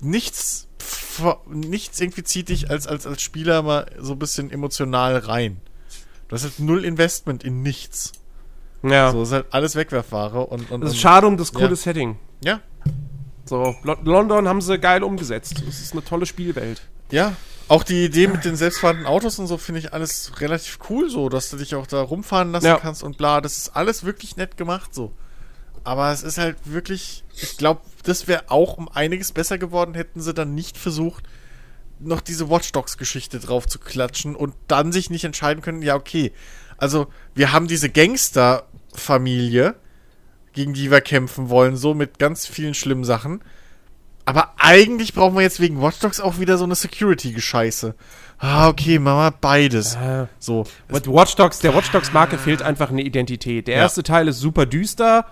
Nichts. 0.00 0.68
Nichts 1.48 2.00
irgendwie 2.00 2.24
zieht 2.24 2.48
dich 2.48 2.70
als, 2.70 2.86
als, 2.86 3.06
als 3.06 3.22
Spieler 3.22 3.62
mal 3.62 3.86
so 3.98 4.12
ein 4.12 4.18
bisschen 4.18 4.50
emotional 4.50 5.16
rein. 5.18 5.60
Du 6.28 6.36
hast 6.36 6.42
halt 6.44 6.58
null 6.58 6.84
Investment 6.84 7.44
in 7.44 7.62
nichts. 7.62 8.12
ja. 8.82 9.10
So, 9.12 9.22
es 9.22 9.28
ist 9.28 9.34
halt 9.34 9.46
alles 9.50 9.76
Wegwerfware 9.76 10.46
und. 10.46 10.70
und 10.70 10.80
Das 10.82 10.92
ist 10.92 11.00
schade 11.00 11.26
um 11.26 11.36
das 11.36 11.52
coole 11.52 11.70
Ja. 11.70 11.76
Setting. 11.76 12.18
Ja, 12.42 12.60
So, 13.46 13.74
Lo 13.84 13.96
London 14.04 14.48
haben 14.48 14.60
sie 14.60 14.78
geil 14.78 15.02
umgesetzt. 15.02 15.62
Das 15.66 15.80
ist 15.80 15.92
eine 15.92 16.04
tolle 16.04 16.26
Spielwelt. 16.26 16.82
Ja, 17.10 17.34
auch 17.68 17.82
die 17.84 18.04
Idee 18.04 18.26
mit 18.26 18.44
den 18.44 18.56
selbstfahrenden 18.56 19.06
Autos 19.06 19.38
und 19.38 19.46
so 19.46 19.56
finde 19.58 19.80
ich 19.80 19.92
alles 19.92 20.32
relativ 20.40 20.78
cool 20.90 21.08
so, 21.10 21.28
dass 21.28 21.50
du 21.50 21.56
dich 21.58 21.74
auch 21.74 21.86
da 21.86 22.00
rumfahren 22.02 22.52
lassen 22.52 22.66
Ja. 22.66 22.78
kannst 22.78 23.02
und 23.02 23.16
bla. 23.18 23.40
Das 23.40 23.56
ist 23.56 23.76
alles 23.76 24.04
wirklich 24.04 24.36
nett 24.36 24.56
gemacht 24.56 24.94
so. 24.94 25.12
Aber 25.84 26.10
es 26.12 26.22
ist 26.22 26.38
halt 26.38 26.56
wirklich, 26.64 27.24
ich 27.36 27.56
glaube, 27.58 27.82
das 28.04 28.26
wäre 28.26 28.44
auch 28.48 28.78
um 28.78 28.88
einiges 28.88 29.32
besser 29.32 29.58
geworden, 29.58 29.94
hätten 29.94 30.20
sie 30.22 30.32
dann 30.34 30.54
nicht 30.54 30.78
versucht, 30.78 31.24
noch 32.00 32.20
diese 32.22 32.50
Watch 32.50 32.72
Dogs 32.72 32.96
Geschichte 32.98 33.38
drauf 33.38 33.66
zu 33.68 33.78
klatschen 33.78 34.34
und 34.34 34.54
dann 34.66 34.92
sich 34.92 35.10
nicht 35.10 35.24
entscheiden 35.24 35.62
können, 35.62 35.82
ja, 35.82 35.94
okay. 35.94 36.32
Also, 36.78 37.06
wir 37.34 37.52
haben 37.52 37.68
diese 37.68 37.88
Gangster-Familie, 37.90 39.74
gegen 40.52 40.72
die 40.74 40.90
wir 40.90 41.00
kämpfen 41.00 41.48
wollen, 41.50 41.76
so 41.76 41.94
mit 41.94 42.18
ganz 42.18 42.46
vielen 42.46 42.74
schlimmen 42.74 43.04
Sachen. 43.04 43.42
Aber 44.26 44.54
eigentlich 44.56 45.12
brauchen 45.12 45.34
wir 45.34 45.42
jetzt 45.42 45.60
wegen 45.60 45.82
Watch 45.82 45.98
Dogs 45.98 46.20
auch 46.20 46.38
wieder 46.38 46.56
so 46.56 46.64
eine 46.64 46.74
Security-Gescheiße. 46.74 47.94
Ah, 48.38 48.68
okay, 48.68 48.98
machen 48.98 49.18
wir 49.18 49.30
beides. 49.32 49.96
Äh, 49.96 50.26
So. 50.38 50.64
Und 50.90 51.06
Watch 51.06 51.36
Dogs, 51.36 51.58
der 51.58 51.74
Watch 51.74 51.90
Dogs 51.90 52.12
Marke 52.12 52.38
fehlt 52.38 52.62
einfach 52.62 52.90
eine 52.90 53.02
Identität. 53.02 53.68
Der 53.68 53.76
Ja. 53.76 53.82
erste 53.82 54.02
Teil 54.02 54.28
ist 54.28 54.38
super 54.40 54.64
düster, 54.66 55.26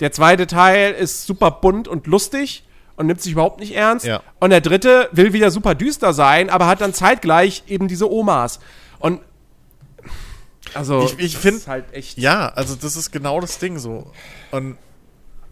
der 0.00 0.12
zweite 0.12 0.46
Teil 0.46 0.92
ist 0.92 1.26
super 1.26 1.50
bunt 1.50 1.88
und 1.88 2.06
lustig 2.06 2.64
und 2.96 3.06
nimmt 3.06 3.20
sich 3.20 3.32
überhaupt 3.32 3.60
nicht 3.60 3.74
ernst. 3.74 4.06
Ja. 4.06 4.22
Und 4.40 4.50
der 4.50 4.60
dritte 4.60 5.08
will 5.12 5.32
wieder 5.32 5.50
super 5.50 5.74
düster 5.74 6.12
sein, 6.12 6.50
aber 6.50 6.66
hat 6.66 6.80
dann 6.80 6.94
zeitgleich 6.94 7.64
eben 7.68 7.88
diese 7.88 8.10
Omas. 8.10 8.60
Und 8.98 9.20
also 10.74 11.04
Ich- 11.04 11.18
ich 11.18 11.32
das 11.34 11.42
find- 11.42 11.56
ist 11.58 11.68
halt 11.68 11.84
echt 11.92 12.18
Ja, 12.18 12.48
also 12.48 12.74
das 12.74 12.96
ist 12.96 13.10
genau 13.12 13.40
das 13.40 13.58
Ding 13.58 13.78
so. 13.78 14.10
Und 14.50 14.76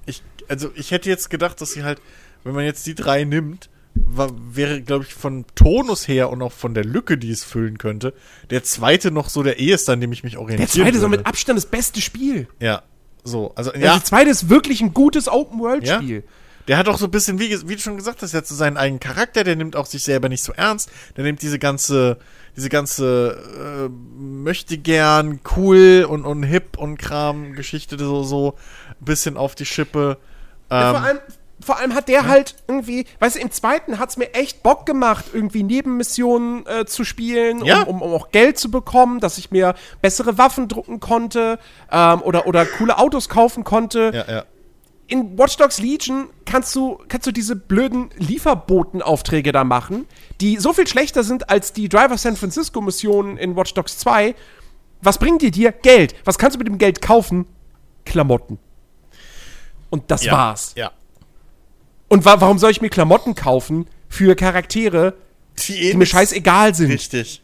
ich, 0.06 0.22
also 0.48 0.70
ich 0.74 0.90
hätte 0.90 1.08
jetzt 1.08 1.30
gedacht, 1.30 1.60
dass 1.60 1.72
sie 1.72 1.84
halt, 1.84 2.00
wenn 2.44 2.54
man 2.54 2.64
jetzt 2.64 2.86
die 2.86 2.94
drei 2.94 3.24
nimmt, 3.24 3.68
wa- 3.94 4.30
wäre, 4.50 4.80
glaube 4.82 5.04
ich, 5.04 5.14
von 5.14 5.44
Tonus 5.54 6.08
her 6.08 6.30
und 6.30 6.42
auch 6.42 6.52
von 6.52 6.74
der 6.74 6.84
Lücke, 6.84 7.18
die 7.18 7.30
es 7.30 7.44
füllen 7.44 7.78
könnte, 7.78 8.14
der 8.50 8.64
zweite 8.64 9.10
noch 9.10 9.28
so 9.28 9.42
der 9.42 9.58
eheste, 9.58 9.92
an 9.92 10.00
dem 10.00 10.12
ich 10.12 10.24
mich 10.24 10.38
orientiere. 10.38 10.66
der 10.66 10.84
zweite 10.84 10.96
ist 10.98 11.04
auch 11.04 11.08
mit 11.08 11.26
Abstand 11.26 11.56
das 11.58 11.66
beste 11.66 12.00
Spiel. 12.00 12.48
Ja, 12.58 12.82
so. 13.24 13.52
Also, 13.54 13.72
Ja. 13.74 13.80
ja, 13.80 13.92
Der 13.94 14.04
zweite 14.04 14.30
ist 14.30 14.48
wirklich 14.48 14.80
ein 14.80 14.92
gutes 14.94 15.28
Open 15.28 15.60
World 15.60 15.86
Spiel. 15.96 16.24
Der 16.68 16.76
hat 16.78 16.88
auch 16.88 16.96
so 16.98 17.06
ein 17.06 17.10
bisschen, 17.10 17.40
wie, 17.40 17.50
wie 17.68 17.74
du 17.74 17.80
schon 17.80 17.96
gesagt 17.96 18.22
hast, 18.22 18.32
der 18.32 18.38
hat 18.38 18.46
so 18.46 18.54
seinen 18.54 18.76
eigenen 18.76 19.00
Charakter, 19.00 19.42
der 19.42 19.56
nimmt 19.56 19.74
auch 19.74 19.86
sich 19.86 20.04
selber 20.04 20.28
nicht 20.28 20.44
so 20.44 20.52
ernst. 20.52 20.90
Der 21.16 21.24
nimmt 21.24 21.42
diese 21.42 21.58
ganze, 21.58 22.18
diese 22.56 22.68
ganze 22.68 23.88
äh, 23.88 24.20
möchte 24.22 24.78
gern 24.78 25.40
cool 25.56 26.06
und, 26.08 26.24
und 26.24 26.44
hip 26.44 26.78
und 26.78 26.98
Kram 26.98 27.54
Geschichte 27.54 27.98
so, 27.98 28.22
so 28.22 28.54
ein 29.00 29.04
bisschen 29.04 29.36
auf 29.36 29.56
die 29.56 29.66
Schippe. 29.66 30.18
Ja, 30.70 30.90
Ähm, 30.90 30.96
vor, 30.96 31.04
allem, 31.04 31.18
vor 31.64 31.78
allem 31.78 31.94
hat 31.94 32.08
der 32.08 32.26
halt 32.26 32.54
irgendwie, 32.68 33.06
weißt 33.20 33.36
du, 33.36 33.40
im 33.40 33.50
zweiten 33.50 33.98
hat 33.98 34.10
es 34.10 34.16
mir 34.16 34.34
echt 34.34 34.62
Bock 34.62 34.86
gemacht, 34.86 35.26
irgendwie 35.32 35.62
Nebenmissionen 35.62 36.66
äh, 36.66 36.84
zu 36.86 37.04
spielen, 37.04 37.64
Ja. 37.64 37.82
um, 37.82 38.00
um, 38.00 38.02
um 38.02 38.14
auch 38.14 38.30
Geld 38.30 38.58
zu 38.58 38.70
bekommen, 38.70 39.20
dass 39.20 39.38
ich 39.38 39.50
mir 39.50 39.74
bessere 40.00 40.38
Waffen 40.38 40.68
drucken 40.68 41.00
konnte 41.00 41.58
ähm, 41.90 42.22
oder, 42.22 42.46
oder 42.46 42.66
coole 42.66 42.98
Autos 42.98 43.28
kaufen 43.28 43.64
konnte. 43.64 44.10
ja, 44.14 44.32
ja. 44.34 44.44
In 45.08 45.36
Watch 45.36 45.56
Dogs 45.58 45.78
Legion 45.78 46.30
kannst 46.46 46.74
du, 46.74 46.98
kannst 47.08 47.26
du 47.26 47.32
diese 47.32 47.54
blöden 47.54 48.08
Lieferbotenaufträge 48.16 49.52
da 49.52 49.62
machen, 49.62 50.06
die 50.40 50.56
so 50.56 50.72
viel 50.72 50.86
schlechter 50.86 51.22
sind 51.22 51.50
als 51.50 51.72
die 51.74 51.88
Driver 51.90 52.16
San 52.16 52.36
Francisco 52.36 52.80
Missionen 52.80 53.36
in 53.36 53.54
Watch 53.56 53.74
Dogs 53.74 53.98
2. 53.98 54.34
Was 55.02 55.18
bringen 55.18 55.38
die 55.38 55.50
dir? 55.50 55.72
Geld. 55.72 56.14
Was 56.24 56.38
kannst 56.38 56.54
du 56.54 56.58
mit 56.58 56.68
dem 56.68 56.78
Geld 56.78 57.02
kaufen? 57.02 57.46
Klamotten. 58.06 58.58
Und 59.90 60.10
das 60.10 60.24
war's. 60.30 60.72
Ja. 60.76 60.92
Und 62.12 62.26
wa 62.26 62.42
warum 62.42 62.58
soll 62.58 62.70
ich 62.70 62.82
mir 62.82 62.90
Klamotten 62.90 63.34
kaufen 63.34 63.86
für 64.06 64.34
Charaktere, 64.36 65.14
die 65.66 65.94
mir 65.94 66.04
scheißegal 66.04 66.74
sind? 66.74 66.90
Richtig. 66.92 67.42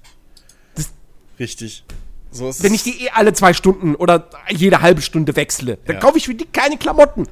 Das- 0.74 0.90
Richtig. 1.39 1.85
So 2.31 2.53
Wenn 2.62 2.74
ich 2.74 2.82
die 2.82 3.05
eh 3.07 3.11
alle 3.15 3.32
zwei 3.32 3.55
Stunden 3.55 3.95
oder 3.95 4.28
jede 4.51 4.82
halbe 4.82 5.01
Stunde 5.01 5.35
wechsle, 5.36 5.78
dann 5.86 5.97
Ja. 5.97 6.01
kaufe 6.03 6.19
ich 6.19 6.27
für 6.27 6.35
die 6.35 6.45
keine 6.45 6.77
Klamotten. 6.77 7.27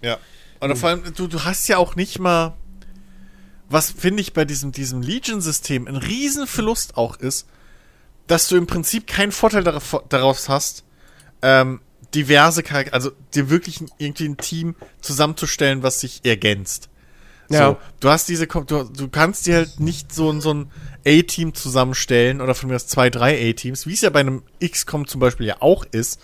Ja. 0.00 0.18
Und 0.60 0.76
vor 0.78 0.90
allem, 0.90 1.02
du, 1.12 1.26
du 1.26 1.42
hast 1.42 1.66
ja 1.66 1.78
auch 1.78 1.96
nicht 1.96 2.20
mal, 2.20 2.56
was 3.68 3.90
finde 3.90 4.20
ich 4.20 4.32
bei 4.32 4.44
diesem, 4.44 4.70
diesem 4.70 5.02
Legion-System 5.02 5.88
ein 5.88 5.96
Riesenverlust 5.96 6.96
auch 6.96 7.16
ist, 7.16 7.48
dass 8.28 8.46
du 8.46 8.54
im 8.56 8.68
Prinzip 8.68 9.08
keinen 9.08 9.32
Vorteil 9.32 9.64
darauf, 9.64 10.04
daraus 10.08 10.48
hast, 10.48 10.84
ähm, 11.42 11.80
diverse 12.14 12.62
Charaktere, 12.62 12.94
also 12.94 13.10
dir 13.34 13.50
wirklich 13.50 13.80
irgendwie 13.98 14.28
ein 14.28 14.36
Team 14.36 14.74
zusammenzustellen, 15.00 15.82
was 15.82 16.00
sich 16.00 16.20
ergänzt. 16.24 16.88
Ja. 17.48 17.68
So, 17.70 17.76
du 18.00 18.10
hast 18.10 18.28
diese, 18.28 18.46
du, 18.46 18.62
du 18.84 19.08
kannst 19.08 19.46
dir 19.46 19.56
halt 19.56 19.80
nicht 19.80 20.14
so, 20.14 20.30
ein- 20.30 20.40
so 20.40 20.54
ein 20.54 20.70
A-Team 21.06 21.54
zusammenstellen 21.54 22.40
oder 22.40 22.54
von 22.54 22.68
mir 22.68 22.76
aus 22.76 22.86
zwei, 22.86 23.10
drei 23.10 23.50
A-Teams, 23.50 23.86
wie 23.86 23.94
es 23.94 24.02
ja 24.02 24.10
bei 24.10 24.20
einem 24.20 24.42
XCOM 24.64 25.06
zum 25.08 25.20
Beispiel 25.20 25.46
ja 25.46 25.56
auch 25.60 25.84
ist, 25.90 26.20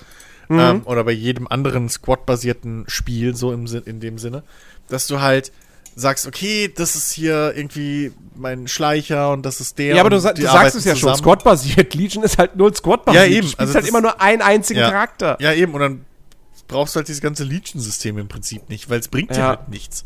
ähm, 0.48 0.82
oder 0.84 1.02
bei 1.02 1.10
jedem 1.12 1.48
anderen 1.48 1.88
Squad-basierten 1.88 2.84
Spiel, 2.86 3.34
so 3.34 3.52
im 3.52 3.66
in 3.84 3.98
dem 3.98 4.18
Sinne, 4.18 4.44
dass 4.88 5.08
du 5.08 5.20
halt 5.20 5.50
sagst, 5.98 6.26
okay, 6.26 6.70
das 6.72 6.94
ist 6.94 7.10
hier 7.12 7.54
irgendwie 7.56 8.12
mein 8.36 8.68
Schleicher 8.68 9.32
und 9.32 9.44
das 9.44 9.60
ist 9.60 9.78
der. 9.78 9.96
Ja, 9.96 10.00
aber 10.02 10.10
du, 10.10 10.16
du 10.16 10.20
sagst 10.42 10.76
es 10.76 10.84
ja 10.84 10.92
schon, 10.94 11.08
zusammen. 11.08 11.16
Squad-basiert. 11.18 11.94
Legion 11.94 12.22
ist 12.22 12.38
halt 12.38 12.54
null 12.54 12.74
Squad-basiert. 12.74 13.28
Ja, 13.28 13.30
eben, 13.30 13.50
Du 13.50 13.58
also 13.58 13.74
halt 13.74 13.88
immer 13.88 14.02
nur 14.02 14.20
einen 14.20 14.42
einzigen 14.42 14.80
ja. 14.80 14.90
Charakter. 14.90 15.38
Ja, 15.40 15.52
eben, 15.54 15.72
und 15.74 15.80
dann 15.80 16.04
brauchst 16.68 16.94
du 16.94 16.98
halt 16.98 17.08
dieses 17.08 17.22
ganze 17.22 17.44
Legion-System 17.44 18.18
im 18.18 18.28
Prinzip 18.28 18.68
nicht, 18.68 18.90
weil 18.90 19.00
es 19.00 19.08
bringt 19.08 19.30
dir 19.30 19.38
Ja. 19.38 19.48
halt 19.48 19.68
nichts. 19.68 20.04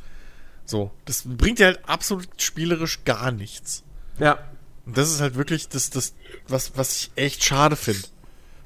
So, 0.64 0.92
das 1.06 1.24
bringt 1.26 1.58
dir 1.58 1.66
halt 1.66 1.80
absolut 1.88 2.28
spielerisch 2.40 3.00
gar 3.04 3.32
nichts. 3.32 3.82
Ja. 4.20 4.38
Und 4.86 4.96
das 4.96 5.10
ist 5.10 5.20
halt 5.20 5.34
wirklich 5.34 5.68
das, 5.68 5.90
das 5.90 6.14
was, 6.46 6.72
was 6.76 6.94
ich 6.96 7.10
echt 7.16 7.42
schade 7.42 7.74
finde. 7.74 8.02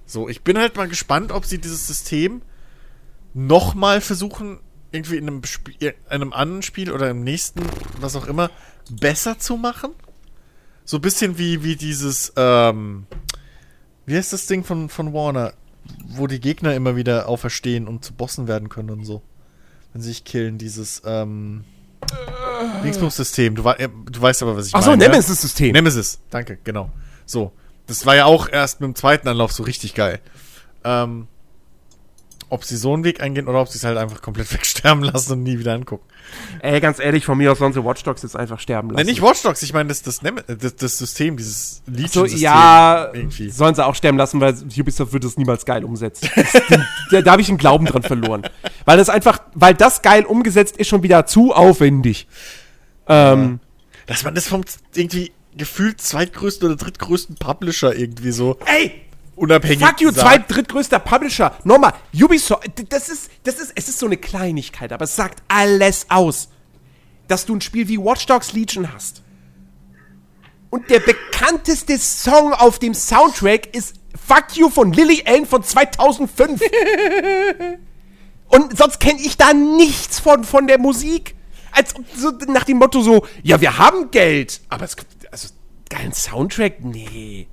So, 0.05 0.29
ich 0.29 0.43
bin 0.43 0.59
halt 0.59 0.77
mal 0.77 0.89
gespannt, 0.89 1.33
ob 1.33 1.47
sie 1.47 1.59
dieses 1.59 1.87
System 1.87 2.43
nochmal 3.33 4.03
versuchen, 4.03 4.61
irgendwie 4.95 5.17
in 5.17 5.29
einem, 5.29 5.45
Spiel, 5.45 5.75
in 5.81 5.93
einem 6.09 6.33
anderen 6.33 6.63
Spiel 6.63 6.93
oder 6.93 7.11
im 7.11 7.25
nächsten, 7.25 7.61
was 8.01 8.17
auch 8.17 8.27
immer, 8.27 8.51
besser 8.91 9.39
zu 9.39 9.57
machen. 9.57 9.91
So 10.85 10.99
ein 10.99 11.01
bisschen 11.01 11.39
wie, 11.39 11.65
wie 11.65 11.77
dieses, 11.77 12.33
ähm, 12.37 13.07
wie 14.07 14.17
heißt 14.17 14.33
das 14.33 14.47
Ding 14.47 14.65
von, 14.65 14.89
von 14.89 15.13
Warner, 15.13 15.55
wo 16.07 16.27
die 16.27 16.41
Gegner 16.41 16.75
immer 16.75 16.97
wieder 16.97 17.29
auferstehen 17.29 17.89
und 17.89 18.05
zu 18.05 18.15
Bossen 18.15 18.47
werden 18.47 18.69
können 18.69 18.91
und 18.91 19.05
so. 19.05 19.23
Wenn 19.93 20.03
sie 20.03 20.09
sich 20.09 20.25
killen, 20.25 20.59
dieses, 20.59 21.03
ähm, 21.05 21.65
Dingsbums-System. 22.85 23.55
Du, 23.55 23.67
äh, 23.69 23.89
du 23.89 24.21
weißt 24.21 24.43
aber, 24.43 24.57
was 24.57 24.69
ich 24.69 24.75
Ach 24.75 24.83
so, 24.83 24.91
meine. 24.91 25.05
ne? 25.05 25.11
Nemesis-System. 25.11 25.73
Nemesis, 25.73 26.21
danke, 26.31 26.59
genau. 26.63 26.91
So. 27.27 27.53
Das 27.87 28.07
war 28.07 28.17
ja 28.17 28.25
auch 28.25 28.49
erst 28.49 28.81
mit 28.81 28.89
dem 28.89 28.95
zweiten 28.95 29.29
Anlauf 29.29 29.53
so 29.53 29.63
richtig 29.63 29.95
geil. 29.95 30.21
Ähm, 30.85 31.29
ob 32.55 32.65
sie 32.65 32.77
so 32.77 32.95
einen 32.95 33.05
Weg 33.05 33.21
eingehen 33.21 33.49
oder 33.49 33.61
ob 33.61 33.69
sie 33.69 33.79
es 33.79 33.85
halt 33.85 33.99
einfach 33.99 34.23
komplett 34.23 34.53
wegsterben 34.55 35.05
lassen 35.05 35.33
und 35.33 35.43
nie 35.43 35.59
wieder 35.59 35.75
angucken. 35.75 36.05
Ey, 36.61 36.81
ganz 36.81 36.99
ehrlich, 36.99 37.25
von 37.25 37.37
mir 37.37 37.53
aus 37.53 37.59
sollen 37.59 37.73
sie 37.73 37.85
Watch 37.85 38.03
Dogs 38.05 38.23
jetzt 38.23 38.37
einfach 38.37 38.59
sterben 38.61 38.89
lassen. 38.89 38.99
Nein, 38.99 39.07
nicht 39.07 39.21
Watch 39.21 39.43
Dogs, 39.43 39.63
ich 39.63 39.73
meine 39.73 39.89
das, 39.89 40.03
das, 40.03 40.21
das, 40.21 40.77
das 40.77 40.99
System, 40.99 41.37
dieses 41.37 41.83
so, 41.85 41.93
Legion-System. 41.93 42.41
ja, 42.41 43.11
irgendwie. 43.13 43.51
sollen 43.51 43.75
sie 43.75 43.85
auch 43.85 43.95
sterben 43.95 44.17
lassen, 44.17 44.41
weil 44.41 44.55
Ubisoft 44.79 45.13
wird 45.13 45.25
das 45.25 45.37
niemals 45.37 45.65
geil 45.65 45.85
umsetzen. 45.85 46.29
Da 47.11 47.23
da 47.23 47.33
habe 47.33 47.43
ich 47.43 47.49
einen 47.49 47.59
Glauben 47.59 47.87
dran 47.87 48.03
verloren. 48.03 48.43
Weil 48.85 48.97
das 48.97 49.09
einfach, 49.09 49.41
weil 49.55 49.75
das 49.75 50.03
geil 50.03 50.25
umgesetzt 50.25 50.77
ist 50.77 50.89
schon 50.89 51.03
wieder 51.03 51.27
zu 51.27 51.53
aufwendig. 51.53 52.27
Ähm, 53.09 53.61
Dass 54.07 54.25
man 54.25 54.35
das 54.35 54.47
vom 54.49 54.63
irgendwie 54.95 55.33
gefühlt 55.57 56.01
zweitgrößten 56.01 56.67
oder 56.67 56.77
drittgrößten 56.77 57.37
Publisher 57.37 57.95
irgendwie 57.95 58.33
so 58.33 58.59
ey, 58.67 58.93
unabhängig 59.37 59.85
fuck 59.85 60.01
you, 60.01 60.11
sagt. 60.11 60.21
zweit, 60.21 60.45
drittgrößter 60.49 60.99
Publisher. 60.99 61.57
Nochmal, 61.65 61.93
Ubisoft, 62.15 62.71
das 62.89 63.09
ist, 63.09 63.31
das 63.43 63.59
ist, 63.59 63.73
es 63.75 63.89
ist 63.89 63.99
so 63.99 64.07
eine 64.07 64.17
Kleinigkeit, 64.17 64.93
aber 64.93 65.05
es 65.05 65.17
sagt 65.17 65.43
alles 65.49 66.07
aus. 66.09 66.49
Dass 67.29 67.47
du 67.47 67.55
ein 67.55 67.61
Spiel 67.61 67.89
wie 67.89 67.99
Watch 67.99 68.27
Dogs 68.27 68.53
Legion 68.53 68.93
hast. 68.93 69.23
Und 70.71 70.91
der 70.91 71.01
bekannteste 71.01 71.99
Song 71.99 72.53
auf 72.53 72.79
dem 72.79 72.95
Soundtrack 72.95 73.75
ist 73.75 73.95
Fuck 74.27 74.57
You 74.57 74.69
von 74.69 74.93
Lily 74.93 75.23
Allen 75.25 75.47
von 75.47 75.63
2005. 75.63 76.61
Und 78.49 78.77
sonst 78.77 79.01
kenne 79.01 79.21
ich 79.21 79.37
da 79.37 79.53
nichts 79.53 80.21
von, 80.21 80.45
von 80.45 80.67
der 80.67 80.79
Musik. 80.79 81.35
Als 81.73 81.95
so 82.17 82.31
nach 82.49 82.65
dem 82.65 82.79
Motto 82.79 83.03
so, 83.03 83.27
ja, 83.43 83.61
wir 83.61 83.79
haben 83.79 84.11
Geld, 84.11 84.61
aber 84.69 84.85
es 84.85 84.97
also 85.31 85.49
geilen 85.89 86.13
Soundtrack, 86.13 86.85
nee. 86.85 87.49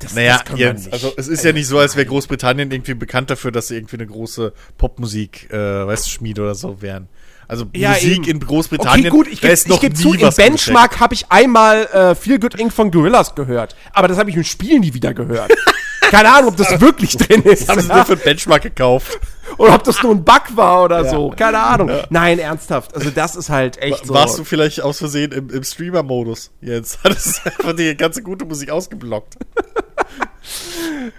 Das, 0.00 0.14
Naja, 0.14 0.40
man 0.48 0.58
Jens, 0.58 0.90
also 0.92 1.12
es 1.16 1.28
ist 1.28 1.44
ja 1.44 1.52
nicht 1.52 1.66
so, 1.66 1.78
als 1.78 1.96
wäre 1.96 2.06
Großbritannien 2.06 2.70
irgendwie 2.70 2.94
bekannt 2.94 3.30
dafür, 3.30 3.50
dass 3.50 3.68
sie 3.68 3.76
irgendwie 3.76 3.96
eine 3.96 4.06
große 4.06 4.52
Popmusik, 4.76 5.50
äh, 5.52 5.86
weißt 5.86 6.06
du, 6.06 6.10
Schmiede 6.10 6.42
oder 6.42 6.54
so 6.54 6.80
wären. 6.82 7.08
Also 7.48 7.66
Ja, 7.74 7.90
Musik 7.90 8.12
eben. 8.12 8.24
in 8.24 8.40
Großbritannien, 8.40 9.06
Okay, 9.06 9.16
gut, 9.16 9.26
ich 9.26 9.40
gebe 9.40 9.78
geb 9.80 9.96
zu, 9.96 10.12
im 10.12 10.30
Benchmark 10.36 11.00
habe 11.00 11.14
ich 11.14 11.30
einmal 11.30 11.86
äh, 11.86 12.14
Feel 12.14 12.38
Good 12.38 12.54
Inc. 12.56 12.72
von 12.72 12.90
Gorillas 12.90 13.34
gehört. 13.34 13.74
Aber 13.92 14.06
das 14.06 14.18
habe 14.18 14.28
ich 14.30 14.36
im 14.36 14.44
Spiel 14.44 14.78
nie 14.78 14.92
wieder 14.92 15.14
gehört. 15.14 15.50
Keine 16.10 16.32
Ahnung, 16.32 16.50
ob 16.50 16.56
das 16.56 16.80
wirklich 16.80 17.16
drin 17.16 17.42
ist. 17.42 17.68
Haben 17.68 17.80
sie 17.80 17.88
nur 17.88 18.04
für 18.04 18.16
den 18.16 18.24
Benchmark 18.24 18.62
gekauft. 18.62 19.18
Oder 19.56 19.74
ob 19.74 19.84
das 19.84 20.02
nur 20.02 20.12
ein 20.12 20.24
Bug 20.24 20.42
war 20.56 20.84
oder 20.84 21.08
so. 21.08 21.30
Keine 21.30 21.58
Ahnung. 21.58 21.90
Nein, 22.10 22.38
ernsthaft. 22.38 22.94
Also 22.94 23.08
das 23.10 23.34
ist 23.34 23.48
halt 23.48 23.78
echt 23.78 24.06
so. 24.06 24.12
Warst 24.12 24.38
du 24.38 24.44
vielleicht 24.44 24.82
aus 24.82 24.98
Versehen 24.98 25.32
im, 25.32 25.48
im 25.48 25.64
Streamer-Modus, 25.64 26.50
Jens? 26.60 26.98
Hattest 27.02 27.44
einfach 27.46 27.74
die 27.74 27.96
ganze 27.96 28.22
gute 28.22 28.44
Musik 28.44 28.70
ausgeblockt. 28.70 29.36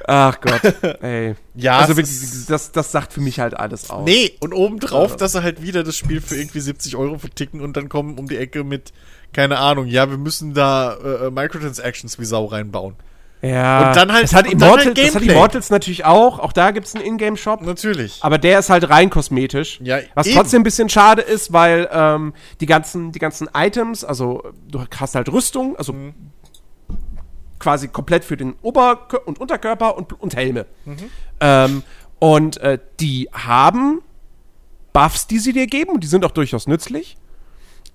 Ach 0.05 0.39
Gott. 0.41 0.61
Ey. 1.01 1.35
Ja, 1.55 1.79
Also 1.79 1.91
es 1.93 1.97
wirklich, 1.97 2.45
das, 2.47 2.71
das 2.71 2.91
sagt 2.91 3.13
für 3.13 3.21
mich 3.21 3.39
halt 3.39 3.55
alles 3.59 3.89
aus. 3.89 4.05
Nee, 4.05 4.33
und 4.39 4.53
obendrauf, 4.53 5.15
dass 5.15 5.33
sie 5.33 5.43
halt 5.43 5.61
wieder 5.61 5.83
das 5.83 5.95
Spiel 5.95 6.21
für 6.21 6.35
irgendwie 6.35 6.59
70 6.59 6.95
Euro 6.95 7.17
verticken 7.17 7.61
und 7.61 7.75
dann 7.77 7.89
kommen 7.89 8.17
um 8.17 8.27
die 8.27 8.37
Ecke 8.37 8.63
mit, 8.63 8.93
keine 9.33 9.57
Ahnung, 9.59 9.85
ja, 9.87 10.09
wir 10.09 10.17
müssen 10.17 10.53
da 10.53 10.93
äh, 10.95 11.27
äh, 11.27 11.31
Microtransactions 11.31 12.19
wie 12.19 12.25
Sau 12.25 12.45
reinbauen. 12.45 12.95
Ja. 13.41 13.87
Und 13.89 13.95
dann 13.95 14.11
halt- 14.11 14.23
Das 14.25 14.33
hat, 14.33 14.51
Immortal, 14.51 14.87
halt 14.87 14.97
das 14.97 15.15
hat. 15.15 15.21
Immortals 15.21 15.69
natürlich 15.69 16.03
auch. 16.03 16.39
Auch 16.39 16.51
da 16.51 16.71
gibt 16.71 16.87
es 16.87 16.95
einen 16.95 17.05
Ingame-Shop. 17.05 17.61
Natürlich. 17.61 18.17
Aber 18.19 18.37
der 18.37 18.59
ist 18.59 18.69
halt 18.69 18.89
rein 18.89 19.09
kosmetisch. 19.09 19.79
Ja, 19.81 19.99
was 20.13 20.27
eben. 20.27 20.35
trotzdem 20.35 20.59
ein 20.59 20.63
bisschen 20.65 20.89
schade 20.89 21.21
ist, 21.21 21.53
weil 21.53 21.87
ähm, 21.89 22.33
die, 22.59 22.65
ganzen, 22.65 23.13
die 23.13 23.19
ganzen 23.19 23.47
Items, 23.55 24.03
also 24.03 24.43
du 24.67 24.83
hast 24.93 25.15
halt 25.15 25.31
Rüstung, 25.31 25.77
also 25.77 25.93
Mhm. 25.93 26.13
Quasi 27.59 27.87
komplett 27.87 28.23
für 28.23 28.37
den 28.37 28.55
Ober- 28.61 29.07
und 29.25 29.39
Unterkörper 29.39 29.97
und, 29.97 30.19
und 30.19 30.35
Helme. 30.35 30.65
Mhm. 30.85 30.97
Ähm, 31.39 31.83
und 32.19 32.57
äh, 32.57 32.79
die 32.99 33.29
haben 33.31 34.01
Buffs, 34.93 35.27
die 35.27 35.39
sie 35.39 35.53
dir 35.53 35.67
geben, 35.67 35.91
und 35.91 36.03
die 36.03 36.07
sind 36.07 36.25
auch 36.25 36.31
durchaus 36.31 36.67
nützlich. 36.67 37.17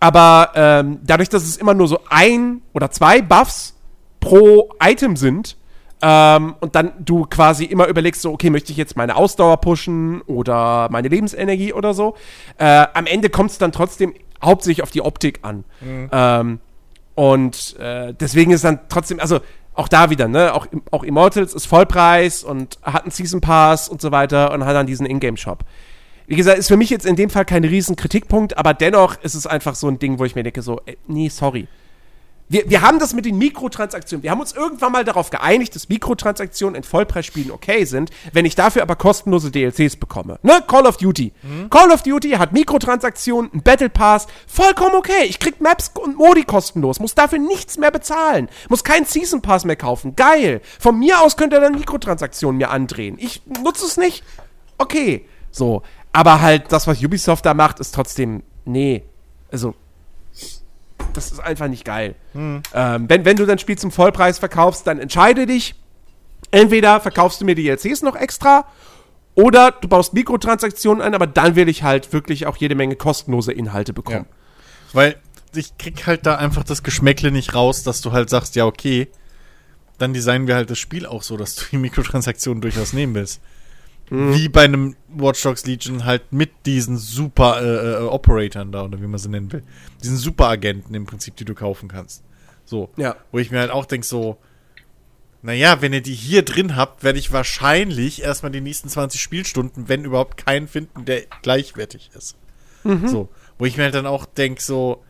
Aber 0.01 0.53
ähm, 0.55 1.01
dadurch, 1.03 1.29
dass 1.29 1.45
es 1.45 1.57
immer 1.57 1.75
nur 1.75 1.89
so 1.89 2.01
ein 2.09 2.63
oder 2.73 2.91
zwei 2.91 3.23
Buffs 3.23 3.75
pro 4.21 4.71
Item 4.81 5.17
sind, 5.17 5.57
ähm, 6.03 6.55
und 6.61 6.75
dann 6.75 6.93
du 6.99 7.25
quasi 7.25 7.65
immer 7.65 7.87
überlegst, 7.87 8.21
so, 8.21 8.33
okay, 8.33 8.51
möchte 8.51 8.73
ich 8.73 8.79
jetzt 8.79 8.97
meine 8.97 9.17
Ausdauer 9.17 9.59
pushen 9.59 10.21
oder 10.23 10.89
meine 10.91 11.09
Lebensenergie 11.09 11.73
oder 11.73 11.95
so. 11.95 12.15
Äh, 12.59 12.87
am 12.93 13.07
Ende 13.07 13.31
kommt 13.31 13.53
es 13.53 13.59
dann 13.59 13.73
trotzdem 13.73 14.13
hauptsächlich 14.43 14.83
auf 14.83 14.91
die 14.91 15.01
Optik 15.01 15.39
an. 15.43 15.65
Ähm, 16.13 16.61
und 17.15 17.77
äh, 17.79 18.13
deswegen 18.15 18.51
ist 18.51 18.65
dann 18.65 18.81
trotzdem, 18.89 19.21
also 19.21 19.41
auch 19.75 19.89
da 19.89 20.11
wieder, 20.11 20.29
ne, 20.29 20.55
auch, 20.55 20.67
auch 20.91 21.03
Immortals 21.03 21.55
ist 21.55 21.67
Vollpreis 21.67 22.45
und 22.45 22.79
hat 22.83 23.03
einen 23.03 23.11
Season 23.11 23.41
Pass 23.41 23.89
und 23.89 24.01
so 24.01 24.13
weiter 24.13 24.53
und 24.53 24.65
hat 24.65 24.75
dann 24.75 24.87
diesen 24.87 25.07
Ingame-Shop. 25.07 25.65
Wie 26.27 26.37
gesagt, 26.37 26.59
ist 26.59 26.69
für 26.69 26.77
mich 26.77 26.91
jetzt 26.91 27.05
in 27.05 27.17
dem 27.17 27.29
Fall 27.29 27.45
kein 27.45 27.65
riesen 27.65 27.97
Kritikpunkt, 27.97 28.57
aber 28.57 28.73
dennoch 28.73 29.21
ist 29.23 29.35
es 29.35 29.47
einfach 29.47 29.75
so 29.75 29.89
ein 29.89 29.99
Ding, 29.99 30.19
wo 30.19 30.25
ich 30.25 30.35
mir 30.35 30.43
denke, 30.43 30.63
so, 30.63 30.81
ey, 30.87 30.97
nee, 31.07 31.29
sorry. 31.29 31.69
Wir, 32.49 32.69
wir 32.69 32.83
haben 32.83 32.99
das 32.99 33.15
mit 33.15 33.25
den 33.25 33.39
Mikrotransaktionen. 33.39 34.23
Wir 34.23 34.31
haben 34.31 34.41
uns 34.41 34.53
irgendwann 34.53 34.93
mal 34.93 35.05
darauf 35.05 35.31
geeinigt, 35.31 35.75
dass 35.75 35.89
Mikrotransaktionen 35.89 36.75
in 36.77 36.83
Vollpreisspielen 36.83 37.51
okay 37.51 37.85
sind, 37.85 38.11
wenn 38.33 38.45
ich 38.45 38.55
dafür 38.55 38.83
aber 38.83 38.97
kostenlose 38.97 39.51
DLCs 39.51 39.97
bekomme. 39.97 40.39
Ne? 40.43 40.63
Call 40.67 40.87
of 40.87 40.99
Duty. 40.99 41.33
Call 41.71 41.91
of 41.91 42.03
Duty 42.03 42.33
hat 42.33 42.53
Mikrotransaktionen, 42.53 43.51
einen 43.51 43.63
Battle 43.63 43.89
Pass, 43.89 44.27
vollkommen 44.47 44.95
okay. 44.95 45.25
Ich 45.25 45.39
krieg 45.39 45.61
Maps 45.61 45.91
und 45.95 46.19
Modi 46.19 46.45
kostenlos, 46.45 47.01
muss 47.01 47.15
dafür 47.15 47.39
nichts 47.39 47.79
mehr 47.79 47.91
bezahlen, 47.91 48.49
muss 48.69 48.85
keinen 48.85 49.07
Season 49.07 49.41
Pass 49.41 49.65
mehr 49.65 49.77
kaufen. 49.77 50.15
Geil. 50.15 50.61
Von 50.79 50.99
mir 50.99 51.21
aus 51.23 51.37
könnt 51.37 51.55
ihr 51.55 51.61
dann 51.61 51.79
Mikrotransaktionen 51.79 52.59
mir 52.59 52.71
andrehen. 52.71 53.17
Ich 53.19 53.43
nutze 53.63 53.87
es 53.87 53.97
nicht. 53.97 54.23
Okay. 54.77 55.27
So. 55.51 55.83
Aber 56.13 56.41
halt, 56.41 56.71
das, 56.71 56.87
was 56.87 57.03
Ubisoft 57.03 57.45
da 57.45 57.55
macht, 57.55 57.81
ist 57.81 57.95
trotzdem, 57.95 58.43
nee. 58.65 59.03
Also, 59.51 59.75
das 61.17 61.33
ist 61.33 61.41
einfach 61.41 61.69
nicht 61.69 61.85
geil. 61.85 62.15
Ähm, 62.75 63.09
wenn, 63.09 63.25
wenn 63.25 63.37
du 63.37 63.47
dein 63.47 63.59
Spiel 63.59 63.79
zum 63.79 63.91
Vollpreis 63.91 64.39
verkaufst, 64.39 64.87
dann 64.87 64.99
entscheide 64.99 65.47
dich. 65.47 65.75
Entweder 66.51 67.01
verkaufst 67.01 67.41
du 67.41 67.45
mir 67.45 67.55
die 67.55 67.65
DLCs 67.65 68.03
noch 68.03 68.15
extra 68.17 68.67
oder 69.35 69.73
du 69.73 69.89
baust 69.89 70.15
Mikrotransaktionen 70.15 71.03
ein, 71.03 71.15
aber 71.15 71.27
dann 71.27 71.57
will 71.57 71.69
ich 71.69 71.83
halt 71.83 72.13
wirklich 72.13 72.47
auch 72.47 72.57
jede 72.57 72.75
Menge 72.75 72.97
kostenlose 72.97 73.53
Inhalte 73.53 73.93
bekommen. 73.93 74.27
Weil 74.93 75.17
ich 75.55 75.77
krieg 75.79 76.07
halt 76.07 76.27
da 76.27 76.37
einfach 76.37 76.65
das 76.65 76.83
Geschmäckle 76.83 77.31
nicht 77.33 77.55
raus, 77.55 77.83
dass 77.83 78.01
du 78.01 78.13
halt 78.13 78.31
sagst, 78.31 78.55
ja, 78.57 78.67
okay, 78.67 79.09
dann 79.99 80.13
designen 80.13 80.47
wir 80.47 80.55
halt 80.55 80.71
das 80.71 80.79
Spiel 80.79 81.07
auch 81.07 81.23
so, 81.23 81.37
dass 81.37 81.57
du 81.57 81.65
die 81.73 81.79
Mikrotransaktionen 81.79 82.61
durchaus 82.61 82.93
nehmen 82.93 83.15
willst. 83.15 83.41
Wie 84.11 84.49
bei 84.49 84.65
einem 84.65 84.97
Watch 85.09 85.43
Dogs 85.43 85.65
Legion 85.67 86.05
halt 86.05 86.33
mit 86.33 86.51
diesen 86.67 86.99
super 86.99 87.61
äh, 87.63 88.03
äh, 88.03 88.07
Operatoren 88.07 88.71
da, 88.71 88.85
oder 88.85 89.01
wie 89.01 89.07
man 89.07 89.19
sie 89.19 89.29
nennen 89.31 89.51
will. 89.53 89.63
Diesen 90.03 90.17
Superagenten 90.19 90.95
im 90.95 91.07
Prinzip, 91.07 91.37
die 91.37 91.45
du 91.45 91.55
kaufen 91.55 91.89
kannst. 91.89 92.23
So. 92.65 92.91
Ja. 92.97 93.17
Wo 93.33 93.39
ich 93.39 93.51
mir 93.51 93.61
halt 93.61 93.71
auch 93.71 93.87
denk 93.87 94.05
so, 94.05 94.39
Naja, 95.43 95.83
wenn 95.83 95.93
ihr 95.93 96.01
die 96.01 96.15
hier 96.15 96.43
drin 96.43 96.75
habt, 96.75 97.03
werde 97.05 97.19
ich 97.19 97.31
wahrscheinlich 97.33 98.23
erstmal 98.23 98.51
die 98.51 98.63
nächsten 98.63 98.89
20 98.89 99.21
Spielstunden, 99.21 99.89
wenn 99.89 100.05
überhaupt 100.07 100.39
keinen 100.45 100.69
finden, 100.69 101.05
der 101.05 101.23
gleichwertig 101.43 102.11
ist. 102.17 102.37
So, 103.09 103.29
wo 103.59 103.67
ich 103.67 103.77
mir 103.77 103.85
halt 103.85 103.95
dann 103.95 104.07
auch 104.07 104.25
denke, 104.27 104.63
so, 104.63 105.03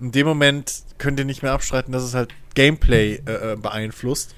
in 0.00 0.12
dem 0.12 0.26
Moment 0.26 0.82
könnt 0.98 1.18
ihr 1.18 1.24
nicht 1.24 1.42
mehr 1.42 1.52
abstreiten, 1.52 1.92
dass 1.92 2.02
es 2.02 2.14
halt 2.14 2.30
Gameplay 2.54 3.20
äh, 3.26 3.52
äh, 3.52 3.56
beeinflusst. 3.56 4.34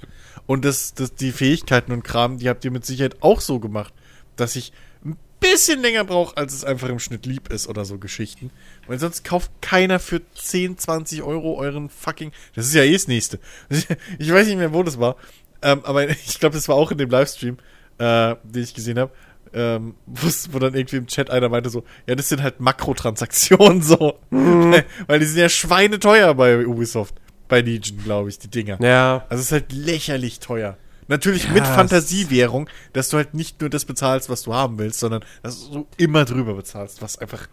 Und 0.47 0.65
das, 0.65 0.95
das, 0.95 1.15
die 1.15 1.33
Fähigkeiten 1.33 1.93
und 1.93 2.03
Kram, 2.03 2.39
die 2.39 2.49
habt 2.49 2.65
ihr 2.65 2.71
mit 2.71 2.85
Sicherheit 2.87 3.17
auch 3.21 3.41
so 3.41 3.61
gemacht, 3.61 3.93
dass 4.41 4.57
ich 4.57 4.73
ein 5.05 5.17
bisschen 5.41 5.81
länger 5.81 6.05
brauche, 6.05 6.37
als 6.37 6.53
es 6.53 6.65
einfach 6.65 6.89
im 6.89 6.99
Schnitt 6.99 7.27
lieb 7.27 7.51
ist 7.51 7.69
oder 7.69 7.85
so 7.85 7.99
Geschichten. 7.99 8.51
Weil 8.87 8.99
sonst 8.99 9.25
kauft 9.25 9.51
keiner 9.61 9.99
für 9.99 10.21
10, 10.35 10.79
20 10.79 11.23
Euro 11.23 11.59
euren 11.59 11.89
fucking. 11.89 12.33
Das 12.55 12.67
ist 12.67 12.75
ja 12.75 12.83
eh 12.83 12.93
das 12.93 13.09
nächste. 13.09 13.39
Ich 14.19 14.33
weiß 14.33 14.47
nicht 14.47 14.59
mehr, 14.59 14.73
wo 14.73 14.83
das 14.83 14.99
war. 14.99 15.17
Ähm, 15.63 15.81
aber 15.85 16.09
ich 16.09 16.39
glaube, 16.39 16.55
das 16.55 16.69
war 16.69 16.77
auch 16.77 16.91
in 16.91 16.99
dem 16.99 17.11
Livestream, 17.11 17.59
äh, 17.99 18.37
den 18.43 18.63
ich 18.63 18.75
gesehen 18.75 18.99
habe. 18.99 19.13
Ähm, 19.53 19.95
wo 20.07 20.61
dann 20.61 20.75
irgendwie 20.75 20.97
im 20.97 21.09
Chat 21.09 21.29
einer 21.29 21.49
meinte 21.49 21.71
so, 21.71 21.83
ja, 22.07 22.15
das 22.15 22.29
sind 22.29 22.41
halt 22.41 22.61
Makrotransaktionen 22.61 23.83
so. 23.83 24.17
Weil, 24.31 24.85
weil 25.09 25.19
die 25.19 25.27
sind 25.27 25.41
ja 25.41 25.49
schweineteuer 25.49 26.35
bei 26.35 26.65
Ubisoft. 26.67 27.15
Bei 27.49 27.61
Legion, 27.61 27.99
glaube 28.05 28.29
ich, 28.29 28.39
die 28.39 28.47
Dinger. 28.47 28.81
Ja. 28.81 29.27
Also 29.29 29.41
es 29.41 29.47
ist 29.47 29.53
halt 29.53 29.73
lächerlich 29.73 30.39
teuer. 30.39 30.77
Natürlich 31.11 31.47
Ja, 31.47 31.51
mit 31.51 31.67
Fantasiewährung, 31.67 32.71
dass 32.93 33.09
du 33.09 33.17
halt 33.17 33.35
nicht 33.35 33.61
nur 33.61 33.69
das 33.69 33.85
bezahlst, 33.85 34.31
was 34.31 34.43
du 34.43 34.55
haben 34.55 34.79
willst, 34.79 35.01
sondern 35.01 35.25
dass 35.43 35.69
du 35.69 35.87
immer 35.97 36.25
drüber 36.25 36.55
bezahlst, 36.55 37.03
was 37.03 37.19
einfach, 37.19 37.49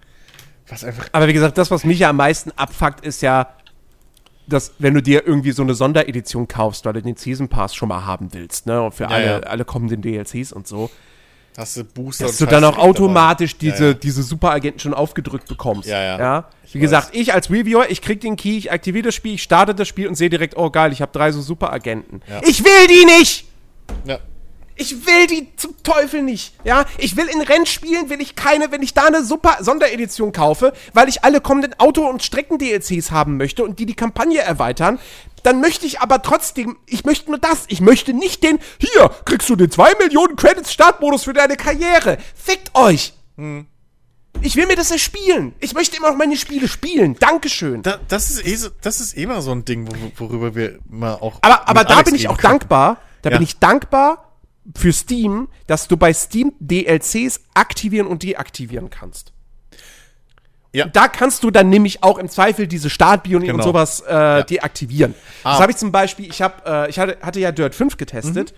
was 0.68 0.84
einfach, 0.84 1.08
Aber 1.12 1.28
wie 1.28 1.34
gesagt, 1.34 1.58
das, 1.58 1.72
was 1.72 1.84
mich 1.84 1.98
ja 1.98 2.12
am 2.12 2.18
meisten 2.18 2.52
abfuckt, 2.52 3.04
ist 3.04 3.24
ja, 3.24 3.50
dass 4.46 4.74
wenn 4.78 4.94
du 4.94 5.02
dir 5.02 5.26
irgendwie 5.26 5.54
so 5.54 5.64
eine 5.64 5.74
Sonderedition 5.74 6.48
kaufst, 6.48 6.86
weil 6.86 6.94
du 6.94 7.02
den 7.02 7.16
Season 7.16 7.50
Pass 7.50 7.74
schon 7.74 7.90
mal 7.90 8.06
haben 8.06 8.32
willst, 8.32 8.68
ne, 8.68 8.80
und 8.80 8.94
für 8.94 9.08
alle, 9.08 9.26
ja. 9.26 9.40
alle 9.40 9.66
kommenden 9.66 10.04
DLCs 10.04 10.54
und 10.54 10.68
so, 10.68 10.92
hast 11.58 11.76
du 11.76 11.84
Booster 11.84 12.28
dass 12.28 12.38
du 12.38 12.46
dann 12.46 12.64
auch 12.64 12.78
automatisch 12.78 13.58
dabei. 13.58 13.72
diese, 13.72 13.84
Ja, 13.84 13.90
ja. 13.90 13.94
diese 13.96 14.24
Superagenten 14.24 14.80
schon 14.80 14.94
aufgedrückt 14.94 15.48
bekommst. 15.48 15.90
Ja, 15.90 16.02
ja. 16.02 16.20
ja? 16.20 16.50
Ich 16.64 16.76
Wie 16.76 16.80
weiß. 16.80 16.82
gesagt, 16.84 17.10
ich 17.14 17.34
als 17.34 17.50
Reviewer, 17.50 17.90
ich 17.90 18.02
krieg 18.02 18.22
den 18.22 18.36
Key, 18.36 18.58
ich 18.58 18.72
aktiviere 18.72 19.06
das 19.06 19.16
Spiel, 19.16 19.34
ich 19.34 19.44
starte 19.44 19.74
das 19.74 19.88
Spiel 19.88 20.08
und 20.08 20.16
sehe 20.16 20.30
direkt, 20.30 20.56
oh 20.56 20.70
geil, 20.70 20.92
ich 20.92 21.02
habe 21.02 21.12
drei 21.12 21.32
so 21.32 21.42
Superagenten. 21.42 22.22
Ich 22.48 22.64
will 22.64 22.88
die 22.88 23.06
nicht! 23.06 23.46
Ja. 24.06 24.20
Ich 24.78 25.06
will 25.08 25.28
die 25.28 25.48
zum 25.56 25.76
Teufel 25.84 26.22
nicht. 26.22 26.54
Ja, 26.64 26.86
ich 26.98 27.18
will 27.18 27.26
in 27.28 27.42
Rennspielen, 27.42 28.10
will 28.10 28.22
ich 28.22 28.36
keine, 28.36 28.72
wenn 28.72 28.82
ich 28.84 28.94
da 28.94 29.06
eine 29.06 29.24
super 29.24 29.58
Sonderedition 29.62 30.32
kaufe, 30.32 30.74
weil 30.94 31.10
ich 31.10 31.24
alle 31.24 31.42
kommenden 31.42 31.74
Auto- 31.80 32.08
und 32.08 32.22
Strecken-DLCs 32.24 33.12
haben 33.12 33.38
möchte 33.38 33.64
und 33.64 33.80
die 33.80 33.86
die 33.88 33.96
Kampagne 33.96 34.40
erweitern, 34.40 35.00
dann 35.44 35.62
möchte 35.62 35.86
ich 35.86 36.00
aber 36.02 36.22
trotzdem, 36.22 36.78
ich 36.86 37.06
möchte 37.06 37.30
nur 37.32 37.40
das. 37.40 37.66
Ich 37.70 37.82
möchte 37.82 38.14
nicht 38.14 38.44
den, 38.44 38.60
hier, 38.80 39.10
kriegst 39.26 39.50
du 39.50 39.56
den 39.56 39.72
2 39.72 39.94
Millionen 40.00 40.36
Credits 40.36 40.72
Startmodus 40.74 41.24
für 41.24 41.34
deine 41.34 41.56
Karriere. 41.58 42.18
Fickt 42.36 42.76
euch. 42.76 43.14
Ich 44.42 44.56
will 44.56 44.68
mir 44.68 44.76
das 44.76 44.92
erspielen. 44.92 45.54
Ich 45.60 45.74
möchte 45.74 45.98
immer 45.98 46.10
noch 46.12 46.18
meine 46.18 46.38
Spiele 46.38 46.68
spielen. 46.68 47.16
Dankeschön. 47.20 47.82
Da, 47.82 48.00
das 48.08 48.30
ist 48.30 48.46
eh 48.46 48.56
so, 48.56 48.70
das 48.82 49.00
ist 49.00 49.18
eh 49.18 49.26
mal 49.26 49.42
so 49.42 49.52
ein 49.52 49.66
Ding, 49.66 49.88
wo, 49.88 50.28
worüber 50.28 50.54
wir 50.54 50.78
mal 50.88 51.14
auch. 51.16 51.40
Aber, 51.42 51.68
aber 51.68 51.84
da 51.84 51.96
Alex 51.96 52.12
bin 52.12 52.16
ich 52.20 52.28
auch 52.28 52.38
können. 52.38 52.60
dankbar. 52.60 52.98
Da 53.24 53.32
Ja. 53.32 53.38
bin 53.38 53.44
ich 53.44 53.58
dankbar 53.58 54.27
für 54.76 54.92
Steam, 54.94 55.48
dass 55.68 55.88
du 55.88 55.98
bei 55.98 56.14
Steam 56.14 56.54
DLCs 56.60 57.42
aktivieren 57.54 58.08
und 58.08 58.24
deaktivieren 58.24 58.90
kannst. 58.90 59.34
Ja. 60.74 60.86
Und 60.86 60.96
da 60.96 61.08
kannst 61.08 61.44
du 61.44 61.52
dann 61.52 61.70
nämlich 61.70 62.04
auch 62.04 62.18
im 62.18 62.30
Zweifel 62.30 62.68
diese 62.68 62.90
Startbionik 62.90 63.50
und 63.50 63.56
Genau. 63.58 63.68
sowas 63.70 64.02
äh, 64.02 64.44
deaktivieren. 64.46 65.16
Das 65.44 65.54
Ah. 65.58 65.60
habe 65.62 65.72
ich 65.72 65.78
zum 65.78 65.92
Beispiel, 65.92 66.30
ich, 66.30 66.42
hab, 66.42 66.68
äh, 66.68 66.90
ich 66.90 67.00
hatte, 67.00 67.18
hatte 67.22 67.40
ja 67.40 67.52
Dirt 67.52 67.74
5 67.74 67.98
getestet. 67.98 68.54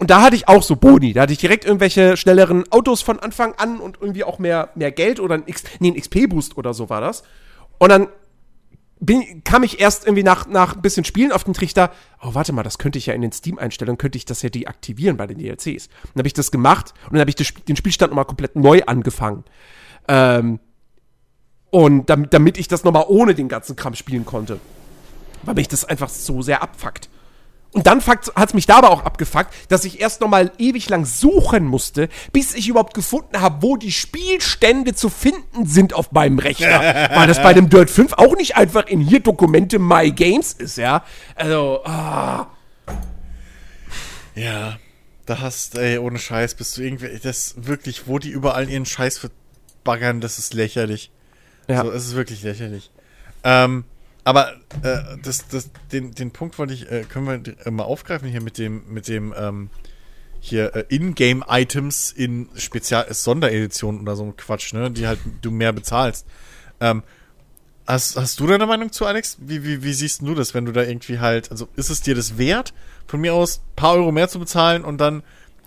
Und 0.00 0.10
da 0.10 0.22
hatte 0.22 0.36
ich 0.36 0.46
auch 0.46 0.62
so 0.62 0.76
Boni. 0.76 1.12
Da 1.12 1.22
hatte 1.22 1.32
ich 1.32 1.40
direkt 1.40 1.64
irgendwelche 1.64 2.16
schnelleren 2.16 2.70
Autos 2.70 3.02
von 3.02 3.18
Anfang 3.18 3.54
an 3.56 3.80
und 3.80 3.98
irgendwie 4.00 4.22
auch 4.22 4.38
mehr, 4.38 4.68
mehr 4.76 4.92
Geld 4.92 5.18
oder 5.18 5.34
ein, 5.34 5.42
X, 5.46 5.64
nee, 5.80 5.88
ein 5.90 5.96
XP-Boost 5.96 6.56
oder 6.56 6.72
so 6.72 6.88
war 6.88 7.00
das. 7.00 7.24
Und 7.78 7.88
dann 7.88 8.06
bin, 9.00 9.44
kam 9.44 9.62
ich 9.62 9.80
erst 9.80 10.06
irgendwie 10.06 10.22
nach, 10.22 10.46
nach 10.46 10.74
ein 10.74 10.82
bisschen 10.82 11.04
Spielen 11.04 11.32
auf 11.32 11.44
den 11.44 11.54
Trichter, 11.54 11.92
oh, 12.22 12.34
warte 12.34 12.52
mal, 12.52 12.62
das 12.62 12.78
könnte 12.78 12.98
ich 12.98 13.06
ja 13.06 13.14
in 13.14 13.22
den 13.22 13.32
Steam-Einstellungen, 13.32 13.98
könnte 13.98 14.18
ich 14.18 14.24
das 14.24 14.42
ja 14.42 14.48
deaktivieren 14.48 15.16
bei 15.16 15.26
den 15.26 15.38
DLCs. 15.38 15.88
Dann 15.88 16.18
habe 16.18 16.28
ich 16.28 16.34
das 16.34 16.50
gemacht 16.50 16.94
und 17.04 17.12
dann 17.12 17.20
habe 17.20 17.30
ich 17.30 17.36
das, 17.36 17.52
den 17.66 17.76
Spielstand 17.76 18.10
nochmal 18.10 18.24
komplett 18.24 18.56
neu 18.56 18.82
angefangen. 18.86 19.44
Ähm, 20.08 20.58
und 21.70 22.08
damit, 22.08 22.32
damit 22.32 22.58
ich 22.58 22.68
das 22.68 22.84
nochmal 22.84 23.04
ohne 23.08 23.34
den 23.34 23.48
ganzen 23.48 23.76
Kram 23.76 23.94
spielen 23.94 24.24
konnte. 24.24 24.58
Weil 25.42 25.54
mich 25.54 25.68
das 25.68 25.84
einfach 25.84 26.08
so 26.08 26.42
sehr 26.42 26.62
abfuckt. 26.62 27.08
Und 27.72 27.86
dann 27.86 28.04
hat 28.06 28.30
es 28.34 28.54
mich 28.54 28.66
da 28.66 28.78
aber 28.78 28.90
auch 28.90 29.04
abgefuckt, 29.04 29.52
dass 29.68 29.84
ich 29.84 30.00
erst 30.00 30.22
nochmal 30.22 30.50
ewig 30.58 30.88
lang 30.88 31.04
suchen 31.04 31.66
musste, 31.66 32.08
bis 32.32 32.54
ich 32.54 32.68
überhaupt 32.68 32.94
gefunden 32.94 33.40
habe, 33.40 33.62
wo 33.62 33.76
die 33.76 33.92
Spielstände 33.92 34.94
zu 34.94 35.10
finden 35.10 35.66
sind 35.66 35.92
auf 35.92 36.10
meinem 36.12 36.38
Rechner. 36.38 36.80
Weil 37.14 37.26
das 37.28 37.42
bei 37.42 37.52
dem 37.52 37.68
Dirt 37.68 37.90
5 37.90 38.14
auch 38.14 38.36
nicht 38.36 38.56
einfach 38.56 38.86
in 38.86 39.00
hier 39.00 39.20
Dokumente 39.20 39.78
My 39.78 40.10
Games 40.10 40.54
ist, 40.54 40.78
ja. 40.78 41.04
Also, 41.34 41.84
ah. 41.84 42.46
Ja, 44.34 44.78
da 45.26 45.40
hast, 45.40 45.76
ey, 45.76 45.98
ohne 45.98 46.18
Scheiß, 46.18 46.54
bist 46.54 46.76
du 46.76 46.82
irgendwie, 46.82 47.18
das 47.22 47.54
wirklich, 47.58 48.06
wo 48.06 48.18
die 48.18 48.30
überall 48.30 48.70
ihren 48.70 48.86
Scheiß 48.86 49.18
verbaggern, 49.18 50.22
das 50.22 50.38
ist 50.38 50.54
lächerlich. 50.54 51.10
Ja. 51.68 51.84
So, 51.84 51.90
es 51.90 52.06
ist 52.06 52.14
wirklich 52.16 52.42
lächerlich. 52.42 52.90
Ähm, 53.44 53.84
aber 54.28 54.52
äh, 54.82 55.16
das, 55.22 55.48
das, 55.48 55.70
den, 55.90 56.14
den 56.14 56.32
Punkt 56.32 56.58
wollte 56.58 56.74
ich, 56.74 56.90
äh, 56.92 57.04
können 57.04 57.26
wir 57.26 57.66
äh, 57.66 57.70
mal 57.70 57.84
aufgreifen 57.84 58.28
hier 58.28 58.42
mit 58.42 58.58
dem, 58.58 58.82
mit 58.92 59.08
dem, 59.08 59.32
ähm, 59.34 59.70
hier 60.38 60.76
äh, 60.76 60.84
Ingame-Items 60.94 62.12
in 62.12 62.50
Spezial 62.54 63.06
Sondereditionen 63.08 64.02
oder 64.02 64.16
so 64.16 64.24
ein 64.24 64.36
Quatsch, 64.36 64.74
ne, 64.74 64.90
die 64.90 65.06
halt 65.06 65.18
du 65.40 65.50
mehr 65.50 65.72
bezahlst. 65.72 66.26
Ähm, 66.78 67.04
hast, 67.86 68.16
hast 68.16 68.38
du 68.38 68.46
deine 68.46 68.66
Meinung 68.66 68.92
zu, 68.92 69.06
Alex? 69.06 69.38
Wie, 69.40 69.64
wie, 69.64 69.82
wie 69.82 69.94
siehst 69.94 70.20
du 70.20 70.34
das, 70.34 70.52
wenn 70.52 70.66
du 70.66 70.72
da 70.72 70.82
irgendwie 70.82 71.20
halt, 71.20 71.50
also 71.50 71.66
ist 71.76 71.88
es 71.88 72.02
dir 72.02 72.14
das 72.14 72.36
wert, 72.36 72.74
von 73.06 73.22
mir 73.22 73.32
aus 73.32 73.60
ein 73.60 73.76
paar 73.76 73.94
Euro 73.94 74.12
mehr 74.12 74.28
zu 74.28 74.38
bezahlen 74.38 74.84
und 74.84 75.00
dann 75.00 75.22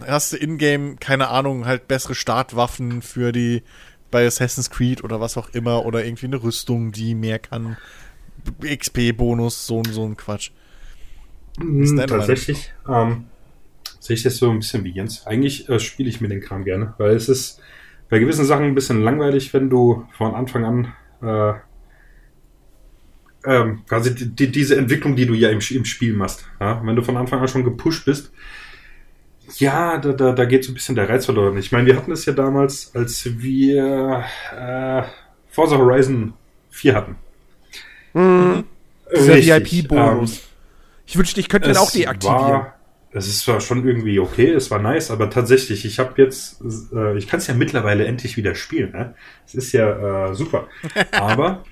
hast 0.06 0.34
du 0.34 0.38
in-game, 0.38 1.00
keine 1.00 1.30
Ahnung, 1.30 1.66
halt 1.66 1.88
bessere 1.88 2.14
Startwaffen 2.14 3.02
für 3.02 3.32
die 3.32 3.64
bei 4.12 4.28
Assassin's 4.28 4.70
Creed 4.70 5.04
oder 5.04 5.20
was 5.20 5.36
auch 5.36 5.50
immer 5.50 5.84
oder 5.84 6.06
irgendwie 6.06 6.28
eine 6.28 6.44
Rüstung, 6.44 6.92
die 6.92 7.16
mehr 7.16 7.40
kann, 7.40 7.78
XP-Bonus, 8.62 9.68
so, 9.68 9.82
so 9.90 10.06
ein 10.06 10.18
Quatsch. 10.18 10.52
Hm, 11.60 11.98
tatsächlich 12.08 12.74
ähm, 12.88 13.26
sehe 14.00 14.16
ich 14.16 14.24
das 14.24 14.38
so 14.38 14.50
ein 14.50 14.60
bisschen 14.60 14.84
wie 14.84 14.92
Jens. 14.92 15.28
Eigentlich 15.28 15.70
äh, 15.70 15.80
spiele 15.80 16.10
ich 16.10 16.22
mir 16.22 16.30
den 16.30 16.42
Kram 16.42 16.64
gerne, 16.64 16.94
weil 16.98 17.16
es 17.16 17.30
ist 17.30 17.62
bei 18.10 18.20
gewissen 18.20 18.46
Sachen 18.46 18.66
ein 18.66 18.76
bisschen 18.76 19.02
langweilig, 19.02 19.54
wenn 19.54 19.70
du 19.70 20.06
von 20.18 20.36
Anfang 20.36 20.66
an 20.66 20.94
äh, 21.22 21.54
ähm, 23.46 23.84
quasi 23.88 24.14
die, 24.14 24.36
die, 24.36 24.52
diese 24.52 24.78
Entwicklung, 24.78 25.16
die 25.16 25.26
du 25.26 25.34
ja 25.34 25.50
im, 25.50 25.60
im 25.60 25.86
Spiel 25.86 26.14
machst. 26.14 26.46
Ja? 26.60 26.82
Wenn 26.84 26.96
du 26.96 27.02
von 27.02 27.18
Anfang 27.18 27.40
an 27.40 27.48
schon 27.48 27.64
gepusht 27.64 28.06
bist, 28.06 28.32
ja, 29.58 29.98
da, 29.98 30.14
da, 30.14 30.32
da 30.32 30.46
geht 30.46 30.64
so 30.64 30.72
ein 30.72 30.76
bisschen 30.76 30.96
der 30.96 31.10
Reiz 31.10 31.26
verloren. 31.26 31.58
Ich 31.58 31.72
meine, 31.72 31.86
wir 31.86 31.98
hatten 31.98 32.12
es 32.12 32.26
ja 32.26 32.34
damals, 32.34 32.96
als 32.96 33.26
wir 33.40 34.24
äh, 34.56 35.04
Forza 35.50 35.78
Horizon 35.78 36.34
4 36.70 36.96
hatten. 36.96 37.16
Dieser 38.14 39.36
Richtig, 39.36 39.84
VIP-Bonus. 39.84 40.34
ähm, 40.34 40.40
ich 41.06 41.18
wünschte, 41.18 41.40
ich 41.40 41.50
könnte 41.50 41.70
den 41.70 41.78
auch 41.78 41.92
deaktivieren. 41.92 42.42
War, 42.42 42.76
es 43.12 43.28
ist 43.28 43.42
zwar 43.42 43.60
schon 43.60 43.86
irgendwie 43.86 44.20
okay, 44.20 44.52
es 44.52 44.72
war 44.72 44.80
nice, 44.80 45.12
aber 45.12 45.30
tatsächlich, 45.30 45.86
ich 45.86 46.00
habe 46.00 46.22
jetzt, 46.22 46.62
äh, 46.94 47.18
ich 47.18 47.28
kann 47.28 47.40
es 47.40 47.48
ja 47.48 47.54
mittlerweile 47.54 48.06
endlich 48.06 48.38
wieder 48.38 48.56
spielen. 48.56 48.92
Ne? 48.92 49.16
Es 49.46 49.54
ist 49.54 49.74
ja 49.74 50.30
äh, 50.30 50.36
super. 50.36 50.68
Aber 51.12 51.64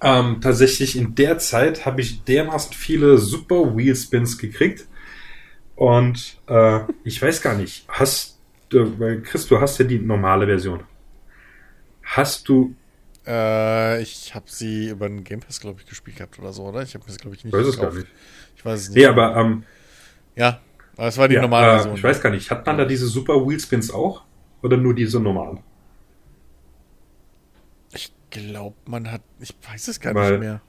ähm, 0.00 0.40
tatsächlich 0.40 0.96
in 0.96 1.14
der 1.14 1.38
Zeit 1.38 1.84
habe 1.84 2.00
ich 2.00 2.22
dermaßen 2.24 2.72
viele 2.72 3.18
super 3.18 3.76
Wheelspins 3.76 4.38
gekriegt. 4.38 4.86
Und 5.74 6.38
äh, 6.48 6.80
ich 7.04 7.20
weiß 7.20 7.42
gar 7.42 7.54
nicht, 7.54 7.84
hast 7.88 8.38
du, 8.68 8.98
weil 8.98 9.22
Chris, 9.22 9.46
du 9.46 9.60
hast 9.60 9.78
ja 9.78 9.84
die 9.84 9.98
normale 9.98 10.46
Version. 10.46 10.80
Hast 12.02 12.48
du, 12.48 12.74
Äh, 13.28 14.00
ich 14.00 14.34
habe 14.34 14.46
sie 14.48 14.88
über 14.88 15.06
den 15.08 15.22
Game 15.22 15.40
Pass, 15.40 15.60
glaube 15.60 15.80
ich, 15.80 15.86
gespielt 15.86 16.16
gehabt 16.16 16.38
oder 16.38 16.52
so, 16.52 16.64
oder? 16.64 16.82
Ich 16.82 16.94
habe 16.94 17.04
mir 17.04 17.08
das, 17.08 17.18
glaube 17.18 17.36
ich, 17.36 17.44
nicht 17.44 17.52
weiß 17.52 17.66
es 17.66 17.78
gar 17.78 17.92
nicht. 17.92 18.06
Ich 18.56 18.64
weiß 18.64 18.80
es 18.80 18.88
nicht. 18.88 18.96
Nee, 18.96 19.04
aber 19.06 19.36
ähm, 19.36 19.64
Ja, 20.34 20.60
aber 20.96 21.08
es 21.08 21.18
war 21.18 21.28
die 21.28 21.34
ja, 21.34 21.42
normale 21.42 21.66
äh, 21.66 21.74
Version. 21.74 21.96
ich 21.96 22.02
weiß 22.02 22.20
gar 22.22 22.30
nicht, 22.30 22.50
hat 22.50 22.64
man 22.66 22.78
da 22.78 22.84
diese 22.86 23.06
super 23.06 23.34
Wheelspins 23.46 23.90
auch? 23.90 24.22
Oder 24.62 24.76
nur 24.78 24.94
diese 24.94 25.20
normalen? 25.20 25.60
Ich 27.92 28.12
glaube, 28.30 28.76
man 28.86 29.10
hat. 29.10 29.22
Ich 29.40 29.54
weiß 29.70 29.88
es 29.88 30.00
gar 30.00 30.14
Weil- 30.14 30.32
nicht 30.32 30.40
mehr. 30.40 30.60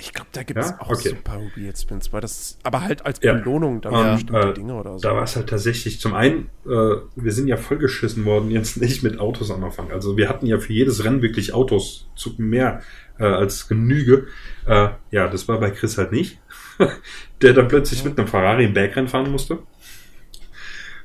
Ich 0.00 0.12
glaube, 0.12 0.28
da 0.32 0.44
gibt 0.44 0.60
es 0.60 0.70
Ja? 0.70 0.80
auch 0.80 0.90
Okay. 0.90 1.08
super 1.10 1.40
Weird 1.56 1.76
Spins, 1.76 2.12
weil 2.12 2.20
das 2.20 2.56
aber 2.62 2.82
halt 2.82 3.04
als 3.04 3.20
Ja. 3.22 3.32
Belohnung 3.34 3.80
dann 3.80 3.92
für 3.94 4.12
bestimmte 4.12 4.48
äh, 4.50 4.54
Dinge 4.54 4.74
oder 4.74 4.92
so. 4.92 5.00
Da 5.00 5.14
war 5.16 5.24
es 5.24 5.34
halt 5.34 5.48
tatsächlich, 5.48 6.00
zum 6.00 6.14
einen, 6.14 6.50
äh, 6.66 6.68
wir 7.16 7.32
sind 7.32 7.48
ja 7.48 7.56
vollgeschissen 7.56 8.24
worden, 8.24 8.50
jetzt 8.50 8.76
nicht 8.80 9.02
mit 9.02 9.18
Autos 9.18 9.50
am 9.50 9.64
Anfang. 9.64 9.90
Also 9.90 10.16
wir 10.16 10.28
hatten 10.28 10.46
ja 10.46 10.58
für 10.58 10.72
jedes 10.72 11.04
Rennen 11.04 11.20
wirklich 11.20 11.52
Autos 11.52 12.06
zu 12.14 12.34
mehr 12.38 12.80
äh, 13.18 13.24
als 13.24 13.66
Genüge. 13.66 14.28
Äh, 14.66 14.90
ja, 15.10 15.26
das 15.28 15.48
war 15.48 15.58
bei 15.58 15.70
Chris 15.72 15.98
halt 15.98 16.12
nicht. 16.12 16.38
der 17.42 17.54
dann 17.54 17.66
plötzlich 17.66 18.04
mit 18.04 18.16
einem 18.18 18.28
Ferrari 18.28 18.64
im 18.66 18.74
Bergrennen 18.74 19.08
fahren 19.08 19.32
musste. 19.32 19.58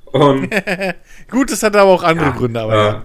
Und 0.05 0.49
Gut, 1.31 1.51
das 1.51 1.63
hat 1.63 1.75
aber 1.75 1.89
auch 1.89 2.03
andere 2.03 2.31
Gründe, 2.33 2.61
aber 2.61 2.73
äh, 2.73 2.77
ja. 2.77 3.03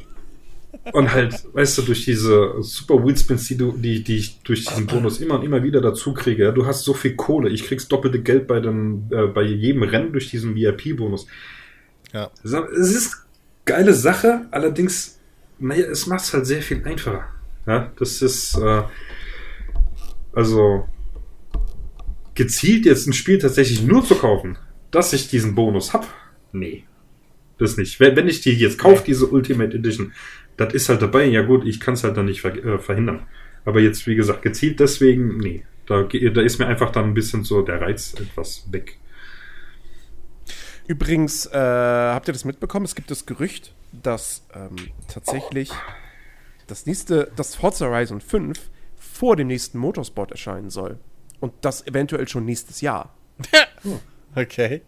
Und 0.93 1.13
halt, 1.13 1.47
weißt 1.53 1.79
du, 1.79 1.83
durch 1.83 2.05
diese 2.05 2.55
super 2.61 3.05
Wheelspins, 3.05 3.47
die, 3.49 3.57
du, 3.57 3.73
die, 3.73 4.03
die 4.03 4.17
ich 4.17 4.41
durch 4.43 4.65
diesen 4.65 4.87
Bonus 4.87 5.21
immer 5.21 5.39
und 5.39 5.45
immer 5.45 5.63
wieder 5.63 5.81
dazu 5.81 6.15
kriege, 6.15 6.45
ja, 6.45 6.53
du 6.53 6.67
hast 6.67 6.85
so 6.85 6.95
viel 6.95 7.15
Kohle, 7.15 7.51
ich 7.51 7.65
krieg's 7.65 7.89
doppelte 7.89 8.21
Geld 8.21 8.47
bei, 8.47 8.61
den, 8.61 9.09
äh, 9.11 9.27
bei 9.27 9.43
jedem 9.43 9.83
Rennen 9.83 10.13
durch 10.13 10.31
diesen 10.31 10.55
VIP-Bonus. 10.55 11.27
ja. 12.13 12.31
Es 12.43 12.53
ist 12.53 13.27
geile 13.65 13.95
Sache, 13.95 14.47
allerdings, 14.51 15.19
naja, 15.59 15.87
es 15.87 16.07
macht's 16.07 16.33
halt 16.33 16.47
sehr 16.47 16.63
viel 16.63 16.83
einfacher. 16.85 17.25
Ja, 17.67 17.93
das 17.99 18.23
ist, 18.23 18.57
äh, 18.57 18.83
also, 20.33 20.89
gezielt 22.35 22.87
jetzt 22.87 23.07
ein 23.07 23.13
Spiel 23.13 23.39
tatsächlich 23.39 23.83
nur 23.83 24.05
zu 24.05 24.15
kaufen, 24.15 24.57
dass 24.91 25.13
ich 25.13 25.29
diesen 25.29 25.55
Bonus 25.55 25.93
hab, 25.93 26.07
nee. 26.53 26.85
Das 27.59 27.77
nicht. 27.77 27.99
Wenn, 27.99 28.15
wenn 28.17 28.29
ich 28.29 28.41
die 28.41 28.53
jetzt 28.53 28.79
kaufe, 28.79 29.03
diese 29.05 29.27
Ultimate 29.27 29.77
Edition, 29.77 30.13
das 30.59 30.75
ist 30.75 30.89
halt 30.89 31.01
dabei, 31.01 31.25
ja 31.25 31.43
gut, 31.43 31.65
ich 31.65 31.81
kann 31.81 31.95
es 31.95 32.05
halt 32.05 32.17
dann 32.17 32.27
nicht 32.27 32.43
ver 32.43 32.55
äh, 32.55 32.79
verhindern. 32.79 33.27
Aber 33.65 33.81
jetzt, 33.81 34.07
wie 34.07 34.15
gesagt, 34.15 34.43
gezielt 34.43 34.81
deswegen, 34.81 35.39
nee. 35.39 35.65
Da, 35.87 36.03
da 36.03 36.43
ist 36.43 36.59
mir 36.59 36.67
einfach 36.67 36.91
dann 36.91 37.07
ein 37.07 37.15
bisschen 37.15 37.45
so 37.45 37.63
der 37.63 37.81
Reiz 37.81 38.13
etwas 38.15 38.71
weg. 38.71 38.99
Übrigens, 40.87 41.47
äh, 41.47 41.59
habt 41.59 42.29
ihr 42.29 42.33
das 42.33 42.45
mitbekommen? 42.45 42.85
Es 42.85 42.95
gibt 42.95 43.11
das 43.11 43.25
Gerücht, 43.25 43.75
dass 43.93 44.47
ähm, 44.55 44.77
tatsächlich 45.07 45.71
das 46.67 46.85
nächste, 46.87 47.31
das 47.37 47.55
Forza 47.55 47.87
Horizon 47.87 48.21
5 48.21 48.71
vor 48.97 49.37
dem 49.37 49.47
nächsten 49.47 49.79
Motorsport 49.79 50.31
erscheinen 50.31 50.71
soll. 50.71 50.99
Und 51.41 51.53
das 51.63 51.87
eventuell 51.87 52.29
schon 52.29 52.45
nächstes 52.45 52.81
Jahr. 52.81 53.15
Okay. 54.35 54.83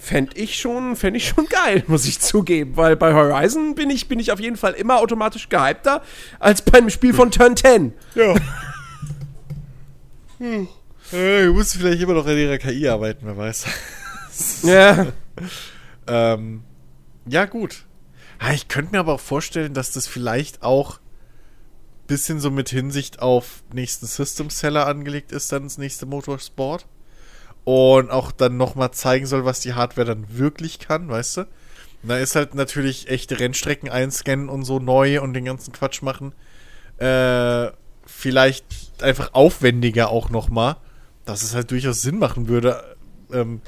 Fände 0.00 0.36
ich 0.36 0.58
schon, 0.58 0.96
fänd 0.96 1.16
ich 1.16 1.28
schon 1.28 1.46
geil, 1.46 1.84
muss 1.86 2.06
ich 2.06 2.20
zugeben. 2.20 2.76
Weil 2.76 2.96
bei 2.96 3.12
Horizon 3.12 3.74
bin 3.74 3.90
ich, 3.90 4.08
bin 4.08 4.18
ich 4.18 4.32
auf 4.32 4.40
jeden 4.40 4.56
Fall 4.56 4.72
immer 4.72 4.98
automatisch 4.98 5.48
gehypter 5.48 6.02
als 6.38 6.62
beim 6.62 6.88
Spiel 6.88 7.12
von 7.12 7.30
Turn 7.30 7.56
10. 7.56 7.92
Ja. 8.14 8.34
hm. 10.38 10.68
äh, 11.12 11.44
du 11.44 11.52
musst 11.52 11.76
vielleicht 11.76 12.00
immer 12.00 12.14
noch 12.14 12.26
an 12.26 12.38
ihrer 12.38 12.58
KI 12.58 12.88
arbeiten, 12.88 13.26
wer 13.26 13.36
weiß. 13.36 13.66
Ja. 14.62 15.08
ähm, 16.06 16.62
ja, 17.26 17.44
gut. 17.44 17.84
Ich 18.54 18.68
könnte 18.68 18.92
mir 18.92 19.00
aber 19.00 19.14
auch 19.14 19.20
vorstellen, 19.20 19.74
dass 19.74 19.92
das 19.92 20.06
vielleicht 20.06 20.62
auch 20.62 20.98
bisschen 22.10 22.40
so 22.40 22.50
mit 22.50 22.70
Hinsicht 22.70 23.20
auf 23.20 23.62
nächsten 23.72 24.06
System 24.06 24.50
Seller 24.50 24.86
angelegt 24.86 25.30
ist, 25.30 25.52
dann 25.52 25.62
das 25.62 25.78
nächste 25.78 26.06
Motorsport. 26.06 26.86
Und 27.64 28.10
auch 28.10 28.32
dann 28.32 28.56
nochmal 28.56 28.90
zeigen 28.92 29.26
soll, 29.26 29.44
was 29.44 29.60
die 29.60 29.74
Hardware 29.74 30.06
dann 30.06 30.38
wirklich 30.38 30.78
kann, 30.78 31.08
weißt 31.08 31.38
du? 31.38 31.46
Da 32.02 32.16
ist 32.16 32.34
halt 32.34 32.54
natürlich 32.54 33.08
echte 33.08 33.38
Rennstrecken 33.38 33.90
einscannen 33.90 34.48
und 34.48 34.64
so 34.64 34.78
neu 34.78 35.20
und 35.20 35.34
den 35.34 35.44
ganzen 35.44 35.72
Quatsch 35.72 36.00
machen. 36.02 36.32
Äh, 36.96 37.70
vielleicht 38.06 38.64
einfach 39.02 39.34
aufwendiger 39.34 40.08
auch 40.08 40.30
nochmal, 40.30 40.76
dass 41.26 41.42
es 41.42 41.54
halt 41.54 41.70
durchaus 41.70 42.00
Sinn 42.00 42.18
machen 42.18 42.48
würde, 42.48 42.96
ähm, 43.32 43.60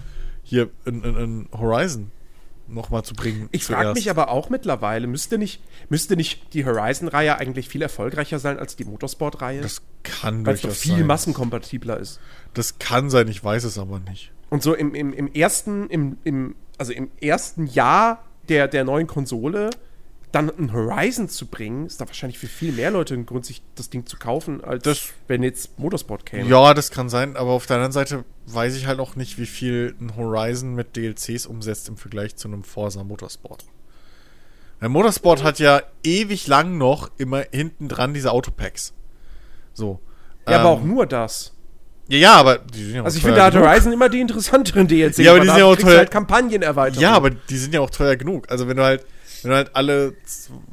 hier 0.43 0.71
in, 0.87 1.03
in, 1.03 1.17
in 1.17 1.49
Horizon 1.53 2.11
nochmal 2.75 3.05
zu 3.05 3.15
bringen. 3.15 3.49
Ich 3.53 3.65
frage 3.65 3.93
mich 3.93 4.11
aber 4.11 4.29
auch 4.31 4.51
mittlerweile, 4.51 5.07
müsste 5.07 5.39
nicht, 5.39 5.63
müsste 5.89 6.17
nicht 6.17 6.55
die 6.55 6.65
Horizon-Reihe 6.65 7.39
eigentlich 7.39 7.69
viel 7.69 7.83
erfolgreicher 7.83 8.39
sein 8.39 8.59
als 8.59 8.77
die 8.77 8.85
Motorsport-Reihe? 8.85 9.61
Das 9.61 9.83
kann 10.03 10.45
Weil 10.47 10.55
es 10.55 10.63
doch 10.63 10.71
viel 10.71 10.99
sein. 10.99 11.07
massenkompatibler 11.07 11.99
ist. 11.99 12.21
Das 12.55 12.79
kann 12.79 13.11
sein, 13.11 13.29
ich 13.29 13.43
weiß 13.43 13.65
es 13.65 13.79
aber 13.79 14.01
nicht. 14.01 14.33
Und 14.51 14.63
so 14.63 14.75
im, 14.75 14.95
im, 14.95 15.13
im 15.13 15.33
ersten, 15.33 15.89
im, 15.89 16.19
im, 16.25 16.55
also 16.79 16.93
im 16.93 17.11
ersten 17.21 17.67
Jahr 17.67 18.25
der, 18.49 18.69
der 18.69 18.85
neuen 18.85 19.07
Konsole 19.07 19.71
dann 20.33 20.51
ein 20.59 20.73
Horizon 20.73 21.29
zu 21.29 21.47
bringen, 21.47 21.87
ist 21.87 22.01
da 22.01 22.07
wahrscheinlich 22.07 22.39
für 22.39 22.47
viel 22.47 22.73
mehr 22.73 22.91
Leute 22.91 23.15
ein 23.15 23.27
Grund, 23.27 23.45
sich 23.47 23.63
das 23.75 23.91
Ding 23.91 24.07
zu 24.07 24.17
kaufen, 24.17 24.65
als 24.65 24.83
Das- 24.83 25.09
wenn 25.29 25.43
jetzt 25.43 25.79
Motorsport 25.79 26.25
käme. 26.27 26.49
Ja, 26.49 26.73
das 26.75 26.91
kann 26.91 27.09
sein, 27.11 27.37
aber 27.37 27.51
auf 27.51 27.67
der 27.67 27.77
anderen 27.77 27.93
Seite 27.93 28.25
weiß 28.47 28.75
ich 28.77 28.87
halt 28.87 28.99
auch 28.99 29.15
nicht, 29.15 29.39
wie 29.39 29.47
viel 29.47 29.95
ein 30.01 30.17
Horizon 30.17 30.75
mit 30.75 30.97
DLCs 30.97 31.47
umsetzt 31.47 31.89
im 31.89 31.97
Vergleich 31.99 32.35
zu 32.37 32.49
einem 32.49 32.65
Forza 32.65 33.05
Motorsport. 33.05 33.65
Weil 34.81 34.89
Motorsport 34.89 35.45
hat 35.45 35.59
ja 35.59 35.83
ewig 36.03 36.47
lang 36.47 36.77
noch 36.79 37.11
immer 37.19 37.45
hinten 37.53 37.89
dran 37.89 38.15
diese 38.15 38.33
Autopacks. 38.33 38.95
So. 39.75 40.01
Ja, 40.49 40.59
aber 40.61 40.71
Ähm, 40.71 40.79
auch 40.79 40.83
nur 40.83 41.07
das. 41.07 41.53
Ja, 42.09 42.19
ja, 42.19 42.35
aber 42.35 42.59
die 42.59 42.85
sind 42.85 42.95
ja 42.97 43.01
auch 43.03 43.05
Also 43.05 43.17
ich 43.19 43.23
finde, 43.23 43.37
da 43.39 43.45
hat 43.47 43.53
genug. 43.53 43.69
Horizon 43.69 43.93
immer 43.93 44.09
die 44.09 44.21
interessanteren 44.21 44.89
DLC. 44.89 45.19
Ja, 45.19 45.31
aber 45.33 45.41
die 45.41 45.47
sind 45.47 45.59
ja 45.59 45.65
auch 45.67 45.77
du 45.77 45.83
teuer. 45.83 45.99
halt 45.99 46.11
Kampagnenerweiterung. 46.11 47.01
Ja, 47.03 47.13
aber 47.13 47.31
die 47.31 47.57
sind 47.59 47.73
ja 47.75 47.81
auch 47.81 47.91
teuer 47.91 48.17
genug. 48.17 48.51
Also 48.51 48.67
wenn 48.67 48.77
du 48.77 48.83
halt, 48.83 49.07
wenn 49.43 49.51
du 49.51 49.57
halt 49.57 49.71
alle, 49.75 50.15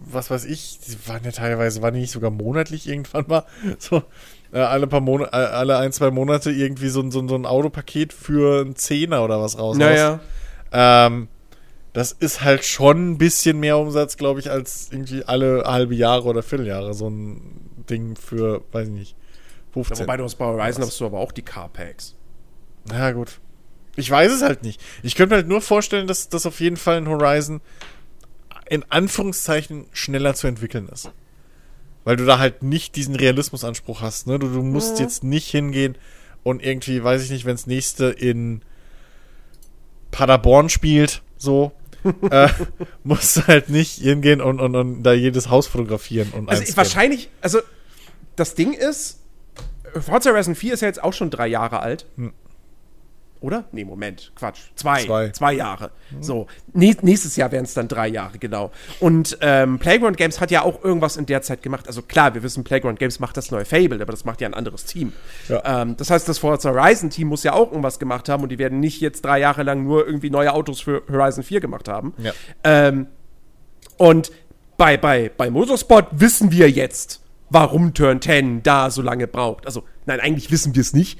was 0.05 0.29
weiß 0.29 0.45
ich, 0.45 0.79
die 0.79 0.97
waren 1.07 1.23
ja 1.23 1.31
teilweise, 1.31 1.81
waren 1.81 1.93
die 1.93 2.01
nicht 2.01 2.11
sogar 2.11 2.31
monatlich 2.31 2.87
irgendwann 2.87 3.25
mal, 3.27 3.45
so 3.79 4.03
äh, 4.51 4.59
alle 4.59 4.87
paar 4.87 5.01
Monate, 5.01 5.33
alle 5.33 5.77
ein, 5.77 5.91
zwei 5.91 6.11
Monate 6.11 6.51
irgendwie 6.51 6.89
so, 6.89 7.01
ein- 7.01 7.11
so, 7.11 7.19
ein- 7.19 7.27
so 7.29 7.35
ein 7.35 7.45
Autopaket 7.45 8.13
für 8.13 8.61
einen 8.61 8.75
Zehner 8.75 9.23
oder 9.23 9.41
was 9.41 9.57
raus. 9.59 9.77
Naja. 9.77 10.19
Ähm, 10.71 11.27
das 11.93 12.11
ist 12.11 12.43
halt 12.43 12.63
schon 12.65 13.11
ein 13.11 13.17
bisschen 13.17 13.59
mehr 13.59 13.77
Umsatz, 13.77 14.15
glaube 14.17 14.39
ich, 14.39 14.51
als 14.51 14.89
irgendwie 14.91 15.23
alle 15.25 15.63
halbe 15.65 15.95
Jahre 15.95 16.23
oder 16.27 16.43
Vierteljahre 16.43 16.93
so 16.93 17.09
ein 17.09 17.83
Ding 17.89 18.15
für, 18.15 18.61
weiß 18.71 18.87
ich 18.89 18.93
nicht, 18.93 19.11
Ja, 19.13 19.73
15. 19.73 19.99
wobei 20.01 20.17
du 20.17 20.23
hast 20.23 20.35
bei 20.35 20.45
Horizon 20.45 20.83
hast 20.83 20.99
du 20.99 21.05
aber 21.07 21.19
auch 21.19 21.31
die 21.31 21.41
Car-Packs. 21.41 22.15
Na 22.85 22.99
ja, 22.99 23.11
gut. 23.11 23.39
Ich 23.95 24.09
weiß 24.09 24.31
es 24.31 24.41
halt 24.43 24.61
nicht. 24.63 24.79
Ich 25.03 25.15
könnte 25.15 25.33
mir 25.33 25.37
halt 25.37 25.47
nur 25.47 25.61
vorstellen, 25.61 26.05
dass 26.07 26.29
das 26.29 26.45
auf 26.45 26.59
jeden 26.59 26.77
Fall 26.77 26.97
ein 26.97 27.07
Horizon 27.09 27.59
in 28.69 28.85
Anführungszeichen 28.89 29.85
schneller 29.91 30.35
zu 30.35 30.47
entwickeln 30.47 30.87
ist. 30.89 31.11
Weil 32.03 32.15
du 32.15 32.25
da 32.25 32.39
halt 32.39 32.63
nicht 32.63 32.95
diesen 32.95 33.15
Realismusanspruch 33.15 34.01
hast. 34.01 34.27
Ne? 34.27 34.39
Du, 34.39 34.47
du 34.47 34.61
musst 34.61 34.99
jetzt 34.99 35.23
nicht 35.23 35.47
hingehen 35.47 35.95
und 36.43 36.63
irgendwie, 36.63 37.03
weiß 37.03 37.23
ich 37.23 37.29
nicht, 37.31 37.45
wenn 37.45 37.55
das 37.55 37.67
nächste 37.67 38.05
in 38.05 38.61
Paderborn 40.11 40.69
spielt, 40.69 41.21
so, 41.37 41.71
äh, 42.31 42.49
musst 43.03 43.37
du 43.37 43.47
halt 43.47 43.69
nicht 43.69 43.95
hingehen 43.95 44.39
und, 44.41 44.59
und, 44.59 44.75
und 44.75 45.03
da 45.03 45.13
jedes 45.13 45.49
Haus 45.49 45.67
fotografieren 45.67 46.29
und 46.31 46.49
Also 46.49 46.77
wahrscheinlich, 46.77 47.29
also 47.41 47.59
das 48.35 48.55
Ding 48.55 48.73
ist, 48.73 49.19
Forza 49.99 50.29
Horizon 50.29 50.55
4 50.55 50.73
ist 50.73 50.81
ja 50.81 50.87
jetzt 50.87 51.03
auch 51.03 51.13
schon 51.13 51.29
drei 51.29 51.47
Jahre 51.47 51.81
alt. 51.81 52.05
Oder? 53.41 53.63
Nee, 53.71 53.85
Moment, 53.85 54.33
Quatsch. 54.35 54.59
Zwei. 54.75 55.05
Zwei. 55.05 55.29
Zwei, 55.29 55.53
Jahre. 55.53 55.91
So. 56.19 56.47
Nä 56.73 56.93
nächstes 57.01 57.37
Jahr 57.37 57.51
wären 57.51 57.63
es 57.63 57.73
dann 57.73 57.87
drei 57.87 58.09
Jahre, 58.09 58.37
genau. 58.37 58.71
Und 58.99 59.37
ähm, 59.39 59.79
Playground 59.79 60.17
Games 60.17 60.41
hat 60.41 60.51
ja 60.51 60.63
auch 60.63 60.83
irgendwas 60.83 61.15
in 61.15 61.25
der 61.25 61.41
Zeit 61.41 61.61
gemacht. 61.61 61.87
Also 61.87 62.01
klar, 62.01 62.33
wir 62.33 62.43
wissen, 62.43 62.65
Playground 62.65 62.99
Games 62.99 63.19
macht 63.19 63.37
das 63.37 63.49
neue 63.49 63.63
Fable, 63.63 64.01
aber 64.01 64.11
das 64.11 64.25
macht 64.25 64.41
ja 64.41 64.47
ein 64.47 64.53
anderes 64.53 64.83
Team. 64.83 65.13
Ja. 65.47 65.81
Ähm, 65.83 65.95
das 65.95 66.09
heißt, 66.09 66.27
das 66.27 66.39
Forza 66.39 66.71
Horizon 66.71 67.09
Team 67.09 67.29
muss 67.29 67.43
ja 67.43 67.53
auch 67.53 67.69
irgendwas 67.69 67.97
gemacht 67.97 68.27
haben 68.27 68.43
und 68.43 68.49
die 68.49 68.57
werden 68.57 68.81
nicht 68.81 68.99
jetzt 68.99 69.23
drei 69.23 69.39
Jahre 69.39 69.63
lang 69.63 69.83
nur 69.83 70.05
irgendwie 70.05 70.29
neue 70.29 70.53
Autos 70.53 70.81
für 70.81 71.03
Horizon 71.09 71.43
4 71.43 71.61
gemacht 71.61 71.87
haben. 71.87 72.13
Ja. 72.17 72.33
Ähm, 72.65 73.07
und 73.97 74.31
bei, 74.77 74.97
bei, 74.97 75.31
bei 75.35 75.49
Motorsport 75.49 76.07
wissen 76.11 76.51
wir 76.51 76.69
jetzt, 76.69 77.21
warum 77.49 77.93
Turn 77.93 78.21
10 78.21 78.63
da 78.63 78.89
so 78.89 79.01
lange 79.01 79.27
braucht. 79.27 79.65
Also, 79.65 79.83
nein, 80.09 80.19
eigentlich 80.19 80.51
wissen 80.51 80.75
wir 80.75 80.81
es 80.81 80.93
nicht. 80.93 81.19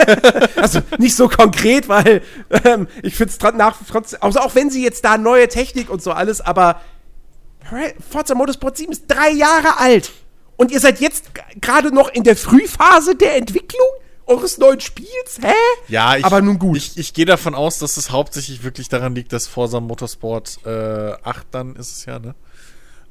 also, 0.56 0.80
nicht 0.98 1.14
so 1.14 1.28
konkret, 1.28 1.88
weil 1.88 2.22
ähm, 2.64 2.88
ich 3.02 3.14
finde 3.16 3.32
es 3.32 3.54
nach, 3.54 3.76
trotzdem, 3.88 4.22
also 4.22 4.40
auch 4.40 4.54
wenn 4.54 4.70
sie 4.70 4.82
jetzt 4.82 5.04
da 5.04 5.18
neue 5.18 5.48
Technik 5.48 5.90
und 5.90 6.02
so 6.02 6.12
alles, 6.12 6.40
aber 6.40 6.80
Forza 8.10 8.34
Motorsport 8.34 8.76
7 8.76 8.92
ist 8.92 9.04
drei 9.06 9.30
Jahre 9.30 9.78
alt. 9.78 10.12
Und 10.56 10.70
ihr 10.72 10.80
seid 10.80 11.00
jetzt 11.00 11.30
gerade 11.60 11.94
noch 11.94 12.08
in 12.08 12.24
der 12.24 12.36
Frühphase 12.36 13.14
der 13.16 13.36
Entwicklung 13.36 13.86
eures 14.26 14.58
neuen 14.58 14.80
Spiels? 14.80 15.38
Hä? 15.40 15.52
Ja, 15.88 16.16
ich, 16.16 16.24
aber 16.24 16.40
nun 16.40 16.58
gut. 16.58 16.76
Ich, 16.76 16.96
ich 16.96 17.14
gehe 17.14 17.24
davon 17.26 17.54
aus, 17.54 17.78
dass 17.78 17.96
es 17.96 18.10
hauptsächlich 18.10 18.62
wirklich 18.62 18.88
daran 18.88 19.14
liegt, 19.14 19.32
dass 19.32 19.46
Forza 19.46 19.80
Motorsport 19.80 20.60
äh, 20.64 21.12
8 21.22 21.46
dann 21.50 21.76
ist 21.76 21.92
es 21.92 22.04
ja, 22.04 22.18
ne? 22.18 22.34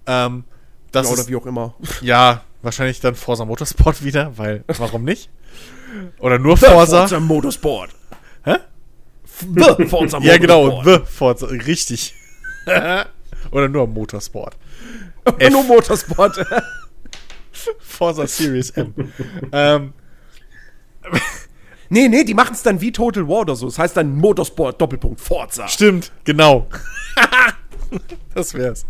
Ähm, 0.05 0.45
das 0.91 1.07
Ja, 1.07 1.13
oder 1.13 1.21
ist, 1.21 1.29
wie 1.29 1.35
auch 1.35 1.45
immer. 1.45 1.75
ja, 2.01 2.43
wahrscheinlich 2.61 2.99
dann 2.99 3.15
Forza 3.15 3.45
Motorsport 3.45 4.03
wieder, 4.03 4.37
weil 4.37 4.63
warum 4.77 5.03
nicht? 5.03 5.29
Oder 6.19 6.39
nur 6.39 6.57
Forza? 6.57 7.01
Forza 7.01 7.19
Motorsport. 7.19 7.91
Hä? 8.43 8.57
The 9.25 9.85
Forza 9.85 10.19
Ja, 10.19 10.37
genau, 10.37 10.65
Motorsport. 10.65 11.07
The 11.07 11.11
Forza, 11.11 11.45
richtig. 11.47 12.13
Oder 13.51 13.69
nur 13.69 13.87
Motorsport. 13.87 14.57
Nur 15.51 15.63
Motorsport. 15.63 16.45
Forza 17.79 18.27
Series 18.27 18.69
M. 18.71 18.93
ähm, 19.51 19.93
nee, 21.89 22.07
nee, 22.07 22.23
die 22.23 22.33
machen 22.33 22.53
es 22.53 22.63
dann 22.63 22.79
wie 22.79 22.91
Total 22.91 23.27
War 23.27 23.39
oder 23.39 23.55
so. 23.55 23.65
Das 23.65 23.79
heißt 23.79 23.97
dann 23.97 24.15
Motorsport 24.15 24.79
Doppelpunkt 24.79 25.19
Forza. 25.19 25.67
Stimmt, 25.67 26.11
genau. 26.23 26.67
das 28.35 28.53
wär's. 28.53 28.85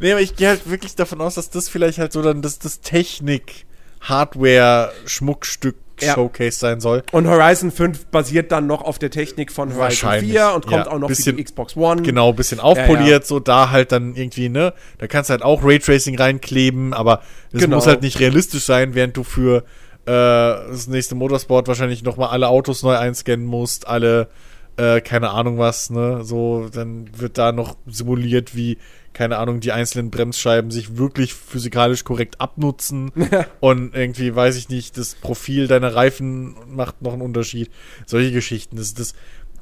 Nee, 0.00 0.12
aber 0.12 0.20
ich 0.20 0.36
gehe 0.36 0.48
halt 0.48 0.68
wirklich 0.70 0.94
davon 0.96 1.20
aus, 1.20 1.34
dass 1.34 1.50
das 1.50 1.68
vielleicht 1.68 1.98
halt 1.98 2.12
so 2.12 2.22
dann 2.22 2.42
das, 2.42 2.58
das 2.58 2.80
Technik, 2.80 3.66
Hardware, 4.00 4.92
Schmuckstück 5.06 5.76
Ja. 6.00 6.14
Showcase 6.14 6.58
sein 6.58 6.80
soll. 6.80 7.02
Und 7.12 7.26
Horizon 7.26 7.70
5 7.70 8.06
basiert 8.06 8.52
dann 8.52 8.66
noch 8.66 8.82
auf 8.82 8.98
der 8.98 9.10
Technik 9.10 9.50
von 9.50 9.70
Horizon 9.70 9.80
Wahrscheinlich, 9.80 10.32
4 10.32 10.52
und 10.54 10.66
kommt 10.66 10.86
ja. 10.86 10.90
auch 10.92 10.98
noch 10.98 11.08
Bisschen- 11.08 11.32
für 11.32 11.36
die 11.38 11.44
Xbox 11.44 11.74
One. 11.76 12.02
Genau, 12.02 12.32
bisschen 12.34 12.60
aufpoliert, 12.60 13.22
ja. 13.22 13.26
so 13.26 13.40
da 13.40 13.70
halt 13.70 13.92
dann 13.92 14.14
irgendwie, 14.14 14.48
ne? 14.50 14.74
Da 14.98 15.06
kannst 15.06 15.30
du 15.30 15.32
halt 15.32 15.42
auch 15.42 15.64
Raytracing 15.64 16.18
reinkleben, 16.18 16.92
aber 16.92 17.22
es 17.52 17.62
Genau. 17.62 17.76
muss 17.76 17.86
halt 17.86 18.02
nicht 18.02 18.20
realistisch 18.20 18.64
sein, 18.64 18.94
während 18.94 19.16
du 19.16 19.24
für 19.24 19.64
äh, 20.04 20.10
das 20.12 20.86
nächste 20.86 21.14
Motorsport 21.14 21.66
wahrscheinlich 21.66 22.04
nochmal 22.04 22.28
alle 22.28 22.48
Autos 22.48 22.82
neu 22.82 22.94
einscannen 22.96 23.44
musst, 23.46 23.88
alle, 23.88 24.28
äh, 24.76 25.00
keine 25.00 25.30
Ahnung 25.30 25.58
was, 25.58 25.90
ne? 25.90 26.24
So, 26.24 26.68
dann 26.72 27.08
wird 27.18 27.38
da 27.38 27.52
noch 27.52 27.76
simuliert, 27.86 28.54
wie, 28.54 28.78
keine 29.12 29.38
Ahnung, 29.38 29.60
die 29.60 29.72
einzelnen 29.72 30.10
Bremsscheiben 30.10 30.70
sich 30.70 30.96
wirklich 30.98 31.32
physikalisch 31.34 32.04
korrekt 32.04 32.40
abnutzen 32.40 33.10
und 33.60 33.94
irgendwie, 33.94 34.34
weiß 34.34 34.56
ich 34.56 34.68
nicht, 34.68 34.98
das 34.98 35.14
Profil 35.14 35.66
deiner 35.68 35.94
Reifen 35.94 36.56
macht 36.68 37.00
noch 37.02 37.12
einen 37.14 37.22
Unterschied. 37.22 37.70
Solche 38.04 38.32
Geschichten. 38.32 38.76
Das, 38.76 38.92
das, 38.94 39.14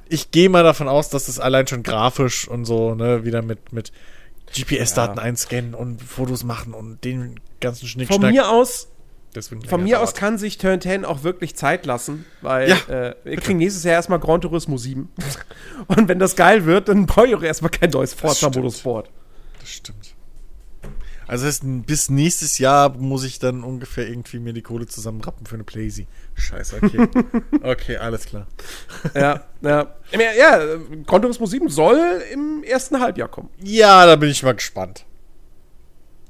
ich 0.09 0.31
gehe 0.33 0.49
mal 0.49 0.65
davon 0.65 0.89
aus, 0.89 1.09
dass 1.11 1.27
das 1.27 1.39
allein 1.39 1.67
schon 1.67 1.83
grafisch 1.83 2.49
und 2.49 2.65
so, 2.65 2.95
ne, 2.95 3.25
wieder 3.25 3.43
mit, 3.43 3.73
mit 3.73 3.93
GPS-Daten 4.53 5.17
Ja. 5.19 5.23
einscannen 5.23 5.75
und 5.75 6.03
Fotos 6.03 6.45
machen 6.45 6.75
und 6.75 7.05
den 7.05 7.41
ganzen 7.61 7.81
Von 7.83 7.89
Schnickschnack. 7.89 8.33
mir 8.33 8.49
aus 8.51 8.89
Von 9.69 9.83
mir 9.83 10.01
aus 10.01 10.11
dauert. 10.11 10.17
kann 10.17 10.39
sich 10.39 10.59
Turn 10.59 10.81
10 10.81 11.05
auch 11.05 11.23
wirklich 11.23 11.57
Zeit 11.57 11.87
lassen, 11.87 12.25
weil 12.41 12.71
Ja, 12.71 12.77
äh, 12.89 13.15
wir 13.25 13.37
kriegen 13.37 13.59
nächstes 13.59 13.85
Jahr 13.85 13.95
erstmal 13.95 14.21
Gran 14.21 14.41
Turismo 14.41 14.77
7. 14.77 15.09
Und 15.89 16.09
wenn 16.09 16.19
das 16.19 16.37
geil 16.37 16.65
wird, 16.65 16.89
dann 16.89 17.07
brauche 17.07 17.27
ich 17.27 17.35
auch 17.35 17.43
erstmal 17.43 17.71
kein 17.71 17.91
neues 17.91 18.15
Forza. 18.15 18.49
Motorsport. 18.49 19.11
Das 19.61 19.71
stimmt. 19.71 20.15
Also 21.27 21.47
das 21.47 21.55
heißt, 21.55 21.87
bis 21.87 22.11
nächstes 22.11 22.59
Jahr 22.59 22.91
muss 22.97 23.25
ich 23.25 23.39
dann 23.39 23.65
ungefähr 23.65 24.07
irgendwie 24.09 24.39
mir 24.39 24.53
die 24.53 24.63
Kohle 24.63 24.87
zusammenrappen 24.87 25.47
für 25.47 25.55
eine 25.55 25.65
Playsee. 25.65 26.07
Scheiße, 26.35 26.77
okay. 26.83 27.09
okay, 27.63 27.97
alles 27.97 28.27
klar. 28.27 28.47
ja, 29.15 29.43
ja. 29.63 29.95
Ja, 30.13 30.59
Gran 31.07 31.23
Turismo 31.23 31.47
7 31.47 31.69
soll 31.69 32.23
im 32.33 32.63
ersten 32.63 33.01
Halbjahr 33.01 33.29
kommen. 33.29 33.49
Ja, 33.63 34.05
da 34.07 34.17
bin 34.17 34.29
ich 34.29 34.43
mal 34.43 34.55
gespannt. 34.55 35.07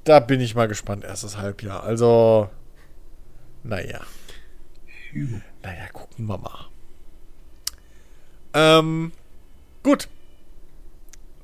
Da 0.04 0.20
bin 0.20 0.40
ich 0.40 0.54
mal 0.54 0.68
gespannt, 0.68 1.02
erstes 1.02 1.38
Halbjahr. 1.38 1.82
Also, 1.82 2.50
naja. 3.64 4.00
Naja, 5.62 5.88
gucken 5.92 6.26
wir 6.26 6.38
mal. 6.38 6.68
Ähm, 8.52 9.12
gut. 9.82 10.08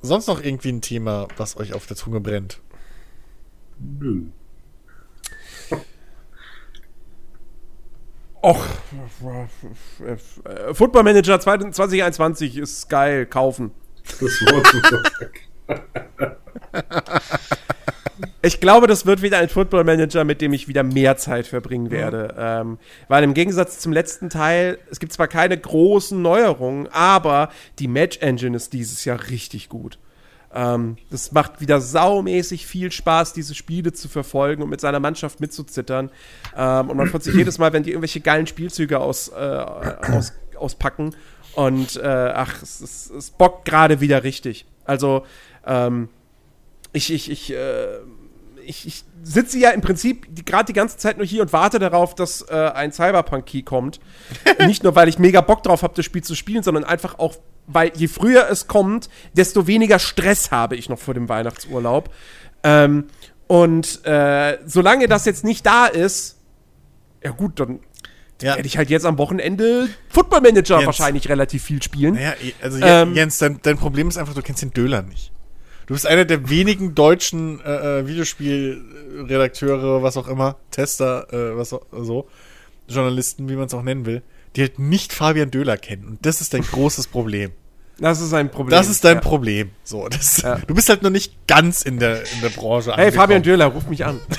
Sonst 0.01 0.27
noch 0.27 0.41
irgendwie 0.41 0.71
ein 0.71 0.81
Thema, 0.81 1.27
was 1.37 1.57
euch 1.57 1.73
auf 1.73 1.85
der 1.85 1.97
Zunge 1.97 2.21
brennt? 2.21 2.61
Nö. 3.79 4.23
Och, 8.43 8.65
Football 10.73 11.03
Manager 11.03 11.39
2021 11.39 12.57
ist 12.57 12.89
geil, 12.89 13.27
kaufen. 13.27 13.71
Das 14.03 14.21
Wort. 14.21 14.67
Ich 18.41 18.59
glaube, 18.59 18.87
das 18.87 19.05
wird 19.05 19.21
wieder 19.21 19.37
ein 19.37 19.49
Football 19.49 19.83
Manager, 19.83 20.23
mit 20.23 20.41
dem 20.41 20.53
ich 20.53 20.67
wieder 20.67 20.83
mehr 20.83 21.17
Zeit 21.17 21.47
verbringen 21.47 21.91
werde. 21.91 22.35
Ähm, 22.37 22.79
weil 23.07 23.23
im 23.23 23.33
Gegensatz 23.33 23.79
zum 23.79 23.93
letzten 23.93 24.29
Teil, 24.29 24.79
es 24.89 24.99
gibt 24.99 25.13
zwar 25.13 25.27
keine 25.27 25.57
großen 25.57 26.19
Neuerungen, 26.21 26.87
aber 26.91 27.49
die 27.79 27.87
Match 27.87 28.17
Engine 28.17 28.55
ist 28.55 28.73
dieses 28.73 29.05
Jahr 29.05 29.29
richtig 29.29 29.69
gut. 29.69 29.99
Ähm, 30.53 30.97
das 31.09 31.31
macht 31.31 31.61
wieder 31.61 31.79
saumäßig 31.79 32.65
viel 32.65 32.91
Spaß, 32.91 33.33
diese 33.33 33.55
Spiele 33.55 33.93
zu 33.93 34.09
verfolgen 34.09 34.63
und 34.63 34.69
mit 34.69 34.81
seiner 34.81 34.99
Mannschaft 34.99 35.39
mitzuzittern. 35.39 36.09
Ähm, 36.57 36.89
und 36.89 36.97
man 36.97 37.07
freut 37.07 37.23
sich 37.23 37.35
jedes 37.35 37.57
Mal, 37.57 37.73
wenn 37.73 37.83
die 37.83 37.91
irgendwelche 37.91 38.21
geilen 38.21 38.47
Spielzüge 38.47 38.99
aus, 38.99 39.29
äh, 39.29 39.35
aus, 39.35 40.33
auspacken. 40.57 41.15
Und 41.53 41.97
äh, 41.97 42.07
ach, 42.07 42.61
es, 42.61 42.81
es, 42.81 43.09
es 43.09 43.29
bockt 43.31 43.65
gerade 43.65 44.01
wieder 44.01 44.23
richtig. 44.23 44.65
Also, 44.85 45.25
ähm, 45.65 46.09
ich, 46.93 47.11
ich, 47.13 47.29
ich, 47.31 47.53
äh, 47.53 47.97
ich, 48.65 48.85
ich 48.87 49.03
sitze 49.23 49.57
ja 49.59 49.69
im 49.71 49.81
Prinzip 49.81 50.45
gerade 50.45 50.65
die 50.65 50.73
ganze 50.73 50.97
Zeit 50.97 51.17
nur 51.17 51.25
hier 51.25 51.41
und 51.41 51.53
warte 51.53 51.79
darauf, 51.79 52.15
dass 52.15 52.41
äh, 52.49 52.71
ein 52.73 52.91
Cyberpunk-Key 52.91 53.63
kommt. 53.63 53.99
Nicht 54.65 54.83
nur, 54.83 54.95
weil 54.95 55.07
ich 55.07 55.19
mega 55.19 55.41
Bock 55.41 55.63
drauf 55.63 55.83
habe, 55.83 55.93
das 55.95 56.05
Spiel 56.05 56.23
zu 56.23 56.35
spielen, 56.35 56.63
sondern 56.63 56.83
einfach 56.83 57.19
auch, 57.19 57.35
weil 57.67 57.91
je 57.95 58.07
früher 58.07 58.49
es 58.49 58.67
kommt, 58.67 59.09
desto 59.33 59.67
weniger 59.67 59.99
Stress 59.99 60.51
habe 60.51 60.75
ich 60.75 60.89
noch 60.89 60.99
vor 60.99 61.13
dem 61.13 61.29
Weihnachtsurlaub. 61.29 62.13
Ähm, 62.63 63.05
und 63.47 64.05
äh, 64.05 64.59
solange 64.65 65.07
das 65.07 65.25
jetzt 65.25 65.43
nicht 65.43 65.65
da 65.65 65.85
ist, 65.87 66.37
ja 67.23 67.31
gut, 67.31 67.59
dann 67.59 67.79
Ja, 68.41 68.55
werde 68.55 68.67
ich 68.67 68.77
halt 68.77 68.89
jetzt 68.89 69.05
am 69.05 69.17
Wochenende 69.17 69.89
Football 70.09 70.41
Manager 70.41 70.75
Jens. 70.77 70.85
wahrscheinlich 70.87 71.29
relativ 71.29 71.63
viel 71.63 71.81
spielen. 71.83 72.15
Naja, 72.15 72.33
also 72.61 72.79
Ähm, 72.81 73.13
Jens, 73.15 73.37
dein, 73.39 73.59
dein 73.61 73.77
Problem 73.77 74.07
ist 74.07 74.17
einfach, 74.17 74.33
du 74.33 74.41
kennst 74.41 74.61
den 74.61 74.71
Döler 74.71 75.01
nicht. 75.01 75.31
Du 75.91 75.95
bist 75.95 76.07
einer 76.07 76.23
der 76.23 76.49
wenigen 76.49 76.95
deutschen 76.95 77.59
äh, 77.65 77.99
äh, 77.99 78.07
Videospielredakteure, 78.07 80.01
was 80.01 80.15
auch 80.15 80.29
immer, 80.29 80.55
Tester, 80.71 81.27
äh, 81.33 81.57
was 81.57 81.73
auch, 81.73 81.81
so, 81.91 82.29
Journalisten, 82.87 83.49
wie 83.49 83.57
man 83.57 83.65
es 83.65 83.73
auch 83.73 83.83
nennen 83.83 84.05
will, 84.05 84.21
die 84.55 84.61
halt 84.61 84.79
nicht 84.79 85.11
Fabian 85.11 85.51
Döler 85.51 85.75
kennen. 85.75 86.05
Und 86.05 86.25
das 86.25 86.39
ist 86.39 86.53
dein 86.53 86.61
großes 86.61 87.07
Problem. 87.07 87.51
Das 87.99 88.21
ist 88.21 88.33
ein 88.33 88.49
Problem. 88.49 88.69
Das 88.69 88.87
ist 88.87 89.03
dein 89.03 89.15
Ja. 89.17 89.19
Problem. 89.21 89.71
So, 89.83 90.07
das, 90.07 90.41
Ja. 90.43 90.59
Du 90.65 90.73
bist 90.75 90.87
halt 90.87 91.03
noch 91.03 91.09
nicht 91.09 91.45
ganz 91.45 91.81
in 91.81 91.99
der, 91.99 92.21
in 92.21 92.39
der 92.41 92.51
Branche 92.51 92.95
Hey, 92.95 93.11
Fabian. 93.11 93.43
Döhler, 93.43 93.65
ruf 93.65 93.85
mich 93.89 94.05
an. 94.05 94.21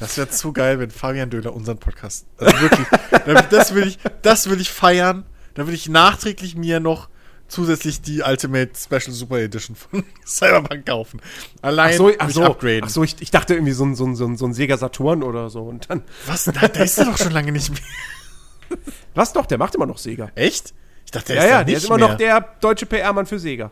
Das 0.00 0.16
wäre 0.16 0.30
zu 0.30 0.54
geil, 0.54 0.78
wenn 0.78 0.90
Fabian 0.90 1.28
Döhler 1.28 1.54
unseren 1.54 1.76
Podcast. 1.76 2.24
Also 2.38 2.58
wirklich, 2.62 2.86
da- 3.10 3.42
das 3.50 3.74
will 3.74 3.86
ich, 3.88 3.98
das 4.22 4.48
will 4.48 4.58
ich 4.58 4.70
feiern. 4.70 5.26
Da 5.52 5.66
will 5.66 5.74
ich 5.74 5.86
nachträglich 5.90 6.56
mir 6.56 6.80
noch 6.80 7.10
zusätzlich 7.48 8.00
die 8.00 8.22
Ultimate 8.22 8.72
Special 8.76 9.12
Super 9.12 9.38
Edition 9.40 9.76
von 9.76 10.04
Cyberpunk 10.26 10.86
kaufen. 10.86 11.20
Allein 11.62 11.92
Ach 11.94 11.96
so, 11.98 12.12
ach 12.18 12.30
so, 12.30 12.44
upgraden. 12.44 12.84
ach 12.84 12.88
so 12.90 13.02
ich, 13.04 13.16
ich 13.20 13.30
dachte 13.30 13.54
irgendwie 13.54 13.72
so 13.72 13.84
ein, 13.84 13.94
so 13.94 14.04
ein, 14.06 14.16
so 14.16 14.26
ein, 14.26 14.36
so 14.36 14.46
ein 14.46 14.54
Sega 14.54 14.76
Saturn 14.76 15.22
oder 15.22 15.48
so. 15.50 15.62
Und 15.62 15.88
dann, 15.90 16.02
Was? 16.26 16.44
Da, 16.44 16.52
da 16.52 16.82
ist 16.82 16.98
er 16.98 17.04
doch 17.06 17.16
schon 17.18 17.32
lange 17.32 17.52
nicht 17.52 17.70
mehr. 17.70 18.78
was 19.14 19.32
doch, 19.32 19.46
der 19.46 19.58
macht 19.58 19.74
immer 19.74 19.86
noch 19.86 19.98
Sega. 19.98 20.30
Echt? 20.34 20.74
Ich 21.04 21.10
dachte, 21.12 21.34
der 21.34 21.36
Ja, 21.36 21.42
ist 21.42 21.48
ja, 21.50 21.56
da 21.58 21.64
der 21.64 21.64
nicht 21.66 21.76
ist 21.76 21.84
immer 21.88 21.98
mehr. 21.98 22.08
noch 22.08 22.16
der 22.16 22.40
deutsche 22.60 22.86
PR-Mann 22.86 23.26
für 23.26 23.38
Sega. 23.38 23.70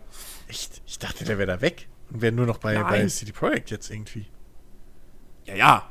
Echt? 0.48 0.82
Ich 0.86 0.98
dachte, 0.98 1.24
der 1.24 1.38
wäre 1.38 1.46
da 1.48 1.60
weg. 1.60 1.88
Und 2.12 2.22
wäre 2.22 2.32
nur 2.32 2.46
noch 2.46 2.59
bei, 2.59 2.74
Nein. 2.74 2.84
bei 2.86 3.06
CD 3.06 3.32
Projekt 3.32 3.70
jetzt 3.70 3.90
irgendwie. 3.90 4.26
Ja, 5.46 5.55
ja. 5.56 5.90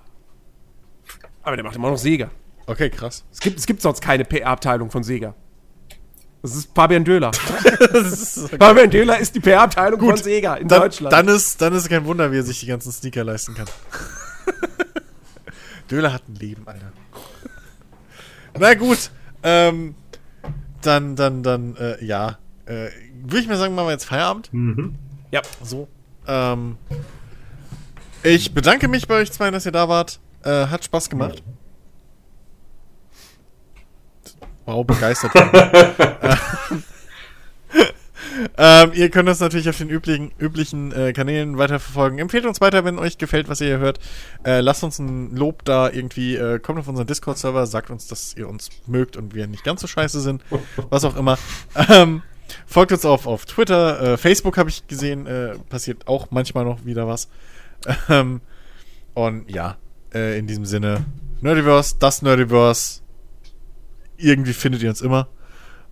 Aber 1.41 1.57
der 1.57 1.65
macht 1.65 1.75
immer 1.75 1.89
noch 1.89 1.97
Sega. 1.97 2.31
Okay, 2.65 2.89
krass. 2.89 3.25
Es 3.31 3.41
gibt, 3.41 3.59
es 3.59 3.65
gibt 3.65 3.81
sonst 3.81 3.99
keine 4.01 4.23
PR-Abteilung 4.23 4.89
von 4.89 5.03
Sega. 5.03 5.35
Das 6.43 6.55
ist 6.57 6.69
Fabian 6.75 7.05
Döhler. 7.05 7.31
Fabian 8.59 8.89
Döhler 8.89 9.17
ist 9.17 9.33
die 9.33 9.39
PR-Abteilung 9.39 9.97
von 9.97 10.17
Sega 10.17 10.55
in 10.55 10.67
dann, 10.67 10.81
Deutschland. 10.81 11.13
Dann 11.13 11.29
ist, 11.29 11.61
dann 11.61 11.73
ist 11.73 11.87
kein 11.87 12.03
Wunder, 12.03 12.33
wie 12.33 12.37
er 12.37 12.43
sich 12.43 12.59
die 12.59 12.65
ganzen 12.65 12.91
Sneaker 12.91 13.23
leisten 13.23 13.55
kann. 13.55 13.65
Döler 15.89 16.11
hat 16.11 16.27
ein 16.27 16.35
Leben, 16.35 16.67
Alter. 16.67 16.91
Na 18.59 18.73
gut, 18.73 19.09
ähm, 19.41 19.95
dann, 20.81 21.15
dann, 21.15 21.43
dann, 21.43 21.77
äh, 21.77 22.03
ja. 22.03 22.37
Äh, 22.65 22.89
Würde 23.21 23.39
ich 23.39 23.47
mal 23.47 23.57
sagen, 23.57 23.73
machen 23.73 23.87
wir 23.87 23.93
jetzt 23.93 24.05
Feierabend. 24.05 24.53
Mhm. 24.53 24.95
ja. 25.31 25.41
So. 25.63 25.87
Ähm, 26.27 26.75
ich 28.21 28.53
bedanke 28.53 28.89
mich 28.89 29.07
bei 29.07 29.15
euch 29.15 29.31
zwei, 29.31 29.49
dass 29.49 29.65
ihr 29.65 29.71
da 29.71 29.87
wart. 29.87 30.19
Äh, 30.43 30.67
hat 30.67 30.83
Spaß 30.83 31.09
gemacht. 31.09 31.41
Wow, 34.65 34.85
begeistert. 34.85 35.31
ähm, 38.57 38.91
ihr 38.93 39.09
könnt 39.09 39.27
uns 39.27 39.39
natürlich 39.39 39.67
auf 39.69 39.77
den 39.77 39.89
üblichen, 39.89 40.31
üblichen 40.37 40.91
äh, 40.91 41.13
Kanälen 41.13 41.57
weiterverfolgen. 41.57 42.19
Empfehlt 42.19 42.45
uns 42.45 42.61
weiter, 42.61 42.85
wenn 42.85 42.99
euch 42.99 43.17
gefällt, 43.17 43.49
was 43.49 43.59
ihr 43.61 43.67
hier 43.67 43.79
hört. 43.79 43.99
Äh, 44.45 44.61
lasst 44.61 44.83
uns 44.83 44.99
ein 44.99 45.35
Lob 45.35 45.65
da 45.65 45.89
irgendwie. 45.89 46.35
Äh, 46.35 46.59
kommt 46.59 46.79
auf 46.79 46.87
unseren 46.87 47.07
Discord-Server, 47.07 47.65
sagt 47.65 47.89
uns, 47.89 48.07
dass 48.07 48.35
ihr 48.35 48.47
uns 48.47 48.69
mögt 48.87 49.17
und 49.17 49.33
wir 49.33 49.47
nicht 49.47 49.63
ganz 49.63 49.81
so 49.81 49.87
scheiße 49.87 50.21
sind. 50.21 50.43
Was 50.89 51.03
auch 51.03 51.15
immer. 51.15 51.37
Ähm, 51.89 52.21
folgt 52.67 52.91
uns 52.91 53.03
auf, 53.05 53.25
auf 53.25 53.45
Twitter. 53.45 54.13
Äh, 54.13 54.17
Facebook 54.17 54.57
habe 54.57 54.69
ich 54.69 54.87
gesehen. 54.87 55.25
Äh, 55.27 55.55
passiert 55.69 56.07
auch 56.07 56.27
manchmal 56.29 56.65
noch 56.65 56.85
wieder 56.85 57.07
was. 57.07 57.27
Ähm, 58.09 58.41
und 59.13 59.49
ja, 59.49 59.77
äh, 60.13 60.37
in 60.37 60.47
diesem 60.47 60.65
Sinne, 60.65 61.05
Nerdiverse, 61.41 61.95
das 61.99 62.21
Nerdiverse. 62.21 63.02
Irgendwie 64.17 64.53
findet 64.53 64.81
ihr 64.83 64.89
uns 64.89 65.01
immer. 65.01 65.27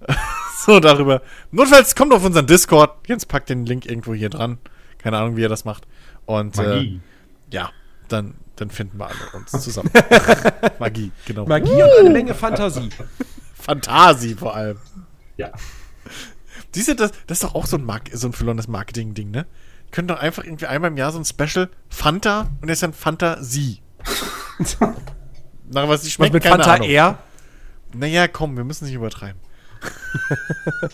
so 0.65 0.79
darüber. 0.79 1.21
Notfalls 1.51 1.95
kommt 1.95 2.13
auf 2.13 2.23
unseren 2.23 2.47
Discord. 2.47 3.07
Jens 3.07 3.25
packt 3.25 3.49
den 3.49 3.65
Link 3.65 3.85
irgendwo 3.85 4.13
hier 4.13 4.29
dran. 4.29 4.57
Keine 4.97 5.17
Ahnung, 5.17 5.37
wie 5.37 5.43
er 5.43 5.49
das 5.49 5.65
macht. 5.65 5.87
Und 6.25 6.57
äh, 6.59 6.99
ja, 7.51 7.71
dann, 8.07 8.35
dann 8.55 8.69
finden 8.69 8.99
wir 8.99 9.07
alle 9.07 9.29
uns 9.33 9.51
zusammen. 9.51 9.89
Magie, 10.79 11.11
genau. 11.25 11.45
Magie 11.45 11.83
und 11.83 11.99
eine 11.99 12.09
Menge 12.09 12.33
Fantasie. 12.33 12.89
Fantasie 13.53 14.35
vor 14.35 14.55
allem. 14.55 14.77
Ja. 15.37 15.51
Siehst 16.71 16.87
das, 16.99 17.11
das 17.27 17.37
ist 17.37 17.43
doch 17.43 17.55
auch 17.55 17.65
so 17.65 17.77
ein, 17.77 17.83
Mark 17.83 18.09
so 18.13 18.27
ein 18.27 18.33
verlorenes 18.33 18.67
Marketing-Ding, 18.67 19.31
ne? 19.31 19.39
Ihr 19.39 19.91
könnt 19.91 20.09
doch 20.09 20.19
einfach 20.19 20.43
irgendwie 20.43 20.67
einmal 20.67 20.89
im 20.89 20.97
Jahr 20.97 21.11
so 21.11 21.19
ein 21.19 21.25
Special 21.25 21.69
Fanta 21.89 22.49
und 22.61 22.69
ist 22.69 22.81
dann 22.81 22.93
Fantasie. 22.93 23.81
Nach 25.69 25.87
was 25.87 26.01
die 26.01 26.07
Was 26.07 26.11
schmeckt, 26.13 26.33
mit 26.33 26.43
keine 26.43 26.63
Fanta 26.63 26.73
Ahnung. 26.75 26.89
R? 26.89 27.19
Naja, 27.93 28.27
komm, 28.27 28.55
wir 28.57 28.63
müssen 28.63 28.85
nicht 28.85 28.93
übertreiben. 28.95 29.39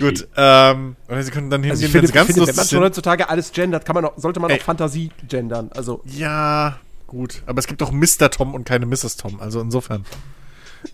Gut, 0.00 0.26
ähm, 0.36 0.96
oder 1.08 1.22
sie 1.22 1.30
können 1.30 1.50
dann 1.50 1.62
hingehen, 1.62 1.72
Also 1.72 1.84
ich 1.86 1.88
wenn 1.94 2.00
finde, 2.00 2.06
sie 2.08 2.12
ganz 2.12 2.26
finde 2.26 2.46
wenn 2.48 2.56
man 2.56 2.66
schon 2.66 2.82
heutzutage 2.82 3.28
alles 3.28 3.52
gendert, 3.52 3.84
kann 3.84 3.94
man 3.94 4.04
auch, 4.04 4.18
sollte 4.18 4.40
man 4.40 4.50
Ey. 4.50 4.58
auch 4.58 4.62
Fantasie 4.64 5.12
gendern. 5.28 5.70
Also 5.74 6.02
Ja, 6.04 6.78
gut. 7.06 7.42
Aber 7.46 7.58
es 7.60 7.66
gibt 7.68 7.80
auch 7.82 7.92
Mr. 7.92 8.30
Tom 8.30 8.54
und 8.54 8.64
keine 8.64 8.86
Mrs. 8.86 9.16
Tom. 9.16 9.40
Also 9.40 9.60
insofern. 9.60 10.04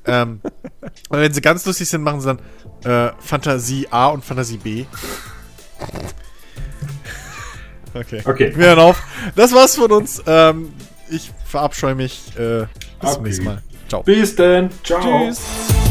ähm, 0.06 0.40
und 1.09 1.18
wenn 1.18 1.32
sie 1.32 1.40
ganz 1.40 1.64
lustig 1.64 1.88
sind, 1.88 2.02
machen 2.02 2.20
sie 2.20 2.34
dann 2.34 2.38
äh, 2.84 3.12
Fantasie 3.20 3.88
A 3.90 4.09
und 4.09 4.22
Fantasie 4.24 4.59
B. 4.59 4.84
Okay. 7.94 8.22
Okay. 8.24 8.52
Wir 8.56 8.66
hören 8.68 8.78
auf. 8.78 9.02
Das 9.36 9.52
war's 9.54 9.76
von 9.76 9.92
uns. 9.92 10.22
Ähm, 10.26 10.72
ich 11.10 11.30
verabscheue 11.46 11.94
mich. 11.94 12.36
Äh, 12.38 12.66
bis 13.00 13.10
zum 13.12 13.20
Okay. 13.20 13.22
nächsten 13.22 13.44
Mal. 13.44 13.62
Ciao. 13.93 14.02
Bis 14.02 14.35
dann. 14.35 14.70
Ciao. 14.82 15.01
Tschüss. 15.02 15.81